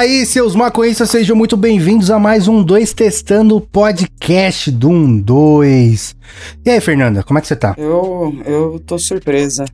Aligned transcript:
aí, 0.00 0.24
seus 0.24 0.54
maconhistas, 0.54 1.10
sejam 1.10 1.36
muito 1.36 1.58
bem-vindos 1.58 2.10
a 2.10 2.18
mais 2.18 2.48
um 2.48 2.62
2 2.62 2.94
Testando 2.94 3.56
o 3.56 3.60
podcast 3.60 4.70
do 4.70 4.88
1 4.88 5.20
2. 5.20 6.16
E 6.64 6.70
aí, 6.70 6.80
Fernanda, 6.80 7.22
como 7.22 7.38
é 7.38 7.42
que 7.42 7.48
você 7.48 7.54
tá? 7.54 7.74
Eu, 7.76 8.34
eu 8.46 8.80
tô 8.86 8.98
surpresa. 8.98 9.66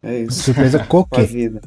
É 0.00 0.20
isso. 0.20 0.44
Surpresa 0.44 0.78
com 0.78 0.98
o 0.98 1.04
Com 1.10 1.16
a 1.16 1.20
quê? 1.20 1.26
vida. 1.26 1.60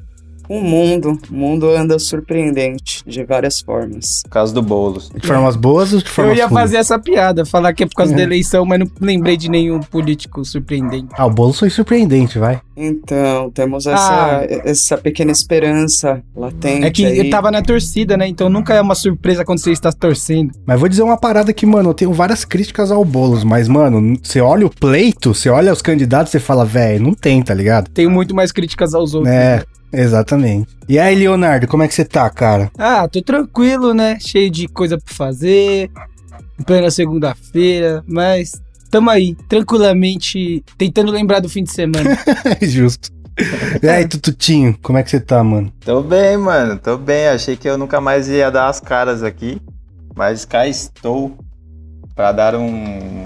O 0.49 0.61
mundo, 0.61 1.17
o 1.29 1.33
mundo 1.35 1.69
anda 1.69 1.97
surpreendente 1.99 3.03
de 3.05 3.23
várias 3.23 3.59
formas. 3.59 4.21
Por 4.23 4.29
causa 4.29 4.53
do 4.53 4.61
Boulos. 4.61 5.09
De 5.13 5.25
formas 5.25 5.55
boas 5.55 5.91
ou 5.93 5.99
de 5.99 6.05
Eu 6.05 6.11
formas 6.11 6.37
ia 6.37 6.45
ruins? 6.47 6.59
fazer 6.61 6.77
essa 6.77 6.97
piada, 6.99 7.45
falar 7.45 7.73
que 7.73 7.83
é 7.83 7.85
por 7.85 7.95
causa 7.95 8.13
É. 8.13 8.15
da 8.17 8.23
eleição, 8.23 8.65
mas 8.65 8.79
não 8.79 8.87
lembrei 9.01 9.35
de 9.37 9.49
nenhum 9.49 9.79
político 9.79 10.43
surpreendente. 10.45 11.07
Ah, 11.17 11.25
o 11.25 11.29
bolo 11.31 11.53
foi 11.53 11.69
surpreendente, 11.69 12.39
vai. 12.39 12.61
Então, 12.75 13.49
temos 13.51 13.87
essa, 13.87 14.37
Ah. 14.39 14.45
essa 14.63 14.97
pequena 14.97 15.31
esperança 15.31 16.21
latente 16.35 16.85
É 16.85 16.91
que 16.91 17.05
aí. 17.05 17.17
eu 17.17 17.29
tava 17.29 17.49
na 17.51 17.61
torcida, 17.61 18.15
né? 18.15 18.27
Então 18.27 18.49
nunca 18.49 18.73
é 18.73 18.81
uma 18.81 18.95
surpresa 18.95 19.43
quando 19.43 19.59
você 19.59 19.71
está 19.71 19.91
torcendo. 19.91 20.51
Mas 20.65 20.79
vou 20.79 20.87
dizer 20.87 21.01
uma 21.03 21.17
parada 21.17 21.51
que, 21.51 21.65
mano, 21.65 21.89
eu 21.89 21.93
tenho 21.93 22.13
várias 22.13 22.45
críticas 22.45 22.91
ao 22.91 23.03
Boulos, 23.03 23.43
mas, 23.43 23.67
mano, 23.67 24.17
você 24.21 24.39
olha 24.39 24.65
o 24.65 24.69
pleito, 24.69 25.33
você 25.33 25.49
olha 25.49 25.73
os 25.73 25.81
candidatos, 25.81 26.31
você 26.31 26.39
fala, 26.39 26.63
velho, 26.65 27.03
não 27.03 27.13
tem, 27.13 27.41
tá 27.41 27.53
ligado? 27.53 27.89
Tenho 27.89 28.11
muito 28.11 28.35
mais 28.35 28.51
críticas 28.51 28.93
aos 28.93 29.13
outros. 29.15 29.33
É, 29.33 29.63
exatamente. 30.01 30.77
E 30.87 30.97
aí, 30.97 31.15
Leonardo, 31.15 31.67
como 31.67 31.83
é 31.83 31.87
que 31.87 31.93
você 31.93 32.05
tá, 32.05 32.29
cara? 32.29 32.71
Ah, 32.77 33.07
tô 33.07 33.21
tranquilo, 33.21 33.93
né? 33.93 34.17
Cheio 34.19 34.49
de 34.49 34.67
coisa 34.67 34.97
pra 34.97 35.13
fazer. 35.13 35.89
Em 36.59 36.63
plena 36.63 36.89
segunda-feira, 36.89 38.03
mas 38.07 38.53
tamo 38.89 39.09
aí, 39.09 39.35
tranquilamente, 39.47 40.63
tentando 40.77 41.11
lembrar 41.11 41.39
do 41.39 41.49
fim 41.49 41.63
de 41.63 41.71
semana. 41.71 42.17
Justo. 42.61 43.09
E 43.83 43.87
aí, 43.87 44.07
Tututinho, 44.07 44.75
como 44.81 44.97
é 44.97 45.03
que 45.03 45.11
você 45.11 45.19
tá, 45.19 45.43
mano? 45.43 45.71
Tô 45.85 46.01
bem, 46.01 46.37
mano. 46.37 46.79
Tô 46.79 46.97
bem. 46.97 47.27
Achei 47.27 47.55
que 47.55 47.69
eu 47.69 47.77
nunca 47.77 48.01
mais 48.01 48.27
ia 48.27 48.49
dar 48.49 48.67
as 48.67 48.79
caras 48.79 49.21
aqui. 49.21 49.61
Mas 50.15 50.43
cá 50.45 50.67
estou 50.67 51.37
pra 52.15 52.31
dar 52.31 52.55
um, 52.55 53.23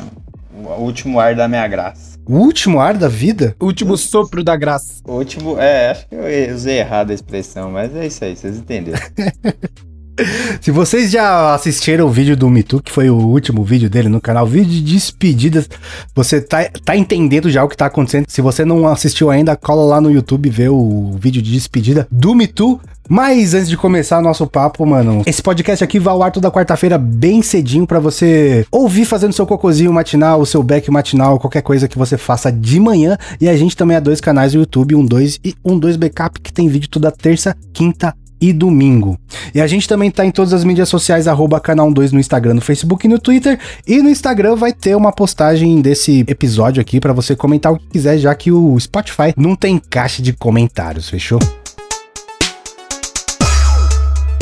um 0.54 0.68
último 0.80 1.20
ar 1.20 1.34
da 1.34 1.48
minha 1.48 1.66
graça. 1.68 2.20
O 2.28 2.38
último 2.38 2.80
ar 2.80 2.98
da 2.98 3.08
vida? 3.08 3.56
Último 3.60 3.98
sopro 3.98 4.44
da 4.44 4.56
graça. 4.56 5.02
O 5.06 5.14
último. 5.14 5.60
É, 5.60 5.92
acho 5.92 6.08
que 6.08 6.16
eu 6.16 6.56
usei 6.56 6.80
errado 6.80 7.12
a 7.12 7.14
expressão, 7.14 7.72
mas 7.72 7.96
é 7.96 8.06
isso 8.06 8.24
aí, 8.24 8.36
vocês 8.36 8.58
entenderam. 8.58 9.00
Se 10.62 10.72
vocês 10.72 11.12
já 11.12 11.54
assistiram 11.54 12.06
o 12.06 12.10
vídeo 12.10 12.36
do 12.36 12.50
Mitu, 12.50 12.82
que 12.82 12.92
foi 12.92 13.10
o 13.10 13.16
último 13.16 13.64
vídeo 13.64 13.90
dele 13.90 14.10
no 14.10 14.22
canal, 14.22 14.46
vídeo 14.46 14.72
de 14.72 14.82
despedidas, 14.82 15.70
você 16.16 16.42
tá, 16.42 16.70
tá 16.84 16.96
entendendo 16.96 17.50
já 17.50 17.64
o 17.64 17.70
que 17.70 17.78
tá 17.78 17.86
acontecendo. 17.86 18.26
Se 18.28 18.42
você 18.42 18.66
não 18.66 18.88
assistiu 18.88 19.30
ainda, 19.30 19.56
cola 19.56 19.84
lá 19.84 20.02
no 20.02 20.12
YouTube 20.12 20.48
e 20.48 20.52
vê 20.52 20.70
o 20.70 21.12
vídeo 21.20 21.42
de 21.42 21.52
despedida 21.52 22.08
do 22.12 22.36
Mitu. 22.36 22.80
Mas 23.10 23.54
antes 23.54 23.68
de 23.68 23.76
começar 23.76 24.22
nosso 24.22 24.48
papo, 24.48 24.86
mano, 24.86 25.24
esse 25.26 25.42
podcast 25.42 25.84
aqui 25.84 26.00
vai 26.00 26.14
ao 26.14 26.24
ar 26.24 26.32
toda 26.32 26.50
quarta-feira 26.50 26.98
bem 26.98 27.42
cedinho 27.42 27.86
pra 27.86 28.00
você 28.00 28.66
ouvir 28.72 29.04
fazendo 29.04 29.34
seu 29.34 29.46
cocôzinho 29.46 29.92
matinal, 29.92 30.40
o 30.40 30.46
seu 30.46 30.64
back 30.64 30.90
matinal, 30.90 31.38
qualquer 31.38 31.62
coisa 31.62 31.90
que 31.90 31.98
você 31.98 32.18
faça 32.18 32.50
de 32.50 32.80
manhã. 32.80 33.18
E 33.42 33.50
a 33.50 33.58
gente 33.58 33.76
também 33.76 33.98
é 33.98 34.02
dois 34.02 34.22
canais 34.22 34.54
no 34.54 34.62
YouTube, 34.62 34.96
um 34.96 35.06
2 35.06 35.40
e 35.44 35.54
um 35.66 35.78
2 35.78 35.98
backup, 35.98 36.40
que 36.40 36.54
tem 36.54 36.70
vídeo 36.70 36.88
toda 36.88 37.12
terça, 37.12 37.54
quinta 37.74 38.16
e 38.42 38.52
domingo. 38.52 39.18
E 39.54 39.62
a 39.62 39.68
gente 39.68 39.88
também 39.88 40.10
tá 40.10 40.26
em 40.26 40.32
todas 40.32 40.52
as 40.52 40.64
mídias 40.64 40.90
sociais, 40.90 41.28
arroba 41.28 41.60
canal 41.60 41.94
2 41.94 42.12
no 42.12 42.20
Instagram, 42.20 42.56
no 42.56 42.62
Facebook 42.62 43.06
e 43.06 43.10
no 43.10 43.20
Twitter. 43.20 43.60
E 43.88 44.02
no 44.02 44.10
Instagram 44.10 44.56
vai 44.56 44.74
ter 44.74 44.96
uma 44.96 45.12
postagem 45.12 45.80
desse 45.80 46.26
episódio 46.28 46.82
aqui 46.82 47.00
pra 47.00 47.14
você 47.14 47.36
comentar 47.36 47.72
o 47.72 47.78
que 47.78 47.88
quiser, 47.88 48.18
já 48.18 48.34
que 48.34 48.52
o 48.52 48.80
Spotify 48.80 49.34
não 49.38 49.56
tem 49.56 49.78
caixa 49.78 50.22
de 50.22 50.34
comentários, 50.34 51.08
fechou? 51.08 51.40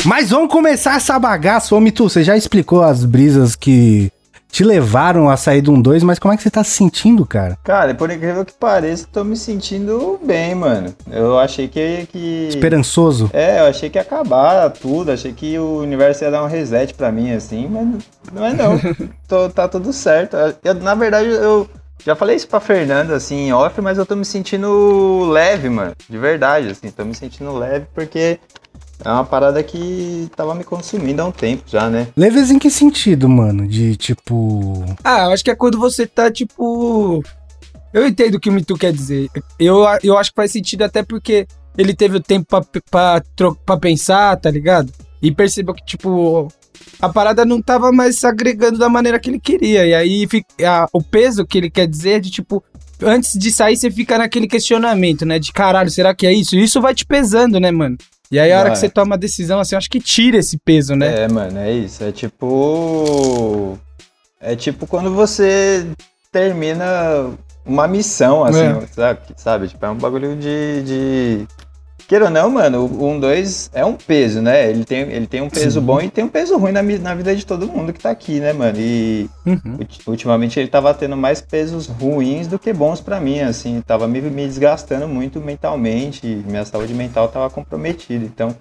Mas 0.06 0.30
vamos 0.30 0.50
começar 0.50 0.96
essa 0.96 1.18
bagaça, 1.18 1.74
ô 1.74 1.80
Mitu, 1.80 2.08
você 2.08 2.24
já 2.24 2.34
explicou 2.34 2.82
as 2.82 3.04
brisas 3.04 3.54
que 3.54 4.10
te 4.50 4.64
levaram 4.64 5.28
a 5.28 5.36
sair 5.36 5.60
do 5.60 5.72
1-2, 5.72 6.02
mas 6.02 6.18
como 6.18 6.34
é 6.34 6.36
que 6.36 6.42
você 6.42 6.50
tá 6.50 6.62
se 6.64 6.70
sentindo, 6.70 7.24
cara? 7.24 7.56
Cara, 7.62 7.94
por 7.94 8.10
incrível 8.10 8.44
que 8.44 8.52
pareça, 8.52 9.06
tô 9.12 9.22
me 9.24 9.36
sentindo 9.36 10.18
bem, 10.24 10.54
mano. 10.54 10.94
Eu 11.10 11.38
achei 11.38 11.68
que. 11.68 12.06
que... 12.12 12.48
Esperançoso? 12.50 13.30
É, 13.32 13.60
eu 13.60 13.66
achei 13.66 13.88
que 13.88 13.98
ia 13.98 14.02
acabar 14.02 14.68
tudo, 14.70 15.10
achei 15.12 15.32
que 15.32 15.58
o 15.58 15.78
universo 15.78 16.24
ia 16.24 16.30
dar 16.30 16.42
um 16.44 16.48
reset 16.48 16.94
pra 16.94 17.12
mim, 17.12 17.32
assim, 17.32 17.68
mas 17.68 18.04
não 18.32 18.44
é 18.44 18.52
não. 18.52 18.80
Tô- 19.28 19.48
tá 19.48 19.68
tudo 19.68 19.92
certo. 19.92 20.36
Eu, 20.64 20.74
na 20.74 20.94
verdade, 20.94 21.28
eu 21.28 21.68
já 22.04 22.16
falei 22.16 22.34
isso 22.36 22.48
pra 22.48 22.60
Fernanda, 22.60 23.14
assim, 23.14 23.48
em 23.48 23.52
off, 23.52 23.80
mas 23.80 23.98
eu 23.98 24.06
tô 24.06 24.16
me 24.16 24.24
sentindo 24.24 25.28
leve, 25.30 25.68
mano. 25.68 25.92
De 26.08 26.18
verdade, 26.18 26.68
assim, 26.68 26.90
tô 26.90 27.04
me 27.04 27.14
sentindo 27.14 27.52
leve 27.56 27.86
porque 27.94 28.38
é 29.04 29.08
uma 29.10 29.24
parada 29.24 29.62
que 29.62 30.28
tava 30.36 30.54
me 30.54 30.64
consumindo 30.64 31.22
há 31.22 31.26
um 31.26 31.32
tempo 31.32 31.64
já, 31.66 31.88
né? 31.88 32.08
Leves 32.16 32.50
em 32.50 32.58
que 32.58 32.70
sentido, 32.70 33.28
mano? 33.28 33.66
De 33.66 33.96
tipo. 33.96 34.84
Ah, 35.02 35.24
eu 35.24 35.32
acho 35.32 35.44
que 35.44 35.50
é 35.50 35.54
quando 35.54 35.78
você 35.78 36.06
tá, 36.06 36.30
tipo. 36.30 37.22
Eu 37.92 38.06
entendo 38.06 38.36
o 38.36 38.40
que 38.40 38.48
o 38.48 38.52
Mitu 38.52 38.76
quer 38.76 38.92
dizer. 38.92 39.28
Eu, 39.58 39.84
eu 40.02 40.16
acho 40.16 40.30
que 40.30 40.36
faz 40.36 40.52
sentido 40.52 40.82
até 40.82 41.02
porque 41.02 41.46
ele 41.76 41.94
teve 41.94 42.16
o 42.16 42.20
tempo 42.20 42.46
pra, 42.46 42.62
pra, 42.90 43.52
pra 43.66 43.76
pensar, 43.76 44.36
tá 44.36 44.50
ligado? 44.50 44.92
E 45.20 45.32
percebeu 45.32 45.74
que, 45.74 45.84
tipo, 45.84 46.46
a 47.00 47.08
parada 47.08 47.44
não 47.44 47.60
tava 47.60 47.90
mais 47.90 48.22
agregando 48.24 48.78
da 48.78 48.88
maneira 48.88 49.18
que 49.18 49.28
ele 49.30 49.40
queria. 49.40 49.84
E 49.86 49.92
aí 49.94 50.26
fi- 50.28 50.44
a- 50.64 50.86
o 50.92 51.02
peso 51.02 51.44
que 51.44 51.58
ele 51.58 51.68
quer 51.70 51.86
dizer 51.88 52.10
é 52.12 52.20
de, 52.20 52.30
tipo, 52.30 52.62
antes 53.02 53.36
de 53.38 53.50
sair 53.50 53.76
você 53.76 53.90
fica 53.90 54.16
naquele 54.18 54.46
questionamento, 54.46 55.26
né? 55.26 55.38
De 55.38 55.52
caralho, 55.52 55.90
será 55.90 56.14
que 56.14 56.26
é 56.26 56.32
isso? 56.32 56.54
E 56.56 56.62
isso 56.62 56.80
vai 56.80 56.94
te 56.94 57.04
pesando, 57.04 57.58
né, 57.58 57.70
mano? 57.72 57.96
E 58.30 58.38
aí 58.38 58.52
a 58.52 58.60
hora 58.60 58.70
que 58.70 58.76
você 58.78 58.88
toma 58.88 59.16
a 59.16 59.18
decisão, 59.18 59.58
assim, 59.58 59.74
eu 59.74 59.78
acho 59.78 59.90
que 59.90 59.98
tira 59.98 60.36
esse 60.38 60.56
peso, 60.58 60.94
né? 60.94 61.24
É, 61.24 61.28
mano, 61.28 61.58
é 61.58 61.72
isso. 61.72 62.04
É 62.04 62.12
tipo. 62.12 63.76
É 64.40 64.54
tipo 64.54 64.86
quando 64.86 65.12
você 65.12 65.86
termina 66.30 66.84
uma 67.66 67.88
missão, 67.88 68.44
assim, 68.44 68.60
É. 68.60 68.86
sabe? 68.92 69.20
sabe? 69.36 69.68
Tipo, 69.68 69.84
é 69.84 69.90
um 69.90 69.96
bagulho 69.96 70.36
de. 70.36 70.82
de... 70.82 71.48
Queira 72.10 72.24
ou 72.24 72.30
não, 72.32 72.50
mano, 72.50 72.86
o 72.86 73.06
1-2 73.20 73.70
é 73.72 73.84
um 73.84 73.94
peso, 73.94 74.42
né? 74.42 74.68
Ele 74.68 74.84
tem, 74.84 75.02
ele 75.02 75.28
tem 75.28 75.40
um 75.42 75.48
peso 75.48 75.78
Sim. 75.78 75.86
bom 75.86 76.00
e 76.00 76.10
tem 76.10 76.24
um 76.24 76.28
peso 76.28 76.58
ruim 76.58 76.72
na, 76.72 76.82
na 76.82 77.14
vida 77.14 77.36
de 77.36 77.46
todo 77.46 77.68
mundo 77.68 77.92
que 77.92 78.00
tá 78.00 78.10
aqui, 78.10 78.40
né, 78.40 78.52
mano? 78.52 78.76
E 78.80 79.30
Uhum. 79.46 79.76
ulti- 79.78 80.00
ultimamente 80.08 80.58
ele 80.58 80.66
tava 80.68 80.92
tendo 80.92 81.16
mais 81.16 81.40
pesos 81.40 81.86
ruins 81.86 82.48
do 82.48 82.58
que 82.58 82.72
bons 82.72 83.00
pra 83.00 83.20
mim, 83.20 83.38
assim. 83.38 83.80
Tava 83.86 84.08
me, 84.08 84.20
me 84.22 84.44
desgastando 84.44 85.06
muito 85.06 85.40
mentalmente, 85.40 86.26
e 86.26 86.42
minha 86.48 86.64
saúde 86.64 86.92
mental 86.94 87.28
tava 87.28 87.48
comprometida. 87.48 88.24
Então, 88.24 88.56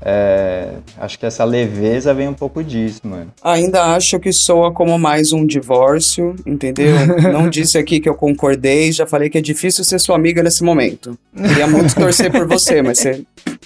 é, 0.00 0.74
acho 0.98 1.18
que 1.18 1.26
essa 1.26 1.44
leveza 1.44 2.14
vem 2.14 2.28
um 2.28 2.34
pouco 2.34 2.62
disso, 2.62 3.00
mano. 3.04 3.32
Ainda 3.42 3.94
acho 3.96 4.18
que 4.20 4.32
soa 4.32 4.72
como 4.72 4.96
mais 4.98 5.32
um 5.32 5.44
divórcio, 5.44 6.36
entendeu? 6.46 6.94
Não 7.32 7.48
disse 7.48 7.76
aqui 7.78 7.98
que 7.98 8.08
eu 8.08 8.14
concordei, 8.14 8.92
já 8.92 9.06
falei 9.06 9.28
que 9.28 9.38
é 9.38 9.40
difícil 9.40 9.82
ser 9.84 9.98
sua 9.98 10.14
amiga 10.16 10.42
nesse 10.42 10.62
momento. 10.62 11.18
Queria 11.36 11.66
muito 11.66 11.94
torcer 11.94 12.30
por 12.30 12.46
você, 12.46 12.80
mas 12.80 12.98
você 12.98 13.24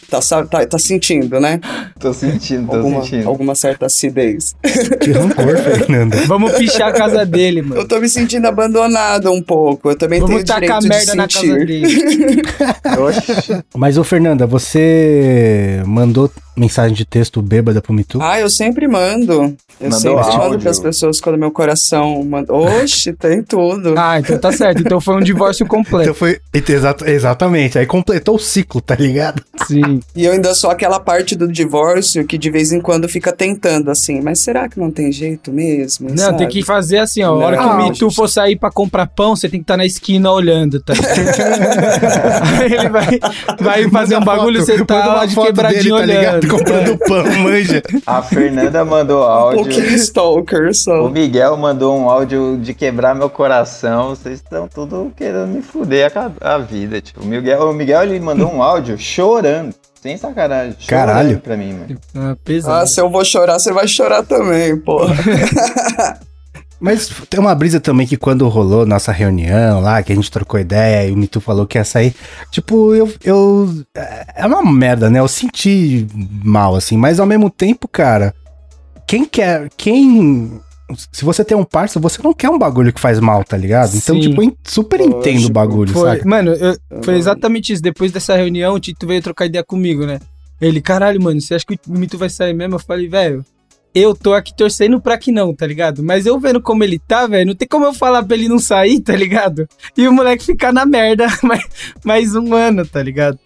tá, 0.08 0.20
tá, 0.44 0.66
tá 0.66 0.78
sentindo, 0.78 1.38
né? 1.38 1.60
Tô 1.98 2.12
sentindo, 2.12 2.68
tô 2.70 2.76
Alguma, 2.76 3.02
sentindo. 3.02 3.28
alguma 3.28 3.54
certa 3.54 3.86
acidez. 3.86 4.54
Que 5.00 5.12
rancor, 5.12 5.56
Fernanda. 5.58 6.16
Vamos 6.26 6.52
pichar 6.52 6.88
a 6.88 6.92
casa 6.92 7.24
dele, 7.26 7.62
mano. 7.62 7.80
Eu 7.80 7.88
tô 7.88 7.98
me 8.00 8.08
sentindo 8.08 8.46
abandonado 8.46 9.30
um 9.30 9.42
pouco. 9.42 9.90
Eu 9.90 9.96
também 9.96 10.20
Vamos 10.20 10.36
tenho 10.36 10.46
tacar 10.46 10.80
direito 10.80 10.82
de 10.82 10.88
merda 10.88 11.14
na 11.14 11.28
casa 11.28 11.40
sentir. 11.40 11.66
dele. 11.66 12.42
Oxi. 13.00 13.64
Mas, 13.74 13.98
ô 13.98 14.04
Fernanda, 14.04 14.46
você 14.46 15.82
mandou 15.86 16.21
Garut 16.22 16.51
mensagem 16.56 16.94
de 16.94 17.04
texto 17.04 17.40
bêbada 17.42 17.80
pro 17.80 17.92
Mitu? 17.92 18.20
Ah, 18.22 18.38
eu 18.40 18.48
sempre 18.50 18.86
mando. 18.86 19.56
Eu 19.80 19.90
Mandou 19.90 19.98
sempre 19.98 20.16
mando 20.32 20.42
áudio. 20.42 20.60
pras 20.60 20.78
pessoas 20.78 21.20
quando 21.20 21.38
meu 21.38 21.50
coração 21.50 22.22
manda. 22.24 22.52
Oxe, 22.52 23.12
tem 23.12 23.42
tudo. 23.42 23.94
Ah, 24.02 24.18
então 24.18 24.36
tá 24.38 24.52
certo. 24.52 24.80
Então 24.80 25.00
foi 25.00 25.14
um 25.16 25.20
divórcio 25.20 25.64
Então 25.64 25.78
completo. 25.82 26.14
foi. 26.14 26.38
Exato, 26.52 27.04
exatamente. 27.08 27.78
Aí 27.78 27.86
completou 27.86 28.34
o 28.36 28.38
ciclo, 28.38 28.80
tá 28.80 28.94
ligado? 28.94 29.42
Sim. 29.66 30.00
E 30.14 30.24
eu 30.24 30.32
ainda 30.32 30.54
sou 30.54 30.70
aquela 30.70 30.98
parte 31.00 31.34
do 31.36 31.46
divórcio 31.50 32.24
que 32.26 32.36
de 32.36 32.50
vez 32.50 32.72
em 32.72 32.80
quando 32.80 33.08
fica 33.08 33.32
tentando 33.32 33.90
assim, 33.90 34.20
mas 34.20 34.40
será 34.40 34.68
que 34.68 34.78
não 34.78 34.90
tem 34.90 35.10
jeito 35.12 35.52
mesmo? 35.52 36.08
Não, 36.10 36.16
sabe? 36.16 36.38
tem 36.38 36.48
que 36.48 36.62
fazer 36.62 36.98
assim, 36.98 37.22
ó. 37.22 37.28
A 37.28 37.32
hora 37.46 37.56
que 37.58 37.64
o 37.64 37.76
Mitu 37.78 38.06
gente. 38.06 38.14
for 38.14 38.28
sair 38.28 38.56
pra 38.56 38.70
comprar 38.70 39.06
pão, 39.06 39.34
você 39.36 39.48
tem 39.48 39.60
que 39.60 39.64
estar 39.64 39.76
na 39.76 39.86
esquina 39.86 40.30
olhando, 40.30 40.80
tá? 40.80 40.92
Aí 42.60 42.72
ele 42.72 42.88
vai, 42.88 43.20
vai 43.60 43.90
fazer 43.90 44.16
um 44.16 44.24
bagulho, 44.24 44.60
foto, 44.60 44.76
você 44.78 44.84
tá 44.84 45.06
lá 45.06 45.26
de 45.26 45.34
quebradinho 45.34 45.96
dele, 46.06 46.40
tá 46.40 46.41
olhando. 46.44 46.58
Comprando 46.58 46.98
pão, 47.06 47.24
manja. 47.42 47.82
A 48.06 48.22
Fernanda 48.22 48.84
mandou 48.84 49.22
Um 49.22 49.28
áudio. 49.28 49.58
pouquinho 49.64 49.94
stalker, 49.96 50.68
O 50.68 50.74
só. 50.74 51.08
Miguel 51.08 51.56
mandou 51.56 51.96
um 51.98 52.08
áudio 52.08 52.58
de 52.60 52.74
quebrar 52.74 53.14
meu 53.14 53.30
coração. 53.30 54.10
Vocês 54.10 54.36
estão 54.36 54.66
tudo 54.68 55.12
querendo 55.16 55.48
me 55.48 55.62
fuder 55.62 56.12
a, 56.16 56.54
a 56.54 56.58
vida, 56.58 57.00
tipo. 57.00 57.22
O 57.22 57.26
Miguel, 57.26 57.70
o 57.70 57.72
Miguel 57.72 58.02
ele 58.02 58.20
mandou 58.20 58.52
um 58.52 58.62
áudio 58.62 58.98
chorando. 58.98 59.74
Sem 60.02 60.16
sacanagem. 60.16 60.74
Caralho. 60.88 61.38
pra 61.38 61.56
mim, 61.56 61.74
mano. 61.74 61.96
Ah, 62.16 62.36
pesado. 62.44 62.82
Ah, 62.82 62.86
se 62.88 63.00
eu 63.00 63.08
vou 63.08 63.24
chorar, 63.24 63.60
você 63.60 63.72
vai 63.72 63.86
chorar 63.86 64.24
também, 64.24 64.76
pô. 64.76 65.00
Mas 66.82 67.08
tem 67.30 67.38
uma 67.38 67.54
brisa 67.54 67.78
também 67.78 68.08
que 68.08 68.16
quando 68.16 68.48
rolou 68.48 68.84
nossa 68.84 69.12
reunião 69.12 69.80
lá, 69.80 70.02
que 70.02 70.12
a 70.12 70.16
gente 70.16 70.28
trocou 70.30 70.58
ideia 70.58 71.08
e 71.08 71.12
o 71.12 71.16
Mitu 71.16 71.40
falou 71.40 71.64
que 71.64 71.78
ia 71.78 71.84
sair, 71.84 72.12
tipo, 72.50 72.92
eu, 72.92 73.08
eu. 73.22 73.72
É 74.34 74.44
uma 74.44 74.64
merda, 74.72 75.08
né? 75.08 75.20
Eu 75.20 75.28
senti 75.28 76.06
mal, 76.42 76.74
assim, 76.74 76.96
mas 76.96 77.20
ao 77.20 77.26
mesmo 77.26 77.48
tempo, 77.48 77.86
cara, 77.86 78.34
quem 79.06 79.24
quer. 79.24 79.68
Quem. 79.76 80.60
Se 81.12 81.24
você 81.24 81.44
tem 81.44 81.56
um 81.56 81.62
parça, 81.64 82.00
você 82.00 82.20
não 82.20 82.34
quer 82.34 82.50
um 82.50 82.58
bagulho 82.58 82.92
que 82.92 83.00
faz 83.00 83.20
mal, 83.20 83.44
tá 83.44 83.56
ligado? 83.56 83.96
Então, 83.96 84.16
Sim. 84.16 84.20
tipo, 84.28 84.42
eu 84.42 84.52
super 84.64 85.00
entendo 85.00 85.46
o 85.46 85.50
bagulho, 85.52 85.92
Foi, 85.92 86.16
saca? 86.16 86.28
mano, 86.28 86.50
eu- 86.52 86.76
foi 87.04 87.16
exatamente 87.16 87.72
isso. 87.72 87.80
Depois 87.82 88.10
dessa 88.10 88.34
reunião, 88.36 88.74
o 88.74 88.80
Tito 88.80 89.06
veio 89.06 89.22
trocar 89.22 89.46
ideia 89.46 89.62
comigo, 89.64 90.04
né? 90.04 90.18
Ele, 90.60 90.80
caralho, 90.80 91.22
mano, 91.22 91.40
você 91.40 91.54
acha 91.54 91.64
que 91.64 91.78
o 91.88 91.92
Mito 91.98 92.18
vai 92.18 92.28
sair 92.28 92.52
mesmo? 92.54 92.74
Eu 92.74 92.78
falei, 92.80 93.08
velho, 93.08 93.44
eu 93.94 94.14
tô 94.14 94.32
aqui 94.32 94.54
torcendo 94.56 95.00
pra 95.00 95.18
que 95.18 95.30
não, 95.30 95.54
tá 95.54 95.66
ligado? 95.66 96.02
Mas 96.02 96.24
eu 96.26 96.38
vendo 96.38 96.60
como 96.60 96.82
ele 96.82 96.98
tá, 96.98 97.26
velho, 97.26 97.48
não 97.48 97.54
tem 97.54 97.68
como 97.68 97.84
eu 97.84 97.92
falar 97.92 98.22
pra 98.22 98.36
ele 98.36 98.48
não 98.48 98.58
sair, 98.58 99.00
tá 99.00 99.14
ligado? 99.14 99.68
E 99.96 100.08
o 100.08 100.12
moleque 100.12 100.44
ficar 100.44 100.72
na 100.72 100.86
merda 100.86 101.26
mais, 101.42 101.64
mais 102.04 102.34
um 102.34 102.54
ano, 102.54 102.86
tá 102.86 103.02
ligado? 103.02 103.38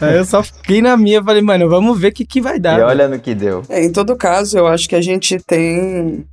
Aí 0.00 0.16
eu 0.16 0.24
só 0.24 0.42
fiquei 0.42 0.80
na 0.80 0.96
minha, 0.96 1.22
falei, 1.22 1.42
mano, 1.42 1.68
vamos 1.68 1.98
ver 1.98 2.08
o 2.08 2.12
que, 2.12 2.24
que 2.24 2.40
vai 2.40 2.58
dar. 2.58 2.72
e 2.72 2.76
velho. 2.76 2.88
olha 2.88 3.08
no 3.08 3.18
que 3.18 3.34
deu. 3.34 3.62
É, 3.68 3.84
em 3.84 3.92
todo 3.92 4.16
caso, 4.16 4.56
eu 4.56 4.66
acho 4.66 4.88
que 4.88 4.96
a 4.96 5.02
gente 5.02 5.38
tem, 5.40 6.24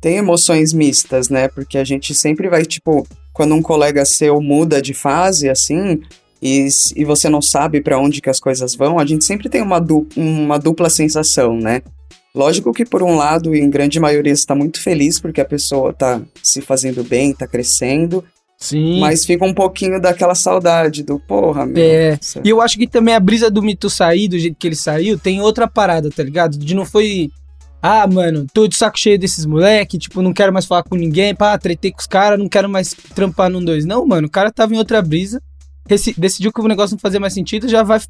tem 0.00 0.16
emoções 0.16 0.72
mistas, 0.72 1.28
né? 1.28 1.46
Porque 1.46 1.78
a 1.78 1.84
gente 1.84 2.12
sempre 2.14 2.48
vai, 2.48 2.64
tipo, 2.64 3.06
quando 3.32 3.54
um 3.54 3.62
colega 3.62 4.04
seu 4.04 4.40
muda 4.40 4.82
de 4.82 4.92
fase, 4.92 5.48
assim, 5.48 6.00
e, 6.42 6.66
e 6.96 7.04
você 7.04 7.28
não 7.28 7.40
sabe 7.40 7.80
pra 7.80 7.98
onde 7.98 8.20
que 8.20 8.28
as 8.28 8.40
coisas 8.40 8.74
vão, 8.74 8.98
a 8.98 9.06
gente 9.06 9.24
sempre 9.24 9.48
tem 9.48 9.62
uma, 9.62 9.78
du 9.78 10.08
uma 10.16 10.58
dupla 10.58 10.90
sensação, 10.90 11.56
né? 11.56 11.82
Lógico 12.34 12.72
que, 12.72 12.84
por 12.84 13.02
um 13.02 13.14
lado, 13.14 13.54
em 13.54 13.68
grande 13.68 14.00
maioria, 14.00 14.34
você 14.34 14.46
tá 14.46 14.54
muito 14.54 14.80
feliz 14.80 15.20
porque 15.20 15.40
a 15.40 15.44
pessoa 15.44 15.92
tá 15.92 16.20
se 16.42 16.62
fazendo 16.62 17.04
bem, 17.04 17.34
tá 17.34 17.46
crescendo, 17.46 18.24
Sim. 18.56 19.00
mas 19.00 19.26
fica 19.26 19.44
um 19.44 19.52
pouquinho 19.52 20.00
daquela 20.00 20.34
saudade 20.34 21.02
do, 21.02 21.18
porra, 21.18 21.66
meu. 21.66 21.82
É, 21.82 22.18
E 22.42 22.48
eu 22.48 22.62
acho 22.62 22.78
que 22.78 22.86
também 22.86 23.14
a 23.14 23.20
brisa 23.20 23.50
do 23.50 23.62
Mito 23.62 23.90
sair, 23.90 24.28
do 24.28 24.38
jeito 24.38 24.56
que 24.58 24.66
ele 24.66 24.76
saiu, 24.76 25.18
tem 25.18 25.42
outra 25.42 25.68
parada, 25.68 26.10
tá 26.10 26.22
ligado? 26.22 26.56
De 26.56 26.74
não 26.74 26.86
foi. 26.86 27.28
Ah, 27.82 28.06
mano, 28.06 28.46
tô 28.54 28.66
de 28.66 28.76
saco 28.76 28.98
cheio 28.98 29.18
desses 29.18 29.44
moleque, 29.44 29.98
tipo, 29.98 30.22
não 30.22 30.32
quero 30.32 30.52
mais 30.52 30.64
falar 30.64 30.84
com 30.84 30.94
ninguém, 30.94 31.34
pá, 31.34 31.58
tretei 31.58 31.90
com 31.90 31.98
os 31.98 32.06
caras, 32.06 32.38
não 32.38 32.48
quero 32.48 32.68
mais 32.68 32.94
trampar 33.14 33.50
num 33.50 33.62
dois. 33.62 33.84
Não, 33.84 34.06
mano, 34.06 34.28
o 34.28 34.30
cara 34.30 34.52
tava 34.52 34.72
em 34.72 34.78
outra 34.78 35.02
brisa, 35.02 35.42
decidiu 36.16 36.52
que 36.52 36.60
o 36.60 36.68
negócio 36.68 36.94
não 36.94 37.00
fazia 37.00 37.20
mais 37.20 37.34
sentido, 37.34 37.68
já 37.68 37.82
vai 37.82 38.00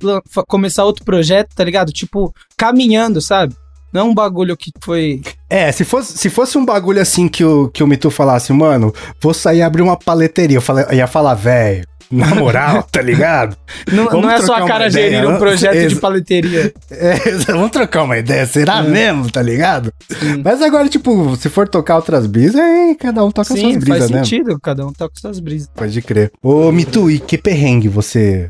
começar 0.47 0.85
outro 0.85 1.05
projeto, 1.05 1.55
tá 1.55 1.65
ligado? 1.65 1.91
Tipo, 1.91 2.33
caminhando, 2.55 3.21
sabe? 3.21 3.57
Não 3.93 4.01
é 4.01 4.05
um 4.05 4.15
bagulho 4.15 4.57
que 4.57 4.71
foi. 4.81 5.21
É, 5.51 5.71
se 5.71 5.85
fosse, 5.85 6.17
se 6.17 6.31
fosse 6.31 6.57
um 6.57 6.65
bagulho 6.65 7.01
assim 7.01 7.29
que 7.29 7.45
o, 7.45 7.69
que 7.69 7.83
o 7.83 7.87
Mitu 7.87 8.11
falasse, 8.11 8.53
mano, 8.53 8.93
vou 9.21 9.35
sair 9.35 9.59
e 9.59 9.63
abrir 9.63 9.83
uma 9.83 9.97
paleteria, 9.97 10.57
eu, 10.57 10.63
falei, 10.63 10.85
eu 10.89 10.95
ia 10.95 11.07
falar, 11.07 11.35
velho, 11.35 11.87
na 12.13 12.35
moral, 12.35 12.83
tá 12.83 13.01
ligado? 13.01 13.57
Não, 13.91 14.05
não 14.05 14.31
é 14.31 14.41
só 14.41 14.55
a 14.57 14.67
cara 14.67 14.89
ideia, 14.89 15.11
gerir 15.11 15.29
um 15.29 15.39
projeto 15.39 15.89
de 15.89 15.97
paleteria. 15.97 16.73
É, 16.91 17.15
vamos 17.47 17.71
trocar 17.71 18.03
uma 18.05 18.19
ideia, 18.19 18.47
será 18.47 18.79
É. 18.79 18.83
mesmo, 18.83 19.31
tá 19.31 19.41
ligado? 19.43 19.93
Sim. 20.09 20.43
Mas 20.45 20.61
agora, 20.61 20.89
tipo, 20.89 21.35
se 21.37 21.49
for 21.49 21.67
tocar 21.67 21.97
outras 21.97 22.27
brisas, 22.27 22.57
aí 22.57 22.95
cada 22.95 23.25
um 23.25 23.31
toca 23.31 23.49
suas 23.49 23.61
Sim, 23.61 23.79
brisas, 23.79 23.99
faz 23.99 24.11
né? 24.11 24.19
sentido, 24.25 24.59
cada 24.61 24.87
um 24.87 24.93
com 24.93 25.09
suas 25.15 25.41
brisas. 25.41 25.71
Pode 25.75 26.03
crer. 26.03 26.31
Ô, 26.43 26.71
Mitu, 26.71 27.11
e 27.11 27.19
que 27.19 27.39
perrengue 27.39 27.89
você 27.89 28.49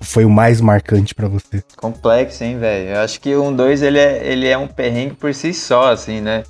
foi 0.00 0.24
o 0.24 0.30
mais 0.30 0.60
marcante 0.60 1.14
pra 1.14 1.28
você? 1.28 1.62
Complexo, 1.76 2.42
hein, 2.44 2.58
velho? 2.58 2.90
Eu 2.90 3.00
acho 3.00 3.20
que 3.20 3.36
um 3.36 3.54
2 3.54 3.82
ele 3.82 3.98
é, 3.98 4.26
ele 4.26 4.46
é 4.46 4.56
um 4.56 4.66
perrengue 4.66 5.14
por 5.14 5.34
si 5.34 5.52
só, 5.52 5.92
assim, 5.92 6.20
né? 6.20 6.42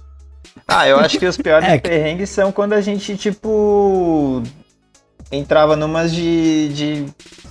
Ah, 0.67 0.89
eu 0.89 0.99
acho 0.99 1.19
que 1.19 1.27
os 1.27 1.37
piores 1.39 1.69
É 1.69 1.79
perrengues 1.79 2.31
são 2.31 2.53
quando 2.53 2.73
a 2.73 2.81
gente, 2.81 3.17
tipo. 3.17 4.43
Entrava 5.31 5.75
numas 5.75 6.13
de, 6.13 6.69
de 6.69 7.07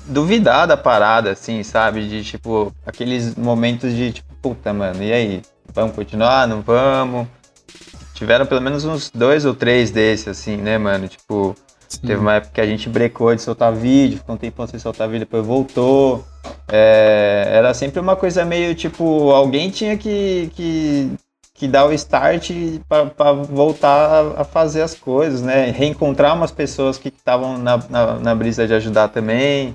duvidar 0.05 0.65
da 0.65 0.77
parada, 0.77 1.31
assim, 1.31 1.61
sabe? 1.61 2.07
De, 2.07 2.23
tipo, 2.23 2.73
aqueles 2.85 3.35
momentos 3.35 3.93
de, 3.93 4.13
tipo, 4.13 4.33
puta, 4.41 4.71
mano, 4.71 5.03
e 5.03 5.11
aí? 5.11 5.41
Vamos 5.73 5.93
continuar? 5.95 6.47
Não 6.47 6.61
vamos? 6.61 7.27
Tiveram 8.13 8.45
pelo 8.45 8.61
menos 8.61 8.85
uns 8.85 9.09
dois 9.09 9.43
ou 9.43 9.53
três 9.53 9.91
desses, 9.91 10.29
assim, 10.29 10.55
né, 10.55 10.77
mano? 10.77 11.05
Tipo, 11.09 11.53
Teve 11.97 12.19
uma 12.19 12.35
época 12.35 12.53
que 12.53 12.61
a 12.61 12.65
gente 12.65 12.89
brecou 12.89 13.33
de 13.33 13.41
soltar 13.41 13.73
vídeo, 13.73 14.17
ficou 14.17 14.35
um 14.35 14.37
tempão 14.37 14.67
sem 14.67 14.79
soltar 14.79 15.07
vídeo, 15.07 15.21
depois 15.21 15.45
voltou. 15.45 16.25
É, 16.67 17.45
era 17.51 17.73
sempre 17.73 17.99
uma 17.99 18.15
coisa 18.15 18.45
meio 18.45 18.75
tipo, 18.75 19.31
alguém 19.31 19.69
tinha 19.69 19.97
que, 19.97 20.51
que, 20.55 21.11
que 21.53 21.67
dar 21.67 21.85
o 21.85 21.93
start 21.93 22.51
para 22.87 23.33
voltar 23.33 24.33
a, 24.37 24.43
fazer 24.43 24.81
as 24.81 24.93
coisas, 24.93 25.41
né? 25.41 25.71
Reencontrar 25.71 26.35
umas 26.35 26.51
pessoas 26.51 26.97
que 26.97 27.09
estavam 27.09 27.57
na, 27.57 27.77
na, 27.89 28.19
na 28.19 28.35
brisa 28.35 28.67
de 28.67 28.73
ajudar 28.73 29.07
também. 29.09 29.73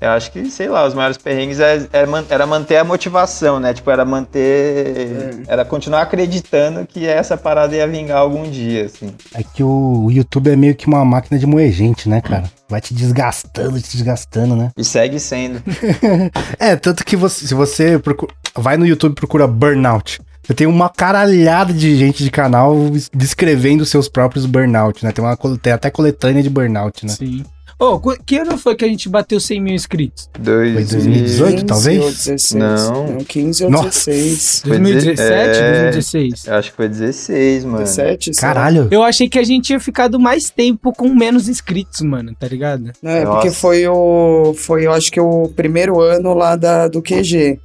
Eu 0.00 0.10
acho 0.10 0.30
que, 0.30 0.50
sei 0.50 0.68
lá, 0.68 0.86
os 0.86 0.92
maiores 0.94 1.16
perrengues 1.16 1.58
é- 1.58 1.86
é 1.92 2.06
era 2.28 2.46
manter 2.46 2.76
a 2.76 2.84
motivação, 2.84 3.58
né? 3.58 3.72
Tipo, 3.72 3.90
era 3.90 4.04
manter. 4.04 5.42
Era 5.48 5.64
continuar 5.64 6.02
acreditando 6.02 6.86
que 6.86 7.06
essa 7.06 7.36
parada 7.36 7.74
ia 7.74 7.86
vingar 7.86 8.18
algum 8.18 8.48
dia, 8.50 8.84
assim. 8.86 9.12
É 9.34 9.42
que 9.42 9.62
o, 9.62 10.10
YouTube 10.10 10.50
é 10.50 10.56
meio 10.56 10.74
que 10.74 10.86
uma 10.86 11.04
máquina 11.04 11.38
de 11.38 11.46
moer 11.46 11.72
gente, 11.72 12.08
né, 12.08 12.20
cara? 12.20 12.44
Vai 12.68 12.80
te 12.80 12.92
desgastando, 12.92 13.80
te 13.80 13.90
desgastando, 13.92 14.54
né? 14.56 14.70
E 14.76 14.84
segue 14.84 15.18
sendo. 15.18 15.62
É, 16.58 16.76
tanto 16.76 17.04
que 17.04 17.16
você, 17.16 17.46
se 17.46 17.54
você 17.54 17.98
procu- 17.98 18.28
vai 18.54 18.76
no 18.76 18.86
YouTube 18.86 19.12
e 19.12 19.14
procura 19.14 19.46
burnout, 19.46 20.20
você 20.42 20.54
tem 20.54 20.66
uma 20.66 20.88
caralhada 20.88 21.72
de 21.72 21.96
gente 21.96 22.22
de 22.22 22.30
canal 22.30 22.74
descrevendo 23.14 23.84
seus 23.84 24.08
próprios 24.08 24.46
burnout, 24.46 25.04
né? 25.04 25.12
Tem, 25.12 25.24
uma, 25.24 25.36
tem 25.60 25.72
até 25.72 25.90
coletânea 25.90 26.42
de 26.42 26.50
burnout, 26.50 27.04
né? 27.04 27.12
Sim. 27.12 27.44
Ô, 27.78 28.00
qu- 28.00 28.16
que 28.24 28.38
ano 28.38 28.56
foi 28.56 28.74
que 28.74 28.84
a 28.86 28.88
gente 28.88 29.06
bateu 29.08 29.38
100 29.38 29.60
mil 29.60 29.74
inscritos? 29.74 30.30
Dois 30.38 30.72
Foi 30.72 30.84
2018, 30.84 31.50
15 31.52 31.64
talvez? 31.66 32.02
ou 32.02 32.10
16. 32.10 32.52
Não. 32.54 33.06
Não, 33.08 33.18
15 33.18 33.64
ou 33.64 33.70
Nossa. 33.70 34.10
16. 34.10 34.62
Foi 34.62 34.78
2017? 34.78 35.58
é. 35.60 35.82
2016? 35.92 36.46
Eu 36.46 36.54
acho 36.54 36.70
que 36.70 36.76
foi 36.76 36.88
16, 36.88 37.64
mano. 37.64 37.78
17, 37.78 38.34
será? 38.34 38.54
Caralho. 38.54 38.88
Eu 38.90 39.02
achei 39.02 39.28
que 39.28 39.38
a 39.38 39.44
gente 39.44 39.66
tinha 39.66 39.78
ficado 39.78 40.18
mais 40.18 40.48
tempo 40.48 40.90
com 40.90 41.08
menos 41.14 41.48
inscritos, 41.50 42.00
mano, 42.00 42.34
tá 42.38 42.48
ligado? 42.48 42.92
Não, 43.02 43.10
é 43.10 43.24
Nossa. 43.24 43.34
porque 43.42 43.50
foi 43.50 43.86
o. 43.86 44.54
Foi, 44.56 44.86
eu 44.86 44.92
acho 44.92 45.12
que 45.12 45.20
o 45.20 45.48
primeiro 45.54 46.00
ano 46.00 46.32
lá 46.32 46.56
da, 46.56 46.88
do 46.88 47.02
QG. 47.02 47.60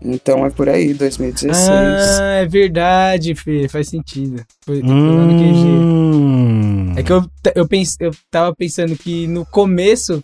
Então 0.00 0.44
é 0.44 0.50
por 0.50 0.68
aí, 0.68 0.92
2016. 0.92 2.20
Ah, 2.20 2.34
é 2.34 2.46
verdade, 2.46 3.34
Fê, 3.34 3.68
faz 3.68 3.88
sentido. 3.88 4.44
Foi. 4.64 4.82
Hum. 4.82 6.92
É 6.96 7.02
que 7.02 7.12
eu, 7.12 7.24
eu, 7.54 7.66
pens, 7.66 7.96
eu 7.98 8.10
tava 8.30 8.54
pensando 8.54 8.96
que 8.96 9.26
no 9.26 9.46
começo 9.46 10.22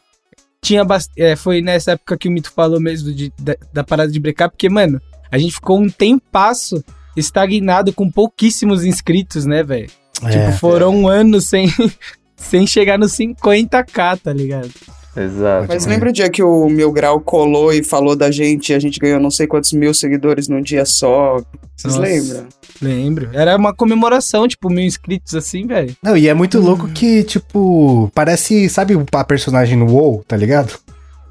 tinha 0.63 0.85
bastante. 0.85 1.23
É, 1.23 1.35
foi 1.35 1.63
nessa 1.63 1.93
época 1.93 2.19
que 2.19 2.29
o 2.29 2.33
Mito 2.33 2.53
falou 2.53 2.81
mesmo 2.81 3.13
de, 3.13 3.33
da, 3.41 3.57
da 3.73 3.85
parada 3.85 4.13
de 4.13 4.21
brecar, 4.21 4.51
porque, 4.51 4.69
mano, 4.69 5.01
a 5.31 5.39
gente 5.39 5.55
ficou 5.55 5.81
um 5.81 5.89
tempasso 5.89 6.83
estagnado 7.17 7.93
com 7.93 8.11
pouquíssimos 8.11 8.85
inscritos, 8.85 9.47
né, 9.47 9.63
velho? 9.63 9.91
É. 10.23 10.31
Tipo, 10.31 10.59
foram 10.59 11.09
anos 11.09 11.47
sem, 11.47 11.69
sem 12.37 12.67
chegar 12.67 12.99
nos 12.99 13.13
50k, 13.13 14.21
tá 14.21 14.33
ligado? 14.33 14.71
Exato. 15.17 15.67
Mas 15.69 15.87
lembra 15.87 16.11
o 16.11 16.13
dia 16.13 16.29
que 16.31 16.43
o 16.43 16.69
Mil 16.69 16.93
Grau 16.93 17.21
colou 17.21 17.73
e 17.73 17.83
falou 17.83 18.15
da 18.15 18.31
gente 18.31 18.71
e 18.71 18.75
a 18.75 18.79
gente 18.79 18.99
ganhou 19.01 19.19
não 19.19 19.31
sei 19.31 19.47
quantos 19.47 19.73
mil 19.73 19.93
seguidores 19.93 20.47
num 20.49 20.63
dia 20.63 20.85
só? 20.85 21.41
Vocês 21.77 21.97
Nossa. 21.97 22.01
lembram? 22.09 22.47
Lembro. 22.81 23.29
Era 23.33 23.57
uma 23.57 23.75
comemoração, 23.75 24.47
tipo, 24.47 24.71
mil 24.71 24.85
inscritos 24.85 25.35
assim, 25.35 25.67
velho. 25.67 25.95
Não, 26.03 26.17
e 26.17 26.29
é 26.29 26.35
muito 26.35 26.59
louco 26.61 26.89
que, 26.89 27.23
tipo, 27.25 28.11
parece, 28.15 28.69
sabe 28.69 28.95
a 29.13 29.25
personagem 29.25 29.77
no 29.77 29.87
WoW, 29.91 30.25
tá 30.27 30.37
ligado? 30.37 30.75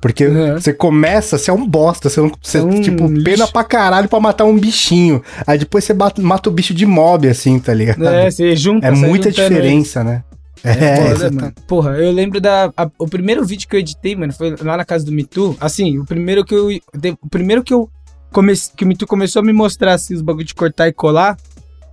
Porque 0.02 0.26
Uhum. 0.28 0.54
você 0.60 0.72
começa, 0.74 1.38
você 1.38 1.50
é 1.52 1.54
um 1.54 1.68
bosta, 1.68 2.10
você, 2.10 2.22
não, 2.22 2.32
você 2.42 2.60
É 2.60 2.62
um 2.64 2.80
tipo, 2.82 3.06
lixo. 3.08 3.24
pena 3.24 3.48
pra 3.48 3.64
caralho 3.66 4.08
pra 4.08 4.20
matar 4.20 4.46
um 4.46 4.58
bichinho. 4.58 5.22
Aí 5.46 5.58
depois 5.60 5.84
você 5.84 5.94
bate- 5.94 6.22
mata 6.22 6.50
o 6.50 6.54
bicho 6.54 6.74
de 6.74 6.86
mob, 6.86 7.28
assim, 7.28 7.60
tá 7.60 7.74
ligado? 7.74 8.06
É, 8.08 8.32
você 8.32 8.56
junta. 8.56 8.88
É 8.88 8.92
muita 8.92 9.30
diferença, 9.30 10.02
né? 10.04 10.24
É, 10.64 10.70
É, 10.72 10.96
foda, 11.14 11.32
mano. 11.32 11.54
Porra, 11.68 11.92
eu 11.98 12.12
lembro 12.12 12.40
da. 12.42 12.72
a- 12.76 12.90
o 12.98 13.08
primeiro 13.08 13.46
vídeo 13.46 13.68
que 13.68 13.76
eu 13.76 13.80
editei, 13.80 14.16
mano, 14.16 14.34
foi 14.34 14.56
lá 14.62 14.78
na 14.78 14.86
casa 14.86 15.06
do 15.06 15.12
Mitu. 15.12 15.56
Assim, 15.60 15.98
o 16.00 16.06
primeiro 16.06 16.44
que 16.44 16.54
eu. 16.54 16.68
de- 16.98 17.18
o 17.22 17.30
primeiro 17.30 17.64
que 17.64 17.74
eu. 17.74 17.90
Comece, 18.32 18.72
que 18.76 18.84
o 18.84 18.88
Mitu 18.88 19.08
começou 19.08 19.42
a 19.42 19.44
me 19.46 19.52
mostrar 19.52 19.94
assim, 19.94 20.14
os 20.14 20.22
bagulho 20.22 20.46
de 20.46 20.54
cortar 20.54 20.88
e 20.88 20.94
colar. 20.94 21.36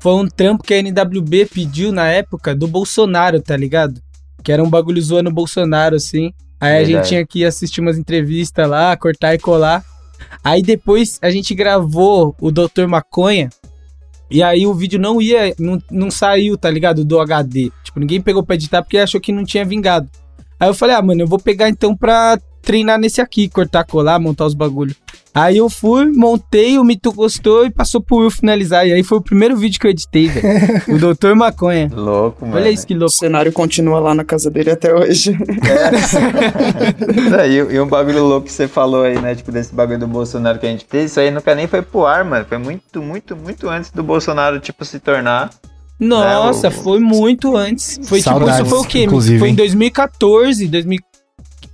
Foi 0.00 0.12
um 0.12 0.26
trampo 0.28 0.62
que 0.62 0.74
a 0.74 0.78
NWB 0.78 1.46
pediu 1.46 1.90
na 1.92 2.08
época 2.08 2.54
do 2.54 2.68
Bolsonaro, 2.68 3.40
tá 3.40 3.56
ligado? 3.56 4.02
Que 4.44 4.52
era 4.52 4.62
um 4.62 4.68
bagulho 4.68 5.00
zoando 5.00 5.30
o 5.30 5.32
Bolsonaro, 5.32 5.96
assim. 5.96 6.32
Aí 6.60 6.74
a 6.76 6.78
gente 6.80 6.86
Verdade. 6.88 7.08
tinha 7.08 7.26
que 7.26 7.44
assistir 7.44 7.80
umas 7.80 7.96
entrevistas 7.96 8.68
lá, 8.68 8.94
cortar 8.98 9.34
e 9.34 9.38
colar. 9.38 9.82
Aí 10.44 10.60
depois 10.62 11.18
a 11.22 11.30
gente 11.30 11.54
gravou 11.54 12.36
o 12.40 12.50
Dr. 12.50 12.86
Maconha. 12.86 13.48
E 14.30 14.42
aí 14.42 14.66
o 14.66 14.74
vídeo 14.74 14.98
não 14.98 15.20
ia, 15.20 15.54
não, 15.58 15.80
não 15.90 16.10
saiu, 16.10 16.56
tá 16.56 16.70
ligado? 16.70 17.04
Do 17.04 17.20
HD. 17.20 17.70
Tipo, 17.84 18.00
ninguém 18.00 18.20
pegou 18.20 18.42
pra 18.42 18.56
editar 18.56 18.82
porque 18.82 18.98
achou 18.98 19.20
que 19.20 19.32
não 19.32 19.44
tinha 19.44 19.64
vingado. 19.64 20.08
Aí 20.58 20.68
eu 20.68 20.74
falei, 20.74 20.96
ah, 20.96 21.02
mano, 21.02 21.22
eu 21.22 21.26
vou 21.26 21.38
pegar 21.38 21.68
então 21.68 21.96
pra 21.96 22.38
treinar 22.62 22.98
nesse 22.98 23.20
aqui, 23.20 23.48
cortar, 23.48 23.84
colar, 23.84 24.18
montar 24.18 24.46
os 24.46 24.54
bagulhos. 24.54 24.96
Aí 25.38 25.58
eu 25.58 25.68
fui, 25.68 26.06
montei, 26.06 26.78
o 26.78 26.84
Mito 26.84 27.12
gostou 27.12 27.66
e 27.66 27.70
passou 27.70 28.00
pro 28.00 28.16
Will 28.16 28.30
finalizar. 28.30 28.86
E 28.86 28.92
aí 28.94 29.02
foi 29.02 29.18
o 29.18 29.20
primeiro 29.20 29.54
vídeo 29.54 29.78
que 29.78 29.86
eu 29.86 29.90
editei, 29.90 30.28
velho. 30.28 30.46
o 30.96 30.98
Doutor 30.98 31.36
Maconha. 31.36 31.90
Louco, 31.94 32.46
mano. 32.46 32.56
Olha 32.56 32.70
isso 32.70 32.86
que 32.86 32.94
O 32.94 32.98
louco. 32.98 33.12
cenário 33.12 33.52
continua 33.52 34.00
lá 34.00 34.14
na 34.14 34.24
casa 34.24 34.50
dele 34.50 34.70
até 34.70 34.94
hoje. 34.94 35.36
É, 37.38 37.46
e, 37.52 37.56
e 37.74 37.80
um 37.80 37.86
bagulho 37.86 38.24
louco 38.24 38.46
que 38.46 38.52
você 38.52 38.66
falou 38.66 39.02
aí, 39.02 39.20
né? 39.20 39.34
Tipo, 39.34 39.52
desse 39.52 39.74
bagulho 39.74 39.98
do 39.98 40.06
Bolsonaro 40.06 40.58
que 40.58 40.66
a 40.66 40.70
gente 40.70 40.86
fez, 40.88 41.10
isso 41.10 41.20
aí 41.20 41.30
nunca 41.30 41.54
nem 41.54 41.66
foi 41.66 41.82
pro 41.82 42.06
ar, 42.06 42.24
mano. 42.24 42.46
Foi 42.48 42.58
muito, 42.58 43.02
muito, 43.02 43.36
muito 43.36 43.68
antes 43.68 43.90
do 43.90 44.02
Bolsonaro, 44.02 44.58
tipo, 44.58 44.84
se 44.84 44.98
tornar. 44.98 45.50
Nossa, 45.98 46.66
É, 46.66 46.70
o- 46.70 46.72
foi 46.72 46.98
muito 47.00 47.56
antes. 47.56 47.98
Foi 48.04 48.18
tipo, 48.20 48.30
Saudades, 48.30 48.60
isso 48.60 48.68
foi 48.70 48.78
o 48.78 48.84
quê? 48.84 49.04
inclusive, 49.04 49.38
foi 49.38 49.48
em 49.48 49.50
hein? 49.52 49.56
2014, 49.56 50.66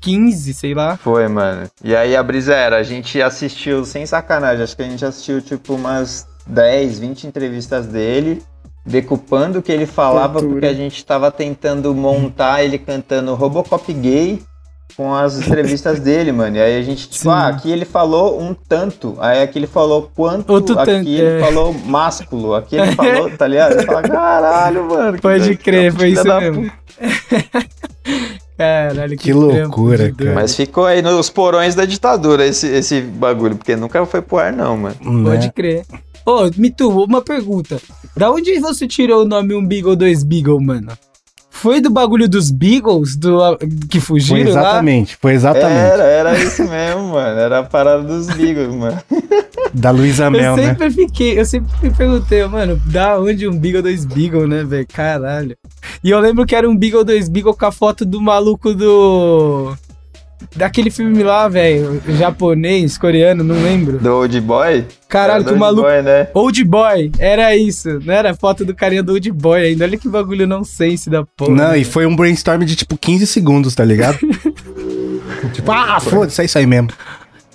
2015, 0.02 0.54
sei 0.54 0.74
lá. 0.74 0.96
Foi, 0.96 1.28
mano. 1.28 1.70
E 1.82 1.94
aí 1.94 2.16
a 2.16 2.22
brisa 2.22 2.54
era, 2.54 2.76
a 2.76 2.82
gente 2.82 3.22
assistiu, 3.22 3.84
sem 3.84 4.04
sacanagem, 4.04 4.64
acho 4.64 4.76
que 4.76 4.82
a 4.82 4.88
gente 4.88 5.04
assistiu, 5.04 5.40
tipo, 5.40 5.74
umas 5.74 6.26
10, 6.46 6.98
20 6.98 7.26
entrevistas 7.28 7.86
dele, 7.86 8.42
decupando 8.84 9.60
o 9.60 9.62
que 9.62 9.70
ele 9.70 9.86
falava, 9.86 10.34
Tortura. 10.34 10.52
porque 10.52 10.66
a 10.66 10.74
gente 10.74 11.04
tava 11.04 11.30
tentando 11.30 11.94
montar 11.94 12.64
ele 12.64 12.78
cantando 12.78 13.34
Robocop 13.34 13.92
gay 13.92 14.42
com 14.96 15.14
as 15.14 15.38
entrevistas 15.38 15.98
dele, 16.00 16.32
mano. 16.32 16.56
E 16.56 16.60
aí 16.60 16.78
a 16.78 16.82
gente, 16.82 17.08
tipo, 17.08 17.24
Sim. 17.24 17.28
ah, 17.30 17.48
aqui 17.48 17.70
ele 17.70 17.84
falou 17.84 18.40
um 18.40 18.54
tanto, 18.54 19.16
aí 19.18 19.42
aqui 19.42 19.58
ele 19.58 19.66
falou 19.66 20.10
quanto, 20.14 20.52
Outro 20.52 20.78
aqui 20.78 20.90
tanto, 20.92 21.08
ele 21.08 21.22
é. 21.22 21.40
falou 21.40 21.72
másculo, 21.72 22.54
aqui 22.54 22.76
ele 22.76 22.92
falou, 22.92 23.30
tá 23.30 23.46
ligado? 23.46 23.74
Você 23.74 23.86
fala, 23.86 24.02
caralho, 24.02 24.88
mano. 24.88 25.16
que 25.16 25.22
Pode 25.22 25.56
crer, 25.56 25.92
que 25.92 25.98
foi 25.98 26.08
isso 26.10 26.24
da 26.24 26.40
mesmo. 26.40 26.70
Caralho, 28.56 29.16
Que 29.16 29.32
trampo 29.32 29.46
loucura, 29.56 30.12
de 30.12 30.16
cara. 30.24 30.34
Mas 30.34 30.54
ficou 30.54 30.84
aí 30.86 31.02
nos 31.02 31.28
porões 31.30 31.74
da 31.74 31.84
ditadura 31.84 32.46
esse, 32.46 32.66
esse 32.68 33.00
bagulho, 33.00 33.56
porque 33.56 33.74
nunca 33.74 34.04
foi 34.06 34.22
pro 34.22 34.38
ar, 34.38 34.52
não, 34.52 34.76
mano. 34.76 34.94
Pode 35.24 35.46
Né? 35.46 35.52
crer. 35.54 35.84
Ô, 36.24 36.48
Mitu, 36.56 36.88
uma 36.90 37.20
pergunta. 37.22 37.80
Da 38.16 38.30
onde 38.30 38.60
você 38.60 38.86
tirou 38.86 39.22
o 39.22 39.24
nome 39.24 39.54
Um 39.54 39.66
Beagle, 39.66 39.96
Dois 39.96 40.22
Beagle, 40.22 40.60
mano? 40.60 40.92
Foi 41.62 41.80
do 41.80 41.90
bagulho 41.90 42.28
dos 42.28 42.50
Beagles 42.50 43.14
do, 43.14 43.56
que 43.88 44.00
Foi 44.00 44.18
fugiram 44.20 44.52
lá? 44.52 44.60
exatamente, 44.60 45.16
foi 45.20 45.32
exatamente. 45.32 45.70
Era, 45.78 46.02
era 46.02 46.38
isso 46.42 46.64
mesmo, 46.68 47.12
mano. 47.12 47.38
Era 47.38 47.60
a 47.60 47.62
parada 47.62 48.02
dos 48.02 48.26
Beagles, 48.26 48.74
mano. 48.74 49.00
Da 49.72 49.92
Luísa 49.92 50.24
Eu 50.24 50.30
Mel, 50.32 50.56
né? 50.56 50.70
sempre 50.70 50.90
fiquei, 50.90 51.38
eu 51.38 51.46
sempre 51.46 51.70
me 51.80 51.90
perguntei, 51.94 52.44
mano, 52.46 52.76
da 52.86 53.16
onde 53.20 53.46
um 53.46 53.56
Beagle, 53.56 53.80
dois 53.80 54.04
Beagle, 54.04 54.48
né, 54.48 54.64
velho? 54.64 54.86
Caralho. 54.92 55.56
E 56.02 56.10
eu 56.10 56.18
lembro 56.18 56.44
que 56.44 56.56
era 56.56 56.68
um 56.68 56.76
Beagle, 56.76 57.04
dois 57.04 57.28
Beagle 57.28 57.54
com 57.56 57.66
a 57.66 57.70
foto 57.72 58.04
do 58.04 58.20
maluco 58.20 58.74
do. 58.74 59.72
Daquele 60.56 60.90
filme 60.90 61.22
lá, 61.22 61.48
velho, 61.48 62.02
japonês, 62.18 62.98
coreano, 62.98 63.42
não 63.42 63.62
lembro. 63.62 63.98
Do 63.98 64.14
Old 64.14 64.40
Boy? 64.40 64.84
Caralho, 65.08 65.42
Era 65.42 65.50
que 65.50 65.54
o 65.54 65.58
maluco. 65.58 65.86
Old 65.86 66.02
Boy, 66.02 66.02
né? 66.02 66.28
Old 66.34 66.64
Boy, 66.64 67.12
era 67.18 67.56
isso, 67.56 68.00
não 68.04 68.14
era 68.14 68.34
foto 68.34 68.64
do 68.64 68.74
carinha 68.74 69.02
do 69.02 69.12
Old 69.12 69.30
Boy 69.32 69.62
ainda. 69.62 69.84
Olha 69.84 69.96
que 69.96 70.08
bagulho 70.08 70.46
não 70.46 70.64
sense 70.64 71.08
da 71.08 71.24
porra. 71.24 71.54
Não, 71.54 71.76
e 71.76 71.84
foi 71.84 72.06
um 72.06 72.14
brainstorm 72.16 72.62
de 72.64 72.76
tipo 72.76 72.96
15 72.96 73.26
segundos, 73.26 73.74
tá 73.74 73.84
ligado? 73.84 74.18
tipo, 75.52 75.70
ah, 75.70 76.00
foda-se, 76.00 76.40
é 76.40 76.44
isso 76.44 76.58
aí 76.58 76.66
mesmo. 76.66 76.90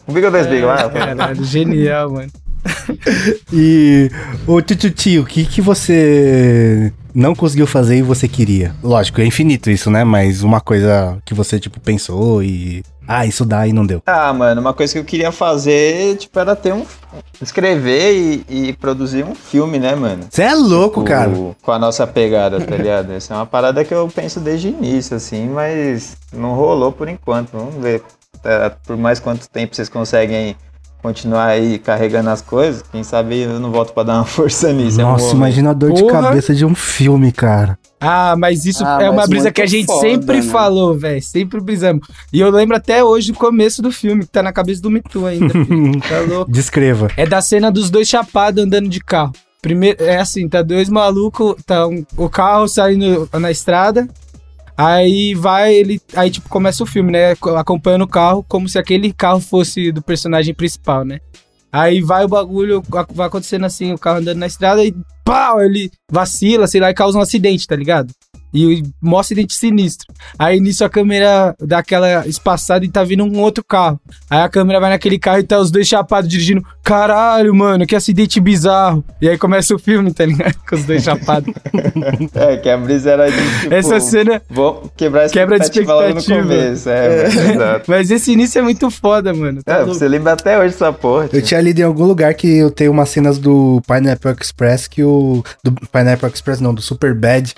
O 0.06 0.12
Beagle 0.12 0.32
dois 0.32 0.48
Beagle, 0.48 0.70
ah, 0.70 0.89
Caralho, 0.89 1.44
genial, 1.44 2.12
mano. 2.12 2.32
E, 3.53 4.10
ô 4.46 4.62
Tio, 4.62 5.22
o 5.22 5.25
que 5.25 5.46
que 5.46 5.62
você 5.62 6.91
não 7.17 7.33
conseguiu 7.33 7.65
fazer 7.65 7.97
e 7.97 8.01
você 8.03 8.27
queria? 8.27 8.75
Lógico, 8.83 9.19
é 9.19 9.25
infinito 9.25 9.71
isso, 9.71 9.89
né? 9.89 10.03
Mas 10.03 10.43
uma 10.43 10.62
coisa 10.62 11.17
que 11.25 11.33
você, 11.33 11.59
tipo, 11.59 11.79
pensou 11.79 12.43
e... 12.43 12.83
Ah, 13.07 13.25
isso 13.25 13.43
dá 13.45 13.65
e 13.65 13.74
não 13.74 13.86
deu. 13.86 14.03
Ah, 14.05 14.31
mano, 14.33 14.59
uma 14.62 14.74
coisa 14.74 14.93
que 14.93 15.00
eu 15.00 15.03
queria 15.05 15.31
fazer, 15.31 16.17
tipo, 16.17 16.38
era 16.39 16.55
ter 16.55 16.74
um. 16.74 16.86
escrever 17.41 18.13
e, 18.13 18.45
e 18.67 18.74
produzir 18.74 19.24
um 19.24 19.33
filme, 19.33 19.79
né, 19.79 19.95
mano? 19.95 20.25
Você 20.29 20.43
é 20.43 20.53
louco, 20.53 21.01
O- 21.01 21.03
cara. 21.05 21.31
Com 21.62 21.71
a 21.71 21.79
nossa 21.79 22.05
pegada, 22.05 22.59
tá 22.59 22.75
ligado? 22.75 23.13
Essa 23.13 23.33
é 23.33 23.38
uma 23.38 23.45
parada 23.45 23.83
que 23.86 23.93
eu 23.93 24.07
penso 24.13 24.39
desde 24.41 24.67
o 24.67 24.71
início, 24.71 25.15
assim, 25.15 25.47
mas 25.47 26.17
não 26.33 26.53
rolou 26.53 26.91
por 26.91 27.07
enquanto. 27.07 27.51
Vamos 27.53 27.75
ver 27.75 28.03
tá, 28.43 28.75
por 28.86 28.97
mais 28.97 29.19
quanto 29.19 29.50
tempo 29.50 29.75
vocês 29.75 29.89
conseguem 29.89 30.55
continuar 31.01 31.47
aí 31.47 31.77
carregando 31.79 32.29
as 32.29 32.41
coisas. 32.41 32.83
Quem 32.91 33.03
sabe 33.03 33.39
eu 33.41 33.59
não 33.59 33.71
volto 33.71 33.93
pra 33.93 34.03
dar 34.03 34.15
uma 34.15 34.25
força 34.25 34.71
nisso. 34.73 34.99
é 35.01 35.05
um 35.05 35.09
Nossa, 35.11 35.23
momento. 35.25 35.37
imagina 35.37 35.69
a 35.69 35.73
dor 35.73 35.93
de 35.93 36.01
Porra. 36.01 36.21
cabeça 36.23 36.53
de 36.55 36.65
um 36.65 36.75
filme, 36.75 37.31
cara. 37.31 37.77
Ah, 37.99 38.35
mas 38.37 38.65
isso 38.65 38.83
Ah, 38.85 38.99
é 39.01 39.09
uma 39.09 39.17
mas 39.21 39.29
brisa 39.29 39.45
muito 39.45 39.55
que 39.55 39.61
a 39.61 39.65
gente 39.65 39.87
foda, 39.87 40.01
sempre 40.01 40.35
né? 40.37 40.41
falou, 40.43 40.95
velho. 40.97 41.21
Sempre 41.21 41.59
brisamos. 41.59 42.07
E 42.31 42.39
eu 42.39 42.49
lembro 42.51 42.75
até 42.75 43.03
hoje 43.03 43.31
do 43.31 43.37
começo 43.39 43.81
do 43.81 43.91
filme, 43.91 44.23
que 44.23 44.29
tá 44.31 44.43
na 44.43 44.53
cabeça 44.53 44.81
do 44.81 44.89
Mitu 44.91 45.25
ainda. 45.25 45.49
filho. 45.65 45.99
tá 46.01 46.19
louco. 46.27 46.51
Descreva. 46.51 47.07
É 47.17 47.25
da 47.25 47.41
cena 47.41 47.71
dos 47.71 47.89
dois 47.89 48.07
chapados 48.07 48.63
andando 48.63 48.87
de 48.87 48.99
carro. 48.99 49.31
Primeiro, 49.61 50.03
é 50.03 50.17
assim, 50.17 50.47
tá 50.47 50.61
dois 50.61 50.87
malucos, 50.87 51.55
tá 51.65 51.87
um- 51.87 52.05
o 52.15 52.29
carro 52.29 52.67
saindo 52.67 53.27
na 53.33 53.49
estrada. 53.49 54.07
Aí 54.77 55.34
vai 55.34 55.74
ele, 55.74 56.00
aí 56.15 56.29
tipo 56.29 56.48
começa 56.50 56.84
o 56.84 56.86
filme, 56.86 57.12
né, 57.12 57.36
co- 57.36 57.55
acompanhando 57.55 58.03
o 58.03 58.07
carro 58.07 58.46
como 58.48 58.69
se 58.69 58.77
aquele 58.77 59.12
carro 59.12 59.39
fosse 59.41 59.91
do 59.91 60.01
personagem 60.03 60.53
principal, 60.53 61.03
né? 61.03 61.19
Aí 61.72 62.00
vai 62.01 62.24
o 62.24 62.27
bagulho, 62.27 62.84
vai 63.12 63.27
acontecendo 63.27 63.65
assim, 63.65 63.91
o 63.91 63.98
carro 63.98 64.19
andando 64.19 64.38
na 64.38 64.48
estrada 64.48 64.84
e 64.86 64.93
pau, 65.25 65.62
ele 65.62 65.91
vacila, 66.12 66.67
sei 66.67 66.79
lá, 66.79 66.89
e 66.89 66.93
causa 66.93 67.17
um 67.17 67.22
acidente, 67.22 67.67
tá 67.67 67.75
ligado? 67.75 68.13
E 68.53 68.83
mostra 69.01 69.27
acidente 69.27 69.53
sinistro. 69.55 70.07
Aí 70.39 70.59
nisso 70.59 70.83
a 70.85 70.89
câmera 70.89 71.53
dá 71.59 71.79
aquela 71.79 72.25
espaçada 72.25 72.85
e 72.85 72.89
tá 72.89 73.03
vindo 73.03 73.23
um 73.23 73.39
outro 73.41 73.63
carro. 73.63 73.99
Aí 74.29 74.39
a 74.39 74.47
câmera 74.49 74.79
vai 74.79 74.89
naquele 74.89 75.19
carro 75.19 75.39
e 75.39 75.43
tá 75.43 75.59
os 75.59 75.69
dois 75.69 75.85
chapados 75.87 76.29
dirigindo. 76.29 76.65
Caralho, 76.81 77.53
mano, 77.53 77.85
que 77.85 77.95
acidente 77.95 78.39
bizarro. 78.39 79.03
E 79.21 79.27
aí 79.27 79.37
começa 79.37 79.75
o 79.75 79.79
filme, 79.79 80.13
tá 80.13 80.25
ligado? 80.25 80.55
Com 80.67 80.75
os 80.75 80.83
dois 80.85 81.03
chapados. 81.03 81.53
É, 82.33 82.57
que 82.57 82.69
a 82.69 82.77
brisa 82.77 83.11
era 83.11 83.29
de 83.29 83.59
tipo. 83.61 83.73
Essa 83.73 83.99
cena. 83.99 84.41
Vou 84.49 84.91
quebrar 84.95 85.25
a 85.25 85.29
Quebra 85.29 85.57
de 85.59 85.65
expectativa 85.65 86.13
no 86.13 86.23
começo. 86.43 86.89
É, 86.89 87.25
exato. 87.27 87.85
Mas 87.91 88.11
esse 88.11 88.31
início 88.31 88.59
é 88.59 88.61
muito 88.61 88.89
foda, 88.89 89.33
mano. 89.33 89.61
Tá 89.63 89.73
É, 89.73 89.77
louco. 89.79 89.93
você 89.93 90.07
lembra 90.07 90.33
até 90.33 90.57
hoje 90.57 90.73
dessa 90.73 90.93
porra. 90.93 91.29
Eu 91.33 91.41
tinha 91.41 91.59
lido 91.59 91.79
em 91.79 91.83
algum 91.83 92.05
lugar 92.05 92.33
que 92.33 92.47
eu 92.57 92.71
tenho 92.71 92.91
umas 92.91 93.09
cenas 93.09 93.37
do 93.37 93.81
Pineapple 93.87 94.35
Express 94.39 94.87
que 94.87 95.03
o. 95.03 95.43
Do 95.63 95.71
Pineapple 95.91 96.29
Express, 96.29 96.59
não, 96.61 96.73
do 96.73 96.81
Super 96.81 97.13
Bad, 97.13 97.53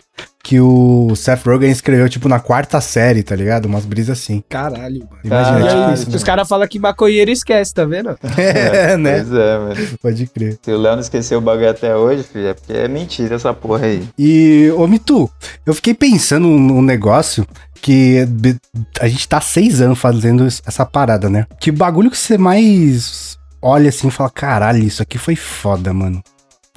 que 0.49 0.59
o 0.59 1.13
Seth 1.15 1.45
Rogen 1.45 1.69
escreveu, 1.69 2.09
tipo, 2.09 2.27
na 2.27 2.39
quarta 2.39 2.81
série, 2.81 3.21
tá 3.21 3.35
ligado? 3.35 3.67
Umas 3.67 3.85
brisas 3.85 4.17
assim. 4.17 4.43
Caralho, 4.49 5.01
mano. 5.01 5.21
Imagina, 5.23 5.59
Caralho, 5.59 5.93
tipo 5.95 6.07
isso. 6.09 6.17
os 6.17 6.23
caras 6.23 6.47
falam 6.47 6.67
que 6.67 6.79
maconheiro 6.79 7.29
esquece, 7.29 7.71
tá 7.71 7.85
vendo? 7.85 8.17
É, 8.35 8.97
né? 8.97 9.19
Pois 9.23 9.31
é, 9.33 9.57
mano. 9.59 9.75
Pode 10.01 10.25
crer. 10.25 10.57
Se 10.63 10.71
o 10.71 10.77
Léo 10.79 10.93
não 10.93 11.01
esqueceu 11.01 11.37
o 11.37 11.41
bagulho 11.41 11.69
até 11.69 11.95
hoje, 11.95 12.23
filho, 12.23 12.47
é 12.47 12.53
porque 12.55 12.73
é 12.73 12.87
mentira 12.87 13.35
essa 13.35 13.53
porra 13.53 13.85
aí. 13.85 14.03
E, 14.17 14.73
ô 14.75 14.87
Mitu, 14.87 15.29
eu 15.67 15.73
fiquei 15.75 15.93
pensando 15.93 16.47
num 16.47 16.81
negócio 16.81 17.45
que 17.79 18.27
a 18.99 19.07
gente 19.07 19.27
tá 19.27 19.37
há 19.37 19.41
seis 19.41 19.81
anos 19.81 19.99
fazendo 19.99 20.47
es- 20.47 20.63
essa 20.65 20.83
parada, 20.83 21.29
né? 21.29 21.45
Que 21.59 21.71
bagulho 21.71 22.09
que 22.09 22.17
você 22.17 22.39
mais 22.39 23.37
olha 23.61 23.89
assim 23.89 24.07
e 24.07 24.11
fala, 24.11 24.31
caralho, 24.31 24.83
isso 24.83 25.03
aqui 25.03 25.19
foi 25.19 25.35
foda, 25.35 25.93
mano. 25.93 26.23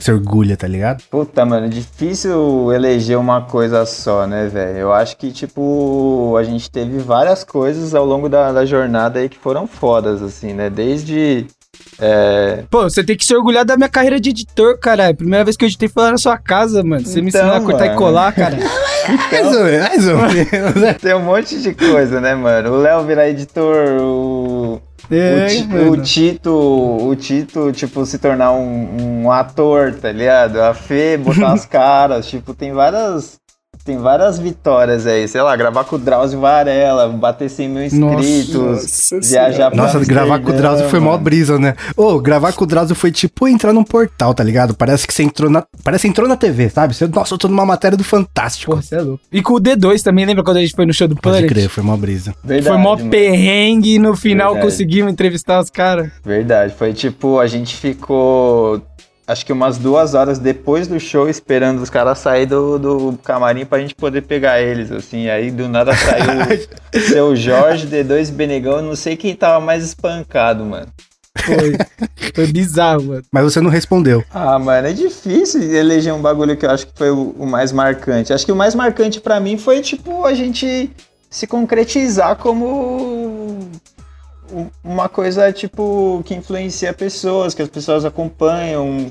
Se 0.03 0.11
orgulha, 0.13 0.57
tá 0.57 0.67
ligado? 0.67 1.03
Puta, 1.11 1.45
mano, 1.45 1.69
difícil 1.69 2.73
eleger 2.73 3.17
uma 3.19 3.43
coisa 3.43 3.87
só, 3.87 4.27
né, 4.27 4.49
velho? 4.49 4.79
Eu 4.79 4.93
acho 4.93 5.17
que, 5.17 5.31
tipo, 5.31 6.35
a 6.37 6.43
gente 6.43 6.69
teve 6.71 6.99
várias 6.99 7.45
coisas 7.45 7.95
ao 7.95 8.05
longo 8.05 8.29
da, 8.29 8.51
da 8.53 8.65
jornada 8.67 9.21
aí 9.21 9.29
que 9.29 9.39
foram 9.39 9.67
fodas, 9.67 10.21
assim, 10.21 10.53
né? 10.53 10.69
Desde. 10.69 11.47
É... 12.01 12.65
Pô, 12.71 12.83
você 12.83 13.05
tem 13.05 13.17
que 13.17 13.25
se 13.25 13.35
orgulhar 13.35 13.65
da 13.65 13.77
minha 13.77 13.89
carreira 13.89 14.19
de 14.21 14.31
editor, 14.31 14.77
caralho. 14.79 15.17
Primeira 15.17 15.45
vez 15.45 15.57
que 15.57 15.65
eu 15.65 15.69
editei 15.69 15.89
foi 15.89 16.03
lá 16.03 16.11
na 16.11 16.19
sua 16.19 16.37
casa, 16.37 16.83
mano. 16.83 17.07
Você 17.07 17.21
me 17.23 17.29
Então, 17.29 17.41
ensinou 17.43 17.57
a 17.57 17.61
cortar 17.61 17.85
e 17.85 17.89
mano. 17.89 17.99
colar, 17.99 18.33
cara. 18.35 18.57
Mais 19.33 19.57
ou 19.57 19.65
menos, 19.65 19.89
mais 19.89 20.09
ou 20.09 20.17
menos. 20.31 20.75
né? 20.77 20.95
Tem 20.95 21.13
um 21.15 21.23
monte 21.25 21.61
de 21.61 21.75
coisa, 21.75 22.21
né, 22.21 22.37
mano? 22.37 22.71
O 22.73 22.77
Léo 22.77 23.03
virar 23.05 23.29
editor, 23.29 24.01
o. 24.01 24.62
É, 25.11 25.45
o, 25.45 25.49
Ti- 25.49 25.67
mano. 25.67 25.91
o 25.93 25.97
Tito, 26.03 26.51
o 27.09 27.17
Tito, 27.17 27.73
tipo, 27.73 28.07
se 28.07 28.19
tornar 28.19 28.53
um, 28.53 29.23
um 29.25 29.31
ator, 29.31 29.93
tá 29.95 30.13
ligado? 30.13 30.61
A 30.61 30.73
Fê 30.75 31.17
botar 31.17 31.53
as 31.53 31.67
caras, 31.67 32.27
tipo, 32.27 32.55
tem 32.55 32.73
várias. 32.73 33.42
Tem 33.85 33.99
várias 33.99 34.39
vitórias 34.39 35.07
aí, 35.07 35.27
sei 35.27 35.43
lá, 35.43 35.57
gravar 35.57 35.83
com 35.85 35.97
o 35.97 35.99
Drauzio 35.99 36.39
Varela, 36.39 37.09
bater 37.09 37.51
100 37.51 37.69
mil 37.69 37.85
inscritos, 37.85 38.55
Nossa 38.55 39.19
viajar 39.21 39.71
pra 39.71 39.83
Nossa, 39.83 39.99
gravar 40.01 40.39
com 40.39 40.51
o 40.51 40.53
Drauzio 40.53 40.89
foi 40.89 41.01
mó 41.01 41.17
brisa, 41.19 41.59
né? 41.59 41.75
Ô, 41.97 42.21
gravar 42.21 42.53
com 42.53 42.63
o 42.63 42.67
Drauzio 42.67 42.95
foi 42.95 43.11
tipo 43.11 43.49
entrar 43.49 43.73
num 43.73 43.83
portal, 43.83 44.33
tá 44.35 44.45
ligado? 44.45 44.75
Parece 44.75 45.07
que 45.07 45.13
você 45.13 45.25
entrou 45.25 45.51
na. 45.51 45.65
Parece 45.83 46.03
que 46.03 46.09
entrou 46.09 46.29
na 46.29 46.37
TV, 46.37 46.69
sabe? 46.71 46.95
Você, 46.95 47.09
nossa, 47.09 47.35
eu 47.35 47.39
tô 47.39 47.49
numa 47.49 47.67
matéria 47.67 47.97
do 47.99 48.05
Fantástico. 48.05 48.71
Porra, 48.71 48.83
você 48.83 48.95
é 48.95 49.01
louco. 49.01 49.21
E 49.33 49.43
com 49.43 49.55
o 49.55 49.61
D2 49.61 50.01
também, 50.03 50.25
lembra 50.25 50.45
quando 50.45 50.59
a 50.59 50.61
gente 50.61 50.75
foi 50.77 50.87
no 50.87 50.95
show 50.95 51.09
do 51.09 51.17
Pode 51.17 51.39
Planet? 51.39 51.49
crer, 51.49 51.69
foi 51.69 51.83
uma 51.83 51.97
brisa. 51.97 52.35
Verdade, 52.45 52.69
Foi 52.69 52.77
mó 52.83 52.97
mano. 52.97 53.11
perrengue 53.11 53.95
e 53.95 53.99
no 53.99 54.15
final 54.17 54.53
Verdade. 54.53 54.71
conseguimos 54.71 55.13
entrevistar 55.13 55.59
os 55.61 55.71
caras. 55.71 56.11
Verdade, 56.25 56.73
foi 56.79 56.93
tipo, 56.93 57.41
a 57.41 57.47
gente 57.49 57.77
ficou 57.77 58.81
acho 59.33 59.45
que 59.47 59.53
umas 59.53 59.79
duas 59.79 60.15
horas 60.15 60.39
depois 60.39 60.87
do 60.87 61.01
show 61.01 61.29
esperando 61.29 61.83
os 61.83 61.91
caras 61.91 62.19
saírem 62.19 62.49
do, 62.49 62.79
do 62.79 63.19
camarim 63.25 63.65
pra 63.65 63.81
gente 63.81 63.95
poder 63.95 64.23
pegar 64.23 64.61
eles, 64.61 64.93
assim. 64.93 65.29
Aí 65.29 65.51
do 65.51 65.69
nada 65.69 65.95
saiu 65.95 66.69
o 66.95 67.01
seu 67.01 67.37
Jorge, 67.37 67.87
D2 67.87 68.31
Benegão, 68.31 68.77
eu 68.77 68.83
não 68.83 68.97
sei 68.97 69.17
quem 69.17 69.35
tava 69.35 69.65
mais 69.65 69.85
espancado, 69.85 70.65
mano. 70.65 70.87
Foi, 71.39 71.73
foi 72.35 72.47
bizarro, 72.47 73.05
mano. 73.05 73.23
Mas 73.33 73.45
você 73.45 73.61
não 73.61 73.71
respondeu. 73.71 74.23
Ah, 74.33 74.59
mano, 74.59 74.87
é 74.87 74.93
difícil 74.93 75.63
eleger 75.63 76.13
um 76.13 76.21
bagulho 76.21 76.57
que 76.57 76.67
eu 76.67 76.71
acho 76.71 76.87
que 76.87 76.93
foi 76.95 77.11
o, 77.11 77.35
o 77.39 77.47
mais 77.47 77.73
marcante. 77.73 78.33
Acho 78.33 78.45
que 78.45 78.53
o 78.53 78.57
mais 78.57 78.75
marcante 78.75 79.21
pra 79.21 79.41
mim 79.41 79.57
foi, 79.57 79.81
tipo, 79.81 80.25
a 80.25 80.35
gente 80.35 80.91
se 81.31 81.47
concretizar 81.47 82.37
como 82.37 83.59
uma 84.85 85.09
coisa, 85.09 85.51
tipo, 85.53 86.23
que 86.27 86.35
influencia 86.35 86.93
pessoas, 86.93 87.55
que 87.55 87.63
as 87.63 87.69
pessoas 87.69 88.05
acompanham, 88.05 89.11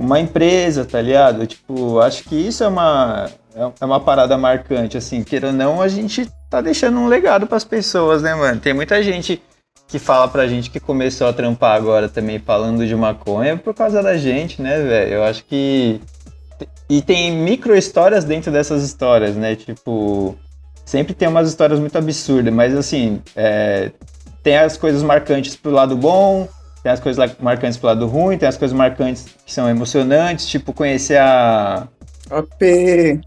uma 0.00 0.18
empresa, 0.18 0.84
tá 0.84 1.00
ligado? 1.00 1.46
Tipo, 1.46 2.00
acho 2.00 2.24
que 2.24 2.34
isso 2.34 2.64
é 2.64 2.68
uma, 2.68 3.30
é 3.54 3.70
é 3.80 3.84
uma 3.84 4.00
parada 4.00 4.36
marcante, 4.38 4.96
assim, 4.96 5.22
queira 5.22 5.48
ou 5.48 5.52
não, 5.52 5.82
a 5.82 5.88
gente 5.88 6.28
tá 6.48 6.60
deixando 6.60 6.98
um 6.98 7.06
legado 7.06 7.46
pras 7.46 7.64
pessoas, 7.64 8.22
né, 8.22 8.34
mano? 8.34 8.60
Tem 8.60 8.72
muita 8.72 9.02
gente 9.02 9.42
que 9.88 9.98
fala 9.98 10.26
pra 10.28 10.46
gente 10.46 10.70
que 10.70 10.80
começou 10.80 11.26
a 11.26 11.32
trampar 11.32 11.76
agora 11.76 12.08
também 12.08 12.38
falando 12.38 12.86
de 12.86 12.94
maconha 12.96 13.56
por 13.56 13.74
causa 13.74 14.02
da 14.02 14.16
gente, 14.16 14.62
né, 14.62 14.80
velho? 14.80 15.14
Eu 15.14 15.24
acho 15.24 15.44
que. 15.44 16.00
E 16.88 17.02
tem 17.02 17.32
micro 17.32 17.76
histórias 17.76 18.24
dentro 18.24 18.50
dessas 18.50 18.82
histórias, 18.82 19.36
né? 19.36 19.54
Tipo. 19.56 20.36
Sempre 20.84 21.14
tem 21.14 21.28
umas 21.28 21.48
histórias 21.48 21.78
muito 21.78 21.96
absurdas, 21.98 22.52
mas 22.52 22.74
assim. 22.74 23.20
é, 23.36 23.90
Tem 24.42 24.56
as 24.56 24.76
coisas 24.76 25.02
marcantes 25.02 25.56
pro 25.56 25.70
lado 25.70 25.96
bom, 25.96 26.48
tem 26.82 26.90
as 26.92 27.00
coisas 27.00 27.36
marcantes 27.40 27.76
pro 27.76 27.88
lado 27.88 28.06
ruim, 28.06 28.36
tem 28.38 28.48
as 28.48 28.56
coisas 28.56 28.76
marcantes 28.76 29.26
que 29.44 29.52
são 29.52 29.68
emocionantes, 29.68 30.46
tipo 30.46 30.72
conhecer 30.72 31.18
a. 31.18 31.86
AP, 32.30 32.62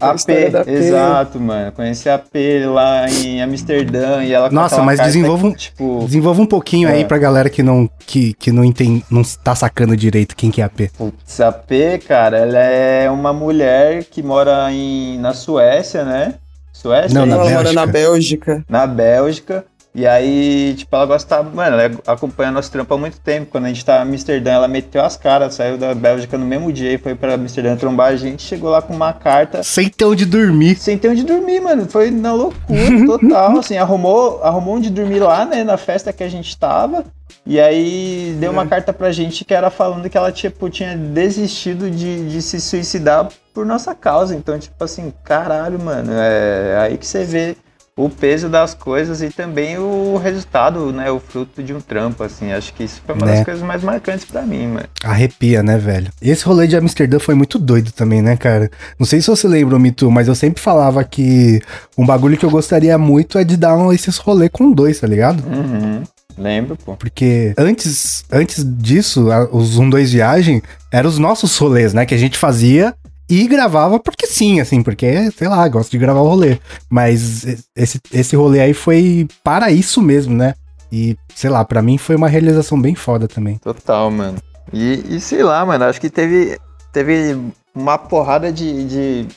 a 0.00 0.08
AP, 0.12 0.16
história 0.16 0.50
da 0.50 0.64
exato, 0.72 1.38
mano. 1.38 1.70
Conhecer 1.72 2.08
a 2.08 2.14
AP 2.14 2.34
lá 2.66 3.06
em 3.10 3.42
Amsterdã 3.42 4.24
e 4.24 4.32
ela 4.32 4.48
Nossa, 4.50 4.80
mas 4.82 4.98
desenvolva 4.98 5.46
um- 5.48 5.52
Tipo, 5.52 6.04
Desenvolva 6.06 6.40
um 6.40 6.46
pouquinho 6.46 6.88
aí 6.88 7.02
É. 7.02 7.04
pra 7.04 7.18
galera 7.18 7.50
que 7.50 7.62
não, 7.62 7.86
que, 8.06 8.32
que 8.32 8.50
não 8.50 8.64
entende, 8.64 9.04
não 9.10 9.20
tá 9.22 9.54
sacando 9.54 9.94
direito 9.94 10.34
quem 10.34 10.50
que 10.50 10.62
é 10.62 10.64
AP. 10.64 10.88
Putz, 10.96 11.38
a 11.38 11.52
P, 11.52 11.98
cara, 11.98 12.38
ela 12.38 12.58
é 12.58 13.10
uma 13.10 13.30
mulher 13.34 14.04
que 14.04 14.22
mora 14.22 14.72
em, 14.72 15.18
na 15.18 15.34
Suécia, 15.34 16.02
né? 16.02 16.36
Suécia? 16.72 17.12
Não, 17.18 17.26
na 17.26 17.34
Ela 17.34 17.44
mora 17.44 17.54
Bélgica. 17.62 17.74
na 17.80 17.86
Bélgica. 17.86 18.64
na 18.66 18.86
Bélgica. 18.86 19.64
E 19.94 20.08
aí, 20.08 20.74
tipo, 20.76 20.94
ela 20.96 21.06
gosta, 21.06 21.40
mano, 21.40 21.78
ela 21.78 21.94
acompanha 22.08 22.50
nosso 22.50 22.68
trampo 22.68 22.92
há 22.92 22.98
muito 22.98 23.20
tempo. 23.20 23.52
Quando 23.52 23.66
a 23.66 23.68
gente 23.68 23.84
tá 23.84 23.98
em 23.98 24.02
Amsterdã, 24.02 24.50
ela 24.50 24.66
meteu 24.66 25.00
as 25.04 25.16
caras, 25.16 25.54
saiu 25.54 25.78
da 25.78 25.94
Bélgica 25.94 26.36
no 26.36 26.44
mesmo 26.44 26.72
dia 26.72 26.92
e 26.92 26.98
foi 26.98 27.14
pra 27.14 27.34
Amsterdã 27.34 27.76
trombar 27.76 28.08
a 28.08 28.16
gente. 28.16 28.42
Chegou 28.42 28.70
lá 28.70 28.82
com 28.82 28.92
uma 28.92 29.12
carta 29.12 29.62
Sem 29.62 29.88
ter 29.88 30.04
onde 30.04 30.26
dormir. 30.26 30.76
sem 30.76 30.98
ter 30.98 31.08
onde 31.10 31.22
dormir, 31.22 31.60
mano. 31.60 31.86
Foi 31.88 32.10
na 32.10 32.32
loucura 32.32 33.06
total, 33.06 33.58
assim. 33.58 33.76
Arrumou, 33.76 34.42
arrumou 34.42 34.74
onde 34.74 34.90
dormir 34.90 35.20
lá, 35.20 35.44
né, 35.44 35.62
na 35.62 35.76
festa 35.76 36.12
que 36.12 36.24
a 36.24 36.28
gente 36.28 36.58
tava. 36.58 37.04
E 37.46 37.60
aí 37.60 38.34
deu 38.40 38.50
uma 38.50 38.66
carta 38.66 38.92
pra 38.92 39.12
gente 39.12 39.44
que 39.44 39.54
era 39.54 39.70
falando 39.70 40.10
que 40.10 40.16
ela, 40.16 40.32
tipo, 40.32 40.68
tinha 40.70 40.96
desistido 40.96 41.88
de, 41.90 42.28
de 42.30 42.42
se 42.42 42.60
suicidar 42.60 43.28
por 43.52 43.64
nossa 43.64 43.94
causa. 43.94 44.34
Então, 44.34 44.58
tipo 44.58 44.82
assim, 44.82 45.12
caralho, 45.22 45.78
mano. 45.78 46.10
É 46.12 46.78
aí 46.80 46.98
que 46.98 47.06
você 47.06 47.22
vê 47.22 47.56
o 47.96 48.08
peso 48.08 48.48
das 48.48 48.74
coisas 48.74 49.22
e 49.22 49.28
também 49.28 49.78
o 49.78 50.16
resultado, 50.16 50.90
né? 50.92 51.10
O 51.12 51.20
fruto 51.20 51.62
de 51.62 51.72
um 51.72 51.80
trampo, 51.80 52.24
assim. 52.24 52.52
Acho 52.52 52.74
que 52.74 52.82
isso 52.82 53.00
foi 53.06 53.14
uma 53.14 53.24
Né. 53.26 53.36
das 53.36 53.44
coisas 53.44 53.62
mais 53.62 53.82
marcantes 53.84 54.24
pra 54.24 54.42
mim, 54.42 54.66
mano. 54.66 54.86
Arrepia, 55.04 55.62
né, 55.62 55.78
velho? 55.78 56.10
E 56.20 56.28
esse 56.30 56.44
rolê 56.44 56.66
de 56.66 56.76
Amsterdã 56.76 57.20
foi 57.20 57.34
muito 57.36 57.56
doido 57.58 57.92
também, 57.92 58.20
né, 58.20 58.36
cara? 58.36 58.68
Não 58.98 59.06
sei 59.06 59.20
se 59.20 59.28
você 59.30 59.46
lembra, 59.46 59.78
Mitu, 59.78 60.10
mas 60.10 60.26
eu 60.26 60.34
sempre 60.34 60.60
falava 60.60 61.04
que 61.04 61.60
um 61.96 62.04
bagulho 62.04 62.36
que 62.36 62.44
eu 62.44 62.50
gostaria 62.50 62.98
muito 62.98 63.38
é 63.38 63.44
de 63.44 63.56
dar 63.56 63.76
um, 63.76 63.92
esses 63.92 64.16
rolê 64.18 64.48
com 64.48 64.72
dois, 64.72 64.98
tá 64.98 65.06
ligado? 65.06 65.44
Uhum. 65.46 66.02
Lembro, 66.36 66.76
pô. 66.76 66.96
Porque 66.96 67.54
antes, 67.56 68.24
antes 68.32 68.64
disso, 68.66 69.28
os 69.52 69.78
1, 69.78 69.88
2 69.88 70.10
viagem 70.12 70.60
eram 70.90 71.08
os 71.08 71.16
nossos 71.16 71.56
rolês, 71.56 71.94
né? 71.94 72.04
Que 72.04 72.14
a 72.14 72.18
gente 72.18 72.36
fazia 72.36 72.92
e 73.28 73.46
gravava 73.46 73.98
porque 73.98 74.26
sim, 74.26 74.60
assim, 74.60 74.82
porque, 74.82 75.30
sei 75.32 75.48
lá, 75.48 75.66
gosto 75.68 75.90
de 75.90 75.98
gravar 75.98 76.20
o 76.20 76.28
rolê. 76.28 76.58
Mas 76.90 77.64
esse, 77.74 78.00
esse 78.12 78.36
rolê 78.36 78.60
aí 78.60 78.74
foi 78.74 79.26
para 79.42 79.70
isso 79.70 80.02
mesmo, 80.02 80.34
né? 80.34 80.54
E, 80.92 81.16
sei 81.34 81.50
lá, 81.50 81.64
pra 81.64 81.82
mim 81.82 81.98
foi 81.98 82.16
uma 82.16 82.28
realização 82.28 82.80
bem 82.80 82.94
foda 82.94 83.26
também. 83.26 83.56
Total, 83.58 84.10
mano. 84.10 84.38
E, 84.72 85.16
e 85.16 85.20
sei 85.20 85.42
lá, 85.42 85.64
mano, 85.64 85.84
acho 85.84 86.00
que 86.00 86.10
teve, 86.10 86.58
teve 86.92 87.36
uma 87.74 87.98
porrada 87.98 88.52
de, 88.52 88.84
de 88.84 89.28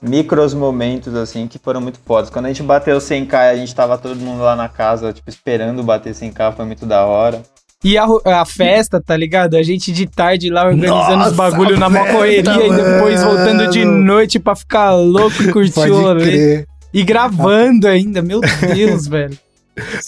micros 0.00 0.54
momentos, 0.54 1.14
assim, 1.14 1.46
que 1.46 1.58
foram 1.58 1.80
muito 1.80 1.98
fodas. 2.04 2.30
Quando 2.30 2.46
a 2.46 2.48
gente 2.48 2.62
bateu 2.62 2.98
100k, 2.98 3.34
a 3.34 3.56
gente 3.56 3.74
tava 3.74 3.98
todo 3.98 4.16
mundo 4.16 4.42
lá 4.42 4.56
na 4.56 4.68
casa, 4.68 5.12
tipo, 5.12 5.28
esperando 5.28 5.82
bater 5.82 6.14
100k, 6.14 6.54
foi 6.54 6.64
muito 6.64 6.86
da 6.86 7.04
hora. 7.04 7.42
E 7.86 7.96
a, 7.96 8.04
a 8.40 8.44
festa, 8.44 9.00
tá 9.00 9.16
ligado? 9.16 9.54
A 9.56 9.62
gente 9.62 9.92
de 9.92 10.06
tarde 10.06 10.50
lá 10.50 10.66
organizando 10.66 11.16
Nossa, 11.18 11.30
os 11.30 11.36
bagulho 11.36 11.78
na 11.78 11.88
mó 11.88 12.04
correria 12.06 12.66
e 12.66 12.72
depois 12.72 13.22
voltando 13.22 13.68
de 13.70 13.84
noite 13.84 14.40
pra 14.40 14.56
ficar 14.56 14.92
louco 14.94 15.40
e 15.42 15.52
curtir 15.52 15.90
o 15.90 16.00
rolê. 16.00 16.66
E 16.92 17.04
gravando 17.04 17.86
ainda, 17.86 18.20
meu 18.22 18.40
Deus, 18.74 19.06
velho. 19.08 19.38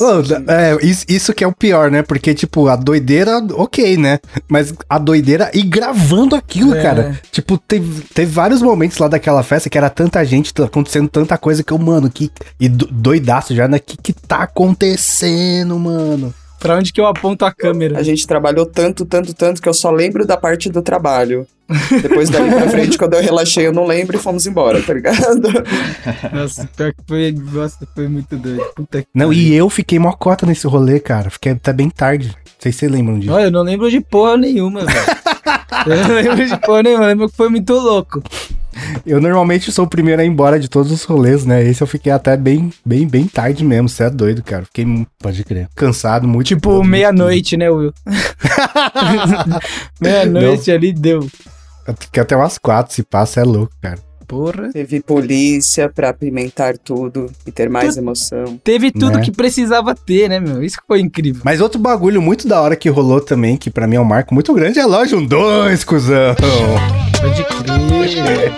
Ô, 0.01 0.51
é, 0.51 0.79
isso, 0.85 1.05
isso 1.09 1.35
que 1.35 1.45
é 1.45 1.47
o 1.47 1.53
pior, 1.53 1.91
né? 1.91 2.03
Porque, 2.03 2.33
tipo, 2.35 2.67
a 2.69 2.75
doideira, 2.75 3.38
ok, 3.53 3.97
né? 3.99 4.19
Mas 4.49 4.75
a 4.88 4.99
doideira 4.99 5.51
e 5.53 5.62
gravando 5.62 6.35
aquilo, 6.35 6.75
É. 6.75 6.83
cara. 6.83 7.21
Tipo, 7.31 7.59
teve, 7.59 8.01
teve 8.12 8.33
vários 8.33 8.61
momentos 8.62 8.97
lá 8.99 9.07
daquela 9.09 9.43
festa 9.43 9.69
que 9.69 9.77
era 9.79 9.91
tanta 9.91 10.25
gente, 10.25 10.53
acontecendo 10.62 11.09
tanta 11.09 11.37
coisa 11.38 11.62
que 11.62 11.73
eu, 11.73 11.79
mano, 11.79 12.11
que. 12.11 12.31
E 12.59 12.69
do- 12.69 12.88
doidaço 12.91 13.55
já, 13.55 13.69
né? 13.69 13.77
O 13.77 13.81
que, 13.81 13.97
que 13.99 14.12
tá 14.14 14.38
acontecendo, 14.38 15.79
mano? 15.79 16.35
Pra 16.59 16.77
onde 16.77 16.92
que 16.92 17.01
eu 17.01 17.07
aponto 17.07 17.44
a 17.44 17.53
câmera? 17.53 17.99
A 17.99 18.03
gente 18.03 18.27
trabalhou 18.27 18.66
tanto, 18.66 19.05
tanto, 19.05 19.33
tanto 19.33 19.62
que 19.62 19.68
eu 19.68 19.75
só 19.75 19.90
lembro 19.90 20.27
da 20.27 20.37
parte 20.37 20.68
do 20.68 20.83
trabalho. 20.83 21.47
Depois 22.03 22.31
dali 22.31 22.51
pra 22.51 22.68
frente, 22.68 22.97
quando 22.97 23.14
eu 23.14 23.23
relaxei, 23.23 23.66
eu 23.66 23.73
não 23.73 23.87
lembro 23.87 24.16
e 24.16 24.21
fomos 24.21 24.47
embora, 24.47 24.83
tá 24.83 24.94
ligado? 24.94 25.18
Nossa, 26.33 26.68
pior 26.75 26.92
que 26.94 27.03
foi, 27.07 27.33
nossa, 27.33 27.87
foi 27.94 28.09
muito 28.09 28.37
doido. 28.37 28.64
Puta 28.75 29.03
que 29.03 29.09
Não, 29.14 29.33
e 29.33 29.55
eu 29.55 29.68
fiquei 29.68 29.99
mó 29.99 30.12
cota 30.12 30.47
nesse 30.47 30.66
rolê, 30.66 30.99
cara. 30.99 31.29
Fiquei 31.29 31.53
até 31.53 31.73
bem 31.73 31.90
tarde. 31.90 32.29
Não 32.29 32.53
sei 32.59 32.73
se 32.73 32.79
vocês 32.79 32.90
lembram 32.90 33.18
disso. 33.18 33.33
Olha, 33.33 33.44
eu 33.44 33.51
não 33.51 33.62
lembro 33.62 33.90
de 33.90 34.01
porra 34.01 34.37
nenhuma, 34.38 34.85
velho. 34.85 35.07
eu 35.87 36.09
não 36.09 36.14
lembro 36.14 36.47
de 36.47 36.57
porra 36.61 36.83
nenhuma, 36.83 37.05
eu 37.05 37.09
lembro 37.09 37.29
que 37.29 37.37
foi 37.37 37.49
muito 37.51 37.75
louco. 37.75 38.23
Eu 39.07 39.21
normalmente 39.21 39.71
sou 39.73 39.85
o 39.85 39.88
primeiro 39.88 40.21
a 40.21 40.25
ir 40.25 40.29
embora 40.29 40.59
de 40.59 40.69
todos 40.69 40.91
os 40.93 41.05
rolês, 41.05 41.45
né? 41.45 41.64
Esse 41.64 41.83
eu 41.83 41.87
fiquei 41.87 42.12
até 42.12 42.37
bem, 42.37 42.73
bem, 42.85 43.07
bem 43.07 43.27
tarde 43.27 43.64
mesmo. 43.64 43.88
Você 43.88 44.05
é 44.05 44.11
doido, 44.11 44.43
cara. 44.43 44.64
Fiquei, 44.64 45.07
pode 45.19 45.45
crer, 45.45 45.69
cansado, 45.75 46.27
muito. 46.27 46.49
Tipo, 46.49 46.83
meia-noite, 46.85 47.57
né, 47.57 47.71
Will? 47.71 47.93
meia-noite 50.01 50.71
ali 50.71 50.93
deu. 50.93 51.27
Fiquei 51.99 52.23
até 52.23 52.37
umas 52.37 52.59
quatro, 52.59 52.95
se 52.95 53.03
passa, 53.03 53.41
é 53.41 53.45
louco, 53.45 53.73
cara. 53.81 54.08
Porra. 54.29 54.71
Teve 54.71 55.01
polícia 55.01 55.88
pra 55.88 56.11
apimentar 56.11 56.77
tudo 56.77 57.31
e 57.47 57.51
ter 57.51 57.71
mais 57.71 57.97
emoção. 57.97 58.61
Teve 58.62 58.93
tudo 58.93 59.17
Né? 59.17 59.23
que 59.23 59.33
precisava 59.33 59.95
ter, 59.95 60.29
né, 60.29 60.38
meu? 60.38 60.62
Isso 60.62 60.77
que 60.77 60.87
foi 60.87 61.01
incrível. 61.01 61.41
Mas 61.43 61.62
outro 61.62 61.81
bagulho 61.81 62.21
muito 62.21 62.47
da 62.47 62.61
hora 62.61 62.77
que 62.77 62.91
rolou 62.91 63.23
também, 63.23 63.57
que 63.57 63.71
pra 63.71 63.87
mim 63.87 63.97
é 63.97 64.01
um 64.01 64.05
marco 64.05 64.35
muito 64.35 64.53
grande, 64.53 64.79
é 64.79 64.83
a 64.83 64.87
loja 64.87 65.17
1 65.17 65.25
2, 65.27 65.83
cuzão. 65.83 66.35
Pode 67.21 67.45
crer. 67.45 68.53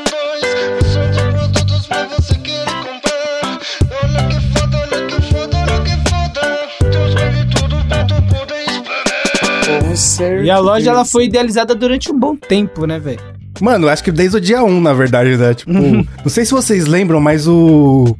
Tu. 9.65 10.45
E 10.45 10.51
a 10.51 10.59
loja, 10.59 10.91
ela 10.91 11.05
foi 11.05 11.25
idealizada 11.27 11.75
durante 11.75 12.11
um 12.11 12.19
bom 12.19 12.35
tempo, 12.37 12.87
né, 12.87 12.99
velho? 12.99 13.40
Mano, 13.61 13.89
acho 13.89 14.03
que 14.03 14.11
desde 14.13 14.37
o 14.37 14.41
dia 14.41 14.63
1, 14.63 14.81
na 14.81 14.93
verdade, 14.93 15.37
né? 15.37 15.55
Tipo, 15.55 15.73
não 15.73 16.05
sei 16.29 16.45
se 16.45 16.53
vocês 16.53 16.87
lembram, 16.87 17.21
mas 17.21 17.47
o. 17.47 18.17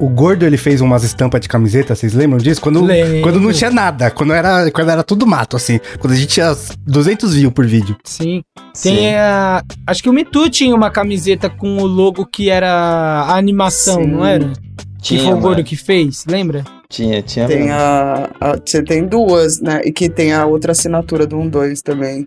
O 0.00 0.08
Gordo, 0.08 0.44
ele 0.44 0.56
fez 0.56 0.80
umas 0.80 1.04
estampas 1.04 1.40
de 1.40 1.48
camiseta, 1.48 1.94
vocês 1.94 2.14
lembram 2.14 2.38
disso? 2.38 2.60
Quando, 2.60 2.84
Lembro. 2.84 3.22
quando 3.22 3.38
não 3.38 3.52
tinha 3.52 3.70
nada, 3.70 4.10
quando 4.10 4.32
era, 4.32 4.68
quando 4.72 4.90
era 4.90 5.04
tudo 5.04 5.24
mato, 5.24 5.56
assim. 5.56 5.78
Quando 6.00 6.14
a 6.14 6.16
gente 6.16 6.30
tinha 6.30 6.52
200 6.84 7.32
views 7.32 7.52
por 7.52 7.64
vídeo. 7.64 7.96
Sim. 8.02 8.42
Tem 8.82 9.14
a... 9.14 9.62
Acho 9.86 10.02
que 10.02 10.10
o 10.10 10.12
Mitu 10.12 10.50
tinha 10.50 10.74
uma 10.74 10.90
camiseta 10.90 11.48
com 11.48 11.76
o 11.76 11.86
logo 11.86 12.26
que 12.26 12.50
era 12.50 12.68
a 12.72 13.36
animação, 13.36 14.02
Sim. 14.02 14.08
não 14.08 14.24
era? 14.26 14.52
Que 14.98 15.16
Tinha, 15.16 15.22
foi 15.22 15.32
o 15.34 15.38
Gordo 15.38 15.62
que 15.62 15.76
fez, 15.76 16.24
lembra? 16.26 16.64
Tinha, 16.94 17.20
tinha 17.22 17.48
Tem 17.48 17.58
mesmo. 17.64 17.72
a, 17.72 18.30
a- 18.40 18.58
Você 18.64 18.80
tem 18.80 19.04
duas, 19.04 19.60
né? 19.60 19.80
E 19.84 19.90
que 19.92 20.08
tem 20.08 20.32
a 20.32 20.46
outra 20.46 20.70
assinatura 20.70 21.26
do 21.26 21.36
1-2 21.36 21.80
também. 21.82 22.24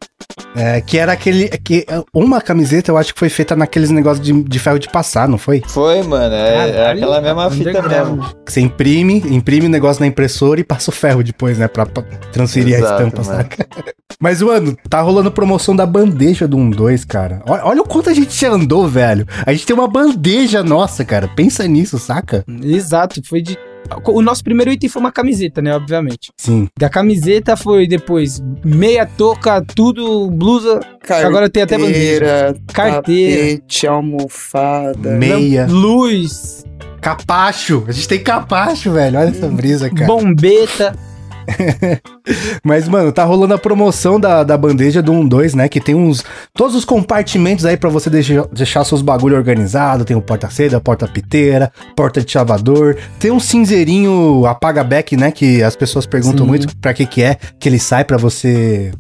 É, 0.56 0.82
que 0.82 0.98
era 0.98 1.14
aquele. 1.14 1.48
Que, 1.48 1.86
uma 2.14 2.42
camiseta 2.42 2.92
eu 2.92 2.98
acho 2.98 3.14
que 3.14 3.20
foi 3.20 3.30
feita 3.30 3.56
naqueles 3.56 3.90
negócios 3.92 4.26
de, 4.26 4.34
de 4.44 4.60
ferro 4.60 4.78
de 4.78 4.90
passar, 4.90 5.26
não 5.30 5.38
foi? 5.38 5.62
Foi, 5.68 6.04
mano. 6.04 6.36
É, 6.36 6.70
é 6.72 6.92
aquela 6.92 7.22
mesma 7.22 7.50
fita 7.50 7.82
mesmo. 7.82 8.26
Que 8.46 8.52
você 8.52 8.60
imprime, 8.60 9.20
imprime 9.30 9.68
o 9.68 9.70
negócio 9.70 10.02
na 10.02 10.08
impressora 10.08 10.60
e 10.60 10.64
passa 10.66 10.90
o 10.90 10.94
ferro 10.94 11.24
depois, 11.24 11.58
né? 11.58 11.70
Pra, 11.70 11.86
pra 11.86 12.04
transferir 12.34 12.76
Exato, 12.76 13.04
a 13.04 13.08
estampa, 13.08 13.24
mano. 13.24 13.38
saca? 13.44 13.68
Mas, 14.20 14.42
mano, 14.42 14.76
tá 14.90 15.00
rolando 15.00 15.32
promoção 15.32 15.76
da 15.76 15.86
bandeja 15.86 16.48
do 16.48 16.58
1-2, 16.58 17.06
cara. 17.06 17.42
Olha, 17.48 17.64
olha 17.66 17.82
o 17.84 17.88
quanto 17.88 18.10
a 18.10 18.14
gente 18.14 18.44
andou, 18.48 18.88
velho. 18.88 19.28
A 19.46 19.54
gente 19.54 19.66
tem 19.66 19.76
uma 19.76 19.88
bandeja 19.88 20.64
nossa, 20.64 21.06
cara. 21.06 21.28
Pensa 21.36 21.68
nisso, 21.68 22.00
saca? 22.00 22.44
Exato, 22.64 23.22
foi 23.24 23.42
de 23.44 23.56
o 24.06 24.22
nosso 24.22 24.44
primeiro 24.44 24.72
item 24.72 24.90
foi 24.90 25.00
uma 25.00 25.12
camiseta, 25.12 25.62
né? 25.62 25.76
Obviamente. 25.76 26.32
Sim. 26.38 26.68
Da 26.78 26.90
camiseta 26.90 27.56
foi 27.56 27.88
depois 27.88 28.42
meia 28.64 29.06
touca, 29.06 29.62
tudo, 29.62 30.30
blusa. 30.30 30.80
Carteira, 31.02 31.28
Agora 31.28 31.50
tem 31.50 31.64
até 31.64 31.78
bandeja. 31.78 32.56
Carteira. 32.74 33.52
tapete, 33.58 33.88
almofada. 33.88 35.12
Meia. 35.12 35.68
Luz, 35.70 36.64
Capacho. 37.02 37.86
A 37.88 37.92
gente 37.92 38.08
tem 38.08 38.20
capacho, 38.20 38.92
velho. 38.92 39.20
Olha 39.20 39.30
essa 39.30 39.48
brisa, 39.48 39.90
cara. 39.90 40.08
bombeta. 40.08 40.96
Mas, 42.64 42.88
mano, 42.88 43.12
tá 43.12 43.24
rolando 43.24 43.54
a 43.54 43.58
promoção 43.58 44.20
da, 44.20 44.44
da 44.44 44.58
bandeja 44.58 45.02
do 45.02 45.12
1-2, 45.14 45.54
né? 45.56 45.68
Que 45.68 45.80
tem 45.80 45.96
uns. 45.96 46.24
Todos 46.54 46.76
os 46.76 46.86
compartimentos 46.86 47.66
aí 47.66 47.78
pra 47.78 47.90
você 47.90 48.10
deixar, 48.10 48.46
deixar 48.48 48.84
seus 48.84 49.02
bagulho 49.02 49.36
organizado. 49.36 50.06
Tem 50.06 50.16
o 50.16 50.22
porta-seda, 50.22 50.80
porta-piteira, 50.80 51.72
porta 51.96 52.22
de 52.22 52.32
chavador. 52.32 52.96
Tem 53.20 53.32
um 53.32 53.40
cinzeirinho 53.40 54.46
apaga-back, 54.46 55.16
né? 55.16 55.32
Que 55.32 55.64
as 55.64 55.76
pessoas 55.76 56.06
perguntam 56.06 56.46
Sim. 56.46 56.50
muito 56.50 56.78
pra 56.78 56.94
que 56.94 57.06
que 57.06 57.22
é. 57.24 57.38
Que 57.60 57.70
ele 57.70 57.80
sai 57.80 58.04
pra 58.04 58.18
você 58.18 58.92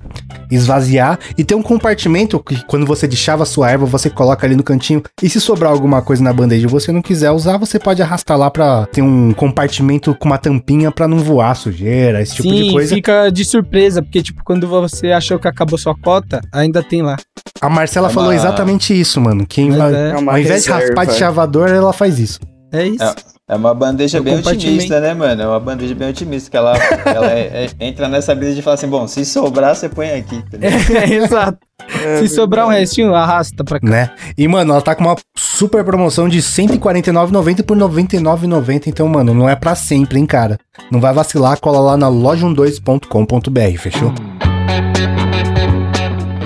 esvaziar. 0.49 1.19
E 1.37 1.43
tem 1.43 1.57
um 1.57 1.61
compartimento 1.61 2.39
que 2.39 2.63
quando 2.65 2.85
você 2.85 3.07
deixava 3.07 3.43
a 3.43 3.45
sua 3.45 3.69
erva, 3.69 3.85
você 3.85 4.09
coloca 4.09 4.45
ali 4.45 4.55
no 4.55 4.63
cantinho. 4.63 5.03
E 5.21 5.29
se 5.29 5.41
sobrar 5.41 5.71
alguma 5.71 6.01
coisa 6.01 6.23
na 6.23 6.31
bandeja 6.31 6.67
e 6.67 6.69
você 6.69 6.91
não 6.91 7.01
quiser 7.01 7.31
usar, 7.31 7.57
você 7.57 7.77
pode 7.79 8.01
arrastar 8.01 8.37
lá 8.37 8.49
pra 8.49 8.85
ter 8.87 9.01
um 9.01 9.33
compartimento 9.33 10.15
com 10.15 10.25
uma 10.25 10.37
tampinha 10.37 10.91
pra 10.91 11.07
não 11.07 11.19
voar 11.19 11.55
sujeira, 11.55 12.21
esse 12.21 12.35
tipo 12.35 12.49
de 12.49 12.63
Sim, 12.63 12.71
coisa. 12.71 12.95
fica 12.95 13.16
de 13.31 13.43
surpresa, 13.45 14.01
porque, 14.01 14.21
tipo, 14.21 14.43
quando 14.43 14.67
você 14.67 15.11
achou 15.11 15.37
que 15.39 15.47
acabou 15.47 15.77
sua 15.77 15.95
cota, 15.95 16.41
ainda 16.51 16.81
tem 16.83 17.01
lá. 17.01 17.15
A 17.61 17.69
Marcela 17.69 18.07
É 18.09 18.11
falou 18.11 18.29
uma- 18.29 18.35
exatamente 18.35 18.99
isso, 18.99 19.19
mano. 19.19 19.45
Quem 19.47 19.71
vai- 19.71 19.93
é. 19.93 20.09
É 20.11 20.17
uma 20.17 20.33
ao 20.33 20.37
invés 20.39 20.63
de 20.63 20.69
raspar 20.69 20.87
de 21.05 21.11
reserva. 21.11 21.13
chavador, 21.13 21.69
ela 21.69 21.91
faz 21.93 22.19
isso. 22.19 22.39
É 22.71 22.85
isso. 22.85 23.15
É 23.49 23.55
uma 23.55 23.73
bandeja 23.73 24.17
Eu 24.17 24.23
bem 24.23 24.37
compartilhei. 24.37 24.73
otimista, 24.75 24.99
né, 24.99 25.13
mano? 25.13 25.41
É 25.41 25.47
uma 25.47 25.59
bandeja 25.59 25.95
bem 25.95 26.09
otimista, 26.09 26.51
que 26.51 26.57
ela, 26.57 26.73
ela 27.05 27.31
é- 27.31 27.65
é- 27.65 27.85
entra 27.85 28.09
nessa 28.09 28.35
brisa 28.35 28.55
de 28.55 28.61
falar 28.61 28.73
assim, 28.73 28.87
bom, 28.89 29.07
se 29.07 29.23
sobrar, 29.25 29.73
você 29.75 29.87
põe 29.87 30.11
aqui, 30.11 30.43
tá 30.51 30.57
ligado? 30.57 31.57
É. 32.05 32.19
Se 32.19 32.29
sobrar 32.29 32.67
um 32.67 32.69
restinho, 32.69 33.13
arrasta 33.13 33.63
pra 33.63 33.79
cá. 33.79 33.87
Né? 33.87 34.09
E, 34.37 34.47
mano, 34.47 34.73
ela 34.73 34.81
tá 34.81 34.95
com 34.95 35.03
uma 35.03 35.15
super 35.35 35.83
promoção 35.83 36.27
de 36.29 36.37
R$ 36.37 36.43
149,90 36.43 37.63
por 37.63 37.77
R$ 37.77 37.83
99,90. 37.83 38.87
Então, 38.87 39.07
mano, 39.07 39.33
não 39.33 39.49
é 39.49 39.55
pra 39.55 39.75
sempre, 39.75 40.19
hein, 40.19 40.25
cara. 40.25 40.59
Não 40.91 40.99
vai 40.99 41.13
vacilar, 41.13 41.59
cola 41.59 41.79
lá 41.79 41.97
na 41.97 42.09
loja12.com.br, 42.09 43.79
fechou? 43.79 44.13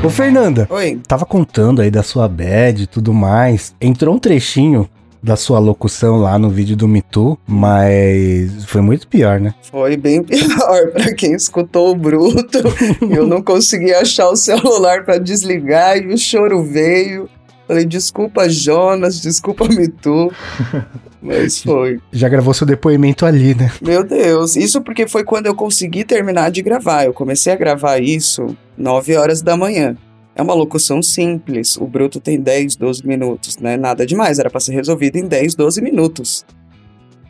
Ô, 0.03 0.09
Fernanda, 0.09 0.67
Oi. 0.71 0.99
tava 1.07 1.25
contando 1.25 1.81
aí 1.81 1.91
da 1.91 2.01
sua 2.01 2.27
bad 2.27 2.83
e 2.83 2.87
tudo 2.87 3.13
mais. 3.13 3.75
Entrou 3.79 4.15
um 4.15 4.19
trechinho 4.19 4.89
da 5.21 5.35
sua 5.35 5.59
locução 5.59 6.17
lá 6.17 6.37
no 6.37 6.49
vídeo 6.49 6.75
do 6.75 6.87
Me 6.87 7.01
Too, 7.01 7.37
mas 7.47 8.65
foi 8.65 8.81
muito 8.81 9.07
pior, 9.07 9.39
né? 9.39 9.53
Foi 9.69 9.95
bem 9.97 10.23
pior 10.23 10.91
pra 10.91 11.13
quem 11.13 11.33
escutou 11.33 11.91
o 11.91 11.95
bruto. 11.95 12.59
eu 13.09 13.27
não 13.27 13.41
consegui 13.41 13.93
achar 13.93 14.29
o 14.29 14.35
celular 14.35 15.03
pra 15.05 15.17
desligar 15.17 15.97
e 15.97 16.07
o 16.13 16.17
choro 16.17 16.63
veio. 16.63 17.29
Falei, 17.67 17.85
desculpa, 17.85 18.49
Jonas, 18.49 19.21
desculpa, 19.21 19.67
Mitu. 19.67 20.31
Mas 21.21 21.61
foi. 21.61 21.99
Já 22.11 22.27
gravou 22.27 22.53
seu 22.53 22.65
depoimento 22.65 23.25
ali, 23.25 23.53
né? 23.53 23.71
Meu 23.81 24.03
Deus. 24.03 24.55
Isso 24.55 24.81
porque 24.81 25.07
foi 25.07 25.23
quando 25.23 25.45
eu 25.45 25.53
consegui 25.53 26.03
terminar 26.03 26.49
de 26.49 26.63
gravar. 26.63 27.05
Eu 27.05 27.13
comecei 27.13 27.53
a 27.53 27.55
gravar 27.55 27.99
isso 27.99 28.57
9 28.75 29.15
horas 29.15 29.41
da 29.41 29.55
manhã. 29.55 29.95
É 30.35 30.41
uma 30.41 30.53
locução 30.53 31.01
simples. 31.01 31.77
O 31.77 31.85
bruto 31.85 32.19
tem 32.19 32.39
10, 32.39 32.75
12 32.75 33.05
minutos, 33.05 33.57
né? 33.57 33.77
Nada 33.77 34.05
demais. 34.05 34.39
Era 34.39 34.49
pra 34.49 34.59
ser 34.59 34.73
resolvido 34.73 35.17
em 35.17 35.27
10, 35.27 35.55
12 35.55 35.81
minutos. 35.81 36.45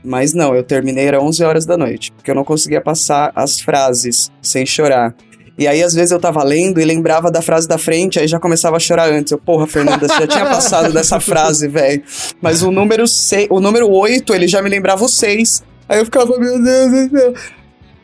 Mas 0.04 0.34
não, 0.34 0.56
eu 0.56 0.64
terminei 0.64 1.06
era 1.06 1.22
11 1.22 1.44
horas 1.44 1.66
da 1.66 1.78
noite, 1.78 2.12
porque 2.12 2.32
eu 2.32 2.36
não 2.36 2.44
conseguia 2.44 2.82
passar 2.82 3.32
as 3.36 3.60
frases 3.60 4.32
sem 4.42 4.66
chorar. 4.66 5.16
E 5.58 5.68
aí, 5.68 5.84
às 5.84 5.94
vezes, 5.94 6.12
eu 6.12 6.20
tava 6.20 6.44
lendo 6.44 6.82
e 6.82 6.86
lembrava 6.86 7.30
da 7.30 7.42
frase 7.42 7.68
da 7.68 7.78
frente, 7.78 8.20
aí 8.20 8.28
já 8.28 8.40
começava 8.40 8.78
a 8.78 8.80
chorar 8.80 9.12
antes. 9.12 9.32
Eu, 9.32 9.38
porra, 9.38 9.68
Fernanda, 9.68 10.08
você 10.08 10.22
já 10.22 10.28
tinha 10.28 10.46
passado 10.46 10.92
dessa 10.92 11.20
frase, 11.20 11.68
velho. 11.68 12.02
Mas 12.42 12.64
o 12.64 12.72
número, 12.72 13.04
o 13.50 13.60
número 13.60 13.92
8, 13.92 14.34
ele 14.34 14.48
já 14.48 14.62
me 14.62 14.70
lembrava 14.70 15.04
o 15.04 15.10
6. 15.10 15.64
Aí 15.88 16.00
eu 16.00 16.06
ficava, 16.06 16.36
meu 16.40 16.64
Deus 16.64 17.10
do 17.10 17.18
céu. 17.18 17.34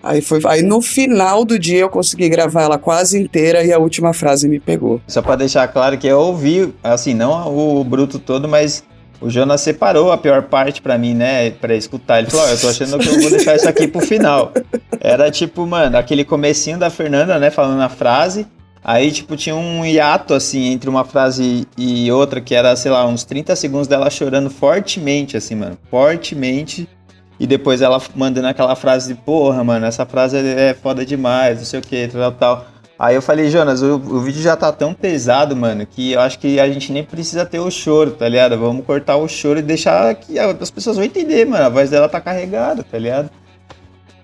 Aí, 0.07 0.21
foi, 0.21 0.39
aí 0.45 0.61
no 0.61 0.81
final 0.81 1.43
do 1.43 1.59
dia 1.59 1.79
eu 1.79 1.89
consegui 1.89 2.29
gravar 2.29 2.61
ela 2.61 2.77
quase 2.77 3.21
inteira 3.21 3.61
e 3.63 3.73
a 3.73 3.77
última 3.77 4.13
frase 4.13 4.47
me 4.47 4.57
pegou. 4.57 5.01
Só 5.05 5.21
pra 5.21 5.35
deixar 5.35 5.67
claro 5.67 5.97
que 5.97 6.07
eu 6.07 6.17
ouvi, 6.17 6.73
assim, 6.81 7.13
não 7.13 7.53
o 7.53 7.83
bruto 7.83 8.17
todo, 8.17 8.47
mas 8.47 8.85
o 9.19 9.29
Jonas 9.29 9.59
separou 9.59 10.11
a 10.11 10.17
pior 10.17 10.43
parte 10.43 10.81
pra 10.81 10.97
mim, 10.97 11.13
né, 11.13 11.51
pra 11.51 11.75
escutar. 11.75 12.19
Ele 12.19 12.29
falou, 12.29 12.45
ó, 12.45 12.49
eu 12.49 12.57
tô 12.57 12.69
achando 12.69 12.97
que 12.99 13.09
eu 13.09 13.19
vou 13.19 13.31
deixar 13.31 13.55
isso 13.57 13.67
aqui 13.67 13.85
pro 13.85 13.99
final. 13.99 14.53
Era 15.01 15.29
tipo, 15.29 15.65
mano, 15.65 15.97
aquele 15.97 16.23
comecinho 16.23 16.77
da 16.77 16.89
Fernanda, 16.89 17.37
né, 17.37 17.49
falando 17.49 17.81
a 17.81 17.89
frase. 17.89 18.47
Aí, 18.83 19.11
tipo, 19.11 19.35
tinha 19.35 19.53
um 19.53 19.85
hiato, 19.85 20.33
assim, 20.33 20.71
entre 20.71 20.89
uma 20.89 21.03
frase 21.03 21.67
e 21.77 22.09
outra, 22.09 22.39
que 22.39 22.55
era, 22.55 22.73
sei 22.77 22.89
lá, 22.89 23.05
uns 23.05 23.25
30 23.25 23.53
segundos 23.57 23.85
dela 23.85 24.09
chorando 24.09 24.49
fortemente, 24.49 25.35
assim, 25.35 25.55
mano. 25.55 25.77
Fortemente. 25.91 26.87
E 27.39 27.45
depois 27.45 27.81
ela 27.81 28.01
mandando 28.15 28.47
aquela 28.47 28.75
frase 28.75 29.13
de, 29.13 29.19
porra, 29.19 29.63
mano, 29.63 29.85
essa 29.85 30.05
frase 30.05 30.37
é 30.37 30.73
foda 30.73 31.05
demais, 31.05 31.59
não 31.59 31.65
sei 31.65 31.79
o 31.79 31.83
que, 31.83 32.07
tal, 32.07 32.31
tal. 32.31 32.65
Aí 32.99 33.13
eu 33.13 33.21
falei, 33.21 33.47
Jonas, 33.49 33.83
o, 33.83 33.95
o 33.95 34.19
vídeo 34.21 34.41
já 34.41 34.55
tá 34.55 34.71
tão 34.71 34.91
pesado, 34.91 35.55
mano, 35.55 35.85
que 35.85 36.13
eu 36.13 36.19
acho 36.19 36.39
que 36.39 36.59
a 36.59 36.67
gente 36.67 36.91
nem 36.91 37.03
precisa 37.03 37.45
ter 37.45 37.59
o 37.59 37.69
choro, 37.69 38.11
tá 38.11 38.27
ligado? 38.27 38.57
Vamos 38.57 38.83
cortar 38.85 39.17
o 39.17 39.27
choro 39.27 39.59
e 39.59 39.61
deixar 39.61 40.15
que 40.15 40.39
as 40.39 40.71
pessoas 40.71 40.95
vão 40.95 41.05
entender, 41.05 41.45
mano. 41.45 41.63
A 41.63 41.69
voz 41.69 41.91
dela 41.91 42.09
tá 42.09 42.19
carregada, 42.19 42.83
tá 42.83 42.97
ligado? 42.97 43.29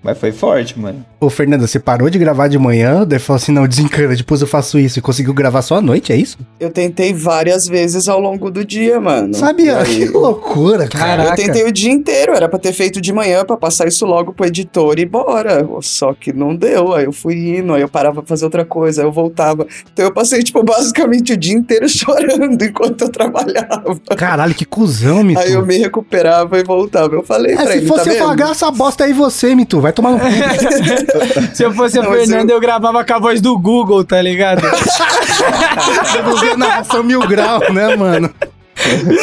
Mas 0.04 0.18
foi 0.18 0.30
forte, 0.32 0.78
mano. 0.78 1.02
Ô, 1.18 1.30
Fernanda, 1.30 1.66
você 1.66 1.78
parou 1.80 2.10
de 2.10 2.18
gravar 2.18 2.46
de 2.48 2.58
manhã, 2.58 3.06
daí 3.06 3.18
falou 3.18 3.38
assim, 3.38 3.50
não, 3.52 3.66
desencana, 3.66 4.14
depois 4.14 4.42
eu 4.42 4.46
faço 4.46 4.78
isso. 4.78 4.98
E 4.98 5.02
conseguiu 5.02 5.32
gravar 5.32 5.62
só 5.62 5.76
à 5.76 5.80
noite, 5.80 6.12
é 6.12 6.16
isso? 6.16 6.36
Eu 6.60 6.68
tentei 6.70 7.14
várias 7.14 7.66
vezes 7.66 8.06
ao 8.06 8.20
longo 8.20 8.50
do 8.50 8.62
dia, 8.64 9.00
mano. 9.00 9.32
Sabia? 9.34 9.78
Aí- 9.78 9.94
Que 10.04 10.08
loucura, 10.10 10.86
cara. 10.88 11.22
Caraca. 11.24 11.30
Eu 11.40 11.46
tentei 11.46 11.64
o 11.66 11.72
dia 11.72 11.90
inteiro, 11.90 12.32
era 12.34 12.48
pra 12.48 12.58
ter 12.58 12.72
feito 12.74 13.00
de 13.00 13.12
manhã 13.12 13.44
pra 13.46 13.56
passar 13.56 13.88
isso 13.88 14.04
logo 14.04 14.32
pro 14.34 14.44
editor 14.44 14.98
e 14.98 15.06
bora. 15.06 15.66
Só 15.80 16.12
que 16.12 16.32
não 16.32 16.54
deu. 16.54 16.92
Aí 16.92 17.04
eu 17.06 17.12
fui 17.12 17.56
indo, 17.58 17.72
aí 17.72 17.80
eu 17.80 17.88
parava 17.88 18.16
pra 18.20 18.28
fazer 18.28 18.44
outra 18.44 18.64
coisa, 18.66 19.00
aí 19.00 19.06
eu 19.06 19.12
voltava. 19.12 19.66
Então 19.92 20.04
eu 20.04 20.12
passei, 20.12 20.42
tipo, 20.42 20.62
basicamente 20.62 21.32
o 21.32 21.36
dia 21.38 21.54
inteiro 21.54 21.88
chorando 21.88 22.62
enquanto 22.62 23.02
eu 23.02 23.08
trabalhava. 23.08 23.96
Caralho, 24.16 24.54
que 24.54 24.66
cuzão, 24.66 25.22
Mitu. 25.24 25.40
Aí 25.40 25.52
eu 25.52 25.64
me 25.64 25.78
recuperava 25.78 26.58
e 26.58 26.64
voltava. 26.64 27.14
Eu 27.14 27.22
falei 27.22 27.52
É, 27.52 27.56
pra 27.56 27.66
se 27.72 27.78
ele, 27.78 27.86
fosse 27.86 28.04
tá 28.04 28.12
eu 28.12 28.26
pagar 28.26 28.50
essa 28.50 28.70
bosta 28.70 29.04
aí, 29.04 29.12
você, 29.14 29.54
Mitu, 29.54 29.80
vai 29.80 29.92
tomar 29.94 30.12
no 30.12 30.18
cu. 30.20 30.26
Se 31.54 31.62
eu 31.62 31.72
fosse 31.72 31.98
a 31.98 32.02
Não, 32.02 32.10
mas 32.10 32.28
Fernanda, 32.28 32.52
eu... 32.52 32.60
gravava 32.60 33.04
com 33.04 33.14
a 33.14 33.18
voz 33.18 33.40
do 33.40 33.58
Google, 33.58 34.04
tá 34.04 34.20
ligado? 34.20 34.62
Produzir 36.12 36.56
narração 36.56 37.02
mil 37.02 37.20
grau, 37.20 37.60
né, 37.72 37.96
mano? 37.96 38.30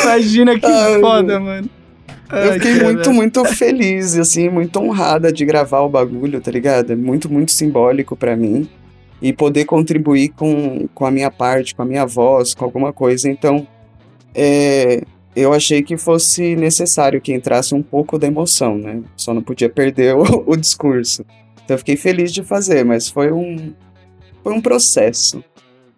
Imagina 0.04 0.60
que 0.60 0.66
Ai, 0.66 1.00
foda, 1.00 1.40
mano. 1.40 1.70
Eu 2.32 2.52
Ai, 2.52 2.54
fiquei 2.54 2.76
caralho. 2.76 2.94
muito, 2.94 3.14
muito 3.14 3.46
feliz, 3.46 4.18
assim, 4.18 4.50
muito 4.50 4.80
honrada 4.80 5.32
de 5.32 5.46
gravar 5.46 5.82
o 5.82 5.90
bagulho, 5.90 6.40
tá 6.40 6.50
ligado? 6.50 6.94
É 6.94 6.96
muito, 6.96 7.32
muito 7.32 7.52
simbólico 7.52 8.16
pra 8.16 8.36
mim. 8.36 8.70
E 9.22 9.32
poder 9.32 9.66
contribuir 9.66 10.30
com, 10.30 10.88
com 10.96 11.06
a 11.06 11.12
minha 11.12 11.30
parte, 11.30 11.76
com 11.76 11.84
a 11.84 11.86
minha 11.86 12.06
voz, 12.06 12.56
com 12.56 12.66
alguma 12.66 12.92
coisa. 12.92 13.30
Então, 13.30 13.68
é, 14.34 15.04
eu 15.36 15.54
achei 15.54 15.82
que 15.82 15.98
fosse 15.98 16.56
necessário 16.56 17.22
que 17.22 17.34
entrasse 17.34 17.74
um 17.74 17.82
pouco 17.82 18.18
da 18.18 18.28
emoção, 18.28 18.78
né? 18.78 19.02
Só 19.16 19.34
não 19.34 19.42
podia 19.42 19.70
perder 19.70 20.16
o, 20.18 20.44
o 20.46 20.56
discurso. 20.56 21.26
Então, 21.64 21.76
eu 21.76 21.80
fiquei 21.80 21.96
feliz 21.96 22.32
de 22.34 22.44
fazer, 22.44 22.84
mas 22.84 23.10
foi 23.10 23.32
um, 23.32 23.74
foi 24.44 24.54
um 24.54 24.62
processo. 24.62 25.44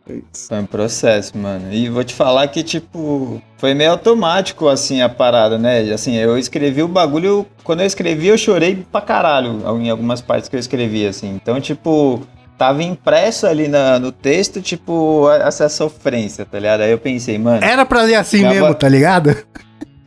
Foi 0.05 0.21
isso. 0.33 0.47
Foi 0.49 0.59
um 0.59 0.65
processo, 0.65 1.37
mano. 1.37 1.73
E 1.73 1.87
vou 1.89 2.03
te 2.03 2.13
falar 2.13 2.47
que, 2.49 2.61
tipo, 2.61 3.41
foi 3.57 3.73
meio 3.73 3.91
automático, 3.91 4.67
assim, 4.67 5.01
a 5.01 5.07
parada, 5.07 5.57
né? 5.57 5.79
Assim, 5.93 6.15
eu 6.15 6.37
escrevi 6.37 6.83
o 6.83 6.87
bagulho. 6.87 7.45
Quando 7.63 7.79
eu 7.79 7.85
escrevi, 7.85 8.27
eu 8.27 8.37
chorei 8.37 8.85
pra 8.91 8.99
caralho 8.99 9.61
em 9.79 9.89
algumas 9.89 10.21
partes 10.21 10.49
que 10.49 10.55
eu 10.55 10.59
escrevi, 10.59 11.07
assim. 11.07 11.29
Então, 11.29 11.59
tipo, 11.61 12.21
tava 12.63 12.81
impresso 12.81 13.45
ali 13.45 13.67
na- 13.67 13.99
no 13.99 14.09
texto, 14.11 14.61
tipo, 14.61 15.29
essa 15.31 15.67
sofrência, 15.67 16.45
tá 16.49 16.57
ligado? 16.57 16.79
Aí 16.81 16.91
eu 16.91 16.97
pensei, 16.97 17.37
mano. 17.37 17.61
Era 17.63 17.85
pra 17.85 18.03
ler 18.03 18.15
assim 18.15 18.37
mesmo, 18.53 18.73
tá 18.73 18.87
ligado? 18.87 19.35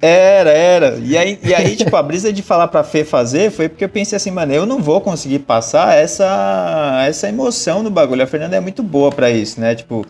Era, 0.00 0.50
era. 0.50 0.98
E 1.02 1.16
aí, 1.18 1.38
e 1.42 1.54
aí, 1.54 1.76
tipo, 1.76 1.94
a 1.96 2.02
brisa 2.02 2.32
de 2.32 2.40
falar 2.42 2.68
pra 2.68 2.82
Fê 2.82 3.04
fazer 3.04 3.50
foi 3.50 3.68
porque 3.68 3.84
eu 3.84 3.88
pensei 3.90 4.16
assim, 4.16 4.30
mano, 4.30 4.52
eu 4.54 4.64
não 4.64 4.78
vou 4.78 5.00
conseguir 5.02 5.40
passar 5.40 5.96
essa, 5.96 7.04
essa 7.06 7.28
emoção 7.28 7.82
no 7.82 7.90
bagulho. 7.90 8.22
A 8.22 8.26
Fernanda 8.26 8.56
é 8.56 8.60
muito 8.60 8.82
boa 8.82 9.10
pra 9.10 9.30
isso, 9.30 9.60
né? 9.60 9.74
Tipo, 9.74 10.06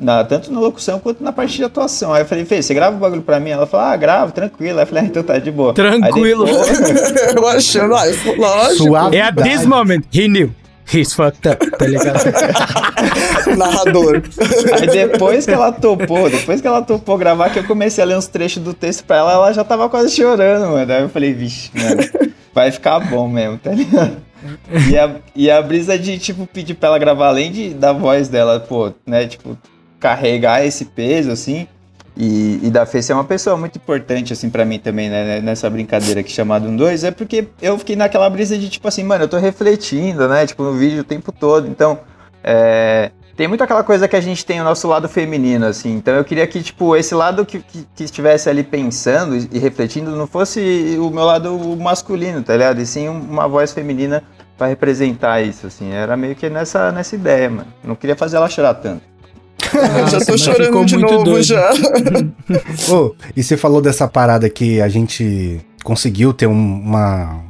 na, 0.00 0.24
tanto 0.24 0.50
na 0.52 0.60
locução 0.60 0.98
quanto 1.00 1.22
na 1.22 1.32
parte 1.32 1.56
de 1.56 1.64
atuação. 1.64 2.14
Aí 2.14 2.22
eu 2.22 2.26
falei, 2.26 2.44
Fê, 2.46 2.62
você 2.62 2.72
grava 2.72 2.96
o 2.96 2.98
bagulho 3.00 3.22
pra 3.22 3.38
mim? 3.40 3.50
Ela 3.50 3.66
falou, 3.66 3.86
ah, 3.86 3.96
gravo, 3.96 4.32
tranquilo. 4.32 4.78
Aí 4.78 4.84
eu 4.84 4.86
falei, 4.86 5.04
ah, 5.04 5.06
então 5.06 5.22
tá 5.22 5.38
de 5.38 5.50
boa. 5.50 5.72
Tranquilo. 5.74 6.46
Aí 6.46 6.52
depois- 6.52 7.16
eu 7.36 7.46
achando, 7.48 7.94
ah, 7.94 8.04
lógico, 8.38 8.84
Suave. 8.84 9.16
É 9.16 9.22
at 9.22 9.36
this 9.36 9.66
moment, 9.66 10.04
he 10.14 10.28
knew. 10.28 10.50
He's 10.92 11.12
fucked 11.12 11.46
up, 11.48 11.70
tá 11.70 11.86
ligado? 11.86 12.18
narrador. 13.56 14.22
Aí 14.80 14.86
depois 14.86 15.44
que 15.44 15.52
ela 15.52 15.72
topou, 15.72 16.30
depois 16.30 16.60
que 16.60 16.66
ela 16.66 16.82
topou 16.82 17.18
gravar, 17.18 17.50
que 17.50 17.58
eu 17.58 17.64
comecei 17.64 18.02
a 18.02 18.06
ler 18.06 18.16
uns 18.16 18.26
trechos 18.26 18.62
do 18.62 18.72
texto 18.72 19.04
pra 19.04 19.18
ela, 19.18 19.32
ela 19.32 19.52
já 19.52 19.64
tava 19.64 19.88
quase 19.88 20.14
chorando, 20.14 20.72
mano. 20.72 20.92
Aí 20.92 21.02
eu 21.02 21.08
falei, 21.08 21.34
vixe, 21.34 21.70
mano. 21.74 22.32
vai 22.54 22.72
ficar 22.72 22.98
bom 23.00 23.28
mesmo, 23.28 23.58
tá 23.58 23.70
ligado? 23.70 24.16
E 24.90 24.96
a, 24.96 25.16
e 25.34 25.50
a 25.50 25.60
brisa 25.60 25.98
de, 25.98 26.18
tipo, 26.18 26.46
pedir 26.46 26.74
pra 26.74 26.90
ela 26.90 26.98
gravar, 26.98 27.28
além 27.28 27.52
de, 27.52 27.74
da 27.74 27.92
voz 27.92 28.28
dela, 28.28 28.60
pô, 28.60 28.92
né, 29.06 29.26
tipo, 29.26 29.58
carregar 29.98 30.64
esse 30.64 30.84
peso, 30.84 31.30
assim, 31.30 31.66
e, 32.18 32.58
e 32.64 32.70
da 32.70 32.84
Fê 32.84 33.00
ser 33.00 33.12
uma 33.12 33.22
pessoa 33.22 33.56
muito 33.56 33.76
importante, 33.76 34.32
assim, 34.32 34.50
pra 34.50 34.64
mim 34.64 34.80
também, 34.80 35.08
né, 35.08 35.40
nessa 35.40 35.70
brincadeira 35.70 36.20
aqui 36.20 36.32
chamada 36.32 36.68
um 36.68 36.74
dois, 36.74 37.04
é 37.04 37.12
porque 37.12 37.46
eu 37.62 37.78
fiquei 37.78 37.94
naquela 37.94 38.28
brisa 38.28 38.58
de, 38.58 38.68
tipo 38.68 38.88
assim, 38.88 39.04
mano, 39.04 39.24
eu 39.24 39.28
tô 39.28 39.38
refletindo, 39.38 40.28
né, 40.28 40.44
tipo, 40.44 40.64
no 40.64 40.72
vídeo 40.72 41.02
o 41.02 41.04
tempo 41.04 41.30
todo, 41.30 41.68
então, 41.68 42.00
é, 42.42 43.12
tem 43.36 43.46
muito 43.46 43.62
aquela 43.62 43.84
coisa 43.84 44.08
que 44.08 44.16
a 44.16 44.20
gente 44.20 44.44
tem 44.44 44.60
o 44.60 44.64
nosso 44.64 44.88
lado 44.88 45.08
feminino, 45.08 45.64
assim. 45.64 45.94
Então 45.94 46.12
eu 46.14 46.24
queria 46.24 46.44
que, 46.44 46.60
tipo, 46.60 46.96
esse 46.96 47.14
lado 47.14 47.46
que, 47.46 47.60
que, 47.60 47.86
que 47.94 48.02
estivesse 48.02 48.50
ali 48.50 48.64
pensando 48.64 49.36
e, 49.36 49.60
refletindo 49.60 50.10
não 50.16 50.26
fosse 50.26 50.98
o 51.00 51.08
meu 51.08 51.22
lado 51.24 51.56
masculino, 51.76 52.42
tá 52.42 52.54
ligado? 52.54 52.80
E 52.80 52.86
sim 52.86 53.08
uma 53.08 53.46
voz 53.46 53.72
feminina 53.72 54.24
pra 54.56 54.66
representar 54.66 55.40
isso, 55.40 55.68
assim. 55.68 55.92
Era 55.92 56.16
meio 56.16 56.34
que 56.34 56.50
nessa, 56.50 56.90
nessa 56.90 57.14
ideia, 57.14 57.48
mano. 57.48 57.72
Não 57.84 57.94
queria 57.94 58.16
fazer 58.16 58.38
ela 58.38 58.48
chorar 58.48 58.74
tanto. 58.74 59.02
Eu 59.74 60.06
já 60.08 60.18
Nossa, 60.18 60.26
tô 60.32 60.38
chorando 60.38 60.84
de 60.84 60.96
muito 60.96 61.12
novo 61.12 61.24
doido. 61.24 61.44
já. 61.44 61.70
Ô, 62.92 63.14
e 63.36 63.42
você 63.42 63.56
falou 63.56 63.80
dessa 63.80 64.06
parada 64.08 64.48
que 64.48 64.80
a 64.80 64.88
gente 64.88 65.60
conseguiu 65.84 66.32
ter 66.32 66.46
um- 66.46 66.52
uma, 66.80 67.40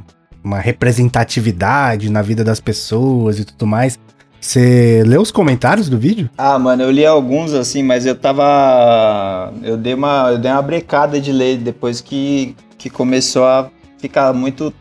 uma 0.43 0.59
representatividade 0.59 2.11
na 2.11 2.23
vida 2.23 2.45
das 2.45 2.61
pessoas 2.61 3.39
e 3.39 3.45
tudo 3.45 3.67
mais. 3.67 3.99
Você 4.41 5.03
leu 5.05 5.21
os 5.21 5.33
comentários 5.33 5.89
do 5.89 5.99
vídeo? 5.99 6.31
Ah, 6.39 6.59
mano, 6.59 6.83
eu 6.85 6.91
li 6.93 7.05
alguns, 7.05 7.53
assim, 7.55 7.83
mas 7.83 8.07
eu 8.07 8.15
tava... 8.15 9.53
Eu 9.65 9.77
dei 9.77 9.95
uma, 9.95 10.31
eu 10.31 10.39
dei 10.39 10.51
uma 10.51 10.63
brecada 10.63 11.21
de 11.21 11.33
ler 11.33 11.57
depois 11.59 12.01
que, 12.01 12.55
que 12.77 12.89
começou 12.89 13.45
a 13.45 13.69
ficar 14.01 14.33
muito... 14.33 14.73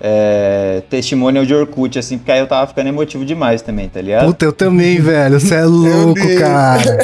É, 0.00 0.82
testemunho 0.90 1.46
de 1.46 1.54
Orkut, 1.54 1.98
assim, 1.98 2.18
porque 2.18 2.30
aí 2.30 2.40
eu 2.40 2.46
tava 2.46 2.66
ficando 2.66 2.88
emotivo 2.88 3.24
demais 3.24 3.62
também, 3.62 3.88
tá 3.88 4.00
ligado? 4.00 4.26
Puta, 4.26 4.44
eu 4.44 4.52
também, 4.52 5.00
velho. 5.00 5.40
Você 5.40 5.54
é 5.54 5.64
louco, 5.66 6.20
cara. 6.38 6.98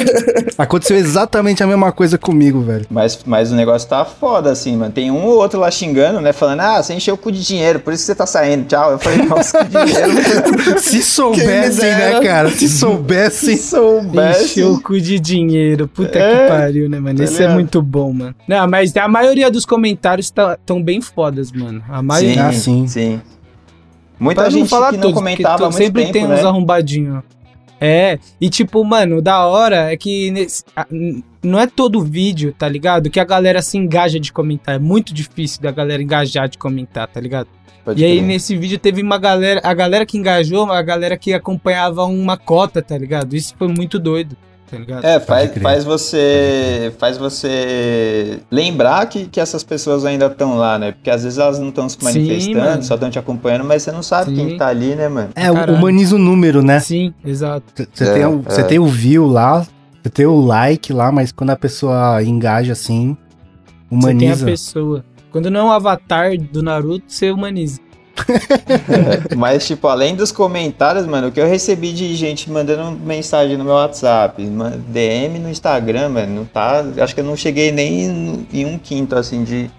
Aconteceu 0.57 0.95
exatamente 0.97 1.63
a 1.63 1.67
mesma 1.67 1.91
coisa 1.91 2.17
comigo, 2.17 2.61
velho. 2.61 2.85
Mas, 2.89 3.19
mas 3.25 3.51
o 3.51 3.55
negócio 3.55 3.87
tá 3.89 4.05
foda, 4.05 4.51
assim, 4.51 4.77
mano. 4.77 4.91
Tem 4.91 5.09
um 5.09 5.25
ou 5.25 5.37
outro 5.37 5.59
lá 5.59 5.71
xingando, 5.71 6.21
né? 6.21 6.31
Falando, 6.31 6.59
ah, 6.61 6.81
você 6.83 6.93
encheu 6.93 7.15
o 7.15 7.17
cu 7.17 7.31
de 7.31 7.43
dinheiro, 7.43 7.79
por 7.79 7.93
isso 7.93 8.03
que 8.03 8.07
você 8.07 8.15
tá 8.15 8.25
saindo, 8.27 8.65
tchau. 8.65 8.91
Eu 8.91 8.99
falei, 8.99 9.25
nossa, 9.25 9.65
que 9.65 9.71
dinheiro. 9.71 10.79
Se 10.79 11.01
soubessem, 11.01 11.89
né, 11.89 12.19
cara? 12.21 12.49
Se 12.51 12.69
Se 12.69 12.77
soubessem. 12.79 13.57
soubesse. 13.57 14.43
Encheu 14.59 14.73
o 14.73 14.81
cu 14.81 14.99
de 15.01 15.19
dinheiro. 15.19 15.87
Puta 15.87 16.19
É, 16.19 16.43
que 16.43 16.49
pariu, 16.49 16.89
né, 16.89 16.99
mano? 16.99 17.17
tá 17.17 17.23
Isso 17.23 17.41
é 17.41 17.47
muito 17.47 17.81
bom, 17.81 18.13
mano. 18.13 18.35
Não, 18.47 18.67
mas 18.67 18.95
a 18.95 19.07
maioria 19.07 19.49
dos 19.49 19.65
comentários 19.65 20.31
estão 20.59 20.81
bem 20.81 21.01
fodas, 21.01 21.51
mano. 21.51 21.81
A 21.89 22.01
maioria. 22.01 22.33
Sim, 22.33 22.39
Ah, 22.39 22.53
sim. 22.53 22.82
Sim. 22.87 23.21
Muita 24.19 24.41
Pra 24.41 24.49
gente 24.49 24.69
que 24.69 24.75
não 24.75 24.91
todos, 24.91 25.13
comentava 25.13 25.63
muito 25.63 25.75
sempre 25.77 26.01
tempo, 26.03 26.13
tem 26.13 26.27
né? 26.27 26.35
uns 26.35 26.45
arrombadinhos. 26.45 27.23
É, 27.81 28.17
e 28.39 28.49
tipo, 28.49 28.81
mano, 28.85 29.17
o 29.17 29.21
da 29.21 29.45
hora 29.45 29.91
é 29.91 29.97
que 29.97 30.31
nesse- 30.31 30.63
não 31.43 31.59
é 31.59 31.67
todo 31.67 32.01
vídeo, 32.01 32.55
tá 32.57 32.69
ligado? 32.69 33.09
Que 33.09 33.19
a 33.19 33.25
galera 33.25 33.61
se 33.61 33.77
engaja 33.77 34.17
de 34.19 34.31
comentar. 34.31 34.75
É 34.75 34.79
muito 34.79 35.13
difícil 35.13 35.61
da 35.61 35.71
galera 35.71 36.01
engajar 36.01 36.47
de 36.47 36.57
comentar, 36.57 37.07
tá 37.09 37.19
ligado? 37.19 37.47
Pode 37.83 38.01
E 38.01 38.05
aí 38.05 38.17
crer. 38.19 38.23
nesse 38.25 38.55
vídeo 38.55 38.79
teve 38.79 39.01
uma 39.01 39.17
galera, 39.17 39.59
a 39.61 39.73
galera 39.73 40.05
que 40.05 40.17
engajou, 40.17 40.71
a 40.71 40.81
galera 40.81 41.17
que 41.17 41.33
acompanhava 41.33 42.05
uma 42.05 42.37
cota, 42.37 42.81
tá 42.81 42.97
ligado? 42.97 43.35
Isso 43.35 43.53
foi 43.59 43.67
muito 43.67 43.99
doido, 43.99 44.37
tá 44.73 44.79
ligado? 44.79 45.05
É, 45.05 45.19
faz, 45.19 45.51
faz 45.61 45.83
você 45.83 46.93
faz 46.97 47.17
você 47.17 48.39
lembrar 48.51 49.05
que, 49.07 49.25
que 49.27 49.39
essas 49.39 49.63
pessoas 49.63 50.05
ainda 50.05 50.25
estão 50.27 50.55
lá, 50.57 50.77
né? 50.79 50.91
Porque 50.93 51.09
às 51.09 51.23
vezes 51.23 51.37
elas 51.39 51.59
não 51.59 51.69
estão 51.69 51.87
se 51.87 51.97
Sim, 51.99 52.03
manifestando, 52.05 52.59
mano. 52.59 52.83
só 52.83 52.93
estão 52.95 53.09
te 53.09 53.19
acompanhando, 53.19 53.63
mas 53.65 53.83
você 53.83 53.91
não 53.91 54.03
sabe 54.03 54.31
Sim. 54.31 54.35
quem 54.35 54.47
que 54.49 54.57
tá 54.57 54.67
ali, 54.67 54.95
né, 54.95 55.07
mano? 55.07 55.29
É, 55.35 55.51
Caralho. 55.51 55.75
humaniza 55.77 56.15
o 56.15 56.19
número, 56.19 56.61
né? 56.61 56.79
Sim, 56.79 57.13
exato. 57.25 57.65
Você 57.93 58.03
É, 58.03 58.13
tem, 58.13 58.25
o- 58.25 58.43
é. 58.47 58.63
tem 58.63 58.79
o 58.79 58.85
view 58.85 59.25
lá, 59.27 59.65
você 60.01 60.09
tem 60.09 60.25
o 60.25 60.39
like 60.41 60.91
lá, 60.91 61.11
mas 61.11 61.31
quando 61.31 61.51
a 61.51 61.55
pessoa 61.55 62.21
engaja 62.23 62.73
assim, 62.73 63.15
Você 63.89 64.07
tem 64.07 64.29
a 64.29 64.33
humaniza. 64.33 64.45
pessoa. 64.45 65.05
Quando 65.31 65.49
não 65.49 65.59
é 65.61 65.63
um 65.63 65.71
avatar 65.71 66.37
do 66.37 66.61
Naruto, 66.61 67.05
você 67.07 67.31
humaniza. 67.31 67.79
Mas, 69.35 69.65
tipo, 69.65 69.87
além 69.87 70.15
dos 70.15 70.31
comentários, 70.31 71.05
mano, 71.05 71.27
o 71.27 71.31
que 71.31 71.39
eu 71.39 71.47
recebi 71.47 71.91
de 71.91 72.15
gente 72.15 72.49
mandando 72.49 72.91
mensagem 72.99 73.57
no 73.57 73.63
meu 73.63 73.73
WhatsApp, 73.73 74.43
DM 74.87 75.39
no 75.39 75.49
Instagram, 75.49 76.09
mano, 76.09 76.35
não 76.35 76.45
tá. 76.45 76.83
Acho 76.99 77.13
que 77.13 77.21
eu 77.21 77.25
não 77.25 77.35
cheguei 77.35 77.71
nem 77.71 78.45
em 78.51 78.65
um 78.65 78.77
quinto, 78.77 79.15
assim, 79.15 79.43
de, 79.43 79.69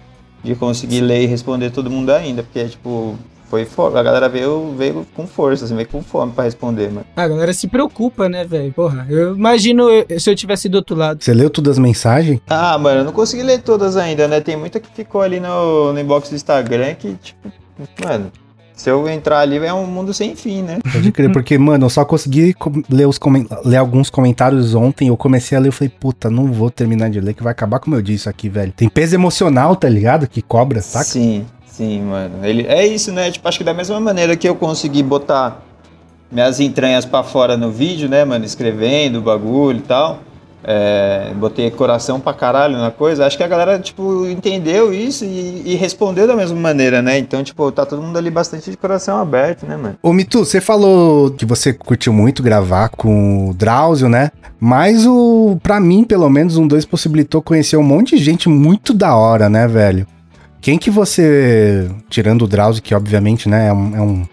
de 0.43 0.55
conseguir 0.55 1.01
ler 1.01 1.23
e 1.23 1.25
responder 1.25 1.71
todo 1.71 1.89
mundo 1.89 2.11
ainda, 2.11 2.43
porque, 2.43 2.65
tipo, 2.65 3.17
foi 3.49 3.65
foda. 3.65 3.99
A 3.99 4.03
galera 4.03 4.27
veio, 4.27 4.73
veio 4.77 5.07
com 5.15 5.25
força, 5.25 5.65
assim, 5.65 5.75
veio 5.75 5.87
com 5.87 6.01
fome 6.01 6.31
pra 6.33 6.43
responder, 6.43 6.89
mano. 6.89 7.05
A 7.15 7.27
galera 7.27 7.53
se 7.53 7.67
preocupa, 7.67 8.27
né, 8.27 8.43
velho? 8.43 8.73
Porra, 8.73 9.05
eu 9.09 9.35
imagino 9.35 9.87
se 10.19 10.29
eu 10.29 10.35
tivesse 10.35 10.67
do 10.67 10.75
outro 10.75 10.95
lado. 10.95 11.23
Você 11.23 11.33
leu 11.33 11.49
todas 11.49 11.73
as 11.73 11.79
mensagens? 11.79 12.39
Ah, 12.47 12.77
mano, 12.77 13.01
eu 13.01 13.05
não 13.05 13.13
consegui 13.13 13.43
ler 13.43 13.61
todas 13.61 13.95
ainda, 13.95 14.27
né? 14.27 14.41
Tem 14.41 14.57
muita 14.57 14.79
que 14.79 14.89
ficou 14.93 15.21
ali 15.21 15.39
no, 15.39 15.93
no 15.93 15.99
inbox 15.99 16.29
do 16.29 16.35
Instagram 16.35 16.95
que, 16.95 17.13
tipo, 17.15 17.49
mano, 18.03 18.31
se 18.75 18.89
eu 18.89 19.07
entrar 19.07 19.39
ali 19.39 19.57
é 19.57 19.73
um 19.73 19.85
mundo 19.85 20.13
sem 20.13 20.35
fim, 20.35 20.61
né? 20.61 20.79
Pode 20.91 21.11
crer, 21.11 21.31
porque, 21.31 21.57
mano, 21.57 21.85
eu 21.85 21.89
só 21.89 22.03
consegui 22.03 22.53
ler, 22.89 23.07
os 23.07 23.17
ler 23.63 23.77
alguns 23.77 24.09
comentários 24.09 24.75
ontem. 24.75 25.07
Eu 25.07 25.15
comecei 25.15 25.57
a 25.57 25.61
ler 25.61 25.69
e 25.69 25.71
falei, 25.71 25.89
puta, 25.89 26.29
não 26.29 26.51
vou 26.51 26.69
terminar 26.69 27.09
de 27.09 27.21
ler, 27.21 27.33
que 27.33 27.41
vai 27.41 27.51
acabar 27.51 27.79
com 27.79 27.87
o 27.87 27.89
meu 27.91 28.01
dia 28.01 28.15
isso 28.15 28.29
aqui, 28.29 28.49
velho. 28.49 28.73
Tem 28.73 28.89
peso 28.89 29.15
emocional, 29.15 29.75
tá 29.75 29.87
ligado? 29.87 30.27
Que 30.27 30.41
cobra, 30.41 30.81
saca? 30.81 31.05
Sim, 31.05 31.45
sim, 31.65 32.01
mano. 32.01 32.45
Ele, 32.45 32.67
é 32.67 32.85
isso, 32.85 33.13
né? 33.13 33.31
Tipo, 33.31 33.47
acho 33.47 33.57
que 33.57 33.63
da 33.63 33.73
mesma 33.73 33.99
maneira 33.99 34.35
que 34.35 34.47
eu 34.47 34.55
consegui 34.55 35.01
botar 35.01 35.63
minhas 36.29 36.59
entranhas 36.59 37.05
pra 37.05 37.23
fora 37.23 37.55
no 37.55 37.71
vídeo, 37.71 38.09
né, 38.09 38.25
mano? 38.25 38.43
Escrevendo 38.43 39.19
o 39.19 39.21
bagulho 39.21 39.77
e 39.79 39.83
tal. 39.83 40.19
É, 40.67 41.31
botei 41.35 41.69
coração 41.69 42.19
pra 42.19 42.33
caralho 42.33 42.77
na 42.77 42.89
coisa. 42.89 43.25
Acho 43.25 43.37
que 43.37 43.43
a 43.43 43.47
galera, 43.47 43.77
tipo, 43.77 44.25
entendeu 44.25 44.91
isso 44.91 45.23
e, 45.23 45.61
e 45.63 45.75
respondeu 45.75 46.25
da 46.25 46.35
mesma 46.35 46.59
maneira, 46.59 47.03
né? 47.03 47.19
Então, 47.19 47.43
tipo, 47.43 47.71
tá 47.71 47.85
todo 47.85 48.01
mundo 48.01 48.17
ali 48.17 48.31
bastante 48.31 48.71
de 48.71 48.75
coração 48.75 49.19
aberto, 49.19 49.67
né, 49.67 49.77
mano? 49.77 49.95
Ô, 50.01 50.11
Mitu, 50.11 50.39
você 50.39 50.59
falou 50.59 51.29
que 51.29 51.45
você 51.45 51.71
curtiu 51.71 52.11
muito 52.11 52.41
gravar 52.41 52.89
com 52.89 53.49
o 53.49 53.53
Drauzio, 53.53 54.09
né? 54.09 54.31
Mas 54.59 55.05
o, 55.05 55.59
pra 55.61 55.79
mim, 55.79 56.03
pelo 56.03 56.27
menos, 56.29 56.57
um 56.57 56.67
dois 56.67 56.83
possibilitou 56.83 57.43
conhecer 57.43 57.77
um 57.77 57.83
monte 57.83 58.17
de 58.17 58.23
gente 58.23 58.49
muito 58.49 58.91
da 58.91 59.15
hora, 59.15 59.47
né, 59.47 59.67
velho? 59.67 60.07
Quem 60.59 60.79
que 60.79 60.89
você, 60.89 61.87
tirando 62.09 62.41
o 62.41 62.47
Drauzio, 62.47 62.81
que 62.81 62.95
obviamente, 62.95 63.47
né, 63.47 63.67
é 63.67 63.73
um, 63.73 63.95
é 63.95 64.01
um, 64.01 64.25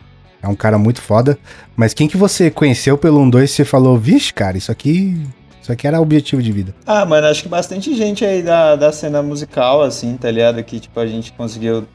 é 0.45 0.49
um 0.49 0.55
cara 0.55 0.79
muito 0.79 1.03
foda, 1.03 1.39
mas 1.77 1.93
quem 1.93 2.09
que 2.09 2.17
você 2.17 2.51
conheceu 2.51 2.97
pelo 2.97 3.21
um 3.21 3.29
dois 3.29 3.51
e 3.51 3.53
você 3.53 3.65
falou, 3.67 3.99
vixe, 3.99 4.33
cara, 4.33 4.57
isso 4.57 4.73
aqui, 4.73 5.21
isso 5.63 5.71
aqui 5.71 5.87
era 5.87 6.01
objetivo 6.01 6.43
de 6.43 6.51
vida. 6.51 6.75
Ah, 6.85 7.07
mano, 7.07 7.29
acho 7.29 7.45
que 7.45 7.49
bastante 7.49 7.95
gente 7.95 8.25
aí 8.25 8.43
da, 8.43 8.75
da 8.75 8.91
cena 8.91 9.23
musical, 9.23 9.81
assim, 9.81 10.17
tá 10.17 10.29
ligado? 10.29 10.63
Que, 10.65 10.81
tipo, 10.81 10.99
a 10.99 11.07
gente 11.07 11.33
conseguiu 11.33 11.87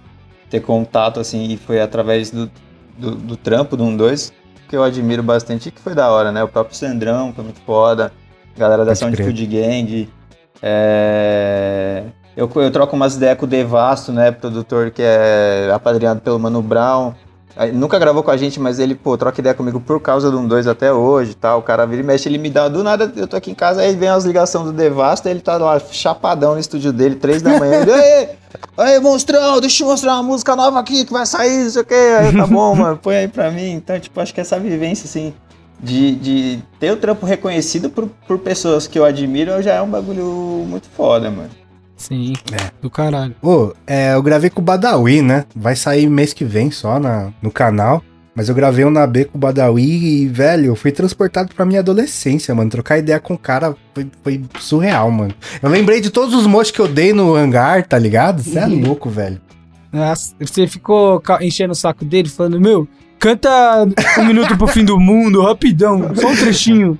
ter 0.50 0.62
contato, 0.62 1.20
assim, 1.20 1.52
e 1.52 1.58
foi 1.58 1.82
através 1.82 2.32
do, 2.32 2.50
do, 2.98 3.16
do 3.16 3.36
trampo 3.36 3.76
do 3.76 3.84
1-2, 3.84 4.32
que 4.70 4.76
eu 4.78 4.82
admiro 4.82 5.22
bastante 5.22 5.68
e 5.68 5.72
que 5.72 5.82
foi 5.82 5.94
da 5.94 6.10
hora, 6.10 6.32
né? 6.32 6.42
O 6.42 6.48
próprio 6.48 6.78
Sandrão 6.78 7.34
foi 7.34 7.44
muito 7.44 7.60
foda, 7.66 8.10
galera 8.58 8.86
da 8.86 8.96
Sound. 8.96 9.22
Food 9.22 9.46
Gang, 9.46 10.10
é... 10.62 12.04
Eu, 12.38 12.50
eu 12.56 12.72
troco 12.72 12.96
umas 12.96 13.16
ideias 13.16 13.38
com 13.38 13.46
o 13.46 13.50
Devasto, 13.50 14.14
né? 14.14 14.32
Produtor 14.32 14.92
que 14.92 15.02
é 15.02 15.70
apadrinhado 15.74 16.22
pelo 16.22 16.40
Mano 16.40 16.62
Brown. 16.62 17.14
Nunca 17.74 17.98
gravou 17.98 18.22
com 18.22 18.30
a 18.30 18.38
gente, 18.38 18.60
mas 18.60 18.78
ele, 18.78 18.94
pô, 18.94 19.18
troca 19.18 19.42
ideia 19.42 19.56
comigo 19.56 19.80
por 19.80 20.00
causa 20.00 20.30
do 20.30 20.40
1-2 20.40 20.70
até 20.70 20.94
hoje 20.94 21.34
tal. 21.34 21.60
O 21.60 21.62
cara 21.64 21.86
vira 21.86 22.02
e 22.02 22.06
mexe, 22.06 22.30
ele 22.30 22.38
me 22.38 22.50
dá 22.50 22.68
do 22.68 22.84
nada, 22.84 23.12
eu 23.16 23.28
tô 23.28 23.36
aqui 23.36 23.50
em 23.50 23.56
casa, 23.56 23.82
aí 23.82 23.96
vem 23.96 24.10
as 24.10 24.26
ligações 24.26 24.66
do 24.66 24.74
Devasta, 24.74 25.30
ele 25.30 25.40
tá 25.40 25.58
lá 25.58 25.80
chapadão 25.92 26.54
no 26.54 26.60
estúdio 26.60 26.94
dele, 26.94 27.16
três 27.16 27.42
da 27.42 27.58
manhã. 27.58 27.82
Ele, 27.82 27.92
aí, 27.92 28.30
aí, 28.78 29.00
monstrão, 29.00 29.60
deixa 29.60 29.84
eu 29.84 29.88
mostrar 29.88 30.14
uma 30.14 30.24
música 30.24 30.56
nova 30.56 30.80
aqui 30.80 31.04
que 31.04 31.12
vai 31.12 31.26
sair, 31.26 31.64
não 31.64 31.70
sei 31.70 31.82
o 31.82 31.86
que. 31.86 31.96
Aí, 31.96 32.36
tá 32.36 32.46
bom, 32.46 32.76
mano, 32.76 32.98
põe 32.98 33.16
aí 33.16 33.28
pra 33.28 33.50
mim. 33.50 33.72
Então, 33.72 34.00
tipo, 34.00 34.20
acho 34.20 34.34
que 34.34 34.42
essa 34.42 34.60
vivência, 34.60 35.06
assim, 35.06 35.34
de, 35.80 36.16
de 36.16 36.60
ter 36.80 36.92
o 36.92 36.98
trampo 36.98 37.26
reconhecido 37.26 37.90
por, 37.90 38.08
por 38.28 38.40
pessoas 38.40 38.88
que 38.88 38.98
eu 38.98 39.06
admiro 39.06 39.62
já 39.62 39.74
é 39.74 39.82
um 39.82 39.90
bagulho 39.90 40.66
muito 40.68 40.88
foda, 40.88 41.30
mano. 41.32 41.50
Sim, 41.98 42.34
do 42.82 42.90
caralho. 42.90 43.36
Ô, 43.42 43.74
é, 43.86 44.14
eu 44.14 44.22
gravei 44.22 44.50
com 44.50 44.62
o 44.62 44.64
Badawi, 44.64 45.22
né? 45.22 45.46
Vai 45.56 45.76
sair 45.76 46.08
mês 46.08 46.32
que 46.32 46.46
vem 46.46 46.72
só 46.72 47.00
na, 47.00 47.34
no 47.42 47.52
canal. 47.52 48.04
Mas 48.36 48.50
eu 48.50 48.56
gravei 48.56 48.86
um 48.86 48.92
na 48.92 49.08
B 49.08 49.26
com 49.26 49.36
o 49.36 49.42
Badawi 49.42 50.22
e, 50.22 50.28
velho, 50.28 50.68
eu 50.68 50.76
fui 50.76 50.92
transportado 50.92 51.56
pra 51.56 51.66
minha 51.66 51.80
adolescência, 51.80 52.54
mano. 52.54 52.70
Trocar 52.70 53.00
ideia 53.00 53.20
com 53.20 53.34
o 53.34 53.38
cara 53.38 53.76
foi, 53.96 54.08
foi 54.24 54.44
surreal, 54.60 55.10
mano. 55.10 55.34
Eu 55.60 55.68
lembrei 55.68 56.00
de 56.00 56.12
todos 56.12 56.36
os 56.36 56.46
mochos 56.46 56.70
que 56.70 56.80
eu 56.80 56.88
dei 56.88 57.14
no 57.14 57.34
hangar, 57.34 57.88
tá 57.88 57.98
ligado? 57.98 58.44
Você 58.44 58.60
é 58.60 58.68
louco, 58.68 59.10
velho. 59.10 59.42
Nossa, 59.92 60.36
Você 60.40 60.68
ficou 60.68 61.20
enchendo 61.42 61.72
o 61.72 61.76
saco 61.76 62.06
dele, 62.06 62.30
falando, 62.30 62.62
meu, 62.62 62.88
canta 63.18 63.50
um 64.20 64.26
minuto 64.26 64.56
pro 64.56 64.68
fim 64.68 64.86
do 64.86 65.00
mundo, 65.00 65.42
rapidão, 65.42 66.16
só 66.16 66.30
um 66.30 66.36
trechinho. 66.36 67.00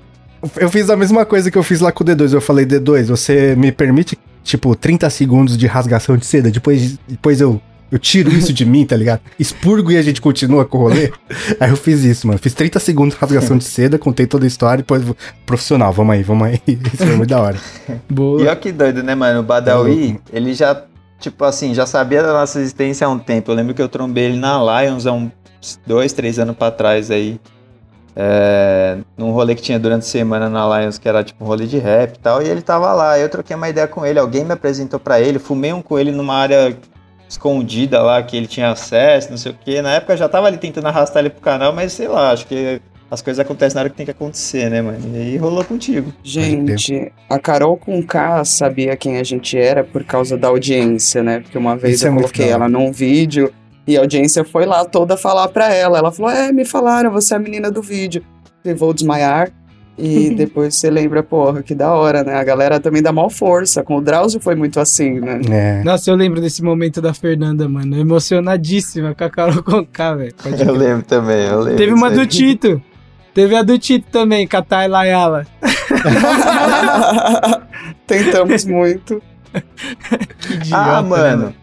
Eu 0.56 0.68
fiz 0.68 0.88
a 0.90 0.96
mesma 0.96 1.24
coisa 1.24 1.50
que 1.50 1.58
eu 1.58 1.62
fiz 1.62 1.80
lá 1.80 1.92
com 1.92 2.02
o 2.02 2.06
D2. 2.06 2.32
Eu 2.32 2.40
falei, 2.40 2.64
D2, 2.64 3.04
você 3.04 3.54
me 3.56 3.72
permite, 3.72 4.18
tipo, 4.48 4.74
30 4.74 5.08
segundos 5.10 5.56
de 5.56 5.66
rasgação 5.66 6.16
de 6.16 6.26
seda? 6.26 6.50
Depois, 6.50 6.98
depois 7.06 7.40
eu 7.40 7.60
Eu 7.90 7.98
tiro 7.98 8.28
isso 8.30 8.52
de 8.52 8.66
mim, 8.66 8.84
tá 8.84 8.94
ligado? 8.94 9.22
Expurgo 9.38 9.90
e 9.90 9.96
a 9.96 10.02
gente 10.02 10.20
continua 10.20 10.66
com 10.66 10.76
o 10.76 10.80
rolê. 10.82 11.10
Aí 11.58 11.70
eu 11.70 11.76
fiz 11.76 12.04
isso, 12.04 12.26
mano. 12.26 12.38
Fiz 12.38 12.52
30 12.52 12.78
segundos 12.78 13.14
de 13.14 13.20
rasgação 13.20 13.56
de 13.56 13.64
seda, 13.64 13.98
contei 13.98 14.26
toda 14.26 14.44
a 14.44 14.46
história 14.46 14.80
e 14.80 14.82
depois. 14.82 15.02
Profissional, 15.46 15.90
vamos 15.90 16.14
aí, 16.14 16.22
vamos 16.22 16.46
aí. 16.46 16.60
Isso 16.68 17.06
foi 17.06 17.16
muito 17.16 17.30
da 17.30 17.40
hora. 17.40 17.56
Boa. 18.10 18.42
E 18.42 18.46
olha 18.46 18.56
que 18.56 18.70
doido, 18.72 19.02
né, 19.02 19.14
mano? 19.14 19.40
O 19.40 19.42
Badawi, 19.42 20.20
ele 20.30 20.52
já, 20.52 20.84
tipo 21.18 21.42
assim, 21.44 21.72
já 21.72 21.86
sabia 21.86 22.22
da 22.22 22.34
nossa 22.34 22.60
existência 22.60 23.06
há 23.06 23.10
um 23.10 23.18
tempo. 23.18 23.50
Eu 23.50 23.54
lembro 23.54 23.72
que 23.72 23.80
eu 23.80 23.88
trombei 23.88 24.24
ele 24.24 24.36
na 24.36 24.82
Lions 24.82 25.06
há 25.06 25.12
uns 25.12 25.30
dois, 25.86 26.12
três 26.12 26.38
anos 26.38 26.56
pra 26.56 26.70
trás 26.70 27.10
aí. 27.10 27.40
É, 28.20 28.98
num 29.16 29.30
rolê 29.30 29.54
que 29.54 29.62
tinha 29.62 29.78
durante 29.78 30.02
a 30.02 30.06
semana 30.06 30.50
na 30.50 30.80
Lions, 30.80 30.98
que 30.98 31.08
era 31.08 31.22
tipo 31.22 31.44
um 31.44 31.46
rolê 31.46 31.68
de 31.68 31.78
rap 31.78 32.16
e 32.16 32.18
tal, 32.18 32.42
e 32.42 32.48
ele 32.48 32.60
tava 32.60 32.92
lá. 32.92 33.16
Eu 33.16 33.28
troquei 33.28 33.54
uma 33.54 33.68
ideia 33.68 33.86
com 33.86 34.04
ele, 34.04 34.18
alguém 34.18 34.44
me 34.44 34.52
apresentou 34.52 34.98
pra 34.98 35.20
ele, 35.20 35.38
fumei 35.38 35.72
um 35.72 35.80
com 35.80 35.96
ele 35.96 36.10
numa 36.10 36.34
área 36.34 36.76
escondida 37.28 38.02
lá, 38.02 38.20
que 38.20 38.36
ele 38.36 38.48
tinha 38.48 38.72
acesso, 38.72 39.30
não 39.30 39.36
sei 39.36 39.52
o 39.52 39.54
que. 39.54 39.80
Na 39.80 39.92
época 39.92 40.14
eu 40.14 40.16
já 40.16 40.28
tava 40.28 40.48
ali 40.48 40.58
tentando 40.58 40.88
arrastar 40.88 41.20
ele 41.20 41.30
pro 41.30 41.40
canal, 41.40 41.72
mas 41.72 41.92
sei 41.92 42.08
lá, 42.08 42.32
acho 42.32 42.44
que 42.46 42.80
as 43.08 43.22
coisas 43.22 43.38
acontecem 43.38 43.76
na 43.76 43.82
hora 43.82 43.90
que 43.90 43.96
tem 43.96 44.04
que 44.04 44.10
acontecer, 44.10 44.68
né, 44.68 44.82
mano? 44.82 44.98
E 45.14 45.16
aí 45.16 45.36
rolou 45.36 45.64
contigo. 45.64 46.12
Gente, 46.22 47.12
a 47.30 47.38
Carol 47.38 47.76
com 47.76 48.02
K 48.02 48.44
sabia 48.44 48.96
quem 48.96 49.18
a 49.18 49.22
gente 49.22 49.56
era 49.56 49.84
por 49.84 50.02
causa 50.02 50.36
da 50.36 50.48
audiência, 50.48 51.22
né? 51.22 51.40
Porque 51.40 51.56
uma 51.56 51.76
vez 51.76 51.96
Isso 51.96 52.06
é 52.06 52.08
eu 52.08 52.12
muito 52.12 52.24
coloquei 52.24 52.50
ela 52.50 52.68
num 52.68 52.90
vídeo 52.90 53.52
e 53.88 53.96
a 53.96 54.00
audiência 54.00 54.44
foi 54.44 54.66
lá 54.66 54.84
toda 54.84 55.16
falar 55.16 55.48
pra 55.48 55.72
ela. 55.72 55.96
Ela 55.98 56.12
falou: 56.12 56.30
É, 56.30 56.52
me 56.52 56.66
falaram, 56.66 57.10
você 57.10 57.32
é 57.32 57.38
a 57.38 57.40
menina 57.40 57.70
do 57.70 57.80
vídeo. 57.80 58.22
Eu 58.62 58.76
vou 58.76 58.92
desmaiar. 58.92 59.50
E 59.96 60.28
depois 60.36 60.74
você 60.76 60.90
lembra, 60.90 61.22
porra, 61.22 61.62
que 61.62 61.74
da 61.74 61.94
hora, 61.94 62.22
né? 62.22 62.34
A 62.34 62.44
galera 62.44 62.78
também 62.78 63.02
dá 63.02 63.10
mal 63.10 63.30
força. 63.30 63.82
Com 63.82 63.96
o 63.96 64.02
Drauzio 64.02 64.42
foi 64.42 64.54
muito 64.54 64.78
assim, 64.78 65.18
né? 65.18 65.40
É. 65.50 65.82
Nossa, 65.82 66.10
eu 66.10 66.16
lembro 66.16 66.38
desse 66.38 66.62
momento 66.62 67.00
da 67.00 67.14
Fernanda, 67.14 67.66
mano. 67.66 67.98
Emocionadíssima 67.98 69.14
com 69.14 69.24
a 69.24 69.30
Carol 69.30 69.60
Conká, 69.64 70.14
velho. 70.14 70.34
Eu 70.66 70.74
lembro 70.74 71.02
também, 71.06 71.46
eu 71.46 71.60
lembro. 71.60 71.78
Teve 71.78 71.94
uma 71.94 72.10
do 72.10 72.26
Tito. 72.26 72.82
Teve 73.32 73.56
a 73.56 73.62
do 73.62 73.78
Tito 73.78 74.06
também, 74.10 74.46
com 74.46 74.58
a 74.58 74.62
Thay 74.62 74.86
Layala. 74.86 75.46
Tentamos 78.06 78.66
muito. 78.66 79.22
Que 80.40 80.52
idiota, 80.54 80.76
Ah, 80.76 81.02
né, 81.02 81.08
mano. 81.08 81.54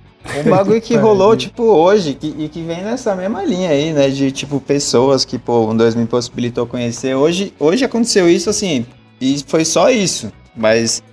Um 0.46 0.50
bagulho 0.50 0.82
que 0.82 0.96
rolou, 0.96 1.36
tipo, 1.36 1.64
hoje, 1.64 2.14
que- 2.14 2.34
e 2.38 2.50
que 2.50 2.62
vem 2.62 2.84
nessa 2.84 3.16
mesma 3.16 3.44
linha 3.44 3.70
aí, 3.70 3.94
né? 3.94 4.10
De, 4.10 4.32
tipo, 4.32 4.60
pessoas 4.60 5.24
que, 5.24 5.38
pô, 5.38 5.70
um 5.70 5.76
2 5.78 5.96
me 5.96 6.06
possibilitou 6.06 6.66
conhecer. 6.66 7.16
Hoje, 7.16 7.54
hoje 7.60 7.86
aconteceu 7.86 8.30
isso, 8.30 8.50
assim, 8.50 8.86
e 9.22 9.42
foi 9.48 9.64
só 9.64 9.90
isso. 9.90 10.32
Mas 10.56 11.04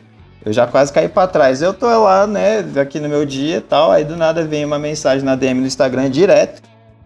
eu 0.45 0.53
já 0.53 0.67
quase 0.67 0.93
caí 0.93 1.09
pra 1.09 1.27
trás. 1.27 1.61
Eu 1.63 1.75
tô 1.75 1.87
lá, 1.87 2.27
né, 2.27 2.65
aqui 2.81 2.99
no 2.99 3.09
meu 3.09 3.25
dia 3.27 3.59
e 3.59 3.61
tal, 3.61 3.91
aí 3.93 4.05
do 4.05 4.17
nada 4.17 4.45
vem 4.45 4.65
uma 4.65 4.79
mensagem 4.79 5.25
na 5.25 5.37
DM 5.37 5.61
no 5.61 5.67
Instagram 5.67 6.11
direto. 6.11 6.63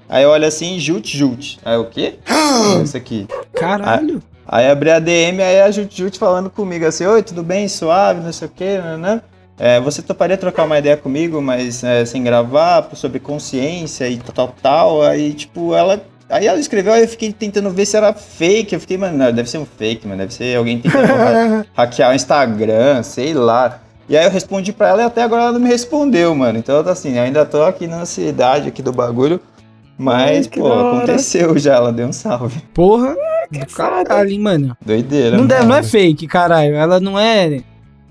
Aí 0.09 0.23
eu 0.23 0.31
olho 0.31 0.47
assim, 0.47 0.79
Jut 0.79 1.17
Jut. 1.19 1.59
Aí 1.65 1.77
o 1.77 1.87
quê? 1.87 2.15
Isso 2.83 2.97
aqui. 2.97 3.27
Caralho. 3.53 4.23
Aí 4.49 4.69
abri 4.69 4.91
a 4.91 5.01
DM, 5.01 5.43
aí 5.43 5.61
a 5.61 5.71
Jut 5.73 5.97
Jut 5.97 6.17
falando 6.19 6.49
comigo 6.49 6.87
assim, 6.87 7.05
oi, 7.05 7.21
tudo 7.23 7.43
bem, 7.43 7.67
suave, 7.67 8.21
não 8.21 8.33
sei 8.33 8.47
o 8.47 8.51
que, 8.51 8.79
né? 8.79 9.21
É, 9.59 9.81
você 9.81 10.03
toparia 10.03 10.37
trocar 10.37 10.65
uma 10.65 10.79
ideia 10.79 10.97
comigo, 10.97 11.41
mas 11.41 11.83
é, 11.83 12.05
sem 12.05 12.23
gravar, 12.23 12.89
sobre 12.95 13.19
consciência 13.19 14.09
e 14.09 14.19
tal, 14.19 14.35
tal, 14.35 14.55
tal. 14.63 15.03
Aí, 15.03 15.33
tipo, 15.33 15.75
ela. 15.75 16.01
Aí 16.29 16.45
ela 16.47 16.59
escreveu, 16.59 16.93
aí 16.93 17.03
eu 17.03 17.09
fiquei 17.09 17.33
tentando 17.33 17.71
ver 17.71 17.87
se 17.87 17.97
era 17.97 18.13
fake. 18.13 18.75
Eu 18.75 18.81
fiquei, 18.81 18.99
mano, 18.99 19.17
não, 19.17 19.33
deve 19.33 19.49
ser 19.49 19.59
um 19.59 19.65
fake, 19.65 20.07
mano. 20.09 20.19
Deve 20.19 20.35
ser 20.35 20.57
alguém 20.57 20.81
tentando 20.81 21.05
ha- 21.13 21.65
hackear 21.75 22.11
o 22.11 22.15
Instagram, 22.15 23.03
sei 23.03 23.33
lá. 23.33 23.81
E 24.09 24.17
aí 24.17 24.25
eu 24.25 24.31
respondi 24.31 24.73
pra 24.73 24.89
ela 24.89 25.03
e 25.03 25.05
até 25.05 25.23
agora 25.23 25.43
ela 25.45 25.53
não 25.53 25.61
me 25.61 25.69
respondeu, 25.69 26.35
mano. 26.35 26.59
Então, 26.59 26.81
assim, 26.89 27.19
ainda 27.19 27.45
tô 27.47 27.63
aqui 27.63 27.87
na 27.87 28.01
ansiedade 28.01 28.69
aqui 28.69 28.83
do 28.83 28.93
bagulho. 28.93 29.41
Mas, 29.99 30.47
Ai, 30.47 30.51
que 30.51 30.59
pô, 30.61 30.73
aconteceu 30.73 31.57
já, 31.59 31.75
ela 31.77 31.93
deu 31.93 32.09
um 32.09 32.13
salve. 32.13 32.61
Porra. 32.75 33.17
Do 33.51 33.67
caralho, 33.75 34.41
mano. 34.41 34.77
Doideira. 34.85 35.31
Não, 35.31 35.39
mano. 35.39 35.49
deve, 35.49 35.65
não 35.65 35.77
é 35.77 35.83
fake, 35.83 36.27
caralho. 36.27 36.75
Ela 36.75 36.99
não 37.01 37.19
é 37.19 37.61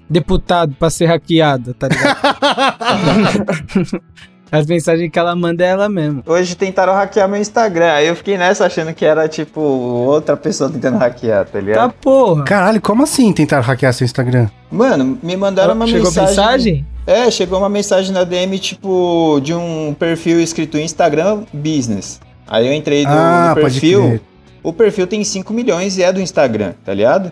deputado 0.10 0.74
pra 0.80 0.90
ser 0.90 1.06
hackeada, 1.08 1.74
tá 1.74 1.88
ligado? 1.88 2.18
As 4.52 4.66
mensagens 4.68 5.10
que 5.12 5.20
ela 5.20 5.36
manda 5.36 5.66
é 5.66 5.70
ela 5.70 5.90
mesmo. 5.90 6.22
Hoje 6.26 6.56
tentaram 6.56 6.94
hackear 6.94 7.28
meu 7.28 7.42
Instagram. 7.42 7.92
Aí 7.92 8.08
eu 8.08 8.16
fiquei 8.16 8.38
nessa 8.38 8.66
achando 8.66 8.94
que 8.94 9.04
era 9.04 9.28
tipo 9.28 9.60
outra 9.60 10.38
pessoa 10.38 10.70
tentando 10.70 10.98
hackear, 10.98 11.46
tá 11.46 11.52
Tá 11.54 11.60
ligado? 11.60 11.92
porra. 11.94 12.44
Caralho, 12.44 12.80
como 12.80 13.04
assim 13.04 13.34
tentaram 13.34 13.64
hackear 13.64 13.92
seu 13.94 14.06
Instagram? 14.06 14.48
Mano, 14.72 15.18
me 15.22 15.36
mandaram 15.36 15.74
uma 15.74 15.88
Chegou 15.88 16.06
mensagem. 16.06 16.28
mensagem? 16.30 16.86
É, 17.08 17.30
chegou 17.32 17.58
uma 17.60 17.70
mensagem 17.70 18.12
na 18.14 18.24
DM, 18.24 18.58
tipo, 18.60 19.40
de 19.44 19.54
um 19.54 19.96
perfil 19.98 20.40
escrito 20.40 20.78
Instagram 20.78 21.44
Business. 21.52 22.22
Aí 22.48 22.68
eu 22.68 22.74
entrei 22.74 23.04
no, 23.04 23.10
ah, 23.12 23.54
no 23.56 23.62
pode 23.62 23.80
perfil. 23.80 24.02
crer. 24.08 24.22
O 24.64 24.72
perfil 24.74 25.08
tem 25.08 25.24
5 25.24 25.52
milhões 25.54 25.98
e 25.98 26.04
é 26.04 26.14
do 26.14 26.22
Instagram, 26.22 26.74
tá 26.86 26.94
ligado? 26.94 27.32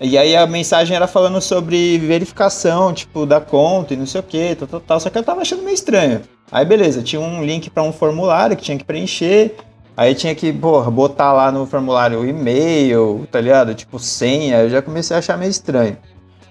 E 0.00 0.18
aí 0.18 0.36
a 0.36 0.46
mensagem 0.46 0.94
era 0.94 1.06
falando 1.06 1.40
sobre 1.40 1.98
verificação, 1.98 2.92
tipo, 2.92 3.24
da 3.24 3.40
conta 3.40 3.94
e 3.94 3.96
não 3.96 4.06
sei 4.06 4.20
o 4.20 4.24
que, 4.24 4.54
tal, 4.54 4.68
tal, 4.68 4.80
tal. 4.80 5.00
Só 5.00 5.08
que 5.08 5.16
eu 5.18 5.22
tava 5.22 5.40
achando 5.40 5.62
meio 5.62 5.74
estranho. 5.74 6.20
Aí 6.52 6.64
beleza, 6.64 7.02
tinha 7.02 7.20
um 7.20 7.42
link 7.44 7.70
pra 7.70 7.82
um 7.82 7.92
formulário 7.92 8.56
que 8.56 8.62
tinha 8.62 8.76
que 8.78 8.84
preencher. 8.84 9.54
Aí 9.96 10.14
tinha 10.14 10.34
que, 10.34 10.52
porra, 10.52 10.90
botar 10.90 11.32
lá 11.32 11.50
no 11.50 11.64
formulário 11.66 12.20
o 12.20 12.26
e-mail, 12.26 13.26
tá 13.32 13.40
ligado? 13.40 13.74
Tipo, 13.74 13.98
senha. 13.98 14.58
Eu 14.58 14.68
já 14.70 14.82
comecei 14.82 15.16
a 15.16 15.18
achar 15.18 15.38
meio 15.38 15.50
estranho. 15.50 15.96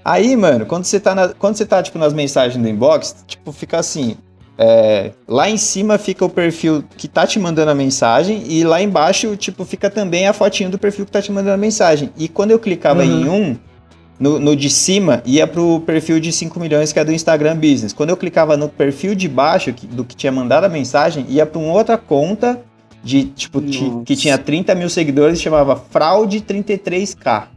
Aí, 0.04 0.36
mano, 0.36 0.66
quando 0.66 0.84
você 0.86 1.00
tá, 1.00 1.14
na- 1.14 1.30
quando 1.30 1.56
você 1.56 1.66
tá 1.66 1.82
tipo, 1.84 1.98
nas 2.00 2.14
mensagens 2.14 2.62
do 2.62 2.68
inbox, 2.68 3.24
tipo, 3.28 3.52
fica 3.52 3.78
assim. 3.78 4.18
É, 4.58 5.12
lá 5.28 5.50
em 5.50 5.58
cima 5.58 5.98
fica 5.98 6.24
o 6.24 6.30
perfil 6.30 6.84
que 6.98 7.08
tá 7.08 7.28
te 7.28 7.38
mandando 7.40 7.72
a 7.72 7.76
mensagem 7.76 8.44
e 8.48 8.64
lá 8.64 8.82
embaixo, 8.82 9.36
tipo, 9.36 9.66
fica 9.66 9.90
também 9.90 10.28
a 10.28 10.34
fotinho 10.34 10.70
do 10.70 10.78
perfil 10.78 11.06
que 11.06 11.12
tá 11.12 11.22
te 11.22 11.32
mandando 11.32 11.54
a 11.56 11.58
mensagem. 11.58 12.10
E 12.18 12.28
quando 12.28 12.52
eu 12.52 12.60
clicava 12.60 13.04
Uhum. 13.04 13.22
em 13.22 13.30
um, 13.30 13.58
no, 14.18 14.40
no 14.40 14.56
de 14.56 14.70
cima, 14.70 15.22
ia 15.26 15.46
pro 15.46 15.82
perfil 15.82 16.22
de 16.22 16.32
5 16.32 16.58
milhões 16.60 16.94
que 16.94 17.00
é 17.00 17.04
do 17.04 17.12
Instagram 17.12 17.56
Business. 17.58 17.92
Quando 17.92 18.12
eu 18.12 18.18
clicava 18.18 18.56
no 18.56 18.70
perfil 18.70 19.14
de 19.14 19.28
baixo, 19.28 19.74
que- 19.74 19.86
do 19.88 20.06
que 20.06 20.16
tinha 20.16 20.32
mandado 20.32 20.64
a 20.64 20.70
mensagem, 20.70 21.26
ia 21.28 21.46
pra 21.46 21.60
uma 21.60 21.74
outra 21.74 21.98
conta 21.98 22.62
de, 23.04 23.26
tipo, 23.26 23.62
ti- 23.62 23.92
que 24.06 24.16
tinha 24.16 24.38
30 24.38 24.74
mil 24.74 24.90
seguidores 24.90 25.38
e 25.38 25.42
chamava 25.42 25.76
Fraude 25.76 26.40
33K. 26.42 27.50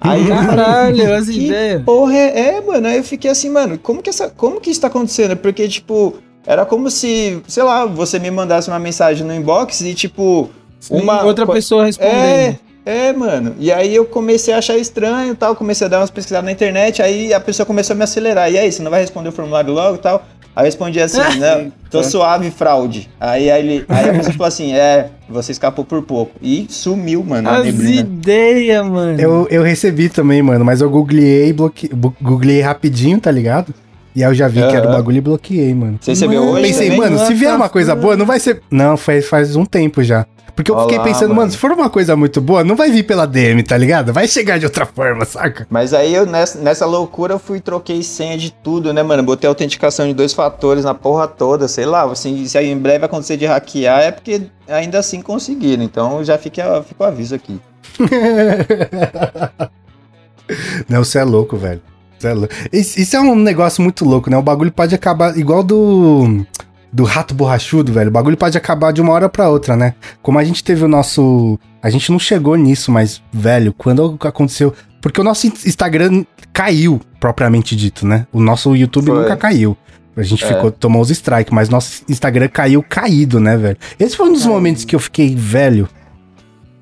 Aí 0.00 0.28
eu 0.28 0.36
falei, 0.36 0.46
Caralho, 0.48 1.14
as 1.16 1.26
que 1.28 1.46
ideias. 1.46 1.82
Porra, 1.82 2.16
é, 2.16 2.40
é, 2.56 2.60
mano. 2.60 2.86
Aí 2.86 2.98
eu 2.98 3.04
fiquei 3.04 3.30
assim, 3.30 3.50
mano, 3.50 3.78
como 3.78 4.02
que, 4.02 4.10
essa, 4.10 4.30
como 4.30 4.60
que 4.60 4.70
isso 4.70 4.80
tá 4.80 4.86
acontecendo? 4.86 5.36
Porque, 5.36 5.66
tipo, 5.68 6.16
era 6.46 6.64
como 6.64 6.90
se, 6.90 7.42
sei 7.46 7.62
lá, 7.62 7.84
você 7.84 8.18
me 8.18 8.30
mandasse 8.30 8.68
uma 8.68 8.78
mensagem 8.78 9.26
no 9.26 9.34
inbox 9.34 9.80
e, 9.80 9.94
tipo, 9.94 10.48
uma. 10.90 11.24
Outra 11.24 11.46
pessoa 11.46 11.84
respondendo. 11.84 12.14
É, 12.14 12.58
é, 12.86 13.12
mano. 13.12 13.54
E 13.58 13.70
aí 13.70 13.94
eu 13.94 14.06
comecei 14.06 14.54
a 14.54 14.58
achar 14.58 14.78
estranho 14.78 15.32
e 15.32 15.36
tal, 15.36 15.54
comecei 15.54 15.86
a 15.86 15.90
dar 15.90 16.00
umas 16.00 16.10
pesquisadas 16.10 16.46
na 16.46 16.52
internet, 16.52 17.02
aí 17.02 17.34
a 17.34 17.40
pessoa 17.40 17.66
começou 17.66 17.92
a 17.94 17.96
me 17.96 18.04
acelerar. 18.04 18.50
E 18.50 18.56
aí, 18.56 18.72
você 18.72 18.82
não 18.82 18.90
vai 18.90 19.00
responder 19.00 19.28
o 19.28 19.32
formulário 19.32 19.74
logo 19.74 19.96
e 19.96 19.98
tal? 19.98 20.24
Aí 20.58 20.62
eu 20.62 20.64
respondi 20.64 21.00
assim, 21.00 21.20
né? 21.38 21.70
Tô 21.88 22.02
suave, 22.02 22.50
fraude. 22.50 23.08
Aí, 23.20 23.48
aí, 23.48 23.64
ele, 23.64 23.84
aí 23.88 24.10
a 24.10 24.12
pessoa 24.12 24.32
falou 24.32 24.48
assim, 24.48 24.72
é, 24.72 25.06
você 25.30 25.52
escapou 25.52 25.84
por 25.84 26.02
pouco. 26.02 26.32
E 26.42 26.66
sumiu, 26.68 27.22
mano, 27.22 27.48
a 27.48 27.58
As 27.58 27.64
neblina. 27.66 28.00
ideias, 28.00 28.84
mano. 28.84 29.20
Eu, 29.20 29.46
eu 29.52 29.62
recebi 29.62 30.08
também, 30.08 30.42
mano, 30.42 30.64
mas 30.64 30.80
eu 30.80 30.90
googleei, 30.90 31.52
bloque... 31.52 31.88
googleei 32.20 32.60
rapidinho, 32.60 33.20
tá 33.20 33.30
ligado? 33.30 33.72
E 34.16 34.24
aí 34.24 34.28
eu 34.28 34.34
já 34.34 34.48
vi 34.48 34.60
que 34.66 34.74
era 34.74 34.88
o 34.88 34.92
bagulho 34.92 35.18
e 35.18 35.20
bloqueei, 35.20 35.72
mano. 35.72 35.96
Você 36.00 36.10
recebeu 36.10 36.40
Mano, 36.40 36.54
hoje 36.54 36.62
Pensei, 36.62 36.90
também? 36.90 37.00
mano, 37.02 37.18
se 37.24 37.34
vier 37.34 37.54
uma 37.54 37.68
coisa 37.68 37.94
boa, 37.94 38.16
não 38.16 38.26
vai 38.26 38.40
ser. 38.40 38.60
Não, 38.68 38.96
faz, 38.96 39.28
faz 39.28 39.54
um 39.54 39.64
tempo 39.64 40.02
já. 40.02 40.26
Porque 40.58 40.72
eu 40.72 40.74
Olha 40.74 40.88
fiquei 40.88 41.04
pensando, 41.04 41.32
mano. 41.32 41.52
se 41.52 41.56
for 41.56 41.70
uma 41.70 41.88
coisa 41.88 42.16
muito 42.16 42.40
boa, 42.40 42.64
não 42.64 42.74
vai 42.74 42.90
vir 42.90 43.04
pela 43.04 43.28
DM, 43.28 43.62
tá 43.62 43.76
ligado? 43.76 44.12
Vai 44.12 44.26
chegar 44.26 44.58
de 44.58 44.64
outra 44.64 44.84
forma, 44.84 45.24
saca? 45.24 45.64
Mas 45.70 45.94
aí 45.94 46.12
eu, 46.12 46.26
nessa, 46.26 46.58
nessa 46.58 46.84
loucura, 46.84 47.34
eu 47.34 47.38
fui 47.38 47.60
troquei 47.60 48.02
senha 48.02 48.36
de 48.36 48.50
tudo, 48.50 48.92
né, 48.92 49.00
mano? 49.04 49.22
Botei 49.22 49.46
autenticação 49.46 50.08
de 50.08 50.14
dois 50.14 50.32
fatores 50.32 50.82
na 50.82 50.94
porra 50.94 51.28
toda, 51.28 51.68
sei 51.68 51.86
lá. 51.86 52.02
Assim, 52.02 52.44
se 52.44 52.58
aí 52.58 52.68
em 52.68 52.76
breve 52.76 53.04
acontecer 53.04 53.36
de 53.36 53.46
hackear, 53.46 54.00
é 54.00 54.10
porque 54.10 54.48
ainda 54.66 54.98
assim 54.98 55.22
conseguiram. 55.22 55.84
Então 55.84 56.24
já 56.24 56.36
fica, 56.36 56.82
fica 56.82 57.04
o 57.04 57.06
aviso 57.06 57.36
aqui. 57.36 57.60
Não, 60.88 61.04
você 61.04 61.20
é 61.20 61.24
louco, 61.24 61.56
velho. 61.56 61.80
Cê 62.18 62.26
é 62.26 62.34
louco. 62.34 62.52
Isso, 62.72 62.98
isso 62.98 63.16
é 63.16 63.20
um 63.20 63.36
negócio 63.36 63.80
muito 63.80 64.04
louco, 64.04 64.28
né? 64.28 64.36
O 64.36 64.42
bagulho 64.42 64.72
pode 64.72 64.92
acabar 64.92 65.38
igual 65.38 65.62
do. 65.62 66.44
Do 66.92 67.04
rato 67.04 67.34
borrachudo, 67.34 67.92
velho. 67.92 68.08
O 68.08 68.12
bagulho 68.12 68.36
pode 68.36 68.56
acabar 68.56 68.92
de 68.92 69.00
uma 69.00 69.12
hora 69.12 69.28
pra 69.28 69.48
outra, 69.50 69.76
né? 69.76 69.94
Como 70.22 70.38
a 70.38 70.44
gente 70.44 70.64
teve 70.64 70.84
o 70.84 70.88
nosso. 70.88 71.58
A 71.82 71.90
gente 71.90 72.10
não 72.10 72.18
chegou 72.18 72.56
nisso, 72.56 72.90
mas, 72.90 73.22
velho, 73.32 73.72
quando 73.72 74.16
aconteceu. 74.22 74.72
Porque 75.00 75.20
o 75.20 75.24
nosso 75.24 75.46
Instagram 75.46 76.24
caiu, 76.52 77.00
propriamente 77.20 77.76
dito, 77.76 78.06
né? 78.06 78.26
O 78.32 78.40
nosso 78.40 78.74
YouTube 78.74 79.06
Foi. 79.06 79.20
nunca 79.22 79.36
caiu. 79.36 79.76
A 80.16 80.22
gente 80.22 80.44
É. 80.44 80.48
ficou, 80.48 80.72
tomou 80.72 81.00
os 81.02 81.10
strikes, 81.10 81.52
mas 81.52 81.68
nosso 81.68 82.02
Instagram 82.08 82.48
caiu 82.48 82.82
caído, 82.82 83.38
né, 83.38 83.56
velho? 83.56 83.76
Esse 84.00 84.16
foi 84.16 84.26
um 84.28 84.32
dos 84.32 84.42
Caiu. 84.42 84.54
momentos 84.54 84.84
que 84.84 84.96
eu 84.96 84.98
fiquei 84.98 85.36
velho. 85.36 85.88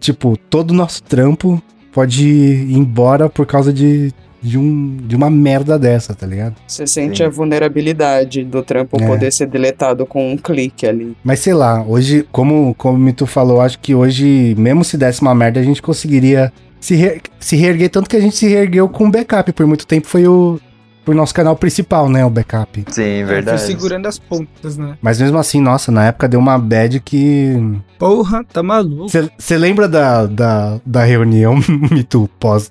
Tipo, 0.01 0.37
todo 0.37 0.71
o 0.71 0.75
nosso 0.75 1.03
trampo 1.03 1.61
pode 1.93 2.27
ir 2.27 2.73
embora 2.77 3.29
por 3.29 3.45
causa 3.45 3.73
de, 3.73 4.13
de, 4.47 4.59
um, 4.59 4.97
de 5.03 5.17
uma 5.17 5.29
merda 5.29 5.79
dessa, 5.79 6.15
tá 6.15 6.27
ligado? 6.27 6.55
Você 6.67 6.87
sente 6.87 7.19
Sim. 7.19 7.25
a 7.25 7.29
vulnerabilidade 7.29 8.45
do 8.45 8.63
trampo 8.63 8.97
É. 9.01 9.07
poder 9.07 9.33
ser 9.33 9.47
deletado 9.47 10.07
com 10.07 10.33
um 10.33 10.37
clique 10.37 10.87
ali. 10.87 11.17
Mas 11.25 11.41
sei 11.41 11.55
lá, 11.55 11.83
hoje, 11.87 12.27
como, 12.31 12.75
como 12.77 12.97
o 12.97 13.01
Mito 13.01 13.27
falou, 13.27 13.61
acho 13.61 13.79
que 13.79 13.95
hoje, 13.95 14.55
mesmo 14.59 14.85
se 14.85 14.97
desse 14.97 15.21
uma 15.23 15.35
merda, 15.35 15.61
a 15.61 15.63
gente 15.63 15.83
conseguiria 15.83 16.53
se, 16.81 16.95
re- 16.95 17.21
se 17.41 17.57
reerguer. 17.57 17.91
Tanto 17.91 18.09
que 18.09 18.17
a 18.17 18.21
gente 18.21 18.37
se 18.37 18.47
reergueu 18.49 18.89
com 18.89 19.07
o 19.07 19.11
backup. 19.11 19.53
Por 19.53 19.67
muito 19.67 19.87
tempo 19.87 20.07
foi 20.07 20.27
o, 20.29 20.61
o 21.07 21.13
nosso 21.15 21.35
canal 21.35 21.57
principal, 21.57 22.09
né? 22.09 22.25
O 22.25 22.31
backup. 22.31 22.85
Sim, 22.89 23.03
Foi 23.03 23.25
verdade. 23.25 23.61
segurando 23.63 24.07
as 24.07 24.19
pontas, 24.19 24.77
né? 24.77 24.97
Mas 25.03 25.21
mesmo 25.21 25.39
assim, 25.39 25.61
nossa, 25.61 25.91
na 25.91 26.07
época 26.07 26.29
deu 26.29 26.39
uma 26.41 26.59
bad 26.59 27.01
que. 27.01 27.55
Porra, 27.99 28.45
tá 28.53 28.63
maluco. 28.63 29.09
Você 29.39 29.57
lembra 29.57 29.89
da, 29.89 30.27
da, 30.27 30.81
da 30.85 31.05
reunião, 31.05 31.57
Mito, 31.91 32.29
pós- 32.39 32.71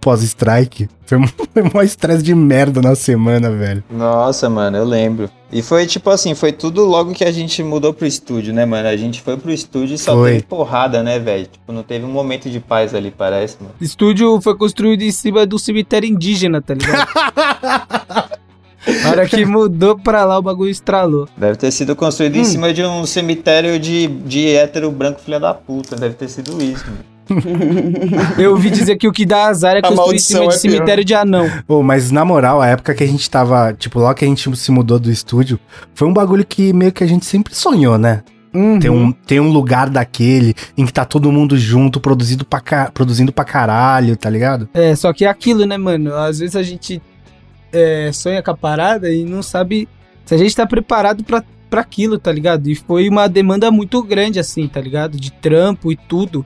pós-strike? 0.00 0.88
foi 1.06 1.18
foi 1.52 1.80
um 1.80 1.82
estresse 1.82 2.22
de 2.22 2.34
merda 2.34 2.80
na 2.80 2.94
semana, 2.94 3.50
velho. 3.50 3.82
Nossa, 3.90 4.48
mano, 4.48 4.76
eu 4.76 4.84
lembro. 4.84 5.30
E 5.52 5.60
foi 5.60 5.86
tipo 5.86 6.08
assim, 6.08 6.34
foi 6.34 6.50
tudo 6.52 6.84
logo 6.84 7.12
que 7.12 7.24
a 7.24 7.30
gente 7.30 7.62
mudou 7.62 7.92
pro 7.92 8.06
estúdio, 8.06 8.54
né, 8.54 8.64
mano? 8.64 8.88
A 8.88 8.96
gente 8.96 9.20
foi 9.20 9.36
pro 9.36 9.52
estúdio 9.52 9.94
e 9.94 9.98
só 9.98 10.14
Foi. 10.14 10.32
teve 10.32 10.42
porrada, 10.44 11.02
né, 11.02 11.18
velho? 11.18 11.46
Tipo, 11.46 11.72
não 11.72 11.82
teve 11.82 12.06
um 12.06 12.10
momento 12.10 12.48
de 12.48 12.58
paz 12.58 12.94
ali, 12.94 13.10
parece, 13.10 13.56
mano. 13.60 13.74
O 13.78 13.84
estúdio 13.84 14.40
foi 14.40 14.56
construído 14.56 15.02
em 15.02 15.12
cima 15.12 15.44
do 15.44 15.58
cemitério 15.58 16.08
indígena, 16.08 16.62
tá 16.62 16.72
ligado? 16.72 17.06
Na 19.04 19.10
hora 19.10 19.28
que 19.28 19.44
mudou 19.44 19.96
pra 19.96 20.24
lá, 20.24 20.38
o 20.38 20.42
bagulho 20.42 20.70
estralou. 20.70 21.28
Deve 21.36 21.56
ter 21.56 21.70
sido 21.70 21.94
construído 21.94 22.36
Hum. 22.36 22.40
em 22.40 22.44
cima 22.44 22.72
de 22.72 22.82
um 22.82 23.06
cemitério 23.06 23.78
de, 23.78 24.08
de 24.08 24.48
hétero 24.48 24.90
branco 24.90 25.20
filha 25.20 25.38
da 25.38 25.54
puta. 25.54 25.94
Deve 25.94 26.14
ter 26.14 26.28
sido 26.28 26.60
isso, 26.62 26.84
mano. 26.86 27.11
Eu 28.38 28.52
ouvi 28.52 28.70
dizer 28.70 28.96
que 28.96 29.06
o 29.08 29.12
que 29.12 29.24
dá 29.26 29.46
azar 29.46 29.76
é 29.76 29.82
construir 29.82 30.16
em 30.16 30.18
cima 30.18 30.48
de 30.48 30.54
é 30.54 30.58
cemitério 30.58 31.04
de 31.04 31.14
anão. 31.14 31.50
Pô, 31.66 31.82
mas 31.82 32.10
na 32.10 32.24
moral, 32.24 32.60
a 32.60 32.66
época 32.68 32.94
que 32.94 33.02
a 33.04 33.06
gente 33.06 33.28
tava, 33.30 33.72
tipo, 33.72 33.98
logo 33.98 34.14
que 34.14 34.24
a 34.24 34.28
gente 34.28 34.54
se 34.56 34.70
mudou 34.70 34.98
do 34.98 35.10
estúdio, 35.10 35.58
foi 35.94 36.08
um 36.08 36.12
bagulho 36.12 36.44
que 36.44 36.72
meio 36.72 36.92
que 36.92 37.04
a 37.04 37.06
gente 37.06 37.24
sempre 37.24 37.54
sonhou, 37.54 37.96
né? 37.98 38.22
Uhum. 38.54 38.78
Tem 38.78 38.90
um, 38.90 39.12
tem 39.12 39.40
um 39.40 39.50
lugar 39.50 39.88
daquele 39.88 40.54
em 40.76 40.84
que 40.84 40.92
tá 40.92 41.04
todo 41.06 41.32
mundo 41.32 41.56
junto, 41.56 41.98
produzido 41.98 42.44
pra, 42.44 42.60
ca- 42.60 42.90
produzindo 42.92 43.32
pra 43.32 43.44
caralho, 43.44 44.14
tá 44.16 44.28
ligado? 44.28 44.68
É, 44.74 44.94
só 44.94 45.10
que 45.12 45.24
é 45.24 45.28
aquilo, 45.28 45.64
né, 45.64 45.78
mano? 45.78 46.14
Às 46.14 46.38
vezes 46.38 46.54
a 46.54 46.62
gente 46.62 47.00
é, 47.72 48.10
sonha 48.12 48.42
com 48.42 48.50
a 48.50 48.56
parada 48.56 49.10
e 49.10 49.24
não 49.24 49.42
sabe 49.42 49.88
se 50.26 50.34
a 50.34 50.38
gente 50.38 50.54
tá 50.54 50.66
preparado 50.66 51.24
pra, 51.24 51.42
pra 51.70 51.80
aquilo, 51.80 52.18
tá 52.18 52.30
ligado? 52.30 52.68
E 52.68 52.74
foi 52.74 53.08
uma 53.08 53.26
demanda 53.26 53.70
muito 53.70 54.02
grande, 54.02 54.38
assim, 54.38 54.68
tá 54.68 54.82
ligado? 54.82 55.16
De 55.18 55.32
trampo 55.32 55.90
e 55.90 55.96
tudo 55.96 56.44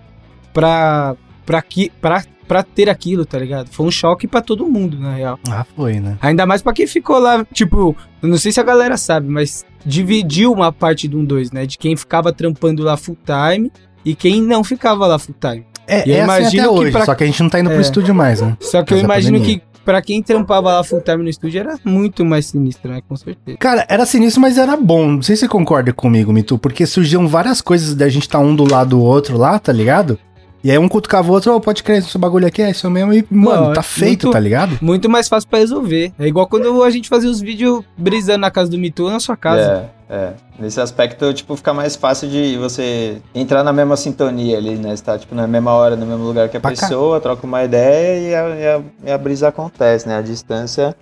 pra, 0.60 1.14
pra, 1.44 1.60
que, 1.60 1.90
pra, 2.00 2.24
pra 2.48 2.62
ter 2.62 2.88
aquilo, 2.88 3.26
tá 3.26 3.38
ligado? 3.38 3.68
Foi 3.70 3.84
um 3.86 3.90
choque 3.90 4.26
pra 4.26 4.40
todo 4.40 4.66
mundo, 4.66 4.98
na 4.98 5.14
real. 5.14 5.38
Ah, 5.50 5.66
foi, 5.76 6.00
né? 6.00 6.16
Ainda 6.22 6.46
mais 6.46 6.62
pra 6.62 6.72
quem 6.72 6.86
ficou 6.86 7.18
lá, 7.18 7.46
tipo, 7.52 7.94
eu 8.22 8.28
não 8.28 8.38
sei 8.38 8.50
se 8.52 8.58
a 8.58 8.62
galera 8.62 8.96
sabe, 8.96 9.28
mas 9.28 9.64
dividiu 9.84 10.50
uma 10.52 10.72
parte 10.72 11.06
do 11.06 11.18
1-2, 11.18 11.52
né? 11.52 11.66
De 11.66 11.76
quem 11.76 11.94
ficava 11.94 12.32
trampando 12.32 12.82
lá 12.82 12.96
full 12.96 13.18
time 13.24 13.70
e 14.04 14.14
quem 14.14 14.40
não 14.42 14.64
ficava 14.64 15.06
lá 15.06 15.18
full 15.18 15.34
time. 15.38 15.66
É, 15.86 16.08
E 16.08 16.10
eu 16.12 16.16
é 16.16 16.20
assim 16.22 16.24
imagino 16.40 16.62
até 16.62 16.72
que 16.72 16.80
hoje, 16.80 16.92
pra- 16.92 17.04
só 17.04 17.14
que 17.14 17.22
a 17.22 17.26
gente 17.26 17.42
não 17.42 17.50
tá 17.50 17.60
indo 17.60 17.68
pro 17.68 17.78
É. 17.78 17.82
estúdio 17.82 18.14
mais, 18.14 18.40
né? 18.40 18.56
Só 18.60 18.82
que 18.82 18.94
eu 18.94 18.98
imagino 18.98 19.38
pandemia. 19.38 19.60
que 19.60 19.76
pra 19.84 20.02
quem 20.02 20.20
trampava 20.20 20.72
lá 20.72 20.82
full 20.82 21.00
time 21.00 21.22
no 21.22 21.28
estúdio 21.28 21.60
era 21.60 21.78
muito 21.84 22.24
mais 22.24 22.46
sinistro, 22.46 22.90
né? 22.90 23.00
Com 23.08 23.14
certeza. 23.14 23.56
Cara, 23.58 23.86
era 23.88 24.04
sinistro, 24.04 24.40
mas 24.42 24.58
era 24.58 24.76
bom. 24.76 25.06
Não 25.12 25.22
sei 25.22 25.36
se 25.36 25.40
você 25.40 25.48
concorda 25.48 25.92
comigo, 25.92 26.32
Mitu, 26.32 26.58
porque 26.58 26.84
surgiam 26.86 27.28
várias 27.28 27.60
coisas 27.60 27.94
da 27.94 28.08
gente 28.08 28.28
tá 28.28 28.40
um 28.40 28.56
do 28.56 28.64
lado 28.68 28.90
do 28.90 29.00
outro 29.00 29.38
lá, 29.38 29.60
tá 29.60 29.72
ligado? 29.72 30.18
E 30.66 30.70
aí 30.72 30.78
um 30.78 30.88
cutucava 30.88 31.30
o 31.30 31.32
outro, 31.32 31.54
ó, 31.54 31.60
pode 31.60 31.80
crer, 31.84 31.98
esse 31.98 32.18
bagulho 32.18 32.44
aqui 32.44 32.60
é 32.60 32.70
isso 32.70 32.90
mesmo. 32.90 33.12
E, 33.14 33.24
mano, 33.30 33.66
Não, 33.66 33.72
tá 33.72 33.78
é 33.78 33.84
feito, 33.84 34.24
muito- 34.26 34.32
tá 34.32 34.40
ligado? 34.40 34.76
Muito 34.82 35.08
mais 35.08 35.28
fácil 35.28 35.48
pra 35.48 35.60
resolver. 35.60 36.12
É 36.18 36.26
igual 36.26 36.44
quando 36.48 36.82
a 36.82 36.90
gente 36.90 37.08
fazia 37.08 37.30
os 37.30 37.40
vídeos 37.40 37.84
brisando 37.96 38.38
na 38.40 38.50
casa 38.50 38.68
do 38.68 38.76
Mitu 38.76 39.08
na 39.08 39.20
sua 39.20 39.36
casa. 39.36 39.88
É, 40.10 40.14
é. 40.16 40.32
Nesse 40.58 40.80
aspecto, 40.80 41.32
tipo, 41.32 41.54
fica 41.54 41.72
mais 41.72 41.94
fácil 41.94 42.28
de 42.28 42.56
você 42.56 43.18
entrar 43.32 43.62
na 43.62 43.72
mesma 43.72 43.96
sintonia 43.96 44.56
ali, 44.58 44.74
né? 44.74 44.96
Você 44.96 45.04
tá, 45.04 45.16
tipo, 45.16 45.36
na 45.36 45.46
mesma 45.46 45.70
hora, 45.70 45.94
no 45.94 46.04
mesmo 46.04 46.24
lugar 46.24 46.48
que 46.48 46.56
a 46.56 46.60
Pra 46.60 46.74
cá. 46.74 46.80
pessoa, 46.80 47.20
troca 47.20 47.46
uma 47.46 47.62
ideia 47.62 48.18
e 48.18 48.34
a, 48.34 48.48
e 48.48 48.66
a- 48.66 48.82
e 49.04 49.12
a 49.12 49.18
brisa 49.18 49.46
acontece, 49.46 50.08
né? 50.08 50.16
A 50.16 50.20
distância. 50.22 50.96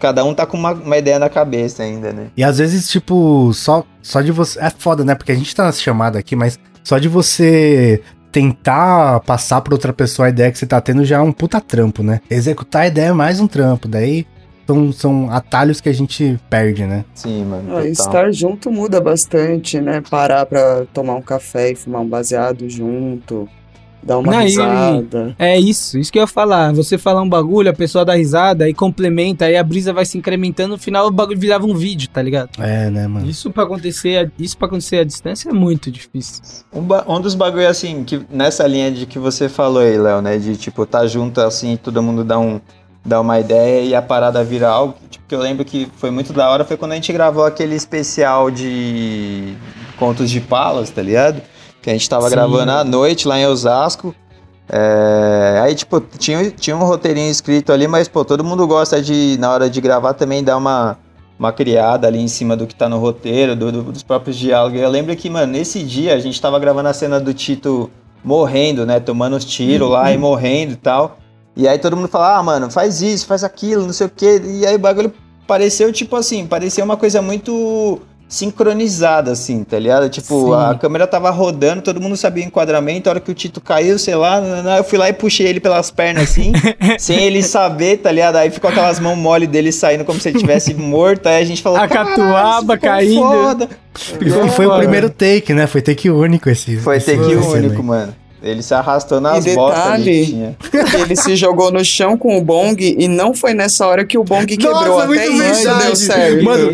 Cada 0.00 0.24
um 0.24 0.34
tá 0.34 0.44
com 0.44 0.56
uma, 0.56 0.72
uma 0.72 0.98
ideia 0.98 1.20
na 1.20 1.28
cabeça 1.28 1.84
ainda, 1.84 2.12
né? 2.12 2.26
E 2.36 2.42
às 2.42 2.58
vezes, 2.58 2.88
tipo, 2.90 3.52
só, 3.54 3.84
só 4.02 4.20
de 4.20 4.32
você. 4.32 4.58
É 4.58 4.70
foda, 4.76 5.04
né? 5.04 5.14
Porque 5.14 5.30
a 5.30 5.36
gente 5.36 5.54
tá 5.54 5.64
nessa 5.64 5.80
chamada 5.80 6.18
aqui, 6.18 6.34
mas 6.34 6.58
só 6.82 6.98
de 6.98 7.08
você 7.08 8.02
tentar 8.36 9.20
passar 9.20 9.62
pra 9.62 9.72
outra 9.72 9.94
pessoa 9.94 10.26
a 10.26 10.28
ideia 10.28 10.52
que 10.52 10.58
você 10.58 10.66
tá 10.66 10.78
tendo 10.78 11.06
já 11.06 11.16
é 11.16 11.20
um 11.20 11.32
puta 11.32 11.58
trampo, 11.58 12.02
né? 12.02 12.20
Executar 12.30 12.82
a 12.82 12.86
ideia 12.86 13.06
é 13.06 13.12
mais 13.14 13.40
um 13.40 13.46
trampo. 13.46 13.88
Daí 13.88 14.26
são, 14.66 14.92
são 14.92 15.30
atalhos 15.30 15.80
que 15.80 15.88
a 15.88 15.92
gente 15.94 16.38
perde, 16.50 16.84
né? 16.84 17.06
Sim, 17.14 17.46
mano. 17.46 17.70
Ah, 17.70 17.76
total. 17.76 17.86
estar 17.86 18.32
junto 18.32 18.70
muda 18.70 19.00
bastante, 19.00 19.80
né? 19.80 20.02
Parar 20.10 20.44
pra 20.44 20.84
tomar 20.92 21.14
um 21.14 21.22
café 21.22 21.70
e 21.70 21.74
fumar 21.74 22.02
um 22.02 22.08
baseado 22.08 22.68
junto, 22.68 23.48
dar 24.06 24.18
uma 24.18 24.32
Não, 24.32 24.40
e- 24.42 24.44
risada. 24.44 25.34
É 25.38 25.58
isso, 25.58 25.98
isso 25.98 26.12
que 26.12 26.18
eu 26.18 26.22
ia 26.22 26.26
falar. 26.26 26.72
Você 26.72 26.96
falar 26.96 27.22
um 27.22 27.28
bagulho, 27.28 27.68
a 27.68 27.72
pessoa 27.74 28.04
dá 28.04 28.14
risada, 28.14 28.64
aí 28.64 28.72
complementa, 28.72 29.44
aí 29.46 29.56
a 29.56 29.62
brisa 29.64 29.92
vai 29.92 30.04
se 30.06 30.16
incrementando, 30.16 30.68
no 30.74 30.78
final 30.78 31.06
o 31.08 31.10
bagulho 31.10 31.38
virava 31.38 31.66
um 31.66 31.74
vídeo, 31.74 32.08
tá 32.08 32.22
ligado? 32.22 32.50
É, 32.58 32.88
né, 32.88 33.06
mano? 33.08 33.28
Isso 33.28 33.50
pra 33.50 33.64
acontecer, 33.64 34.30
isso 34.38 34.56
para 34.56 34.68
acontecer 34.68 35.00
à 35.00 35.04
distância 35.04 35.48
é 35.50 35.52
muito 35.52 35.90
difícil. 35.90 36.42
Um, 36.72 36.86
um 37.12 37.20
dos 37.20 37.34
bagulho 37.34 37.68
assim, 37.68 38.04
que 38.04 38.20
nessa 38.30 38.66
linha 38.66 38.90
de 38.92 39.06
que 39.06 39.18
você 39.18 39.48
falou 39.48 39.82
aí, 39.82 39.98
Léo, 39.98 40.22
né? 40.22 40.38
De 40.38 40.56
tipo, 40.56 40.86
tá 40.86 41.06
junto 41.06 41.40
assim, 41.40 41.76
todo 41.76 42.00
mundo 42.02 42.22
dá, 42.22 42.38
um, 42.38 42.60
dá 43.04 43.20
uma 43.20 43.40
ideia 43.40 43.82
e 43.82 43.94
a 43.94 44.00
parada 44.02 44.44
vira 44.44 44.68
algo. 44.68 44.94
Tipo, 45.10 45.26
que 45.26 45.34
eu 45.34 45.40
lembro 45.40 45.64
que 45.64 45.88
foi 45.96 46.10
muito 46.12 46.32
da 46.32 46.48
hora, 46.48 46.64
foi 46.64 46.76
quando 46.76 46.92
a 46.92 46.94
gente 46.94 47.12
gravou 47.12 47.44
aquele 47.44 47.74
especial 47.74 48.50
de 48.50 49.54
contos 49.98 50.30
de 50.30 50.40
palas, 50.40 50.90
tá 50.90 51.02
ligado? 51.02 51.42
Que 51.86 51.90
a 51.90 51.92
gente 51.92 52.10
tava 52.10 52.24
Sim. 52.28 52.34
gravando 52.34 52.72
à 52.72 52.82
noite 52.82 53.28
lá 53.28 53.38
em 53.38 53.46
Osasco. 53.46 54.12
É, 54.68 55.60
aí, 55.62 55.72
tipo, 55.72 56.00
tinha, 56.18 56.50
tinha 56.50 56.76
um 56.76 56.80
roteirinho 56.84 57.30
escrito 57.30 57.72
ali, 57.72 57.86
mas, 57.86 58.08
pô, 58.08 58.24
todo 58.24 58.42
mundo 58.42 58.66
gosta 58.66 59.00
de, 59.00 59.36
na 59.38 59.52
hora 59.52 59.70
de 59.70 59.80
gravar, 59.80 60.12
também 60.14 60.42
dar 60.42 60.56
uma, 60.56 60.98
uma 61.38 61.52
criada 61.52 62.08
ali 62.08 62.20
em 62.20 62.26
cima 62.26 62.56
do 62.56 62.66
que 62.66 62.74
tá 62.74 62.88
no 62.88 62.98
roteiro, 62.98 63.54
do- 63.54 63.70
do- 63.70 63.82
dos 63.92 64.02
próprios 64.02 64.34
diálogos. 64.36 64.80
Eu 64.80 64.90
lembro 64.90 65.14
que, 65.14 65.30
mano, 65.30 65.52
nesse 65.52 65.80
dia 65.84 66.14
a 66.14 66.18
gente 66.18 66.40
tava 66.40 66.58
gravando 66.58 66.88
a 66.88 66.92
cena 66.92 67.20
do 67.20 67.32
Tito 67.32 67.88
morrendo, 68.24 68.84
né? 68.84 68.98
Tomando 68.98 69.36
os 69.36 69.44
tiros 69.44 69.88
lá 69.88 70.10
e 70.10 70.18
morrendo 70.18 70.72
e 70.72 70.76
tal. 70.76 71.18
E 71.56 71.68
aí 71.68 71.78
todo 71.78 71.96
mundo 71.96 72.08
fala, 72.08 72.36
ah, 72.38 72.42
mano, 72.42 72.68
faz 72.68 73.00
isso, 73.00 73.28
faz 73.28 73.44
aquilo, 73.44 73.86
não 73.86 73.92
sei 73.92 74.08
o 74.08 74.10
quê. 74.10 74.42
E 74.44 74.66
aí 74.66 74.74
o 74.74 74.78
bagulho 74.80 75.12
pareceu, 75.46 75.92
tipo 75.92 76.16
assim, 76.16 76.48
parecia 76.48 76.82
uma 76.82 76.96
coisa 76.96 77.22
muito 77.22 78.00
sincronizada, 78.28 79.30
assim, 79.30 79.62
tá 79.62 79.78
ligado? 79.78 80.08
Tipo, 80.08 80.46
Sim. 80.46 80.54
a 80.54 80.74
câmera 80.74 81.06
tava 81.06 81.30
rodando, 81.30 81.82
todo 81.82 82.00
mundo 82.00 82.16
sabia 82.16 82.44
o 82.44 82.46
enquadramento, 82.46 83.08
a 83.08 83.12
hora 83.12 83.20
que 83.20 83.30
o 83.30 83.34
Tito 83.34 83.60
caiu, 83.60 83.98
sei 83.98 84.16
lá, 84.16 84.40
eu 84.76 84.84
fui 84.84 84.98
lá 84.98 85.08
e 85.08 85.12
puxei 85.12 85.46
ele 85.46 85.60
pelas 85.60 85.90
pernas, 85.90 86.24
assim, 86.24 86.52
sem 86.98 87.22
ele 87.22 87.42
saber, 87.42 87.98
tá 87.98 88.10
ligado? 88.10 88.36
Aí 88.36 88.50
ficou 88.50 88.68
aquelas 88.68 88.98
mãos 88.98 89.16
mole 89.16 89.46
dele 89.46 89.70
saindo 89.70 90.04
como 90.04 90.20
se 90.20 90.28
ele 90.28 90.38
tivesse 90.38 90.74
morto, 90.74 91.26
aí 91.28 91.40
a 91.42 91.44
gente 91.44 91.62
falou, 91.62 91.78
A 91.78 91.86
"Caralho, 91.86 92.16
catuaba 92.16 92.76
caindo." 92.76 93.20
Foda. 93.20 93.68
E 94.20 94.28
foi, 94.28 94.48
foi 94.48 94.66
o 94.66 94.76
primeiro 94.76 95.08
take, 95.08 95.54
né? 95.54 95.66
Foi 95.66 95.80
take 95.80 96.10
único 96.10 96.50
esse. 96.50 96.76
Foi 96.78 97.00
que 97.00 97.10
esse 97.10 97.18
único, 97.18 97.76
aí. 97.76 97.82
mano. 97.82 98.25
Ele 98.42 98.62
se 98.62 98.74
arrastou 98.74 99.20
nas 99.20 99.44
E 99.46 99.54
botas 99.54 99.78
detalhe, 99.80 100.56
ele 101.02 101.16
se 101.16 101.34
jogou 101.36 101.70
no 101.72 101.84
chão 101.84 102.16
com 102.16 102.36
o 102.38 102.42
bong 102.42 102.76
e 102.98 103.08
não 103.08 103.34
foi 103.34 103.54
nessa 103.54 103.86
hora 103.86 104.04
que 104.04 104.16
o 104.18 104.22
bong 104.24 104.46
quebrou. 104.56 104.72
Nossa, 104.74 105.04
Até 105.04 105.06
muito 105.06 105.22
isso 105.22 105.62
verdade. 105.64 105.84
deu 105.86 105.96
certo. 105.96 106.44
Mano, 106.44 106.72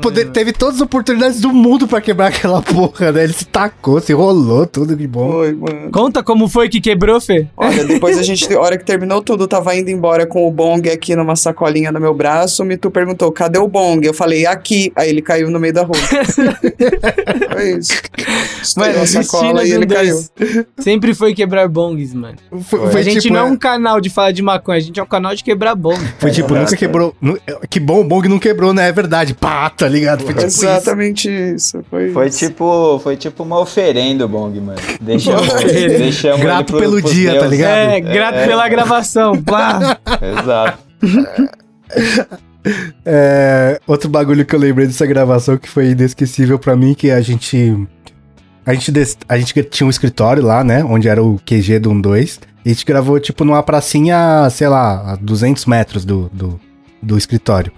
poder- 0.00 0.30
teve 0.30 0.52
todas 0.52 0.76
as 0.76 0.80
oportunidades 0.80 1.40
do 1.40 1.52
mundo 1.52 1.86
pra 1.88 2.00
quebrar 2.00 2.28
aquela 2.28 2.62
porra, 2.62 3.12
né? 3.12 3.24
Ele 3.24 3.32
se 3.32 3.44
tacou, 3.44 4.00
se 4.00 4.12
rolou, 4.12 4.66
tudo 4.66 4.94
de 4.96 5.06
bom. 5.06 5.30
Foi, 5.32 5.52
mano. 5.52 5.90
Conta 5.90 6.22
como 6.22 6.48
foi 6.48 6.68
que 6.68 6.80
quebrou, 6.80 7.20
Fê? 7.20 7.46
Olha, 7.56 7.84
depois 7.86 8.18
a 8.18 8.22
gente, 8.22 8.52
a 8.54 8.60
hora 8.60 8.78
que 8.78 8.84
terminou 8.84 9.20
tudo, 9.22 9.46
tava 9.48 9.74
indo 9.76 9.90
embora 9.90 10.26
com 10.26 10.46
o 10.46 10.50
bong 10.50 10.88
aqui 10.88 11.14
numa 11.16 11.36
sacolinha 11.36 11.90
no 11.92 12.00
meu 12.00 12.14
braço. 12.14 12.62
O 12.62 12.66
Mitu 12.66 12.90
perguntou, 12.90 13.30
cadê 13.32 13.58
o 13.58 13.66
bong? 13.68 14.06
Eu 14.06 14.14
falei, 14.14 14.46
aqui. 14.46 14.92
Aí 14.96 15.08
ele 15.10 15.22
caiu 15.22 15.50
no 15.50 15.58
meio 15.60 15.74
da 15.74 15.82
rua. 15.82 15.96
Foi 17.52 17.78
isso. 17.78 17.92
Mano, 18.76 19.06
sacola 19.06 19.64
e 19.64 19.72
ele 19.72 19.86
caiu. 19.86 20.14
dois 20.14 20.86
sempre 21.00 21.14
foi 21.14 21.34
quebrar 21.34 21.66
bongs, 21.68 22.12
mano. 22.12 22.36
Foi, 22.62 22.84
a 22.86 22.90
foi 22.90 23.02
gente 23.02 23.20
tipo, 23.22 23.34
não 23.34 23.40
é 23.40 23.48
é- 23.48 23.50
um 23.52 23.56
canal 23.56 24.00
de 24.00 24.10
falar 24.10 24.32
de 24.32 24.42
maconha, 24.42 24.76
a 24.76 24.80
gente 24.80 25.00
é 25.00 25.02
um 25.02 25.06
canal 25.06 25.34
de 25.34 25.42
quebrar 25.42 25.74
bong. 25.74 25.98
Foi 26.20 26.30
tipo, 26.30 26.54
nunca 26.54 26.76
quebrou. 26.76 27.14
nu- 27.20 27.38
Que 27.70 27.80
bom, 27.80 28.00
o 28.00 28.04
Bong 28.04 28.28
não 28.28 28.38
quebrou, 28.38 28.74
né? 28.74 28.88
É 28.88 28.92
verdade. 28.92 29.32
Pá, 29.34 29.70
tá 29.70 29.88
ligado? 29.88 30.22
Foi 30.24 30.34
tipo 30.34 30.46
isso. 30.46 30.64
Exatamente 30.64 31.28
isso. 31.30 31.82
Foi, 31.88 32.10
Foi 32.10 32.26
isso. 32.28 32.38
tipo, 32.46 33.00
foi 33.02 33.16
tipo 33.16 33.42
uma 33.42 33.58
oferenda 33.58 34.26
o 34.26 34.28
Bong, 34.28 34.60
mano. 34.60 34.78
Deixamos, 35.00 35.48
deixamos 35.64 36.40
Grato 36.40 36.60
ele 36.60 36.64
pro- 36.66 36.78
pelo 36.78 37.02
dia, 37.02 37.38
tá 37.40 37.46
ligado? 37.46 37.70
É, 37.76 38.00
grato 38.00 38.34
É. 38.36 38.46
pela 38.46 38.68
gravação. 38.68 39.42
Pá. 39.42 39.98
Exato. 40.42 40.78
É, 43.06 43.80
outro 43.86 44.08
bagulho 44.10 44.44
que 44.44 44.54
eu 44.54 44.58
lembrei 44.58 44.86
dessa 44.86 45.06
gravação 45.06 45.56
que 45.56 45.68
foi 45.68 45.90
inesquecível 45.90 46.58
pra 46.58 46.76
mim, 46.76 46.92
que 46.94 47.10
a 47.10 47.20
gente. 47.20 47.86
A 48.64 48.74
gente, 48.74 48.92
a 49.28 49.38
gente 49.38 49.62
tinha 49.64 49.86
um 49.86 49.90
escritório 49.90 50.42
lá, 50.42 50.62
né? 50.62 50.84
Onde 50.84 51.08
era 51.08 51.22
o 51.22 51.40
QG 51.44 51.78
do 51.78 52.00
12. 52.00 52.40
E 52.64 52.70
a 52.70 52.72
gente 52.72 52.84
gravou, 52.84 53.18
tipo, 53.18 53.44
numa 53.44 53.62
pracinha, 53.62 54.48
sei 54.50 54.68
lá, 54.68 55.12
a 55.12 55.16
200 55.16 55.64
metros 55.66 56.04
do, 56.04 56.30
do, 56.32 56.60
do 57.02 57.16
escritório. 57.16 57.72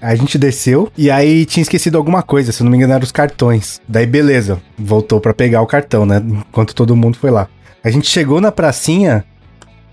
A 0.00 0.14
gente 0.14 0.38
desceu 0.38 0.92
e 0.96 1.10
aí 1.10 1.44
tinha 1.44 1.62
esquecido 1.62 1.98
alguma 1.98 2.22
coisa, 2.22 2.52
se 2.52 2.62
não 2.62 2.70
me 2.70 2.76
engano 2.76 2.92
eram 2.92 3.02
os 3.02 3.10
cartões. 3.10 3.80
Daí 3.88 4.06
beleza, 4.06 4.60
voltou 4.78 5.20
pra 5.20 5.34
pegar 5.34 5.60
o 5.60 5.66
cartão, 5.66 6.06
né? 6.06 6.22
Enquanto 6.24 6.74
todo 6.74 6.94
mundo 6.94 7.16
foi 7.16 7.30
lá. 7.30 7.48
A 7.82 7.90
gente 7.90 8.08
chegou 8.08 8.40
na 8.40 8.52
pracinha, 8.52 9.24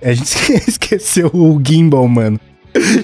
a 0.02 0.14
gente 0.14 0.36
esqueceu 0.68 1.32
o 1.34 1.60
gimbal, 1.64 2.08
mano. 2.08 2.40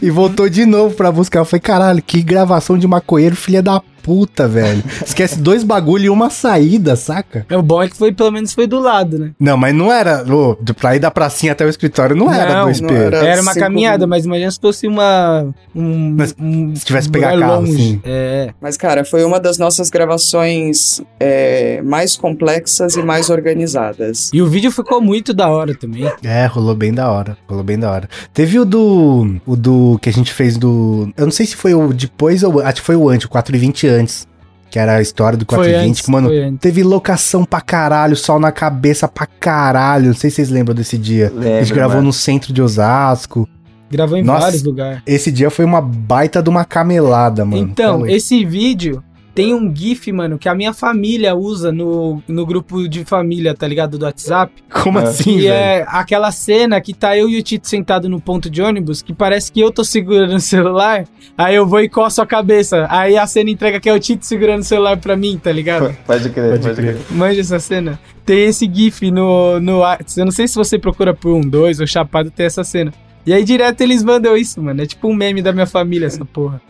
E 0.02 0.10
voltou 0.10 0.50
de 0.50 0.66
novo 0.66 0.96
pra 0.96 1.12
buscar. 1.12 1.40
Eu 1.40 1.46
falei, 1.46 1.62
caralho, 1.62 2.04
que 2.04 2.22
gravação 2.22 2.78
de 2.78 2.86
maconheiro, 2.88 3.36
filha 3.36 3.64
da 3.64 3.82
puta, 4.02 4.48
velho. 4.48 4.84
Esquece 5.06 5.40
dois 5.40 5.64
bagulho 5.64 6.06
e 6.06 6.10
uma 6.10 6.30
saída, 6.30 6.96
saca? 6.96 7.46
O 7.52 7.62
bom 7.62 7.82
é 7.82 7.90
que 7.90 7.96
foi, 7.96 8.12
pelo 8.12 8.32
menos 8.32 8.54
foi 8.54 8.68
do 8.68 8.80
lado, 8.80 9.18
né? 9.20 9.32
Não, 9.40 9.58
mas 9.58 9.74
não 9.74 9.92
era. 9.92 10.24
ô, 10.32 10.56
pra 10.74 10.96
ir 10.96 11.00
da 11.00 11.12
pracinha 11.12 11.52
até 11.52 11.66
o 11.66 11.70
escritório 11.70 12.16
não, 12.16 12.32
era 12.32 12.56
Não, 12.56 12.64
dois 12.66 12.82
não 12.82 12.90
P. 12.90 12.96
era. 12.96 13.18
Era 13.18 13.42
uma 13.42 13.54
caminhada, 13.54 14.08
mas 14.08 14.26
imagina 14.26 14.52
se 14.52 14.60
fosse 14.60 14.88
uma. 14.88 15.54
Um, 15.76 16.16
Mas 16.18 16.36
um 16.40 16.76
se 16.76 16.86
tivesse 16.86 17.10
que 17.10 17.18
lugar 17.18 17.34
pegar 17.34 17.48
carro, 17.48 17.64
assim. 17.64 18.02
É. 18.04 18.50
Mas, 18.62 18.78
cara, 18.78 19.04
foi 19.06 19.24
uma 19.24 19.40
das 19.40 19.58
nossas 19.58 19.90
gravações 19.90 21.02
é, 21.20 21.82
mais 21.84 22.16
complexas 22.16 22.96
e 22.96 23.04
mais 23.04 23.30
organizadas. 23.30 24.30
E 24.34 24.42
o 24.42 24.48
vídeo 24.48 24.72
ficou 24.72 25.02
muito 25.02 25.34
da 25.34 25.50
hora 25.50 25.74
também. 25.76 26.10
É, 26.24 26.46
rolou 26.46 26.76
bem 26.76 26.94
da 26.94 27.10
hora. 27.12 27.38
Rolou 27.48 27.64
bem 27.64 27.78
da 27.78 27.92
hora. 27.92 28.10
Teve 28.34 28.60
o 28.60 28.66
do. 28.66 29.36
O 29.46 29.56
do. 29.56 30.00
Que 30.02 30.10
a 30.10 30.14
gente 30.14 30.34
fez 30.34 30.58
do. 30.58 31.12
Eu 31.18 31.26
não 31.26 31.32
sei 31.32 31.46
se 31.46 31.56
foi 31.56 31.74
o 31.74 31.94
depois 31.94 32.44
ou. 32.44 32.60
Acho 32.62 32.76
que 32.82 32.86
foi 32.86 32.96
o 32.96 33.10
antes, 33.10 33.26
o 33.26 33.30
4 33.30 33.56
e 33.56 33.60
20 33.60 33.88
antes. 33.92 34.28
Que 34.70 34.80
era 34.80 34.96
a 34.96 35.02
história 35.02 35.38
do 35.38 35.46
4 35.46 35.66
Foi 35.66 35.74
e 35.74 35.78
20. 35.80 35.90
antes, 35.90 36.02
que, 36.02 36.10
mano, 36.12 36.30
teve 36.58 36.82
locação 36.82 37.44
pra 37.44 37.60
caralho, 37.60 38.16
sol 38.16 38.40
na 38.40 38.54
cabeça 38.54 39.06
pra 39.06 39.26
caralho. 39.26 40.08
Não 40.08 40.14
sei 40.14 40.30
se 40.30 40.38
vocês 40.38 40.50
lembram 40.50 40.74
desse 40.74 40.98
dia. 40.98 41.32
a 41.38 41.62
gente 41.64 41.74
gravou 41.74 41.98
mano. 41.98 42.08
no 42.08 42.14
centro 42.14 42.54
de 42.54 42.62
Osasco. 42.62 43.48
Gravou 43.92 44.18
em 44.18 44.24
Nossa. 44.24 44.46
vários 44.46 44.64
lugares. 44.64 45.02
Esse 45.06 45.30
dia 45.30 45.50
foi 45.50 45.66
uma 45.66 45.82
baita 45.82 46.42
de 46.42 46.50
uma 46.50 46.64
camelada, 46.64 47.44
mano. 47.44 47.62
Então, 47.62 48.00
Falei. 48.00 48.16
esse 48.16 48.46
vídeo 48.46 49.04
tem 49.34 49.54
um 49.54 49.74
GIF, 49.74 50.12
mano, 50.12 50.38
que 50.38 50.50
a 50.50 50.54
minha 50.56 50.74
família 50.74 51.34
usa 51.36 51.72
no, 51.72 52.22
no 52.28 52.46
grupo 52.46 52.88
de 52.88 53.06
família, 53.06 53.54
tá 53.56 53.68
ligado? 53.68 53.98
Do 53.98 54.06
WhatsApp. 54.06 54.52
Como 54.84 55.00
É. 55.00 55.04
assim, 55.04 55.24
que 55.38 55.42
velho? 55.44 55.54
é 55.54 55.86
aquela 55.88 56.32
cena 56.32 56.80
que 56.82 56.94
tá 56.94 57.18
eu 57.18 57.30
e 57.30 57.38
o 57.40 57.44
Tito 57.44 57.68
sentado 57.68 58.10
no 58.10 58.20
ponto 58.20 58.50
de 58.50 58.62
ônibus, 58.62 59.02
que 59.02 59.14
parece 59.14 59.52
que 59.52 59.60
eu 59.62 59.72
tô 59.72 59.84
segurando 59.84 60.36
o 60.36 60.40
celular, 60.40 61.06
aí 61.38 61.56
eu 61.56 61.66
vou 61.66 61.80
e 61.82 61.88
coço 61.90 62.22
a 62.22 62.26
cabeça. 62.26 62.88
Aí 62.90 63.18
a 63.18 63.26
cena 63.26 63.50
entrega 63.50 63.80
que 63.80 63.90
é 63.90 63.94
o 63.94 64.00
Tito 64.00 64.26
segurando 64.26 64.62
o 64.62 64.66
celular 64.66 64.98
pra 64.98 65.16
mim, 65.16 65.40
tá 65.42 65.52
ligado? 65.52 65.96
Pode 66.06 66.30
crer, 66.30 66.52
Pode 66.52 66.64
pode, 66.68 66.76
crer. 66.82 66.96
crer. 66.98 67.18
Manja 67.18 67.42
essa 67.42 67.60
cena. 67.60 68.00
Tem 68.26 68.46
esse 68.46 68.70
GIF 68.72 69.10
no, 69.12 69.60
no 69.60 69.80
Whats. 69.80 70.18
Eu 70.18 70.26
não 70.26 70.32
sei 70.32 70.48
se 70.48 70.56
você 70.56 70.78
procura 70.78 71.14
por 71.14 71.34
um, 71.34 71.42
dois 71.42 71.80
ou 71.80 71.88
chapado, 71.88 72.30
tem 72.30 72.46
essa 72.46 72.64
cena. 72.64 72.94
E 73.26 73.34
aí 73.34 73.44
direto 73.44 73.82
eles 73.82 74.04
mandam 74.04 74.36
isso, 74.36 74.62
mano. 74.62 74.82
É 74.82 74.86
tipo 74.86 75.08
um 75.08 75.14
meme 75.14 75.42
da 75.42 75.52
minha 75.52 75.68
família, 75.68 76.08
essa 76.08 76.26
porra. 76.26 76.62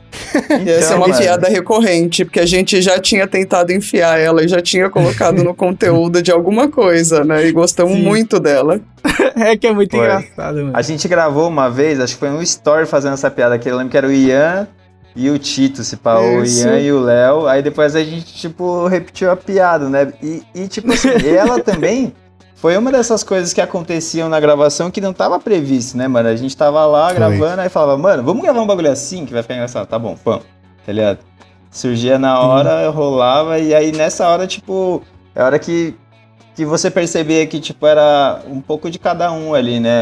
E 0.65 0.69
essa 0.69 0.93
é 0.93 0.97
uma 0.97 1.07
mano, 1.07 1.19
piada 1.19 1.47
recorrente, 1.47 2.25
porque 2.25 2.39
a 2.39 2.45
gente 2.45 2.81
já 2.81 2.99
tinha 2.99 3.25
tentado 3.25 3.71
enfiar 3.71 4.19
ela 4.19 4.43
e 4.43 4.47
já 4.47 4.61
tinha 4.61 4.89
colocado 4.89 5.43
no 5.43 5.53
conteúdo 5.55 6.21
de 6.21 6.31
alguma 6.31 6.67
coisa, 6.67 7.23
né? 7.23 7.47
E 7.47 7.51
gostamos 7.51 7.93
Sim. 7.93 8.03
muito 8.03 8.39
dela. 8.39 8.79
É 9.33 9.57
que 9.57 9.65
é 9.65 9.73
muito 9.73 9.95
Foi. 9.95 9.99
engraçado, 10.05 10.57
mano. 10.57 10.71
A 10.73 10.81
gente 10.81 11.07
gravou 11.07 11.47
uma 11.47 11.69
vez, 11.69 11.99
acho 11.99 12.13
que 12.13 12.19
foi 12.19 12.29
um 12.29 12.41
story 12.41 12.85
fazendo 12.85 13.13
essa 13.13 13.31
piada 13.31 13.55
aqui. 13.55 13.67
Eu 13.67 13.77
lembro 13.77 13.89
que 13.89 13.97
era 13.97 14.05
o 14.05 14.11
Ian 14.11 14.67
e 15.15 15.29
o 15.29 15.39
Tito, 15.39 15.83
se 15.83 15.97
pá, 15.97 16.19
o. 16.19 16.43
Ian 16.43 16.79
e 16.79 16.91
o 16.91 16.99
Léo. 16.99 17.47
Aí 17.47 17.61
depois 17.61 17.95
a 17.95 18.03
gente, 18.03 18.33
tipo, 18.33 18.87
repetiu 18.87 19.31
a 19.31 19.35
piada, 19.35 19.89
né? 19.89 20.13
E, 20.21 20.43
e, 20.53 20.67
tipo 20.67 20.91
assim, 20.91 21.09
ela 21.35 21.59
também 21.59 22.13
foi 22.61 22.77
uma 22.77 22.91
dessas 22.91 23.23
coisas 23.23 23.53
que 23.53 23.59
aconteciam 23.59 24.29
na 24.29 24.39
gravação 24.39 24.91
que 24.91 25.01
não 25.01 25.11
tava 25.11 25.39
previsto, 25.39 25.97
né, 25.97 26.07
mano? 26.07 26.29
A 26.29 26.35
gente 26.35 26.55
tava 26.55 26.85
lá 26.85 27.07
Foi. 27.07 27.15
gravando, 27.15 27.59
aí 27.59 27.69
falava, 27.69 27.97
mano, 27.97 28.21
vamos 28.21 28.43
gravar 28.43 28.61
um 28.61 28.67
bagulho 28.67 28.91
assim 28.91 29.25
que 29.25 29.33
vai 29.33 29.41
ficar 29.41 29.55
engraçado. 29.55 29.87
Tá 29.87 29.97
bom, 29.97 30.15
vamos. 30.23 30.43
Tá 30.85 30.91
ligado? 30.93 31.17
Surgia 31.71 32.19
na 32.19 32.39
hora, 32.39 32.87
rolava, 32.91 33.57
e 33.57 33.73
aí 33.73 33.91
nessa 33.91 34.27
hora, 34.27 34.45
tipo, 34.45 35.01
é 35.33 35.41
a 35.41 35.45
hora 35.45 35.57
que, 35.57 35.95
que 36.53 36.63
você 36.63 36.91
percebia 36.91 37.47
que, 37.47 37.59
tipo, 37.59 37.83
era 37.87 38.43
um 38.47 38.61
pouco 38.61 38.91
de 38.91 38.99
cada 38.99 39.31
um 39.31 39.55
ali, 39.55 39.79
né? 39.79 39.99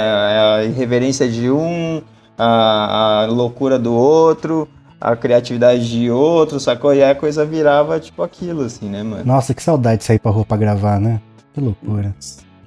A 0.58 0.64
irreverência 0.66 1.30
de 1.30 1.50
um, 1.50 2.02
a, 2.38 3.22
a 3.22 3.26
loucura 3.28 3.80
do 3.80 3.94
outro, 3.94 4.68
a 5.00 5.16
criatividade 5.16 5.90
de 5.90 6.12
outro, 6.12 6.60
sacou? 6.60 6.94
E 6.94 7.02
aí 7.02 7.12
a 7.12 7.16
coisa 7.16 7.46
virava, 7.46 8.02
tipo, 8.02 8.22
aquilo, 8.22 8.64
assim, 8.64 8.90
né, 8.90 9.02
mano? 9.02 9.24
Nossa, 9.24 9.54
que 9.54 9.64
saudade 9.64 10.00
de 10.00 10.04
sair 10.04 10.20
pra 10.20 10.30
rua 10.30 10.44
pra 10.44 10.58
gravar, 10.58 11.00
né? 11.00 11.22
Que 11.54 11.62
loucura. 11.62 12.14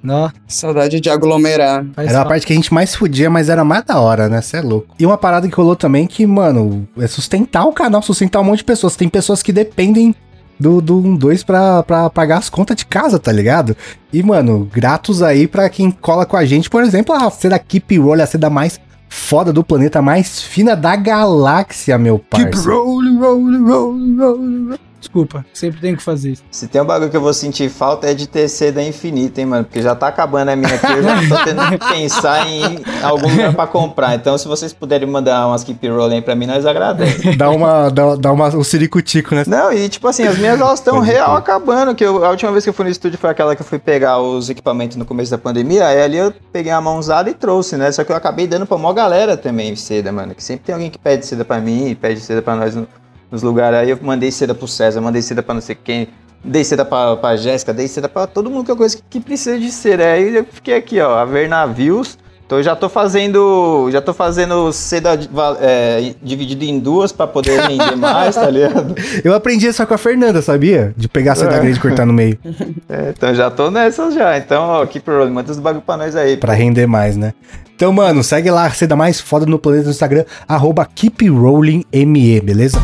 Não, 0.03 0.31
Saudade 0.49 1.01
de 1.01 1.09
aglomerar. 1.09 1.85
faz 1.95 2.09
Era 2.11 2.23
a 2.23 2.25
parte 2.25 2.47
que 2.47 2.53
a 2.53 2.57
gente 2.57 2.75
mais 2.75 2.95
fudia, 2.95 3.31
mas 3.31 3.49
era 3.49 3.65
mais 3.65 3.85
da 3.85 4.01
hora, 4.01 4.29
né? 4.29 4.41
Você 4.41 4.57
é 4.57 4.61
louco. 4.63 4.95
E 4.99 5.07
uma 5.07 5.17
parada 5.17 5.49
que 5.49 5.55
rolou 5.55 5.77
também 5.77 6.07
que, 6.07 6.27
mano, 6.27 6.89
é 6.99 7.07
sustentar 7.07 7.65
o 7.65 7.73
canal, 7.73 8.03
sustentar 8.03 8.41
um 8.41 8.45
monte 8.45 8.59
de 8.59 8.65
pessoas. 8.65 8.97
Tem 8.97 9.09
pessoas 9.09 9.43
que 9.43 9.53
dependem 9.53 10.15
do, 10.59 10.81
do 10.81 11.01
1-2 11.01 11.45
pra, 11.45 11.83
pra 11.83 12.11
pagar 12.11 12.39
as 12.39 12.49
contas 12.49 12.77
de 12.77 12.87
casa, 12.87 13.19
tá 13.19 13.31
ligado? 13.31 13.77
E, 14.13 14.23
mano, 14.23 14.69
gratos 14.73 15.23
aí 15.23 15.47
pra 15.47 15.69
quem 15.69 15.91
cola 15.91 16.27
com 16.27 16.37
a 16.37 16.45
gente. 16.45 16.69
Por 16.69 16.83
exemplo, 16.83 17.15
a 17.15 17.31
seda 17.31 17.59
Keep 17.59 17.99
Roll, 17.99 18.21
a 18.21 18.27
seda 18.27 18.51
mais 18.51 18.81
foda 19.09 19.53
do 19.53 19.63
planeta, 19.63 20.01
mais 20.01 20.41
fina 20.41 20.75
da 20.75 20.97
galáxia, 20.97 21.99
meu 21.99 22.19
Keep 22.19 22.51
parceiro. 22.51 22.85
rolling, 22.85 23.19
rolling, 23.19 23.65
rolling, 23.65 24.17
rolling. 24.17 24.69
rolling. 24.69 24.79
Desculpa, 25.03 25.45
sempre 25.53 25.81
tenho 25.81 25.97
que 25.97 26.03
fazer 26.03 26.31
isso. 26.31 26.43
Se 26.51 26.69
tem 26.69 26.81
um 26.81 26.85
bagulho 26.85 27.11
que 27.11 27.17
eu 27.17 27.21
vou 27.21 27.35
sentir 27.35 27.69
falta 27.69 28.07
é 28.11 28.15
de 28.15 28.27
ter 28.29 28.49
seda 28.49 28.81
infinita, 28.83 29.41
hein, 29.41 29.47
mano? 29.47 29.65
Porque 29.65 29.83
já 29.83 29.95
tá 29.97 30.07
acabando 30.07 30.49
a 30.51 30.57
minha 30.57 30.73
aqui, 30.75 30.87
eu 30.93 31.03
já 31.03 31.17
tô 31.29 31.45
tendo 31.45 31.69
que 31.79 31.79
pensar 31.93 32.47
em 32.49 32.81
algum 33.03 33.29
lugar 33.29 33.53
pra 33.55 33.67
comprar. 33.67 34.15
Então, 34.15 34.39
se 34.39 34.47
vocês 34.47 34.73
puderem 34.73 35.09
mandar 35.09 35.47
umas 35.49 35.65
keep 35.65 35.87
rolling 35.89 36.23
pra 36.23 36.35
mim, 36.37 36.47
nós 36.47 36.65
agradecemos. 36.65 37.37
Dá 37.37 37.51
uma, 37.51 37.89
dá, 37.91 38.15
dá 38.17 38.33
uma, 38.33 38.49
um 38.57 38.63
ciricutico, 38.65 39.35
né? 39.35 39.43
Não, 39.47 39.73
e 39.73 39.89
tipo 39.89 40.07
assim, 40.07 40.23
as 40.25 40.39
minhas 40.39 40.61
elas 40.61 40.79
estão 40.79 41.01
real 41.01 41.35
acabando. 41.37 41.95
Que 41.95 42.05
eu- 42.05 42.25
a 42.25 42.31
última 42.31 42.53
vez 42.53 42.63
que 42.65 42.71
eu 42.71 42.75
fui 42.75 42.85
no 42.85 42.91
estúdio 42.91 43.19
foi 43.19 43.31
aquela 43.31 43.57
que 43.57 43.63
eu 43.63 43.67
fui 43.67 43.79
pegar 43.81 44.19
os 44.21 44.49
equipamentos 44.49 44.97
no 44.97 45.05
começo 45.05 45.31
da 45.31 45.39
pandemia. 45.39 45.87
Aí 45.89 46.01
ali 46.01 46.17
eu 46.17 46.33
peguei 46.53 46.71
a 46.71 46.81
mãozada 46.81 47.29
e 47.29 47.35
trouxe, 47.35 47.77
né? 47.77 47.91
Só 47.91 48.05
que 48.05 48.13
eu 48.13 48.17
acabei 48.17 48.47
dando 48.47 48.67
pra 48.67 48.79
mó 48.79 48.93
galera 48.93 49.37
também 49.37 49.75
seda, 49.75 50.13
mano. 50.13 50.35
Que 50.35 50.43
sempre 50.45 50.65
tem 50.67 50.73
alguém 50.75 50.91
que 50.91 50.99
pede 50.99 51.27
seda 51.27 51.45
pra 51.45 51.59
mim, 51.59 51.97
pede 52.01 52.21
seda 52.21 52.41
pra 52.41 52.55
nós 52.55 52.75
no- 52.77 52.87
nos 53.33 53.43
lugares. 53.43 53.79
Aí 53.81 53.91
eu 53.91 53.99
mandei 54.01 54.31
seda 54.31 54.55
pro 54.55 54.69
César, 54.69 55.01
mandei 55.01 55.23
seda 55.23 55.43
pra 55.43 55.55
não 55.55 55.61
sei 55.63 55.75
quem. 55.83 56.07
Dei 56.45 56.63
seda 56.65 56.85
pra, 56.85 57.17
pra 57.17 57.37
Jéssica, 57.37 57.73
dei 57.73 57.89
seda 57.89 58.09
pra 58.09 58.27
todo 58.27 58.51
mundo 58.51 58.65
que 58.67 58.71
eu 58.73 58.77
conheço 58.77 58.99
que, 58.99 59.03
que 59.11 59.21
precisa 59.21 59.59
de 59.59 59.71
seda. 59.71 60.05
Aí 60.05 60.37
eu 60.37 60.45
fiquei 60.51 60.77
aqui, 60.77 61.01
ó, 61.01 61.17
a 61.19 61.25
ver 61.25 61.49
navios. 61.49 62.19
Então 62.45 62.59
eu 62.59 62.65
já 62.65 62.77
tô 62.77 62.89
fazendo. 62.89 63.89
Já 63.91 64.03
tô 64.03 64.13
fazendo 64.13 64.71
seda 64.75 65.19
é, 65.61 66.13
dividido 66.23 66.65
em 66.65 66.79
duas 66.79 67.11
pra 67.11 67.27
poder 67.27 67.59
render 67.63 67.97
mais, 67.97 68.35
tá 68.35 68.51
ligado? 68.51 68.95
Eu 69.25 69.33
aprendi 69.33 69.69
isso 69.69 69.87
com 69.87 69.95
a 69.95 69.97
Fernanda, 69.97 70.43
sabia? 70.43 70.93
De 70.95 71.09
pegar 71.09 71.33
a 71.33 71.37
seda 71.37 71.55
É. 71.55 71.61
grande 71.61 71.79
e 71.79 71.81
cortar 71.81 72.05
no 72.05 72.13
meio. 72.13 72.37
É, 72.91 73.15
então 73.17 73.35
já 73.35 73.51
tô 73.51 73.71
nessas 73.71 74.13
já. 74.13 74.37
Então, 74.37 74.65
ó, 74.65 74.85
keep 74.85 75.09
rolling, 75.11 75.31
manda 75.31 75.51
os 75.51 75.59
bagulho 75.59 75.83
pra 75.87 75.97
nós 75.97 76.15
aí. 76.15 76.37
Pra 76.37 76.53
render 76.53 76.87
mais, 76.87 77.17
né? 77.17 77.33
Então, 77.75 77.91
mano, 77.91 78.23
segue 78.23 78.51
lá 78.51 78.67
a 78.67 78.71
seda 78.71 78.95
mais 78.95 79.19
foda 79.19 79.47
no 79.47 79.59
planeta 79.59 79.85
no 79.85 79.91
Instagram, 79.91 80.25
arroba 80.47 80.85
KeepRollingME, 80.85 82.41
beleza? 82.43 82.79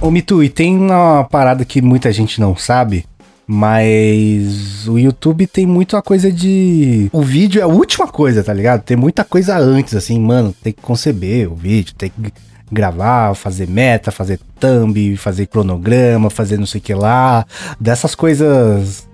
Ô, 0.00 0.10
Mitu, 0.10 0.42
e 0.42 0.48
tem 0.48 0.78
uma 0.78 1.24
parada 1.24 1.62
que 1.62 1.82
muita 1.82 2.10
gente 2.10 2.40
não 2.40 2.56
sabe, 2.56 3.04
mas 3.46 4.88
o 4.88 4.98
YouTube 4.98 5.46
tem 5.46 5.66
muito 5.66 5.94
a 5.94 6.00
coisa 6.00 6.32
de... 6.32 7.10
O 7.12 7.20
vídeo 7.20 7.60
é 7.60 7.64
a 7.64 7.66
última 7.66 8.08
coisa, 8.08 8.42
tá 8.42 8.50
ligado? 8.54 8.82
Tem 8.82 8.96
muita 8.96 9.24
coisa 9.24 9.58
antes, 9.58 9.94
assim, 9.94 10.18
mano, 10.18 10.54
tem 10.62 10.72
que 10.72 10.80
conceber 10.80 11.52
o 11.52 11.54
vídeo, 11.54 11.94
tem 11.94 12.08
que 12.08 12.32
gravar, 12.72 13.34
fazer 13.34 13.68
meta, 13.68 14.10
fazer 14.10 14.40
thumb, 14.58 15.18
fazer 15.18 15.46
cronograma, 15.46 16.30
fazer 16.30 16.58
não 16.58 16.66
sei 16.66 16.80
o 16.80 16.82
que 16.82 16.94
lá, 16.94 17.44
dessas 17.78 18.14
coisas 18.14 19.06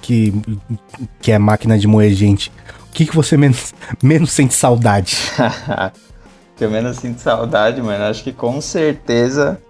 que, 0.00 0.32
que 1.20 1.30
é 1.30 1.38
máquina 1.38 1.78
de 1.78 1.86
moer 1.86 2.14
gente. 2.14 2.50
O 2.88 2.92
que, 2.94 3.04
que 3.04 3.14
você 3.14 3.36
menos, 3.36 3.74
menos 4.02 4.32
sente 4.32 4.54
saudade? 4.54 5.18
que 6.56 6.64
eu 6.64 6.70
menos 6.70 6.96
sinto 6.96 7.18
saudade, 7.20 7.82
mano. 7.82 8.04
Acho 8.04 8.24
que 8.24 8.32
com 8.32 8.62
certeza 8.62 9.60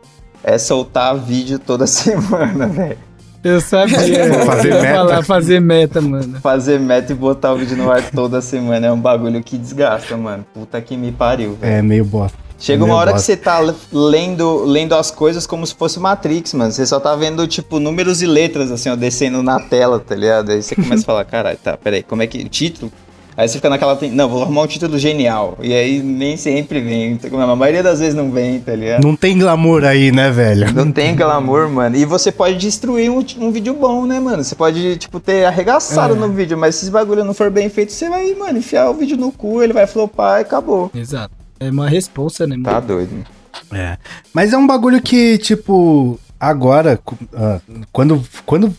é 0.42 0.58
soltar 0.58 1.16
vídeo 1.16 1.58
toda 1.58 1.86
semana, 1.88 2.66
velho. 2.66 2.98
Eu 3.44 3.60
sabia. 3.60 3.96
Fazer 4.44 4.72
meta. 4.80 4.94
falar 4.94 5.24
fazer 5.24 5.60
meta, 5.60 6.00
mano. 6.00 6.40
Fazer 6.40 6.78
meta 6.78 7.12
e 7.12 7.14
botar 7.14 7.52
o 7.52 7.56
vídeo 7.56 7.76
no 7.76 7.90
ar 7.90 8.00
toda 8.10 8.40
semana 8.40 8.86
é 8.86 8.92
um 8.92 9.00
bagulho 9.00 9.42
que 9.42 9.58
desgasta, 9.58 10.16
mano. 10.16 10.46
Puta 10.54 10.80
que 10.80 10.96
me 10.96 11.10
pariu, 11.10 11.56
velho. 11.60 11.72
É 11.72 11.82
meio 11.82 12.04
bosta. 12.04 12.38
Chega 12.56 12.84
uma 12.84 12.94
hora 12.94 13.12
que 13.12 13.20
você 13.20 13.36
tá 13.36 13.58
lendo, 13.92 14.62
lendo 14.64 14.94
as 14.94 15.10
coisas 15.10 15.48
como 15.48 15.66
se 15.66 15.74
fosse 15.74 15.98
Matrix, 15.98 16.54
mano. 16.54 16.70
Você 16.70 16.86
só 16.86 17.00
tá 17.00 17.16
vendo, 17.16 17.44
tipo, 17.48 17.80
números 17.80 18.22
e 18.22 18.26
letras, 18.26 18.70
assim, 18.70 18.88
ó, 18.88 18.94
descendo 18.94 19.42
na 19.42 19.58
tela, 19.58 19.98
tá 19.98 20.14
ligado? 20.14 20.52
Aí 20.52 20.62
você 20.62 20.76
começa 20.76 21.02
a 21.02 21.06
falar, 21.06 21.24
caralho, 21.24 21.58
tá, 21.60 21.76
peraí, 21.76 22.04
como 22.04 22.22
é 22.22 22.26
que. 22.28 22.48
Título? 22.48 22.92
Aí 23.36 23.48
você 23.48 23.54
fica 23.56 23.70
naquela. 23.70 23.98
Não, 24.10 24.28
vou 24.28 24.42
arrumar 24.42 24.62
um 24.62 24.66
título 24.66 24.98
genial. 24.98 25.56
E 25.62 25.72
aí 25.72 26.02
nem 26.02 26.36
sempre 26.36 26.80
vem. 26.80 27.18
A 27.32 27.56
maioria 27.56 27.82
das 27.82 27.98
vezes 28.00 28.14
não 28.14 28.30
vem, 28.30 28.60
tá 28.60 28.74
ligado? 28.74 29.02
Não 29.02 29.16
tem 29.16 29.38
glamour 29.38 29.84
aí, 29.84 30.12
né, 30.12 30.30
velho? 30.30 30.72
Não 30.74 30.92
tem 30.92 31.16
amor, 31.22 31.68
mano. 31.68 31.96
E 31.96 32.04
você 32.04 32.30
pode 32.30 32.56
destruir 32.56 33.10
um, 33.10 33.24
um 33.38 33.50
vídeo 33.50 33.74
bom, 33.74 34.04
né, 34.06 34.20
mano? 34.20 34.42
Você 34.44 34.54
pode, 34.54 34.96
tipo, 34.96 35.18
ter 35.20 35.44
arregaçado 35.44 36.14
É. 36.14 36.18
no 36.18 36.28
vídeo, 36.28 36.56
mas 36.58 36.74
se 36.74 36.84
esse 36.84 36.90
bagulho 36.90 37.24
não 37.24 37.34
for 37.34 37.50
bem 37.50 37.68
feito, 37.68 37.92
você 37.92 38.08
vai, 38.08 38.34
mano, 38.34 38.58
enfiar 38.58 38.90
o 38.90 38.94
vídeo 38.94 39.16
no 39.16 39.32
cu, 39.32 39.62
ele 39.62 39.72
vai 39.72 39.86
flopar 39.86 40.38
e 40.40 40.42
acabou. 40.42 40.90
Exato. 40.94 41.34
É 41.58 41.70
uma 41.70 41.88
responsa, 41.88 42.46
né, 42.46 42.56
mano? 42.56 42.64
Tá 42.64 42.80
doido. 42.80 43.24
É. 43.72 43.96
Mas 44.34 44.52
é 44.52 44.56
um 44.58 44.66
bagulho 44.66 45.00
que, 45.00 45.38
tipo, 45.38 46.18
agora, 46.38 46.98
ah, 47.34 47.60
quando, 47.92 48.22
quando 48.44 48.74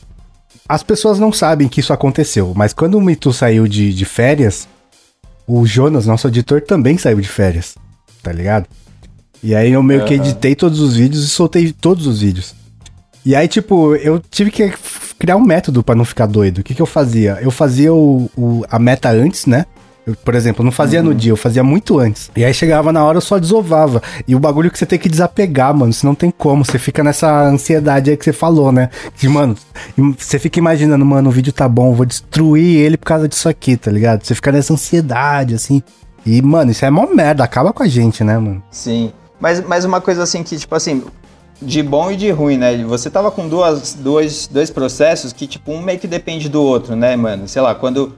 as 0.68 0.82
pessoas 0.84 1.20
não 1.20 1.32
sabem 1.32 1.68
que 1.68 1.80
isso 1.80 1.94
aconteceu, 1.94 2.54
mas 2.56 2.74
quando 2.74 2.96
o 2.98 3.02
Mitu 3.02 3.32
saiu 3.34 3.68
de, 3.68 3.94
de 3.94 4.06
férias, 4.06 4.68
o 5.48 5.66
Jonas, 5.66 6.06
nosso 6.06 6.28
editor, 6.28 6.62
também 6.62 6.98
saiu 6.98 7.20
de 7.20 7.28
férias, 7.28 7.76
tá 8.22 8.32
ligado? 8.32 8.66
E 9.44 9.54
aí 9.54 9.72
eu 9.74 9.84
meio 9.84 10.06
que 10.06 10.14
editei 10.14 10.56
todos 10.56 10.80
os 10.80 10.96
vídeos 10.96 11.24
e 11.26 11.30
soltei 11.30 11.72
todos 11.74 12.08
os 12.08 12.22
vídeos. 12.22 12.56
E 13.26 13.36
aí, 13.36 13.48
tipo, 13.48 13.96
eu 13.98 14.22
tive 14.32 14.52
que 14.52 14.74
criar 15.20 15.36
um 15.38 15.42
método 15.44 15.84
pra 15.84 15.96
não 15.96 16.06
ficar 16.06 16.26
doido. 16.26 16.60
O 16.60 16.64
que, 16.64 16.74
que 16.74 16.82
eu 16.82 16.86
fazia? 16.86 17.38
Eu 17.42 17.52
fazia 17.52 17.94
o, 17.94 18.30
o- 18.38 18.64
a 18.70 18.80
meta 18.80 19.10
antes, 19.10 19.46
né? 19.46 19.66
Eu, 20.06 20.16
por 20.24 20.36
exemplo, 20.36 20.62
eu 20.62 20.66
não 20.66 20.72
fazia 20.72 21.02
no 21.02 21.16
dia, 21.16 21.32
eu 21.32 21.38
fazia 21.38 21.64
muito 21.64 21.98
antes. 21.98 22.30
E 22.36 22.44
aí 22.44 22.54
chegava 22.54 22.92
na 22.92 23.04
hora, 23.04 23.18
eu 23.18 23.22
só 23.22 23.40
desovava. 23.40 24.02
E 24.28 24.36
o 24.36 24.40
bagulho 24.40 24.70
que 24.70 24.78
você 24.78 24.86
tem 24.86 25.00
que 25.00 25.08
desapegar, 25.08 25.74
mano, 25.74 25.94
senão 25.94 26.12
não 26.12 26.16
tem 26.16 26.30
como. 26.30 26.66
Você 26.66 26.78
fica 26.78 27.04
nessa 27.04 27.44
ansiedade 27.44 28.10
aí 28.10 28.18
que 28.18 28.26
você 28.26 28.34
falou, 28.34 28.72
né? 28.72 28.90
Que, 29.18 29.28
mano, 29.30 29.56
você 30.18 30.38
fica 30.38 30.60
imaginando, 30.60 31.06
mano, 31.06 31.30
o 31.30 31.32
vídeo 31.32 31.54
tá 31.54 31.70
bom, 31.70 31.92
eu 31.92 31.96
vou 31.96 32.06
destruir 32.06 32.80
ele 32.80 32.98
por 32.98 33.06
causa 33.06 33.28
disso 33.28 33.48
aqui, 33.48 33.78
tá 33.78 33.90
ligado? 33.90 34.26
Você 34.26 34.36
fica 34.36 34.52
nessa 34.52 34.74
ansiedade, 34.74 35.56
assim. 35.56 35.82
E, 36.26 36.42
mano, 36.42 36.72
isso 36.72 36.86
é 36.86 36.90
mó 36.90 37.08
merda, 37.08 37.44
acaba 37.44 37.72
com 37.72 37.84
a 37.84 37.88
gente, 37.88 38.24
né, 38.24 38.38
mano? 38.38 38.62
Sim. 38.72 39.12
Mas, 39.40 39.66
mas 39.66 39.86
uma 39.86 40.02
coisa 40.02 40.24
assim 40.24 40.44
que, 40.44 40.58
tipo 40.58 40.76
assim, 40.76 41.04
de 41.62 41.82
bom 41.82 42.12
e 42.12 42.16
de 42.16 42.30
ruim, 42.30 42.58
né? 42.58 42.84
Você 42.84 43.10
tava 43.10 43.32
com 43.32 43.48
duas, 43.48 43.94
dois, 43.94 44.48
dois 44.48 44.70
processos 44.70 45.32
que, 45.32 45.48
tipo, 45.48 45.72
um 45.72 45.82
meio 45.82 46.00
que 46.00 46.08
depende 46.08 46.50
do 46.50 46.62
outro, 46.62 46.96
né, 46.96 47.16
mano? 47.16 47.48
Sei 47.48 47.62
lá, 47.62 47.74
quando, 47.74 48.14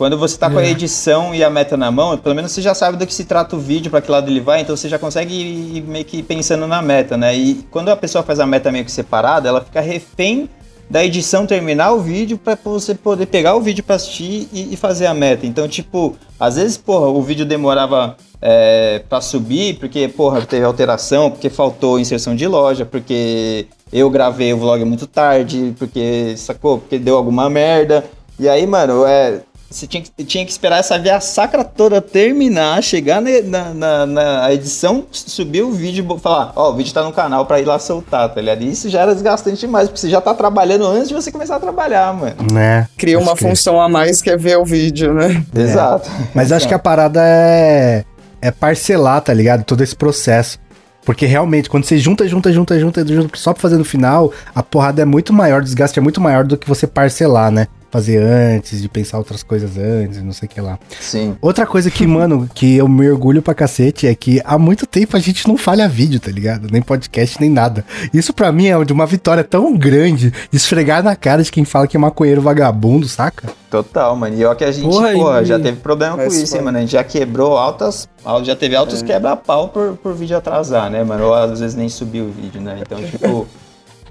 quando 0.00 0.16
você 0.16 0.38
tá 0.38 0.48
com 0.48 0.56
a 0.58 0.64
É. 0.64 0.70
edição 0.70 1.34
e 1.34 1.44
a 1.44 1.50
meta 1.50 1.76
na 1.76 1.90
mão, 1.90 2.16
pelo 2.16 2.34
menos 2.34 2.52
você 2.52 2.62
já 2.62 2.72
sabe 2.72 2.96
do 2.96 3.06
que 3.06 3.12
se 3.12 3.26
trata 3.26 3.54
o 3.54 3.58
vídeo, 3.58 3.90
pra 3.90 4.00
que 4.00 4.10
lado 4.10 4.30
ele 4.30 4.40
vai, 4.40 4.62
então 4.62 4.74
você 4.74 4.88
já 4.88 4.98
consegue 4.98 5.34
ir 5.34 5.82
meio 5.82 6.06
que 6.06 6.22
pensando 6.22 6.66
na 6.66 6.80
meta, 6.80 7.18
né? 7.18 7.36
E 7.36 7.66
quando 7.70 7.90
a 7.90 7.96
pessoa 7.96 8.24
faz 8.24 8.40
a 8.40 8.46
meta 8.46 8.72
meio 8.72 8.82
que 8.82 8.90
separada, 8.90 9.46
ela 9.46 9.60
fica 9.60 9.78
refém 9.78 10.48
da 10.88 11.04
edição 11.04 11.44
terminar 11.46 11.92
o 11.92 12.00
vídeo 12.00 12.38
pra 12.38 12.56
você 12.64 12.94
poder 12.94 13.26
pegar 13.26 13.54
o 13.56 13.60
vídeo 13.60 13.84
pra 13.84 13.96
assistir 13.96 14.48
e, 14.54 14.72
e 14.72 14.76
fazer 14.78 15.04
a 15.04 15.12
meta. 15.12 15.46
Então, 15.46 15.68
tipo, 15.68 16.16
às 16.38 16.56
vezes, 16.56 16.78
porra, 16.78 17.08
o 17.08 17.20
vídeo 17.20 17.44
demorava 17.44 18.16
é, 18.40 19.02
para 19.06 19.20
subir 19.20 19.78
porque, 19.78 20.08
porra, 20.08 20.40
teve 20.46 20.64
alteração, 20.64 21.30
porque 21.30 21.50
faltou 21.50 22.00
inserção 22.00 22.34
de 22.34 22.46
loja, 22.48 22.86
porque 22.86 23.66
eu 23.92 24.08
gravei 24.08 24.50
o 24.54 24.56
vlog 24.56 24.82
muito 24.82 25.06
tarde, 25.06 25.74
porque, 25.78 26.32
sacou? 26.38 26.78
Porque 26.78 26.98
deu 26.98 27.18
alguma 27.18 27.50
merda. 27.50 28.02
E 28.38 28.48
aí, 28.48 28.66
mano, 28.66 29.04
é, 29.04 29.42
você 29.70 29.86
tinha 29.86 30.02
que, 30.02 30.24
tinha 30.24 30.44
que 30.44 30.50
esperar 30.50 30.78
essa 30.80 30.98
via 30.98 31.20
sacra 31.20 31.62
toda 31.62 32.00
terminar, 32.00 32.82
chegar 32.82 33.20
na, 33.22 33.30
na, 33.42 33.74
na- 33.74 34.06
na 34.06 34.52
edição, 34.52 35.04
subir 35.12 35.62
o 35.62 35.70
vídeo 35.70 36.04
e 36.16 36.18
falar, 36.20 36.52
ó, 36.56 36.70
o 36.70 36.74
vídeo 36.74 36.92
tá 36.92 37.04
no 37.04 37.12
canal 37.12 37.46
pra 37.46 37.60
ir 37.60 37.64
lá 37.64 37.78
soltar, 37.78 38.28
tá 38.28 38.40
ligado? 38.40 38.62
E 38.62 38.70
isso 38.70 38.88
já 38.88 39.00
era 39.02 39.14
desgastante 39.14 39.60
demais, 39.60 39.88
porque 39.88 40.00
você 40.00 40.10
já 40.10 40.20
tá 40.20 40.34
trabalhando 40.34 40.84
antes 40.86 41.08
de 41.08 41.14
você 41.14 41.30
começar 41.30 41.56
a 41.56 41.60
trabalhar, 41.60 42.12
mano. 42.12 42.34
Né? 42.52 42.88
Cria 42.98 43.16
uma 43.18 43.32
Acho 43.32 43.36
que- 43.44 43.48
função 43.48 43.80
a 43.80 43.88
mais 43.88 44.20
que 44.20 44.28
é 44.30 44.36
ver 44.36 44.58
o 44.58 44.64
vídeo, 44.64 45.14
né? 45.14 45.42
Exato. 45.54 46.10
Mas 46.34 46.50
acho 46.50 46.66
que 46.66 46.74
a 46.74 46.78
parada 46.78 47.20
é, 47.24 48.04
é 48.42 48.50
parcelar, 48.50 49.20
tá 49.20 49.32
ligado? 49.32 49.62
Todo 49.62 49.82
esse 49.84 49.94
processo. 49.94 50.58
Porque 51.04 51.24
realmente, 51.26 51.70
quando 51.70 51.84
você 51.84 51.96
junta, 51.96 52.26
junta, 52.28 52.52
junta, 52.52 52.78
junta, 52.78 53.06
junta, 53.06 53.38
só 53.38 53.52
pra 53.52 53.62
fazer 53.62 53.76
no 53.76 53.84
final, 53.84 54.32
a 54.54 54.62
porrada 54.62 55.00
é 55.00 55.04
muito 55.04 55.32
maior, 55.32 55.60
o 55.62 55.64
desgaste 55.64 55.98
é 55.98 56.02
muito 56.02 56.20
maior 56.20 56.44
do 56.44 56.56
que 56.58 56.68
você 56.68 56.86
parcelar, 56.86 57.50
né? 57.50 57.68
Fazer 57.90 58.18
antes, 58.22 58.80
de 58.80 58.88
pensar 58.88 59.18
outras 59.18 59.42
coisas 59.42 59.76
antes, 59.76 60.22
não 60.22 60.32
sei 60.32 60.46
o 60.46 60.48
que 60.50 60.60
lá. 60.60 60.78
Sim. 61.00 61.36
Outra 61.42 61.66
coisa 61.66 61.90
que, 61.90 62.06
mano, 62.06 62.48
que 62.54 62.76
eu 62.76 62.86
me 62.86 63.10
orgulho 63.10 63.42
pra 63.42 63.52
cacete 63.52 64.06
é 64.06 64.14
que 64.14 64.40
há 64.44 64.56
muito 64.56 64.86
tempo 64.86 65.16
a 65.16 65.20
gente 65.20 65.48
não 65.48 65.56
falha 65.56 65.88
vídeo, 65.88 66.20
tá 66.20 66.30
ligado? 66.30 66.68
Nem 66.70 66.80
podcast, 66.80 67.40
nem 67.40 67.50
nada. 67.50 67.84
Isso 68.14 68.32
pra 68.32 68.52
mim 68.52 68.68
é 68.68 68.84
de 68.84 68.92
uma 68.92 69.06
vitória 69.06 69.42
tão 69.42 69.76
grande 69.76 70.30
de 70.30 70.56
esfregar 70.56 71.02
na 71.02 71.16
cara 71.16 71.42
de 71.42 71.50
quem 71.50 71.64
fala 71.64 71.86
que 71.88 71.96
é 71.96 72.00
maconheiro 72.00 72.40
vagabundo, 72.40 73.08
saca? 73.08 73.48
Total, 73.68 74.14
mano. 74.14 74.36
E 74.36 74.44
ó 74.44 74.54
que 74.54 74.64
a 74.64 74.70
gente, 74.70 74.84
Porra, 74.88 75.12
porra, 75.12 75.44
já 75.44 75.58
teve 75.58 75.78
problema 75.78 76.16
com 76.16 76.26
isso, 76.26 76.56
hein, 76.56 76.62
mano. 76.62 76.78
A 76.78 76.80
gente 76.80 76.92
já 76.92 77.02
quebrou 77.04 77.56
altas. 77.56 78.08
al- 78.24 78.44
Já 78.44 78.54
teve 78.54 78.76
altos 78.76 79.02
quebra-pau 79.02 79.68
por, 79.68 79.96
por 79.96 80.14
vídeo 80.14 80.36
atrasar, 80.36 80.90
né, 80.90 81.02
mano? 81.02 81.26
Ou 81.26 81.34
às 81.34 81.58
vezes 81.60 81.74
nem 81.76 81.88
subir 81.88 82.20
o 82.22 82.30
vídeo, 82.30 82.60
né? 82.60 82.78
Então, 82.80 82.98
tipo, 83.02 83.26
o 83.28 83.46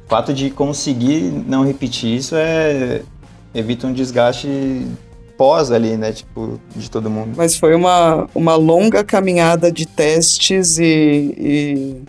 fato 0.08 0.34
de 0.34 0.50
conseguir 0.50 1.22
não 1.48 1.64
repetir 1.66 2.16
isso 2.18 2.36
é. 2.38 3.02
Evita 3.54 3.88
um 3.88 3.94
desgaste 3.94 4.88
pós 5.38 5.72
ali, 5.72 5.96
né? 5.96 6.12
Tipo, 6.12 6.60
de 6.76 6.92
todo 6.92 7.10
mundo. 7.10 7.34
Mas 7.38 7.56
foi 7.56 7.74
uma, 7.74 8.28
uma 8.36 8.56
longa 8.56 9.04
caminhada 9.04 9.72
de 9.72 9.86
testes 9.86 10.78
e, 10.78 10.84
e, 11.38 12.02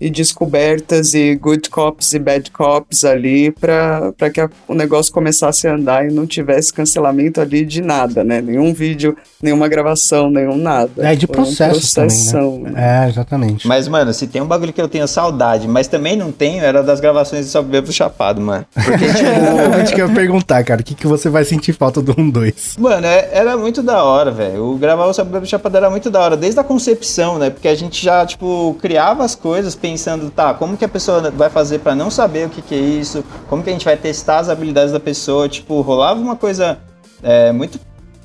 e 0.00 0.08
descobertas 0.10 1.12
e 1.14 1.34
good 1.34 1.68
cops 1.70 2.12
e 2.12 2.18
bad 2.18 2.50
cops 2.50 3.04
ali 3.04 3.50
pra 3.50 4.12
pra 4.16 4.30
que 4.30 4.40
a- 4.40 4.48
o 4.66 4.74
negócio 4.74 5.12
começasse 5.12 5.66
a 5.66 5.74
andar 5.74 6.06
e 6.08 6.12
não 6.12 6.26
tivesse 6.26 6.72
cancelamento 6.72 7.40
ali 7.40 7.64
de 7.64 7.80
nada, 7.82 8.22
né? 8.22 8.40
Nenhum 8.40 8.72
vídeo, 8.72 9.16
nenhuma 9.42 9.66
gravação, 9.68 10.30
nenhum 10.30 10.56
nada. 10.56 10.90
É, 10.98 11.14
de 11.14 11.26
Foi 11.26 11.36
processos 11.36 11.92
também, 11.92 12.62
né? 12.64 12.70
né? 12.70 13.04
É, 13.06 13.08
exatamente. 13.08 13.66
Mas, 13.66 13.88
mano, 13.88 14.12
se 14.14 14.26
tem 14.26 14.40
um 14.40 14.46
bagulho 14.46 14.72
que 14.72 14.80
eu 14.80 14.88
tenho 14.88 15.06
saudade, 15.08 15.66
mas 15.66 15.88
também 15.88 16.16
não 16.16 16.30
tenho, 16.30 16.62
era 16.62 16.82
das 16.82 17.00
gravações 17.00 17.46
de 17.46 17.50
Só 17.50 17.62
Bebo 17.62 17.92
Chapado, 17.92 18.40
mano. 18.40 18.64
Porque, 18.74 19.06
tipo, 19.14 19.92
o 19.92 19.94
que 19.94 20.00
eu 20.02 20.08
ia 20.08 20.14
perguntar, 20.14 20.62
cara. 20.64 20.80
O 20.80 20.84
que, 20.84 20.94
que 20.94 21.06
você 21.06 21.28
vai 21.28 21.44
sentir 21.44 21.72
falta 21.72 22.00
do 22.00 22.14
1-2? 22.14 22.78
Mano, 22.78 23.06
é- 23.06 23.28
era 23.32 23.56
muito 23.56 23.82
da 23.82 24.02
hora, 24.04 24.30
velho. 24.30 24.64
O 24.72 24.76
gravar 24.78 25.06
o 25.06 25.12
Sabe 25.12 25.44
Chapado 25.46 25.76
era 25.76 25.90
muito 25.90 26.10
da 26.10 26.20
hora, 26.20 26.36
desde 26.36 26.60
a 26.60 26.64
concepção, 26.64 27.38
né? 27.38 27.50
Porque 27.50 27.68
a 27.68 27.74
gente 27.74 28.02
já, 28.04 28.24
tipo, 28.26 28.76
criava 28.80 29.24
as 29.24 29.34
coisas 29.34 29.74
pensando, 29.90 30.30
tá, 30.30 30.52
como 30.54 30.76
que 30.76 30.84
a 30.84 30.88
pessoa 30.88 31.30
vai 31.30 31.48
fazer 31.50 31.78
pra 31.80 31.94
não 31.94 32.10
saber 32.10 32.46
o 32.46 32.50
que, 32.50 32.60
que 32.62 32.74
é 32.74 32.78
isso? 32.78 33.24
Como 33.48 33.62
que 33.62 33.70
a 33.70 33.72
gente 33.72 33.84
vai 33.84 33.96
testar 33.96 34.38
as 34.38 34.48
habilidades 34.48 34.92
da 34.92 35.00
pessoa? 35.00 35.48
Tipo, 35.48 35.80
rolava 35.80 36.20
uma 36.20 36.36
coisa 36.36 36.78
é, 37.22 37.50
muito 37.52 37.80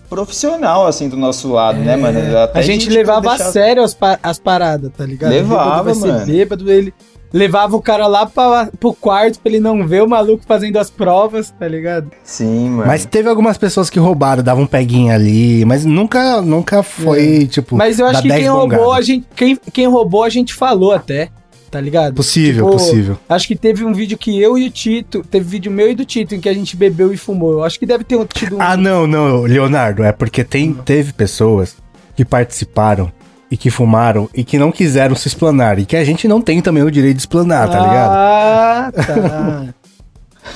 profissional, 0.10 0.86
assim, 0.86 1.10
do 1.10 1.18
nosso 1.18 1.52
lado, 1.52 1.80
né, 1.80 1.96
mano? 1.96 2.20
Até 2.38 2.60
A 2.60 2.62
gente 2.62 2.82
de, 2.82 2.86
tipo, 2.88 2.96
levava 2.98 3.30
deixar- 3.30 3.48
a 3.48 3.52
sério 3.52 3.84
as, 3.84 3.94
pa- 3.94 4.20
as 4.22 4.38
paradas, 4.40 4.92
tá 4.96 5.06
ligado? 5.06 5.32
Levava, 5.32 5.92
O 5.94 6.00
mano. 6.00 6.26
bêbado, 6.26 6.72
ele 6.72 6.94
levava 7.32 7.76
o 7.76 7.82
cara 7.82 8.06
lá 8.06 8.28
pra, 8.28 8.70
pro 8.80 8.94
quarto 8.94 9.40
pra 9.40 9.52
ele 9.52 9.60
não 9.60 9.88
ver 9.88 10.04
o 10.04 10.08
maluco 10.08 10.44
fazendo 10.48 10.78
as 10.78 10.92
provas, 10.92 11.50
tá 11.60 11.68
ligado? 11.68 12.12
Sim, 12.24 12.70
mano. 12.70 12.86
Mas 12.86 13.06
teve 13.06 13.28
algumas 13.28 13.58
pessoas 13.58 13.90
que 13.90 13.98
roubaram, 13.98 14.44
davam 14.44 14.66
um 14.66 14.68
peguinha 14.68 15.16
ali, 15.16 15.66
mas 15.66 15.84
nunca, 15.84 16.44
nunca 16.44 16.84
foi, 16.84 17.48
tipo. 17.48 17.76
Mas 17.76 17.98
eu 17.98 18.06
acho 18.06 18.22
que 18.22 18.28
10 18.28 18.40
quem 18.42 18.50
roubou, 18.50 18.94
a 18.94 19.02
gente, 19.02 19.26
quem, 19.36 19.56
quem 19.74 19.88
roubou, 19.88 20.24
a 20.24 20.30
gente 20.30 20.54
falou 20.54 20.92
até, 20.92 21.30
tá 21.74 21.82
ligado? 21.82 22.14
Possível, 22.14 22.66
Tipo, 22.66 22.78
possível. 22.78 23.18
Acho 23.28 23.48
que 23.48 23.56
teve 23.56 23.84
um 23.84 23.94
vídeo 23.94 24.16
que 24.16 24.40
eu 24.40 24.56
e 24.58 24.68
o 24.68 24.70
Tito, 24.70 25.24
teve 25.24 25.44
vídeo 25.50 25.72
meu 25.72 25.90
e 25.90 25.96
do 25.96 26.06
Tito 26.06 26.36
em 26.36 26.40
que 26.40 26.48
a 26.48 26.54
gente 26.54 26.76
bebeu 26.78 27.12
e 27.12 27.18
fumou. 27.18 27.54
Eu 27.54 27.64
acho 27.64 27.80
que 27.80 27.86
deve 27.88 28.04
ter 28.04 28.16
um- 28.16 28.26
tido 28.26 28.58
um. 28.58 28.62
Ah, 28.62 28.78
não, 28.78 29.08
não, 29.08 29.42
Leonardo, 29.42 30.04
é 30.04 30.12
porque 30.12 30.44
tem, 30.44 30.72
teve 30.74 31.12
pessoas 31.14 31.76
que 32.16 32.24
participaram 32.24 33.12
e 33.50 33.58
que 33.58 33.72
fumaram 33.72 34.30
e 34.36 34.44
que 34.44 34.60
não 34.60 34.72
quiseram 34.72 35.16
se 35.16 35.28
explanar. 35.28 35.80
E 35.80 35.86
que 35.86 35.96
a 35.96 36.04
gente 36.04 36.28
não 36.28 36.40
tem 36.42 36.62
também 36.62 36.84
o 36.84 36.92
direito 36.92 37.16
de 37.16 37.22
explanar, 37.24 37.68
tá 37.70 37.80
ligado? 37.80 38.12
Ah, 38.14 38.92
tá. 38.96 39.74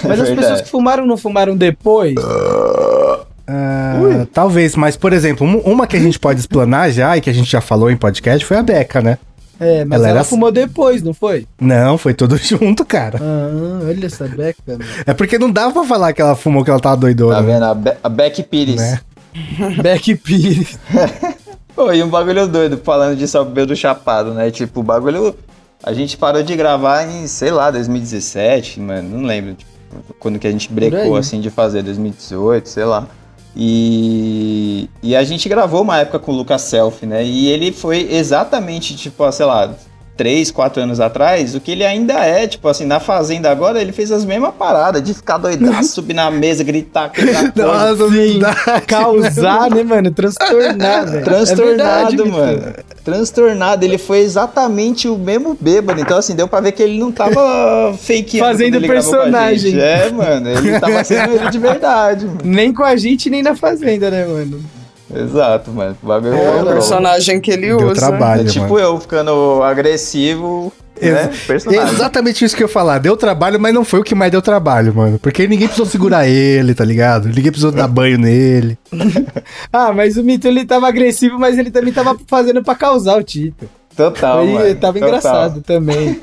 Mas 0.03 0.11
as 0.11 0.28
verdade. 0.28 0.36
pessoas 0.36 0.61
que 0.61 0.70
fumaram 0.70 1.05
não 1.07 1.18
fumaram 1.18 1.57
depois? 1.57 2.13
Ah, 3.47 4.26
talvez, 4.34 4.76
mas 4.76 4.97
por 4.97 5.13
exemplo, 5.13 5.47
um- 5.47 5.59
uma 5.59 5.88
que 5.88 5.95
a 5.95 5.99
gente 5.99 6.20
pode 6.20 6.39
explanar 6.39 6.91
já 6.91 7.15
e 7.18 7.22
que 7.22 7.30
a 7.30 7.34
gente 7.34 7.49
já 7.49 7.61
falou 7.61 7.89
em 7.89 7.95
podcast 7.95 8.45
foi 8.45 8.57
a 8.57 8.61
Beca, 8.63 9.01
né? 9.01 9.18
É, 9.60 9.84
mas 9.86 9.99
Ela 9.99 10.10
ela, 10.10 10.18
era- 10.20 10.24
fumou 10.24 10.51
depois, 10.51 11.01
não 11.01 11.14
foi? 11.14 11.47
Não, 11.60 11.97
foi 11.97 12.14
tudo 12.14 12.38
junto, 12.41 12.86
cara. 12.86 13.20
Ah, 13.22 13.80
olha 13.88 14.05
essa 14.05 14.28
beca, 14.28 14.62
mano. 14.68 14.84
É 15.05 15.14
porque 15.14 15.39
não 15.39 15.51
dava 15.51 15.74
pra 15.74 15.84
falar 15.84 16.14
que 16.14 16.22
ela 16.22 16.36
fumou 16.36 16.64
que 16.64 16.70
ela 16.70 16.80
tava 16.80 16.97
doidona. 16.97 17.36
Tá 17.36 17.41
vendo? 17.41 17.64
A, 17.64 17.74
Be 17.74 17.97
a 18.03 18.10
Beck 18.10 18.43
Pires. 18.43 18.76
Né? 18.76 18.99
Beck 19.82 20.16
Pires. 20.16 20.78
Pô, 21.76 21.91
e 21.91 22.01
um 22.01 22.10
bagulho 22.10 22.47
doido, 22.47 22.80
falando 22.84 23.16
de 23.16 23.26
Bebo 23.51 23.68
do 23.68 23.76
Chapado, 23.76 24.34
né? 24.34 24.49
Tipo, 24.51 24.80
o 24.80 24.84
bagulho. 24.84 25.36
A 25.84 25.93
gente 25.93 26.18
parou 26.18 26.41
de 26.41 26.55
gravar 26.55 27.05
em, 27.08 27.28
sei 27.28 27.51
lá, 27.51 27.70
2017, 27.70 28.80
mano, 28.80 29.10
não 29.18 29.26
lembro. 29.28 29.53
tipo, 29.53 29.72
quando 30.20 30.39
que 30.39 30.47
a 30.47 30.51
gente 30.51 30.72
brecou, 30.74 31.16
assim, 31.16 31.39
de 31.39 31.51
fazer, 31.51 31.84
2018, 31.84 32.68
sei 32.68 32.84
lá. 32.84 33.08
E, 33.60 34.88
e 35.01 35.16
a 35.16 35.24
gente 35.24 35.49
gravou 35.49 35.82
uma 35.82 35.97
época 35.97 36.20
com 36.20 36.32
o 36.32 36.36
Lucas 36.36 36.62
Selfie, 36.62 37.08
né? 37.08 37.26
E 37.26 37.47
ele 37.47 37.72
foi 37.72 38.08
exatamente, 38.12 38.95
tipo, 38.95 39.30
sei 39.32 39.47
lá, 39.47 39.74
3, 40.18 40.49
4 40.51 40.82
anos 40.82 40.99
atrás, 40.99 41.53
o 41.53 41.61
que 41.61 41.72
ele 41.72 41.86
ainda 41.86 42.15
é, 42.15 42.47
tipo 42.47 42.68
assim, 42.68 42.86
na 42.86 42.99
fazenda 42.99 43.51
agora, 43.51 43.80
ele 43.80 43.91
fez 43.91 44.11
as 44.11 44.26
mesmas 44.26 44.53
paradas, 44.55 45.01
de 45.03 45.13
ficar 45.13 45.38
doidaço, 45.38 45.93
subir 45.93 46.13
na 46.15 46.32
mesa, 46.32 46.63
gritar, 46.63 47.11
coisa. 47.15 47.53
Nossa, 47.55 48.07
verdade. 48.07 48.86
Causar, 48.88 49.70
né, 49.70 49.84
mano? 49.84 50.11
Transtornar, 50.11 51.05
velho. 51.05 51.18
É 51.20 51.22
Transtornado, 51.22 52.18
verdade, 52.18 52.32
mano. 52.32 52.74
Transtornado. 53.03 53.86
Ele 53.86 53.97
foi 53.97 54.20
exatamente 54.20 55.07
o 55.07 55.18
mesmo 55.18 55.55
bêbado. 55.59 56.01
Então, 56.01 56.18
assim, 56.18 56.36
deu 56.36 56.47
pra 56.47 56.59
ver 56.59 56.72
que 56.72 56.82
ele 56.82 56.99
não 56.99 57.11
tava 57.11 57.93
fakeando. 58.01 58.45
Fazendo 58.45 58.82
personagem. 58.82 59.80
É, 59.80 60.09
mano. 60.09 60.49
Ele 60.49 60.80
tava 60.80 61.03
sendo 61.03 61.34
ele 61.34 61.49
de 61.49 61.59
verdade, 61.59 62.26
mano. 62.26 62.39
Nem 62.43 62.74
com 62.74 62.84
a 62.84 62.95
gente, 62.95 63.30
nem 63.30 63.43
na 63.43 63.55
fazenda, 63.55 64.09
né, 64.09 64.26
mano? 64.26 64.59
Exato, 65.14 65.72
mano. 65.72 65.95
O 66.03 66.08
bagulho 66.08 66.34
É 66.34 66.51
foi 66.51 66.62
o 66.62 66.66
personagem 66.66 67.39
que 67.39 67.51
ele 67.51 67.68
Deu 67.68 67.88
usa. 67.91 67.95
trabalho, 67.95 68.41
É 68.41 68.45
tipo 68.45 68.66
mano. 68.68 68.80
eu 68.80 68.99
ficando 68.99 69.64
agressivo, 69.64 70.72
né? 71.01 71.30
Ex-. 71.49 71.66
Exatamente 71.66 72.43
isso 72.43 72.55
que 72.55 72.64
eu 72.64 72.68
ia 72.68 72.74
falar. 72.74 72.97
Deu 72.99 73.16
trabalho, 73.16 73.60
mas 73.60 73.74
não 73.74 73.86
foi 73.86 73.99
o 73.99 74.03
que 74.03 74.14
mais 74.16 74.32
deu 74.32 74.41
trabalho, 74.41 74.93
mano. 74.93 75.18
Porque 75.20 75.47
ninguém 75.47 75.68
precisou 75.68 75.86
segurar 75.86 76.28
ele, 76.28 76.74
tá 76.74 76.84
ligado? 76.84 77.28
Ninguém 77.28 77.45
precisou 77.51 77.72
dar 77.72 77.88
banho 77.88 78.18
nele. 78.18 78.78
Ah, 79.72 79.93
mas 79.93 80.18
o 80.18 80.24
Mito, 80.24 80.47
ele 80.47 80.66
tava 80.66 80.88
agressivo, 80.88 81.38
mas 81.39 81.58
ele 81.58 81.70
também 81.72 81.93
tava 81.93 82.18
fazendo 82.28 82.64
pra 82.64 82.74
causar 82.76 83.18
o 83.18 83.24
Tito. 83.24 83.70
Total, 83.95 84.43
Foi- 84.43 84.53
mano. 84.53 84.76
tava 84.76 84.93
total. 84.93 85.08
engraçado 85.10 85.62
também. 85.62 86.20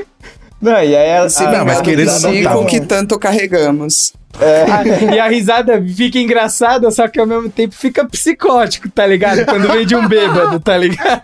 Não, 0.60 0.72
e 0.82 0.96
aí 0.96 1.16
a, 1.18 1.28
Se 1.28 1.42
a- 1.44 1.50
Não, 1.50 1.64
mas 1.64 1.80
querendo 1.82 2.06
não, 2.10 2.18
ciclo 2.18 2.42
tava. 2.44 2.64
que 2.66 2.80
tanto 2.80 3.18
carregamos. 3.18 4.12
Ah, 4.40 4.82
e 5.14 5.18
a 5.18 5.28
risada 5.28 5.82
fica 5.82 6.18
engraçada, 6.18 6.90
só 6.90 7.06
que 7.08 7.18
ao 7.20 7.26
mesmo 7.26 7.48
tempo 7.48 7.74
fica 7.74 8.04
psicótico, 8.04 8.88
tá 8.90 9.06
ligado? 9.06 9.44
Quando 9.44 9.68
vem 9.68 9.86
de 9.86 9.94
um 9.94 10.06
bêbado, 10.08 10.58
tá 10.60 10.76
ligado? 10.76 11.20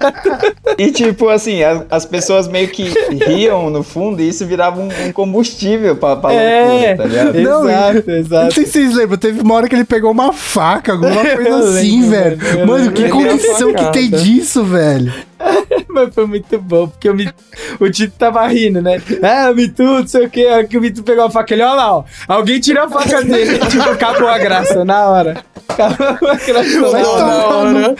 E 0.78 0.90
tipo 0.90 1.28
assim, 1.28 1.62
as, 1.62 1.82
as 1.90 2.04
pessoas 2.06 2.48
meio 2.48 2.68
que 2.68 2.92
riam 3.26 3.70
no 3.70 3.82
fundo 3.82 4.20
e 4.22 4.28
isso 4.28 4.46
virava 4.46 4.80
um, 4.80 4.88
um 5.06 5.12
combustível 5.12 5.96
pra, 5.96 6.16
pra 6.16 6.32
É, 6.32 6.66
loucura, 6.68 6.96
tá 6.96 7.04
ligado? 7.04 7.40
Não, 7.40 7.68
exato, 7.68 8.04
Não 8.10 8.14
exato. 8.16 8.54
sei 8.54 8.64
se 8.66 8.72
vocês 8.72 8.94
lembram, 8.94 9.18
teve 9.18 9.40
uma 9.40 9.54
hora 9.54 9.68
que 9.68 9.74
ele 9.74 9.84
pegou 9.84 10.10
uma 10.10 10.32
faca, 10.32 10.92
alguma 10.92 11.14
coisa 11.34 11.48
Eu 11.48 11.56
assim, 11.56 12.08
lembro, 12.08 12.36
velho. 12.46 12.66
mano, 12.66 12.92
que 12.92 13.08
condição 13.08 13.70
é 13.70 13.74
que 13.74 13.92
tem 13.92 14.10
disso, 14.10 14.64
velho? 14.64 15.12
Mas 15.88 16.14
foi 16.14 16.26
muito 16.26 16.58
bom, 16.58 16.88
porque 16.88 17.08
o, 17.08 17.14
Mito, 17.14 17.34
o 17.80 17.90
Tito 17.90 18.14
tava 18.18 18.46
rindo, 18.46 18.80
né? 18.80 19.00
Ah, 19.22 19.52
Mito, 19.52 19.82
não 19.82 20.06
sei 20.06 20.26
o 20.26 20.30
quê. 20.30 20.46
A 20.46 20.56
hora 20.56 20.64
que 20.64 20.78
o 20.78 20.80
Mito 20.80 21.02
pegou 21.02 21.24
a 21.24 21.30
faca, 21.30 21.54
ele, 21.54 21.62
olha 21.62 21.74
lá, 21.74 21.96
ó. 21.96 22.04
Alguém 22.28 22.60
tirou 22.60 22.84
a 22.84 22.88
faca 22.88 23.22
dele. 23.22 23.58
tipo, 23.68 23.82
acabou 23.88 24.28
a 24.28 24.38
graça, 24.38 24.84
na 24.84 25.08
hora. 25.08 25.44
Acabou 25.68 26.28
a 26.30 26.34
graça 26.34 26.80
na 26.80 26.98
Não, 27.00 27.10
hora. 27.10 27.22
na 27.22 27.46
hora. 27.46 27.96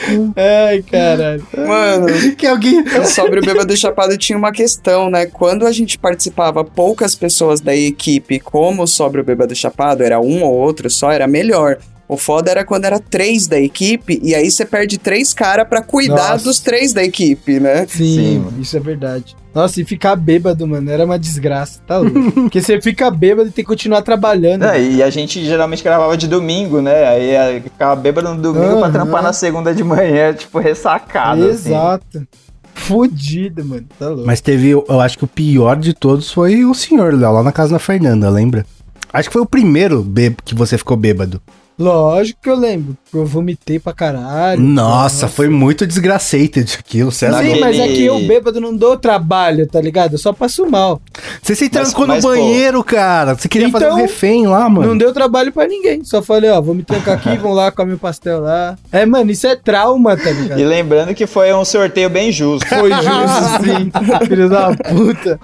Ai, 0.68 0.82
caralho. 0.82 1.46
Mano, 1.56 2.06
Que 2.36 2.46
alguém. 2.46 2.84
sobre 3.06 3.40
o 3.40 3.42
Bêbado 3.42 3.76
Chapado 3.76 4.16
tinha 4.16 4.36
uma 4.38 4.52
questão, 4.52 5.10
né? 5.10 5.26
Quando 5.26 5.66
a 5.66 5.72
gente 5.72 5.98
participava 5.98 6.62
poucas 6.64 7.14
pessoas 7.14 7.60
da 7.60 7.74
equipe, 7.74 8.38
como 8.38 8.86
sobre 8.86 9.20
o 9.20 9.24
Bêbado 9.24 9.54
Chapado, 9.54 10.02
era 10.02 10.20
um 10.20 10.42
ou 10.42 10.52
outro 10.52 10.88
só, 10.90 11.10
era 11.10 11.26
melhor. 11.26 11.78
O 12.10 12.16
foda 12.16 12.50
era 12.50 12.64
quando 12.64 12.86
era 12.86 12.98
três 12.98 13.46
da 13.46 13.56
equipe, 13.56 14.18
e 14.20 14.34
aí 14.34 14.50
você 14.50 14.64
perde 14.64 14.98
três 14.98 15.32
caras 15.32 15.68
pra 15.68 15.80
cuidar 15.80 16.32
Nossa. 16.32 16.42
dos 16.44 16.58
três 16.58 16.92
da 16.92 17.04
equipe, 17.04 17.60
né? 17.60 17.86
Sim, 17.86 18.16
Sim, 18.16 18.38
mano. 18.40 18.60
isso 18.60 18.76
é 18.76 18.80
verdade. 18.80 19.36
Nossa, 19.54 19.80
e 19.80 19.84
ficar 19.84 20.16
bêbado, 20.16 20.66
mano, 20.66 20.90
era 20.90 21.04
uma 21.04 21.16
desgraça, 21.16 21.80
tá 21.86 21.98
louco? 21.98 22.32
Porque 22.34 22.60
você 22.60 22.80
fica 22.80 23.12
bêbado 23.12 23.48
e 23.48 23.52
tem 23.52 23.64
que 23.64 23.68
continuar 23.68 24.02
trabalhando. 24.02 24.62
Não, 24.62 24.74
e 24.74 25.00
a 25.04 25.08
gente 25.08 25.44
geralmente 25.44 25.84
gravava 25.84 26.16
de 26.16 26.26
domingo, 26.26 26.82
né? 26.82 27.06
Aí 27.10 27.30
eh, 27.30 27.60
ficava 27.60 27.94
bêbado 27.94 28.34
no 28.34 28.42
domingo 28.42 28.78
pra 28.78 28.86
Aham. 28.86 28.92
trampar 28.92 29.22
na 29.22 29.32
segunda 29.32 29.72
de 29.72 29.84
manhã, 29.84 30.34
tipo, 30.34 30.58
ressacado, 30.58 31.44
assim. 31.44 31.68
Exato. 31.68 32.26
Fudido, 32.74 33.64
mano, 33.64 33.86
tá 33.96 34.08
louco. 34.08 34.26
Mas 34.26 34.40
teve, 34.40 34.70
eu 34.70 35.00
acho 35.00 35.16
que 35.16 35.22
o 35.24 35.28
pior 35.28 35.76
de 35.76 35.94
todos 35.94 36.32
foi 36.32 36.64
o 36.64 36.74
senhor 36.74 37.14
Léo, 37.14 37.30
lá 37.30 37.44
na 37.44 37.52
casa 37.52 37.74
da 37.74 37.78
Fernanda, 37.78 38.28
lembra? 38.28 38.66
Acho 39.12 39.28
que 39.28 39.32
foi 39.32 39.42
o 39.42 39.46
primeiro 39.46 40.04
que 40.44 40.56
você 40.56 40.76
ficou 40.76 40.96
bêbado. 40.96 41.40
Lógico 41.80 42.40
que 42.42 42.50
eu 42.50 42.56
lembro. 42.56 42.94
Eu 43.12 43.24
vomitei 43.24 43.78
pra 43.78 43.94
caralho. 43.94 44.60
Nossa, 44.60 45.26
foi 45.26 45.48
muito 45.48 45.86
desgraçated 45.86 46.76
aquilo, 46.78 47.08
é 47.08 47.12
Sim, 47.12 47.58
mas 47.58 47.78
é 47.78 47.88
que 47.88 48.04
eu 48.04 48.20
bêbado 48.20 48.60
não 48.60 48.76
dou 48.76 48.98
trabalho, 48.98 49.66
tá 49.66 49.80
ligado? 49.80 50.12
Eu 50.12 50.18
só 50.18 50.30
passo 50.32 50.68
mal. 50.68 51.00
Você 51.42 51.54
se 51.54 51.70
Mas- 51.72 51.88
trancou 51.88 52.06
mas, 52.06 52.22
no 52.22 52.30
pô, 52.30 52.36
banheiro, 52.36 52.84
cara. 52.84 53.34
Você 53.34 53.48
queria 53.48 53.70
fazer 53.70 53.86
um 53.86 53.88
Então, 53.88 53.98
refém 53.98 54.46
lá, 54.46 54.68
mano. 54.68 54.88
Não 54.88 54.98
deu 54.98 55.10
trabalho 55.12 55.50
pra 55.52 55.66
ninguém. 55.66 56.04
Só 56.04 56.20
falei, 56.20 56.50
ó, 56.50 56.60
vou 56.60 56.74
me 56.74 56.82
trancar 56.82 57.14
aqui, 57.14 57.36
vão 57.40 57.52
lá 57.52 57.70
comer 57.72 57.94
o 57.94 57.98
pastel 57.98 58.40
lá. 58.40 58.76
É, 58.92 59.06
mano, 59.06 59.30
isso 59.30 59.46
é 59.46 59.56
trauma, 59.56 60.16
tá 60.18 60.30
ligado? 60.30 60.60
E 60.60 60.64
lembrando 60.64 61.14
que 61.14 61.26
foi 61.26 61.50
um 61.54 61.64
sorteio 61.64 62.10
bem 62.10 62.30
justo. 62.30 62.68
Foi 62.68 62.90
justo, 62.92 63.64
sim. 63.64 63.90
Filho 64.28 64.50
da 64.50 64.68
puta. 64.76 65.40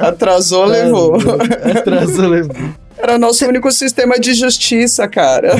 Atrasou, 0.00 0.64
levou. 0.64 1.16
Atrasou, 1.76 2.28
levou. 2.28 2.56
Era 2.96 3.18
nosso 3.18 3.46
único 3.46 3.70
sistema 3.70 4.18
de 4.18 4.34
justiça, 4.34 5.06
cara. 5.08 5.52